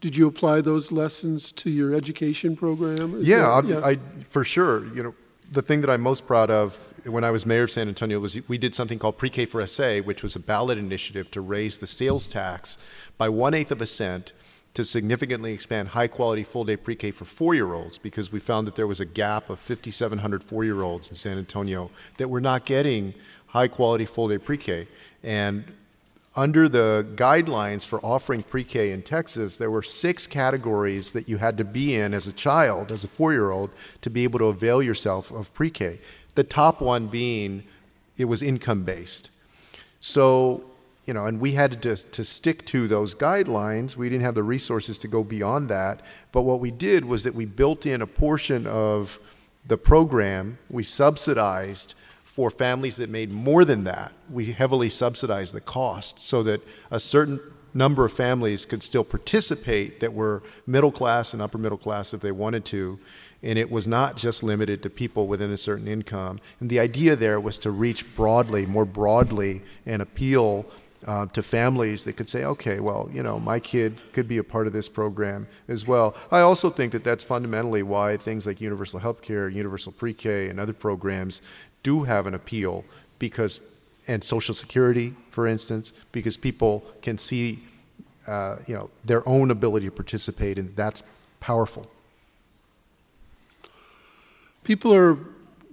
did 0.00 0.16
you 0.16 0.26
apply 0.26 0.60
those 0.60 0.92
lessons 0.92 1.50
to 1.52 1.70
your 1.70 1.94
education 1.94 2.56
program? 2.56 3.18
Yeah, 3.22 3.60
that, 3.62 3.66
yeah. 3.66 3.80
I, 3.84 3.98
for 4.24 4.44
sure. 4.44 4.86
You 4.94 5.02
know, 5.02 5.14
the 5.50 5.62
thing 5.62 5.80
that 5.82 5.90
I'm 5.90 6.00
most 6.00 6.26
proud 6.26 6.50
of 6.50 6.92
when 7.06 7.24
I 7.24 7.30
was 7.30 7.46
mayor 7.46 7.64
of 7.64 7.70
San 7.70 7.88
Antonio 7.88 8.18
was 8.18 8.48
we 8.48 8.58
did 8.58 8.74
something 8.74 8.98
called 8.98 9.16
Pre-K 9.16 9.46
for 9.46 9.64
SA, 9.66 9.98
which 9.98 10.22
was 10.22 10.34
a 10.34 10.40
ballot 10.40 10.78
initiative 10.78 11.30
to 11.32 11.40
raise 11.40 11.78
the 11.78 11.86
sales 11.86 12.28
tax 12.28 12.76
by 13.16 13.28
one 13.28 13.54
eighth 13.54 13.70
of 13.70 13.80
a 13.80 13.86
cent 13.86 14.32
to 14.74 14.84
significantly 14.84 15.52
expand 15.54 15.88
high 15.88 16.06
quality 16.06 16.42
full 16.42 16.64
day 16.64 16.76
pre 16.76 16.94
K 16.94 17.10
for 17.10 17.24
four 17.24 17.54
year 17.54 17.72
olds 17.72 17.96
because 17.96 18.30
we 18.30 18.38
found 18.38 18.66
that 18.66 18.74
there 18.74 18.86
was 18.86 19.00
a 19.00 19.06
gap 19.06 19.48
of 19.48 19.58
5,700 19.58 20.44
four 20.44 20.64
year 20.64 20.82
olds 20.82 21.08
in 21.08 21.16
San 21.16 21.38
Antonio 21.38 21.90
that 22.18 22.28
were 22.28 22.42
not 22.42 22.66
getting 22.66 23.14
high 23.46 23.68
quality 23.68 24.04
full 24.04 24.28
day 24.28 24.36
pre 24.36 24.58
K. 24.58 24.86
And 25.22 25.64
under 26.36 26.68
the 26.68 27.06
guidelines 27.16 27.84
for 27.84 27.98
offering 28.00 28.42
pre 28.42 28.62
K 28.62 28.92
in 28.92 29.02
Texas, 29.02 29.56
there 29.56 29.70
were 29.70 29.82
six 29.82 30.26
categories 30.26 31.12
that 31.12 31.28
you 31.28 31.38
had 31.38 31.56
to 31.58 31.64
be 31.64 31.96
in 31.96 32.12
as 32.12 32.28
a 32.28 32.32
child, 32.32 32.92
as 32.92 33.02
a 33.02 33.08
four 33.08 33.32
year 33.32 33.50
old, 33.50 33.70
to 34.02 34.10
be 34.10 34.24
able 34.24 34.38
to 34.38 34.46
avail 34.46 34.82
yourself 34.82 35.32
of 35.32 35.52
pre 35.54 35.70
K. 35.70 35.98
The 36.34 36.44
top 36.44 36.80
one 36.80 37.06
being 37.08 37.64
it 38.18 38.26
was 38.26 38.42
income 38.42 38.84
based. 38.84 39.30
So, 40.00 40.64
you 41.04 41.14
know, 41.14 41.26
and 41.26 41.40
we 41.40 41.52
had 41.52 41.82
to, 41.82 41.96
to 41.96 42.24
stick 42.24 42.64
to 42.66 42.88
those 42.88 43.14
guidelines. 43.14 43.96
We 43.96 44.08
didn't 44.08 44.24
have 44.24 44.34
the 44.34 44.42
resources 44.42 44.98
to 44.98 45.08
go 45.08 45.22
beyond 45.22 45.68
that. 45.68 46.00
But 46.32 46.42
what 46.42 46.60
we 46.60 46.70
did 46.70 47.04
was 47.04 47.24
that 47.24 47.34
we 47.34 47.46
built 47.46 47.86
in 47.86 48.02
a 48.02 48.06
portion 48.06 48.66
of 48.66 49.18
the 49.66 49.76
program, 49.76 50.58
we 50.70 50.82
subsidized 50.82 51.94
for 52.36 52.50
families 52.50 52.96
that 52.96 53.08
made 53.08 53.32
more 53.32 53.64
than 53.64 53.84
that, 53.84 54.12
we 54.30 54.52
heavily 54.52 54.90
subsidized 54.90 55.54
the 55.54 55.60
cost 55.60 56.18
so 56.18 56.42
that 56.42 56.60
a 56.90 57.00
certain 57.00 57.40
number 57.72 58.04
of 58.04 58.12
families 58.12 58.66
could 58.66 58.82
still 58.82 59.04
participate 59.04 60.00
that 60.00 60.12
were 60.12 60.42
middle 60.66 60.92
class 60.92 61.32
and 61.32 61.40
upper 61.40 61.56
middle 61.56 61.78
class 61.78 62.12
if 62.12 62.20
they 62.20 62.30
wanted 62.30 62.62
to. 62.62 62.98
And 63.42 63.58
it 63.58 63.70
was 63.70 63.86
not 63.86 64.18
just 64.18 64.42
limited 64.42 64.82
to 64.82 64.90
people 64.90 65.26
within 65.26 65.50
a 65.50 65.56
certain 65.56 65.88
income. 65.88 66.38
And 66.60 66.68
the 66.68 66.78
idea 66.78 67.16
there 67.16 67.40
was 67.40 67.58
to 67.60 67.70
reach 67.70 68.14
broadly, 68.14 68.66
more 68.66 68.84
broadly, 68.84 69.62
and 69.86 70.02
appeal 70.02 70.66
uh, 71.06 71.26
to 71.26 71.42
families 71.42 72.04
that 72.04 72.14
could 72.14 72.28
say, 72.28 72.44
okay, 72.44 72.80
well, 72.80 73.08
you 73.12 73.22
know, 73.22 73.38
my 73.38 73.60
kid 73.60 74.00
could 74.12 74.26
be 74.26 74.38
a 74.38 74.44
part 74.44 74.66
of 74.66 74.72
this 74.72 74.88
program 74.88 75.46
as 75.68 75.86
well. 75.86 76.16
I 76.30 76.40
also 76.40 76.68
think 76.68 76.92
that 76.92 77.04
that's 77.04 77.22
fundamentally 77.22 77.82
why 77.82 78.16
things 78.16 78.46
like 78.46 78.60
universal 78.60 78.98
health 78.98 79.22
care, 79.22 79.48
universal 79.48 79.92
pre 79.92 80.12
K, 80.12 80.48
and 80.48 80.58
other 80.58 80.72
programs 80.72 81.42
do 81.86 82.02
have 82.02 82.26
an 82.26 82.34
appeal 82.34 82.84
because, 83.20 83.60
and 84.08 84.24
Social 84.24 84.56
Security, 84.56 85.14
for 85.30 85.46
instance, 85.46 85.92
because 86.10 86.36
people 86.36 86.84
can 87.00 87.16
see, 87.16 87.60
uh, 88.26 88.56
you 88.66 88.74
know, 88.74 88.90
their 89.04 89.22
own 89.28 89.52
ability 89.52 89.86
to 89.86 89.92
participate, 89.92 90.58
and 90.58 90.74
that's 90.74 91.04
powerful. 91.38 91.86
People 94.64 94.92
are 94.92 95.16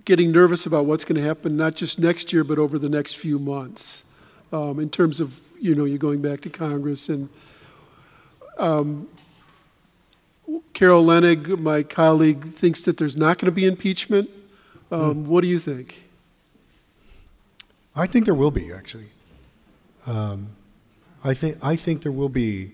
getting 0.06 0.32
nervous 0.32 0.68
about 0.68 0.86
what's 0.86 1.04
going 1.04 1.20
to 1.20 1.28
happen 1.28 1.58
not 1.58 1.74
just 1.74 1.98
next 1.98 2.32
year, 2.32 2.44
but 2.44 2.60
over 2.60 2.78
the 2.78 2.90
next 2.90 3.14
few 3.18 3.40
months, 3.40 4.04
um, 4.52 4.80
in 4.80 4.92
terms 4.92 5.20
of 5.20 5.42
you 5.60 5.74
know 5.74 5.86
you're 5.86 5.98
going 5.98 6.22
back 6.22 6.42
to 6.42 6.50
Congress 6.50 7.10
and. 7.10 7.30
Um, 8.60 9.08
Carol 10.74 11.04
Leonnig, 11.06 11.58
my 11.60 11.82
colleague, 11.82 12.44
thinks 12.44 12.84
that 12.84 12.98
there's 12.98 13.16
not 13.16 13.40
going 13.40 13.46
to 13.46 13.56
be 13.56 13.66
impeachment. 13.66 14.30
Um, 14.92 15.00
mm. 15.02 15.26
What 15.26 15.42
do 15.42 15.48
you 15.48 15.58
think? 15.58 16.03
I 17.96 18.08
think 18.08 18.26
there 18.26 18.36
will 18.36 18.52
be 18.52 18.72
actually. 18.72 19.08
Um, 20.08 20.56
I 21.24 21.34
think 21.34 21.58
I 21.64 21.76
think 21.76 22.02
there 22.02 22.12
will 22.12 22.30
be 22.30 22.72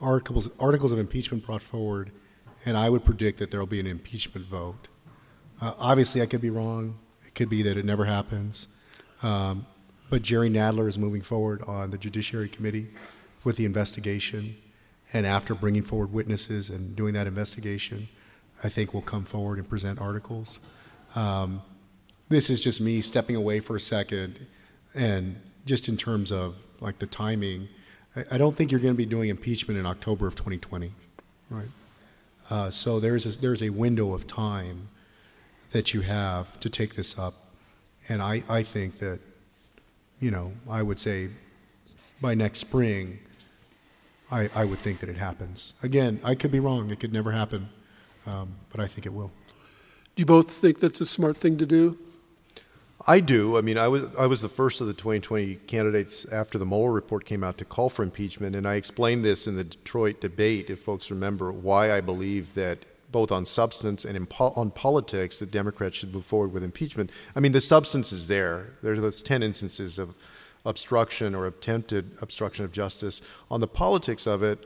articles 0.00 0.48
articles 0.58 0.92
of 0.92 0.98
impeachment 0.98 1.44
brought 1.44 1.62
forward, 1.62 2.12
and 2.64 2.76
I 2.76 2.90
would 2.90 3.04
predict 3.04 3.38
that 3.38 3.50
there 3.50 3.60
will 3.60 3.66
be 3.66 3.80
an 3.80 3.86
impeachment 3.86 4.46
vote. 4.46 4.88
Uh, 5.60 5.74
obviously, 5.78 6.22
I 6.22 6.26
could 6.26 6.40
be 6.40 6.50
wrong. 6.50 6.98
It 7.26 7.34
could 7.34 7.48
be 7.48 7.62
that 7.62 7.76
it 7.76 7.84
never 7.84 8.04
happens. 8.04 8.68
Um, 9.22 9.66
but 10.08 10.22
Jerry 10.22 10.50
Nadler 10.50 10.88
is 10.88 10.98
moving 10.98 11.22
forward 11.22 11.62
on 11.62 11.90
the 11.90 11.98
Judiciary 11.98 12.48
Committee 12.48 12.88
with 13.44 13.56
the 13.56 13.64
investigation, 13.64 14.56
and 15.12 15.26
after 15.26 15.54
bringing 15.54 15.82
forward 15.82 16.12
witnesses 16.12 16.68
and 16.68 16.96
doing 16.96 17.14
that 17.14 17.26
investigation, 17.26 18.08
I 18.62 18.68
think 18.68 18.92
we'll 18.92 19.02
come 19.02 19.24
forward 19.24 19.58
and 19.58 19.68
present 19.68 20.00
articles. 20.00 20.60
Um, 21.14 21.62
this 22.28 22.48
is 22.48 22.60
just 22.60 22.80
me 22.80 23.00
stepping 23.00 23.36
away 23.36 23.60
for 23.60 23.76
a 23.76 23.80
second, 23.80 24.46
and 24.94 25.40
just 25.66 25.88
in 25.88 25.96
terms 25.96 26.32
of 26.32 26.56
like 26.80 26.98
the 26.98 27.06
timing, 27.06 27.68
I, 28.16 28.24
I 28.32 28.38
don't 28.38 28.56
think 28.56 28.70
you're 28.70 28.80
going 28.80 28.94
to 28.94 28.98
be 28.98 29.06
doing 29.06 29.28
impeachment 29.28 29.78
in 29.78 29.86
October 29.86 30.26
of 30.26 30.34
2020, 30.34 30.92
right? 31.50 31.68
Uh, 32.48 32.70
so 32.70 32.98
there's 32.98 33.26
a, 33.26 33.40
there's 33.40 33.62
a 33.62 33.70
window 33.70 34.12
of 34.12 34.26
time 34.26 34.88
that 35.70 35.94
you 35.94 36.00
have 36.00 36.58
to 36.60 36.68
take 36.68 36.96
this 36.96 37.18
up, 37.18 37.34
and 38.08 38.20
I, 38.20 38.42
I 38.48 38.62
think 38.64 38.98
that, 38.98 39.20
you 40.18 40.30
know, 40.30 40.52
I 40.68 40.82
would 40.82 40.98
say 40.98 41.28
by 42.20 42.34
next 42.34 42.58
spring, 42.58 43.20
I, 44.32 44.48
I 44.54 44.64
would 44.64 44.78
think 44.78 45.00
that 45.00 45.08
it 45.08 45.16
happens. 45.16 45.74
Again, 45.82 46.20
I 46.24 46.34
could 46.34 46.50
be 46.50 46.60
wrong; 46.60 46.90
it 46.90 47.00
could 47.00 47.12
never 47.12 47.32
happen, 47.32 47.68
um, 48.26 48.54
but 48.70 48.80
I 48.80 48.86
think 48.86 49.06
it 49.06 49.12
will. 49.12 49.28
Do 50.16 50.20
you 50.20 50.26
both 50.26 50.50
think 50.50 50.80
that's 50.80 51.00
a 51.00 51.06
smart 51.06 51.36
thing 51.36 51.56
to 51.58 51.66
do? 51.66 51.96
I 53.06 53.20
do. 53.20 53.56
I 53.56 53.62
mean, 53.62 53.78
I 53.78 53.88
was 53.88 54.14
I 54.16 54.26
was 54.26 54.42
the 54.42 54.48
first 54.48 54.80
of 54.80 54.86
the 54.86 54.92
2020 54.92 55.56
candidates 55.66 56.26
after 56.26 56.58
the 56.58 56.66
Mueller 56.66 56.92
report 56.92 57.24
came 57.24 57.42
out 57.42 57.56
to 57.58 57.64
call 57.64 57.88
for 57.88 58.02
impeachment, 58.02 58.54
and 58.54 58.68
I 58.68 58.74
explained 58.74 59.24
this 59.24 59.46
in 59.46 59.56
the 59.56 59.64
Detroit 59.64 60.20
debate, 60.20 60.68
if 60.68 60.80
folks 60.80 61.10
remember, 61.10 61.50
why 61.50 61.92
I 61.92 62.00
believe 62.00 62.54
that 62.54 62.84
both 63.10 63.32
on 63.32 63.44
substance 63.44 64.04
and 64.04 64.28
po- 64.28 64.52
on 64.54 64.70
politics, 64.70 65.38
that 65.38 65.50
Democrats 65.50 65.96
should 65.96 66.14
move 66.14 66.24
forward 66.24 66.52
with 66.52 66.62
impeachment. 66.62 67.10
I 67.34 67.40
mean, 67.40 67.52
the 67.52 67.60
substance 67.60 68.12
is 68.12 68.28
there. 68.28 68.74
There's 68.82 69.00
those 69.00 69.22
10 69.22 69.42
instances 69.42 69.98
of 69.98 70.16
obstruction 70.64 71.34
or 71.34 71.46
attempted 71.46 72.16
obstruction 72.20 72.64
of 72.64 72.72
justice. 72.72 73.22
On 73.50 73.60
the 73.60 73.66
politics 73.66 74.26
of 74.26 74.42
it, 74.42 74.64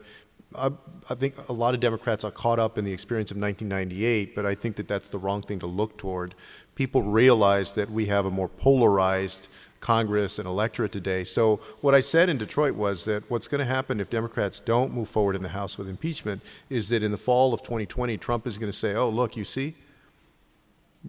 I, 0.57 0.71
I, 1.09 1.15
think 1.15 1.35
a 1.49 1.53
lot 1.53 1.73
of 1.73 1.79
Democrats 1.79 2.23
are 2.23 2.31
caught 2.31 2.59
up 2.59 2.77
in 2.77 2.85
the 2.85 2.93
experience 2.93 3.31
of 3.31 3.37
1998, 3.37 4.35
but 4.35 4.45
I 4.45 4.55
think 4.55 4.75
that 4.77 4.87
that's 4.87 5.09
the 5.09 5.17
wrong 5.17 5.41
thing 5.41 5.59
to 5.59 5.67
look 5.67 5.97
toward. 5.97 6.35
People 6.75 7.03
realize 7.03 7.73
that 7.73 7.89
we 7.89 8.07
have 8.07 8.25
a 8.25 8.31
more 8.31 8.49
polarized 8.49 9.47
Congress 9.79 10.39
and 10.39 10.47
electorate 10.47 10.91
today. 10.91 11.23
So, 11.23 11.57
what 11.81 11.93
I 11.93 11.99
said 11.99 12.27
in 12.27 12.37
Detroit 12.37 12.73
was 12.73 13.05
that 13.05 13.29
what's 13.29 13.47
going 13.47 13.59
to 13.59 13.65
happen 13.65 13.99
if 13.99 14.09
Democrats 14.09 14.59
don't 14.59 14.91
move 14.91 15.07
forward 15.07 15.35
in 15.35 15.43
the 15.43 15.49
House 15.49 15.77
with 15.77 15.87
impeachment 15.87 16.41
is 16.69 16.89
that 16.89 17.03
in 17.03 17.11
the 17.11 17.17
fall 17.17 17.53
of 17.53 17.61
2020, 17.61 18.17
Trump 18.17 18.47
is 18.47 18.57
going 18.57 18.71
to 18.71 18.77
say, 18.77 18.95
Oh, 18.95 19.09
look, 19.09 19.37
you 19.37 19.43
see? 19.43 19.75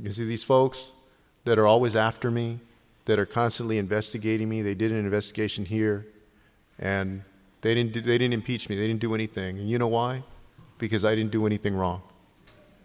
You 0.02 0.10
see 0.10 0.26
these 0.26 0.44
folks 0.44 0.92
that 1.44 1.58
are 1.58 1.66
always 1.66 1.96
after 1.96 2.30
me, 2.30 2.60
that 3.06 3.18
are 3.18 3.24
constantly 3.24 3.78
investigating 3.78 4.48
me. 4.48 4.60
They 4.60 4.74
did 4.74 4.92
an 4.92 4.98
investigation 4.98 5.64
here, 5.64 6.06
and 6.78 7.22
they 7.66 7.74
didn't, 7.74 7.92
do, 7.92 8.00
they 8.00 8.18
didn't 8.18 8.34
impeach 8.34 8.68
me. 8.68 8.76
They 8.76 8.86
didn't 8.86 9.00
do 9.00 9.14
anything. 9.14 9.58
And 9.58 9.68
you 9.68 9.78
know 9.78 9.88
why? 9.88 10.22
Because 10.78 11.04
I 11.04 11.14
didn't 11.16 11.32
do 11.32 11.46
anything 11.46 11.74
wrong. 11.74 12.02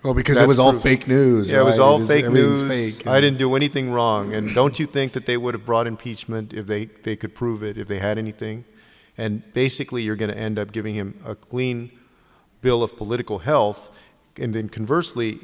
Well, 0.04 0.16
because 0.16 0.38
That's 0.38 0.46
it 0.46 0.48
was 0.48 0.58
all 0.58 0.74
fake 0.74 1.08
news. 1.08 1.50
Yeah, 1.50 1.58
right? 1.58 1.62
it 1.62 1.66
was 1.66 1.78
all 1.78 2.02
it 2.02 2.08
fake 2.08 2.28
news. 2.28 2.64
Fake, 2.64 3.06
I 3.06 3.22
didn't 3.22 3.38
do 3.38 3.56
anything 3.56 3.92
wrong. 3.92 4.34
And 4.34 4.56
don't 4.56 4.80
you 4.80 4.88
think 4.88 5.14
that 5.14 5.28
they 5.28 5.38
would 5.38 5.54
have 5.54 5.66
brought 5.66 5.86
impeachment 5.86 6.54
if 6.54 6.66
they, 6.66 6.86
they 6.86 7.16
could 7.16 7.36
prove 7.36 7.62
it, 7.62 7.78
if 7.78 7.88
they 7.88 8.00
had 8.00 8.18
anything? 8.18 8.66
And 9.18 9.44
basically, 9.54 10.02
you're 10.02 10.16
going 10.16 10.32
to 10.32 10.38
end 10.38 10.58
up 10.58 10.72
giving 10.72 10.96
him 10.96 11.20
a 11.24 11.36
clean 11.36 11.92
bill 12.62 12.82
of 12.82 12.98
political 12.98 13.40
health. 13.40 13.92
And 14.38 14.56
then 14.56 14.68
conversely, 14.70 15.40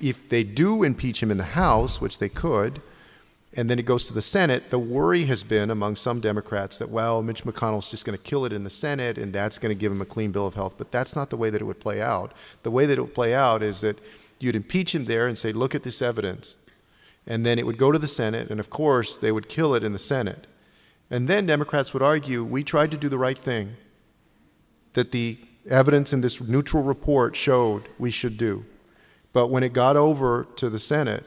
if 0.00 0.28
they 0.28 0.42
do 0.42 0.82
impeach 0.82 1.22
him 1.22 1.30
in 1.30 1.36
the 1.36 1.52
House, 1.64 2.00
which 2.00 2.18
they 2.18 2.28
could, 2.28 2.82
and 3.56 3.68
then 3.68 3.80
it 3.80 3.84
goes 3.84 4.06
to 4.06 4.14
the 4.14 4.22
Senate, 4.22 4.70
the 4.70 4.78
worry 4.78 5.24
has 5.24 5.42
been 5.42 5.70
among 5.70 5.96
some 5.96 6.20
Democrats 6.20 6.78
that, 6.78 6.88
well, 6.88 7.20
Mitch 7.20 7.42
McConnell's 7.42 7.90
just 7.90 8.04
going 8.04 8.16
to 8.16 8.22
kill 8.22 8.44
it 8.44 8.52
in 8.52 8.62
the 8.62 8.70
Senate 8.70 9.18
and 9.18 9.32
that's 9.32 9.58
going 9.58 9.74
to 9.74 9.80
give 9.80 9.90
him 9.90 10.00
a 10.00 10.06
clean 10.06 10.30
bill 10.30 10.46
of 10.46 10.54
health. 10.54 10.74
But 10.78 10.92
that's 10.92 11.16
not 11.16 11.30
the 11.30 11.36
way 11.36 11.50
that 11.50 11.60
it 11.60 11.64
would 11.64 11.80
play 11.80 12.00
out. 12.00 12.32
The 12.62 12.70
way 12.70 12.86
that 12.86 12.96
it 12.96 13.02
would 13.02 13.14
play 13.14 13.34
out 13.34 13.62
is 13.62 13.80
that 13.80 13.98
you'd 14.38 14.54
impeach 14.54 14.94
him 14.94 15.06
there 15.06 15.26
and 15.26 15.36
say, 15.36 15.52
look 15.52 15.74
at 15.74 15.82
this 15.82 16.00
evidence. 16.00 16.56
And 17.26 17.44
then 17.44 17.58
it 17.58 17.66
would 17.66 17.76
go 17.76 17.92
to 17.92 17.98
the 17.98 18.08
Senate, 18.08 18.50
and 18.50 18.58
of 18.58 18.70
course, 18.70 19.18
they 19.18 19.30
would 19.30 19.48
kill 19.48 19.74
it 19.74 19.84
in 19.84 19.92
the 19.92 19.98
Senate. 19.98 20.46
And 21.10 21.28
then 21.28 21.44
Democrats 21.44 21.92
would 21.92 22.02
argue, 22.02 22.42
we 22.42 22.64
tried 22.64 22.90
to 22.92 22.96
do 22.96 23.08
the 23.08 23.18
right 23.18 23.36
thing, 23.36 23.76
that 24.94 25.12
the 25.12 25.38
evidence 25.68 26.12
in 26.12 26.22
this 26.22 26.40
Mueller 26.40 26.82
report 26.82 27.36
showed 27.36 27.82
we 27.98 28.10
should 28.10 28.38
do. 28.38 28.64
But 29.32 29.48
when 29.48 29.62
it 29.62 29.72
got 29.72 29.96
over 29.96 30.46
to 30.56 30.70
the 30.70 30.78
Senate, 30.78 31.24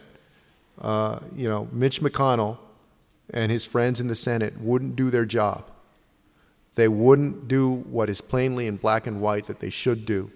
uh, 0.82 1.20
you 1.36 1.48
know, 1.48 1.68
Mitch 1.72 2.02
McConnell 2.02 2.58
and 3.30 3.52
his 3.52 3.66
friends 3.66 4.00
in 4.02 4.08
the 4.08 4.16
Senate 4.16 4.60
wouldn't 4.60 4.96
do 4.96 5.10
their 5.10 5.26
job. 5.26 5.70
They 6.76 6.88
wouldn't 6.88 7.48
do 7.48 7.72
what 7.72 8.10
is 8.10 8.22
plainly 8.22 8.68
in 8.68 8.78
black 8.78 9.06
and 9.06 9.22
white 9.22 9.46
that 9.46 9.60
they 9.60 9.70
should 9.70 10.06
do. 10.06 10.32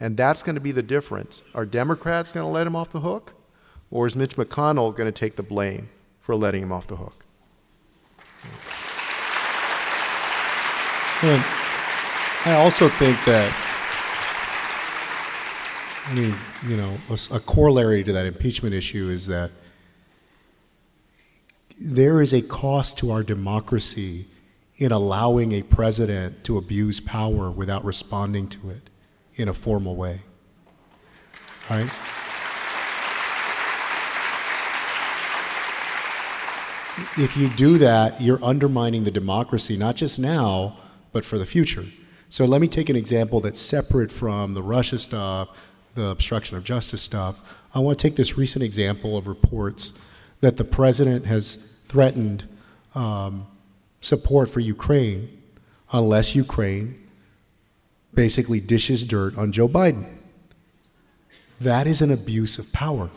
And 0.00 0.16
that's 0.16 0.42
going 0.42 0.54
to 0.54 0.60
be 0.60 0.72
the 0.72 0.82
difference. 0.82 1.42
Are 1.54 1.64
Democrats 1.66 2.32
going 2.32 2.44
to 2.44 2.50
let 2.50 2.66
him 2.66 2.76
off 2.76 2.90
the 2.90 3.00
hook? 3.00 3.34
Or 3.90 4.06
is 4.06 4.14
Mitch 4.14 4.36
McConnell 4.36 4.94
going 4.94 5.08
to 5.08 5.12
take 5.12 5.36
the 5.36 5.42
blame 5.42 5.88
for 6.20 6.36
letting 6.36 6.62
him 6.62 6.72
off 6.72 6.86
the 6.86 6.96
hook? 6.96 7.24
And 11.20 11.42
I 12.44 12.54
also 12.54 12.88
think 12.88 13.16
that, 13.24 13.52
I 16.06 16.14
mean, 16.14 16.34
you 16.68 16.76
know, 16.76 16.94
a, 17.10 17.36
a 17.36 17.40
corollary 17.40 18.04
to 18.04 18.12
that 18.12 18.26
impeachment 18.26 18.74
issue 18.74 19.08
is 19.08 19.26
that 19.26 19.50
there 21.80 22.20
is 22.20 22.32
a 22.32 22.42
cost 22.42 22.98
to 22.98 23.10
our 23.10 23.22
democracy 23.22 24.26
in 24.76 24.92
allowing 24.92 25.52
a 25.52 25.62
president 25.62 26.44
to 26.44 26.56
abuse 26.56 27.00
power 27.00 27.50
without 27.50 27.84
responding 27.84 28.48
to 28.48 28.70
it 28.70 28.90
in 29.34 29.48
a 29.48 29.54
formal 29.54 29.96
way. 29.96 30.22
Right? 31.68 31.90
If 37.16 37.36
you 37.36 37.48
do 37.50 37.78
that, 37.78 38.20
you're 38.20 38.42
undermining 38.42 39.04
the 39.04 39.10
democracy, 39.10 39.76
not 39.76 39.96
just 39.96 40.18
now, 40.18 40.78
but 41.12 41.24
for 41.24 41.38
the 41.38 41.46
future. 41.46 41.84
So 42.28 42.44
let 42.44 42.60
me 42.60 42.68
take 42.68 42.88
an 42.88 42.96
example 42.96 43.40
that's 43.40 43.60
separate 43.60 44.10
from 44.10 44.54
the 44.54 44.62
Russia 44.62 44.98
stuff, 44.98 45.48
the 45.94 46.06
obstruction 46.06 46.56
of 46.56 46.64
justice 46.64 47.00
stuff. 47.00 47.40
I 47.74 47.78
want 47.78 47.98
to 47.98 48.02
take 48.02 48.16
this 48.16 48.36
recent 48.36 48.64
example 48.64 49.16
of 49.16 49.26
reports 49.26 49.94
that 50.40 50.56
the 50.56 50.64
president 50.64 51.26
has 51.26 51.56
threatened 51.88 52.44
um, 52.94 53.46
support 54.00 54.48
for 54.50 54.60
Ukraine 54.60 55.28
unless 55.92 56.34
Ukraine 56.34 57.08
basically 58.14 58.60
dishes 58.60 59.04
dirt 59.04 59.36
on 59.36 59.52
Joe 59.52 59.68
Biden. 59.68 60.06
That 61.60 61.86
is 61.86 62.02
an 62.02 62.10
abuse 62.10 62.58
of 62.58 62.72
power. 62.72 63.10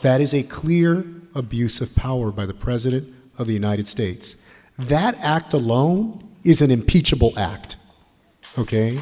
That 0.00 0.20
is 0.20 0.34
a 0.34 0.42
clear 0.42 1.04
abuse 1.34 1.80
of 1.80 1.94
power 1.94 2.32
by 2.32 2.46
the 2.46 2.54
President 2.54 3.12
of 3.38 3.46
the 3.46 3.52
United 3.54 3.86
States. 3.86 4.34
That 4.78 5.14
act 5.22 5.52
alone 5.54 6.28
is 6.42 6.60
an 6.60 6.70
impeachable 6.70 7.38
act. 7.38 7.76
Okay? 8.58 9.00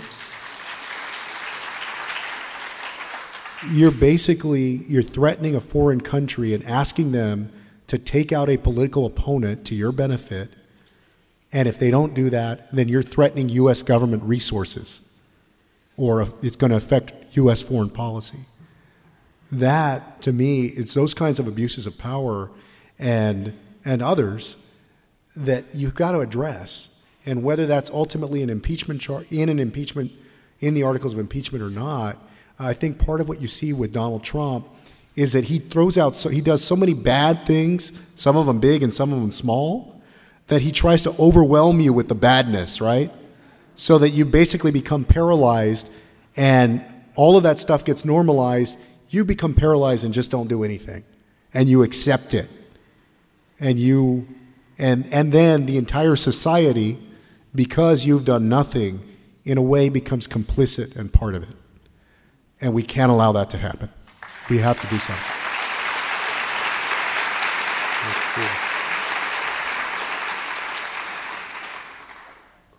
You're 3.68 3.90
basically 3.90 4.84
you're 4.88 5.02
threatening 5.02 5.54
a 5.54 5.60
foreign 5.60 6.00
country 6.00 6.54
and 6.54 6.64
asking 6.64 7.12
them 7.12 7.52
to 7.88 7.98
take 7.98 8.32
out 8.32 8.48
a 8.48 8.56
political 8.56 9.04
opponent 9.04 9.66
to 9.66 9.74
your 9.74 9.92
benefit 9.92 10.50
and 11.52 11.68
if 11.68 11.78
they 11.78 11.90
don't 11.90 12.14
do 12.14 12.30
that, 12.30 12.70
then 12.72 12.88
you're 12.88 13.02
threatening 13.02 13.48
U.S. 13.50 13.82
government 13.82 14.22
resources, 14.22 15.00
or 15.96 16.28
it's 16.42 16.56
going 16.56 16.70
to 16.70 16.76
affect 16.76 17.36
U.S. 17.36 17.60
foreign 17.60 17.90
policy. 17.90 18.38
That, 19.50 20.22
to 20.22 20.32
me, 20.32 20.66
it's 20.66 20.94
those 20.94 21.12
kinds 21.12 21.40
of 21.40 21.48
abuses 21.48 21.86
of 21.86 21.98
power 21.98 22.50
and, 22.98 23.58
and 23.84 24.00
others 24.00 24.56
that 25.34 25.64
you've 25.74 25.94
got 25.94 26.12
to 26.12 26.20
address. 26.20 27.00
And 27.26 27.42
whether 27.42 27.66
that's 27.66 27.90
ultimately 27.90 28.42
an 28.42 28.50
impeachment 28.50 29.00
charge, 29.00 29.30
in 29.32 29.48
an 29.48 29.58
impeachment, 29.58 30.12
in 30.60 30.74
the 30.74 30.84
articles 30.84 31.12
of 31.12 31.18
impeachment 31.18 31.64
or 31.64 31.70
not, 31.70 32.16
I 32.60 32.74
think 32.74 32.98
part 32.98 33.20
of 33.20 33.28
what 33.28 33.40
you 33.40 33.48
see 33.48 33.72
with 33.72 33.92
Donald 33.92 34.22
Trump 34.22 34.68
is 35.16 35.32
that 35.32 35.44
he 35.44 35.58
throws 35.58 35.96
out, 35.96 36.14
so 36.14 36.28
he 36.28 36.40
does 36.40 36.62
so 36.62 36.76
many 36.76 36.94
bad 36.94 37.46
things, 37.46 37.90
some 38.16 38.36
of 38.36 38.46
them 38.46 38.60
big 38.60 38.82
and 38.82 38.92
some 38.92 39.12
of 39.12 39.20
them 39.20 39.32
small, 39.32 40.00
that 40.48 40.62
he 40.62 40.70
tries 40.70 41.02
to 41.04 41.14
overwhelm 41.18 41.80
you 41.80 41.92
with 41.92 42.08
the 42.08 42.14
badness, 42.14 42.80
right? 42.80 43.10
So 43.76 43.98
that 43.98 44.10
you 44.10 44.24
basically 44.24 44.70
become 44.70 45.04
paralyzed 45.04 45.90
and 46.36 46.84
all 47.14 47.36
of 47.36 47.42
that 47.42 47.58
stuff 47.58 47.84
gets 47.84 48.04
normalized. 48.04 48.76
You 49.08 49.24
become 49.24 49.54
paralyzed 49.54 50.04
and 50.04 50.14
just 50.14 50.30
don't 50.30 50.48
do 50.48 50.62
anything. 50.62 51.04
And 51.52 51.68
you 51.68 51.82
accept 51.82 52.34
it. 52.34 52.48
And 53.58 53.78
you 53.78 54.26
and 54.78 55.06
and 55.12 55.32
then 55.32 55.66
the 55.66 55.76
entire 55.76 56.16
society 56.16 56.98
because 57.54 58.06
you've 58.06 58.24
done 58.24 58.48
nothing 58.48 59.00
in 59.44 59.58
a 59.58 59.62
way 59.62 59.88
becomes 59.88 60.28
complicit 60.28 60.96
and 60.96 61.12
part 61.12 61.34
of 61.34 61.42
it. 61.42 61.56
And 62.60 62.74
we 62.74 62.82
can't 62.82 63.10
allow 63.10 63.32
that 63.32 63.50
to 63.50 63.58
happen. 63.58 63.88
We 64.48 64.58
have 64.58 64.80
to 64.80 64.86
do 64.88 64.98
something. 64.98 65.36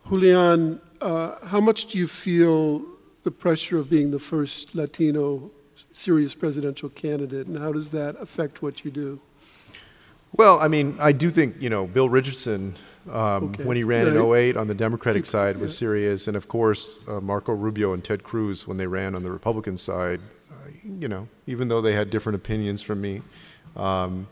Julian, 0.07 0.81
uh, 0.99 1.35
how 1.45 1.61
much 1.61 1.85
do 1.85 1.97
you 1.97 2.07
feel 2.07 2.83
the 3.23 3.31
pressure 3.31 3.77
of 3.77 3.89
being 3.89 4.11
the 4.11 4.19
first 4.19 4.75
Latino 4.75 5.51
serious 5.93 6.33
presidential 6.33 6.89
candidate, 6.89 7.47
and 7.47 7.57
how 7.57 7.71
does 7.71 7.91
that 7.91 8.19
affect 8.19 8.61
what 8.61 8.83
you 8.85 8.91
do? 8.91 9.19
Well, 10.35 10.59
I 10.59 10.67
mean, 10.67 10.97
I 10.99 11.11
do 11.11 11.29
think, 11.31 11.61
you 11.61 11.69
know, 11.69 11.87
Bill 11.87 12.09
Richardson, 12.09 12.75
um, 13.09 13.45
okay. 13.45 13.63
when 13.63 13.77
he 13.77 13.83
ran 13.83 14.07
in 14.07 14.17
08 14.17 14.57
on 14.57 14.67
the 14.67 14.75
Democratic 14.75 15.25
side, 15.25 15.57
was 15.57 15.75
serious. 15.77 16.27
And 16.27 16.37
of 16.37 16.47
course, 16.47 16.99
uh, 17.07 17.19
Marco 17.19 17.53
Rubio 17.53 17.93
and 17.93 18.03
Ted 18.03 18.23
Cruz, 18.23 18.67
when 18.67 18.77
they 18.77 18.87
ran 18.87 19.15
on 19.15 19.23
the 19.23 19.31
Republican 19.31 19.77
side, 19.77 20.19
uh, 20.51 20.55
you 20.99 21.07
know, 21.07 21.27
even 21.47 21.67
though 21.67 21.81
they 21.81 21.93
had 21.93 22.09
different 22.09 22.35
opinions 22.35 22.81
from 22.81 23.01
me, 23.01 23.21
um, 23.75 24.27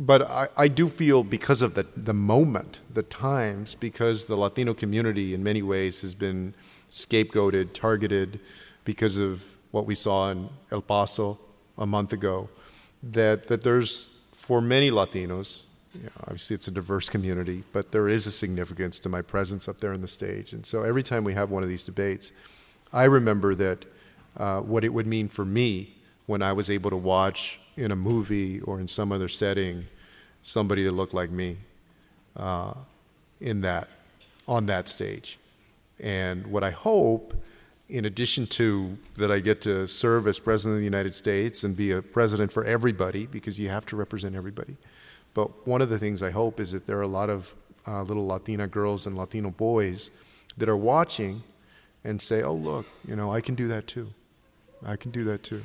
but 0.00 0.22
I, 0.22 0.48
I 0.56 0.68
do 0.68 0.88
feel 0.88 1.22
because 1.22 1.60
of 1.60 1.74
the, 1.74 1.86
the 1.96 2.14
moment, 2.14 2.80
the 2.92 3.02
times, 3.02 3.74
because 3.74 4.26
the 4.26 4.36
Latino 4.36 4.72
community 4.72 5.34
in 5.34 5.42
many 5.42 5.60
ways 5.60 6.00
has 6.00 6.14
been 6.14 6.54
scapegoated, 6.90 7.74
targeted 7.74 8.40
because 8.84 9.18
of 9.18 9.44
what 9.72 9.84
we 9.84 9.94
saw 9.94 10.30
in 10.30 10.48
El 10.70 10.80
Paso 10.80 11.38
a 11.76 11.86
month 11.86 12.14
ago, 12.14 12.48
that, 13.02 13.48
that 13.48 13.62
there's, 13.62 14.08
for 14.32 14.60
many 14.60 14.90
Latinos, 14.90 15.62
you 15.94 16.04
know, 16.04 16.10
obviously 16.22 16.54
it's 16.54 16.68
a 16.68 16.70
diverse 16.70 17.08
community, 17.08 17.64
but 17.72 17.92
there 17.92 18.08
is 18.08 18.26
a 18.26 18.30
significance 18.30 18.98
to 19.00 19.08
my 19.08 19.22
presence 19.22 19.68
up 19.68 19.80
there 19.80 19.92
on 19.92 20.00
the 20.00 20.08
stage. 20.08 20.52
And 20.52 20.64
so 20.64 20.82
every 20.82 21.02
time 21.02 21.24
we 21.24 21.34
have 21.34 21.50
one 21.50 21.62
of 21.62 21.68
these 21.68 21.84
debates, 21.84 22.32
I 22.92 23.04
remember 23.04 23.54
that 23.56 23.84
uh, 24.36 24.60
what 24.60 24.84
it 24.84 24.90
would 24.90 25.06
mean 25.06 25.28
for 25.28 25.44
me 25.44 25.96
when 26.26 26.42
I 26.42 26.52
was 26.52 26.70
able 26.70 26.90
to 26.90 26.96
watch 26.96 27.58
in 27.76 27.90
a 27.90 27.96
movie 27.96 28.60
or 28.60 28.78
in 28.78 28.86
some 28.86 29.10
other 29.10 29.28
setting 29.28 29.86
somebody 30.42 30.84
that 30.84 30.92
looked 30.92 31.14
like 31.14 31.30
me 31.30 31.56
uh, 32.36 32.74
in 33.40 33.60
that 33.62 33.88
on 34.46 34.66
that 34.66 34.88
stage 34.88 35.38
And 36.00 36.46
what 36.48 36.64
I 36.64 36.70
hope, 36.70 37.34
in 37.88 38.04
addition 38.04 38.46
to 38.48 38.96
that, 39.16 39.30
I 39.30 39.38
get 39.38 39.60
to 39.62 39.86
serve 39.86 40.26
as 40.26 40.38
president 40.38 40.76
of 40.76 40.80
the 40.80 40.84
United 40.84 41.14
States 41.14 41.62
and 41.62 41.76
be 41.76 41.92
a 41.92 42.02
president 42.02 42.50
for 42.50 42.64
everybody 42.64 43.26
because 43.26 43.60
you 43.60 43.68
have 43.68 43.86
to 43.86 43.96
represent 43.96 44.34
everybody. 44.34 44.76
But 45.34 45.66
one 45.66 45.80
of 45.80 45.88
the 45.88 45.98
things 45.98 46.22
I 46.22 46.30
hope 46.30 46.60
is 46.60 46.72
that 46.72 46.86
there 46.86 46.98
are 46.98 47.02
a 47.02 47.08
lot 47.08 47.30
of 47.30 47.54
uh, 47.86 48.02
little 48.02 48.26
Latina 48.26 48.66
girls 48.66 49.06
and 49.06 49.16
Latino 49.16 49.50
boys 49.50 50.10
that 50.56 50.68
are 50.68 50.76
watching 50.76 51.42
and 52.04 52.20
say, 52.20 52.42
oh, 52.42 52.54
look, 52.54 52.86
you 53.06 53.16
know, 53.16 53.32
I 53.32 53.40
can 53.40 53.54
do 53.54 53.68
that 53.68 53.86
too. 53.86 54.10
I 54.84 54.96
can 54.96 55.10
do 55.10 55.24
that 55.24 55.42
too. 55.42 55.62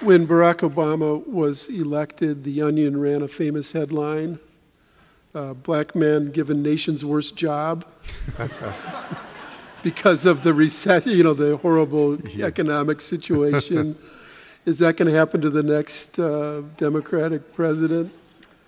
When 0.00 0.26
Barack 0.26 0.68
Obama 0.68 1.26
was 1.26 1.68
elected, 1.68 2.44
The 2.44 2.62
Onion 2.62 3.00
ran 3.00 3.22
a 3.22 3.28
famous 3.28 3.72
headline 3.72 4.38
uh, 5.36 5.52
Black 5.52 5.94
man 5.94 6.30
given 6.30 6.62
nation's 6.62 7.04
worst 7.04 7.36
job. 7.36 7.84
because 9.86 10.26
of 10.26 10.42
the 10.42 10.52
reset, 10.52 11.06
you 11.06 11.22
know, 11.22 11.32
the 11.32 11.56
horrible 11.58 12.20
yeah. 12.30 12.46
economic 12.46 13.00
situation. 13.00 13.96
Is 14.66 14.80
that 14.80 14.96
going 14.96 15.08
to 15.08 15.16
happen 15.16 15.40
to 15.42 15.48
the 15.48 15.62
next 15.62 16.18
uh, 16.18 16.62
Democratic 16.76 17.52
president? 17.52 18.12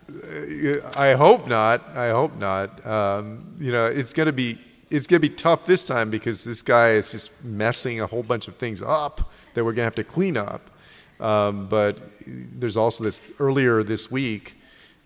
Uh, 0.09 0.89
I 0.95 1.15
hope 1.15 1.49
not. 1.49 1.85
I 1.97 2.11
hope 2.11 2.37
not. 2.37 2.87
Um, 2.87 3.53
you 3.59 3.73
know, 3.73 3.87
it's 3.87 4.13
going 4.13 4.29
to 4.29 4.33
be 4.33 4.59
it's 4.91 5.09
going 5.09 5.21
to 5.21 5.29
be 5.29 5.35
tough 5.35 5.67
this 5.67 5.83
time 5.85 6.09
because 6.09 6.45
this 6.45 6.63
guy 6.63 6.91
is 6.91 7.11
just 7.11 7.45
messing 7.45 8.01
a 8.01 8.07
whole 8.07 8.23
bunch 8.23 8.47
of 8.47 8.55
things 8.55 8.81
up 8.81 9.33
that 9.55 9.65
we're 9.65 9.73
going 9.73 9.91
to 9.91 9.91
have 9.91 9.97
to 9.97 10.05
clean 10.05 10.37
up. 10.37 10.71
Um, 11.19 11.67
but 11.67 11.99
there's 12.27 12.77
also 12.77 13.03
this 13.03 13.29
earlier 13.41 13.83
this 13.83 14.09
week 14.09 14.55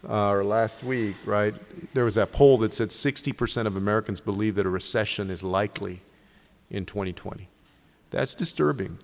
uh, 0.09 0.31
or 0.31 0.45
last 0.45 0.83
week, 0.83 1.17
right? 1.25 1.55
There 1.95 2.05
was 2.05 2.17
that 2.17 2.33
poll 2.33 2.59
that 2.59 2.73
said 2.73 2.89
60% 2.89 3.67
of 3.67 3.77
Americans 3.77 4.21
believe 4.21 4.55
that 4.57 4.67
a 4.67 4.71
recession 4.71 5.31
is 5.31 5.43
likely 5.43 6.01
in 6.71 6.87
2020. 6.87 7.49
That's 8.11 8.35
disturbing. 8.35 8.99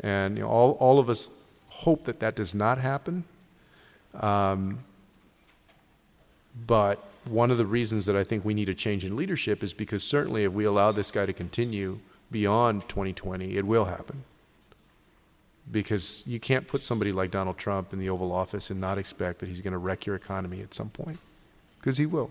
And 0.00 0.36
you 0.36 0.42
know, 0.42 0.48
all, 0.48 0.72
all 0.72 0.98
of 0.98 1.08
us 1.08 1.30
hope 1.68 2.04
that 2.04 2.20
that 2.20 2.36
does 2.36 2.54
not 2.54 2.78
happen. 2.78 3.24
Um, 4.14 4.80
but 6.66 7.04
one 7.24 7.50
of 7.50 7.58
the 7.58 7.66
reasons 7.66 8.06
that 8.06 8.16
I 8.16 8.24
think 8.24 8.44
we 8.44 8.54
need 8.54 8.68
a 8.68 8.74
change 8.74 9.04
in 9.04 9.16
leadership 9.16 9.62
is 9.62 9.72
because 9.72 10.02
certainly 10.02 10.44
if 10.44 10.52
we 10.52 10.64
allow 10.64 10.92
this 10.92 11.10
guy 11.10 11.26
to 11.26 11.32
continue 11.32 12.00
beyond 12.30 12.88
2020, 12.88 13.56
it 13.56 13.66
will 13.66 13.86
happen. 13.86 14.24
Because 15.70 16.24
you 16.26 16.40
can't 16.40 16.66
put 16.66 16.82
somebody 16.82 17.12
like 17.12 17.30
Donald 17.30 17.58
Trump 17.58 17.92
in 17.92 17.98
the 17.98 18.08
Oval 18.08 18.32
Office 18.32 18.70
and 18.70 18.80
not 18.80 18.96
expect 18.96 19.40
that 19.40 19.48
he's 19.48 19.60
going 19.60 19.72
to 19.72 19.78
wreck 19.78 20.06
your 20.06 20.16
economy 20.16 20.62
at 20.62 20.72
some 20.72 20.88
point, 20.88 21.18
because 21.78 21.98
he 21.98 22.06
will. 22.06 22.30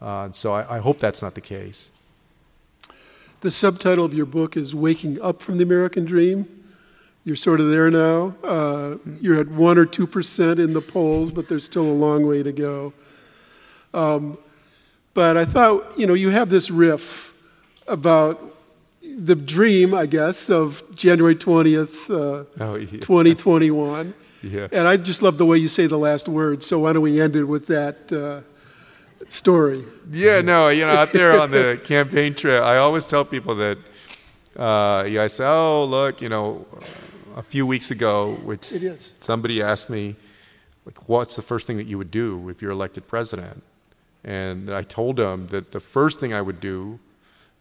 Uh, 0.00 0.30
so 0.32 0.52
I, 0.52 0.76
I 0.76 0.78
hope 0.80 0.98
that's 0.98 1.22
not 1.22 1.34
the 1.34 1.40
case. 1.40 1.90
The 3.40 3.50
subtitle 3.50 4.04
of 4.04 4.14
your 4.14 4.26
book 4.26 4.56
is 4.56 4.74
Waking 4.74 5.20
Up 5.20 5.40
from 5.40 5.56
the 5.58 5.62
American 5.62 6.04
Dream. 6.04 6.64
You're 7.24 7.36
sort 7.36 7.60
of 7.60 7.70
there 7.70 7.90
now. 7.90 8.34
Uh, 8.42 8.96
you're 9.20 9.40
at 9.40 9.48
1 9.48 9.78
or 9.78 9.84
2% 9.84 10.58
in 10.58 10.72
the 10.72 10.80
polls, 10.80 11.32
but 11.32 11.48
there's 11.48 11.64
still 11.64 11.84
a 11.84 11.92
long 11.92 12.26
way 12.26 12.42
to 12.42 12.52
go. 12.52 12.92
Um, 13.92 14.38
but 15.12 15.36
I 15.36 15.44
thought, 15.44 15.98
you 15.98 16.06
know, 16.06 16.14
you 16.14 16.30
have 16.30 16.50
this 16.50 16.70
riff 16.70 17.34
about 17.88 18.55
the 19.16 19.34
dream, 19.34 19.94
I 19.94 20.06
guess, 20.06 20.50
of 20.50 20.82
January 20.94 21.34
20th, 21.34 22.10
uh, 22.10 22.44
oh, 22.60 22.74
yeah. 22.76 22.86
2021. 23.00 24.14
yeah. 24.42 24.68
And 24.70 24.86
I 24.86 24.96
just 24.98 25.22
love 25.22 25.38
the 25.38 25.46
way 25.46 25.56
you 25.56 25.68
say 25.68 25.86
the 25.86 25.98
last 25.98 26.28
word. 26.28 26.62
So 26.62 26.80
why 26.80 26.92
don't 26.92 27.02
we 27.02 27.20
end 27.20 27.34
it 27.34 27.44
with 27.44 27.66
that 27.68 28.12
uh, 28.12 28.42
story? 29.28 29.84
Yeah, 30.10 30.42
no, 30.42 30.68
you 30.68 30.84
know, 30.84 30.92
out 30.92 31.12
there 31.12 31.40
on 31.40 31.50
the 31.50 31.80
campaign 31.84 32.34
trail, 32.34 32.62
I 32.62 32.76
always 32.76 33.08
tell 33.08 33.24
people 33.24 33.54
that, 33.56 33.78
uh, 34.54 35.04
yeah, 35.08 35.22
I 35.22 35.26
say, 35.28 35.46
oh, 35.46 35.86
look, 35.86 36.20
you 36.20 36.28
know, 36.28 36.66
a 37.34 37.42
few 37.42 37.66
weeks 37.66 37.90
ago, 37.90 38.34
which 38.44 38.72
somebody 39.20 39.62
asked 39.62 39.88
me, 39.88 40.16
like, 40.84 41.08
what's 41.08 41.36
the 41.36 41.42
first 41.42 41.66
thing 41.66 41.78
that 41.78 41.86
you 41.86 41.98
would 41.98 42.10
do 42.10 42.48
if 42.50 42.60
you're 42.60 42.70
elected 42.70 43.08
president? 43.08 43.62
And 44.22 44.72
I 44.72 44.82
told 44.82 45.16
them 45.16 45.46
that 45.48 45.72
the 45.72 45.80
first 45.80 46.20
thing 46.20 46.34
I 46.34 46.42
would 46.42 46.60
do 46.60 47.00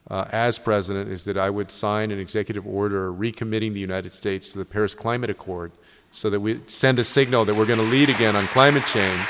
uh, 0.09 0.25
as 0.31 0.59
president 0.59 1.11
is 1.11 1.25
that 1.25 1.37
I 1.37 1.49
would 1.49 1.71
sign 1.71 2.11
an 2.11 2.19
executive 2.19 2.67
order 2.67 3.11
recommitting 3.11 3.73
the 3.73 3.79
United 3.79 4.11
States 4.11 4.49
to 4.49 4.57
the 4.57 4.65
Paris 4.65 4.93
Climate 4.93 5.29
Accord 5.29 5.71
so 6.11 6.29
that 6.29 6.39
we 6.39 6.61
send 6.67 6.99
a 6.99 7.03
signal 7.03 7.43
that 7.45 7.55
we're 7.55 7.65
going 7.65 7.79
to 7.79 7.85
lead 7.85 8.09
again 8.09 8.35
on 8.35 8.45
climate 8.47 8.85
change. 8.85 9.21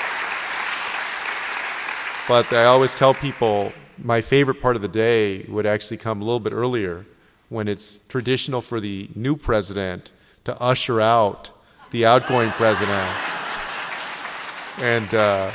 But 2.27 2.51
I 2.51 2.65
always 2.65 2.93
tell 2.93 3.13
people 3.13 3.71
my 3.97 4.19
favorite 4.19 4.61
part 4.61 4.75
of 4.75 4.81
the 4.81 4.87
day 4.87 5.43
would 5.47 5.65
actually 5.65 5.97
come 5.97 6.21
a 6.21 6.25
little 6.25 6.39
bit 6.39 6.53
earlier 6.53 7.05
when 7.49 7.67
it's 7.67 7.97
traditional 8.07 8.61
for 8.61 8.79
the 8.79 9.09
new 9.15 9.35
president 9.35 10.11
to 10.43 10.59
usher 10.61 10.99
out 10.99 11.51
the 11.91 12.05
outgoing 12.05 12.51
president. 12.51 13.15
And 14.79 15.13
uh, 15.13 15.51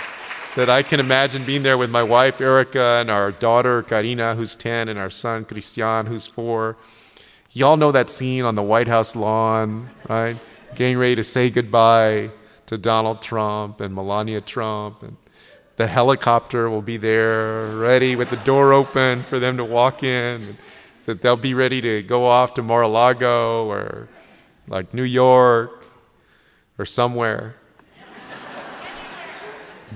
that 0.56 0.68
I 0.68 0.82
can 0.82 0.98
imagine 0.98 1.44
being 1.44 1.62
there 1.62 1.78
with 1.78 1.90
my 1.90 2.02
wife, 2.02 2.40
Erica, 2.40 2.98
and 3.00 3.10
our 3.10 3.30
daughter, 3.30 3.82
Karina, 3.82 4.34
who's 4.34 4.56
10, 4.56 4.88
and 4.88 4.98
our 4.98 5.10
son, 5.10 5.44
Christian, 5.44 6.06
who's 6.06 6.26
4. 6.26 6.76
Y'all 7.52 7.76
know 7.76 7.92
that 7.92 8.10
scene 8.10 8.44
on 8.44 8.56
the 8.56 8.62
White 8.62 8.88
House 8.88 9.14
lawn, 9.14 9.90
right? 10.08 10.36
Getting 10.74 10.98
ready 10.98 11.14
to 11.14 11.24
say 11.24 11.50
goodbye 11.50 12.30
to 12.66 12.78
Donald 12.78 13.22
Trump 13.22 13.80
and 13.80 13.94
Melania 13.94 14.40
Trump. 14.40 15.04
And 15.04 15.16
the 15.76 15.86
helicopter 15.86 16.68
will 16.68 16.82
be 16.82 16.96
there, 16.96 17.66
ready 17.68 18.16
with 18.16 18.30
the 18.30 18.36
door 18.36 18.72
open 18.72 19.22
for 19.22 19.38
them 19.38 19.56
to 19.56 19.64
walk 19.64 20.02
in. 20.02 20.58
That 21.06 21.22
they'll 21.22 21.36
be 21.36 21.54
ready 21.54 21.80
to 21.80 22.02
go 22.02 22.24
off 22.26 22.54
to 22.54 22.62
Mar-a-Lago 22.62 23.66
or 23.66 24.08
like 24.68 24.94
New 24.94 25.04
York 25.04 25.86
or 26.76 26.84
somewhere. 26.86 27.54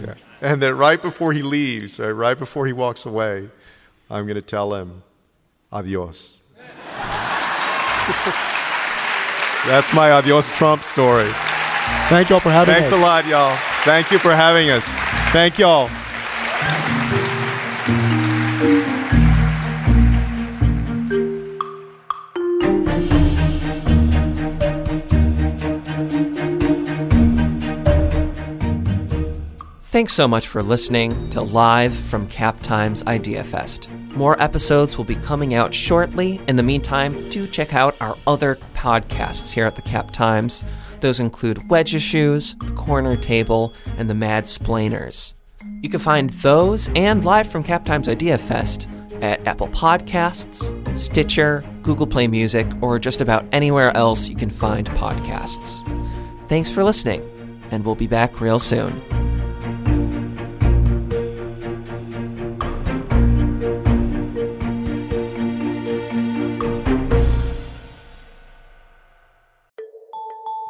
Yeah. 0.00 0.14
And 0.44 0.60
that 0.60 0.74
right 0.74 1.00
before 1.00 1.32
he 1.32 1.40
leaves, 1.40 1.98
right, 1.98 2.10
right 2.10 2.38
before 2.38 2.66
he 2.66 2.74
walks 2.74 3.06
away, 3.06 3.48
I'm 4.10 4.26
going 4.26 4.34
to 4.34 4.42
tell 4.42 4.74
him, 4.74 5.02
adios. 5.72 6.42
That's 9.66 9.94
my 9.94 10.10
adios 10.10 10.52
Trump 10.52 10.84
story. 10.84 11.30
Thank 12.10 12.28
y'all 12.28 12.40
for 12.40 12.50
having 12.50 12.74
Thanks 12.74 12.92
us. 12.92 13.00
Thanks 13.00 13.02
a 13.02 13.06
lot, 13.06 13.26
y'all. 13.26 13.56
Thank 13.84 14.10
you 14.10 14.18
for 14.18 14.32
having 14.32 14.68
us. 14.68 14.84
Thank 15.32 15.58
y'all. 15.58 15.88
Thanks 29.94 30.12
so 30.12 30.26
much 30.26 30.48
for 30.48 30.60
listening 30.60 31.30
to 31.30 31.40
Live 31.40 31.94
from 31.94 32.26
Cap 32.26 32.58
Times 32.58 33.04
Idea 33.04 33.44
Fest. 33.44 33.88
More 34.16 34.34
episodes 34.42 34.98
will 34.98 35.04
be 35.04 35.14
coming 35.14 35.54
out 35.54 35.72
shortly. 35.72 36.40
In 36.48 36.56
the 36.56 36.64
meantime, 36.64 37.30
do 37.30 37.46
check 37.46 37.74
out 37.74 37.94
our 38.00 38.18
other 38.26 38.56
podcasts 38.74 39.52
here 39.52 39.66
at 39.66 39.76
the 39.76 39.82
Cap 39.82 40.10
Times. 40.10 40.64
Those 40.98 41.20
include 41.20 41.70
Wedge 41.70 41.94
Issues, 41.94 42.56
The 42.56 42.72
Corner 42.72 43.14
Table, 43.14 43.72
and 43.96 44.10
The 44.10 44.16
Mad 44.16 44.48
Splainers. 44.48 45.36
You 45.80 45.88
can 45.88 46.00
find 46.00 46.30
those 46.30 46.90
and 46.96 47.24
Live 47.24 47.48
from 47.48 47.62
Cap 47.62 47.84
Times 47.84 48.08
Idea 48.08 48.36
Fest 48.36 48.88
at 49.22 49.46
Apple 49.46 49.68
Podcasts, 49.68 50.98
Stitcher, 50.98 51.62
Google 51.82 52.08
Play 52.08 52.26
Music, 52.26 52.66
or 52.80 52.98
just 52.98 53.20
about 53.20 53.46
anywhere 53.52 53.96
else 53.96 54.28
you 54.28 54.34
can 54.34 54.50
find 54.50 54.90
podcasts. 54.90 55.78
Thanks 56.48 56.68
for 56.68 56.82
listening, 56.82 57.22
and 57.70 57.86
we'll 57.86 57.94
be 57.94 58.08
back 58.08 58.40
real 58.40 58.58
soon. 58.58 59.00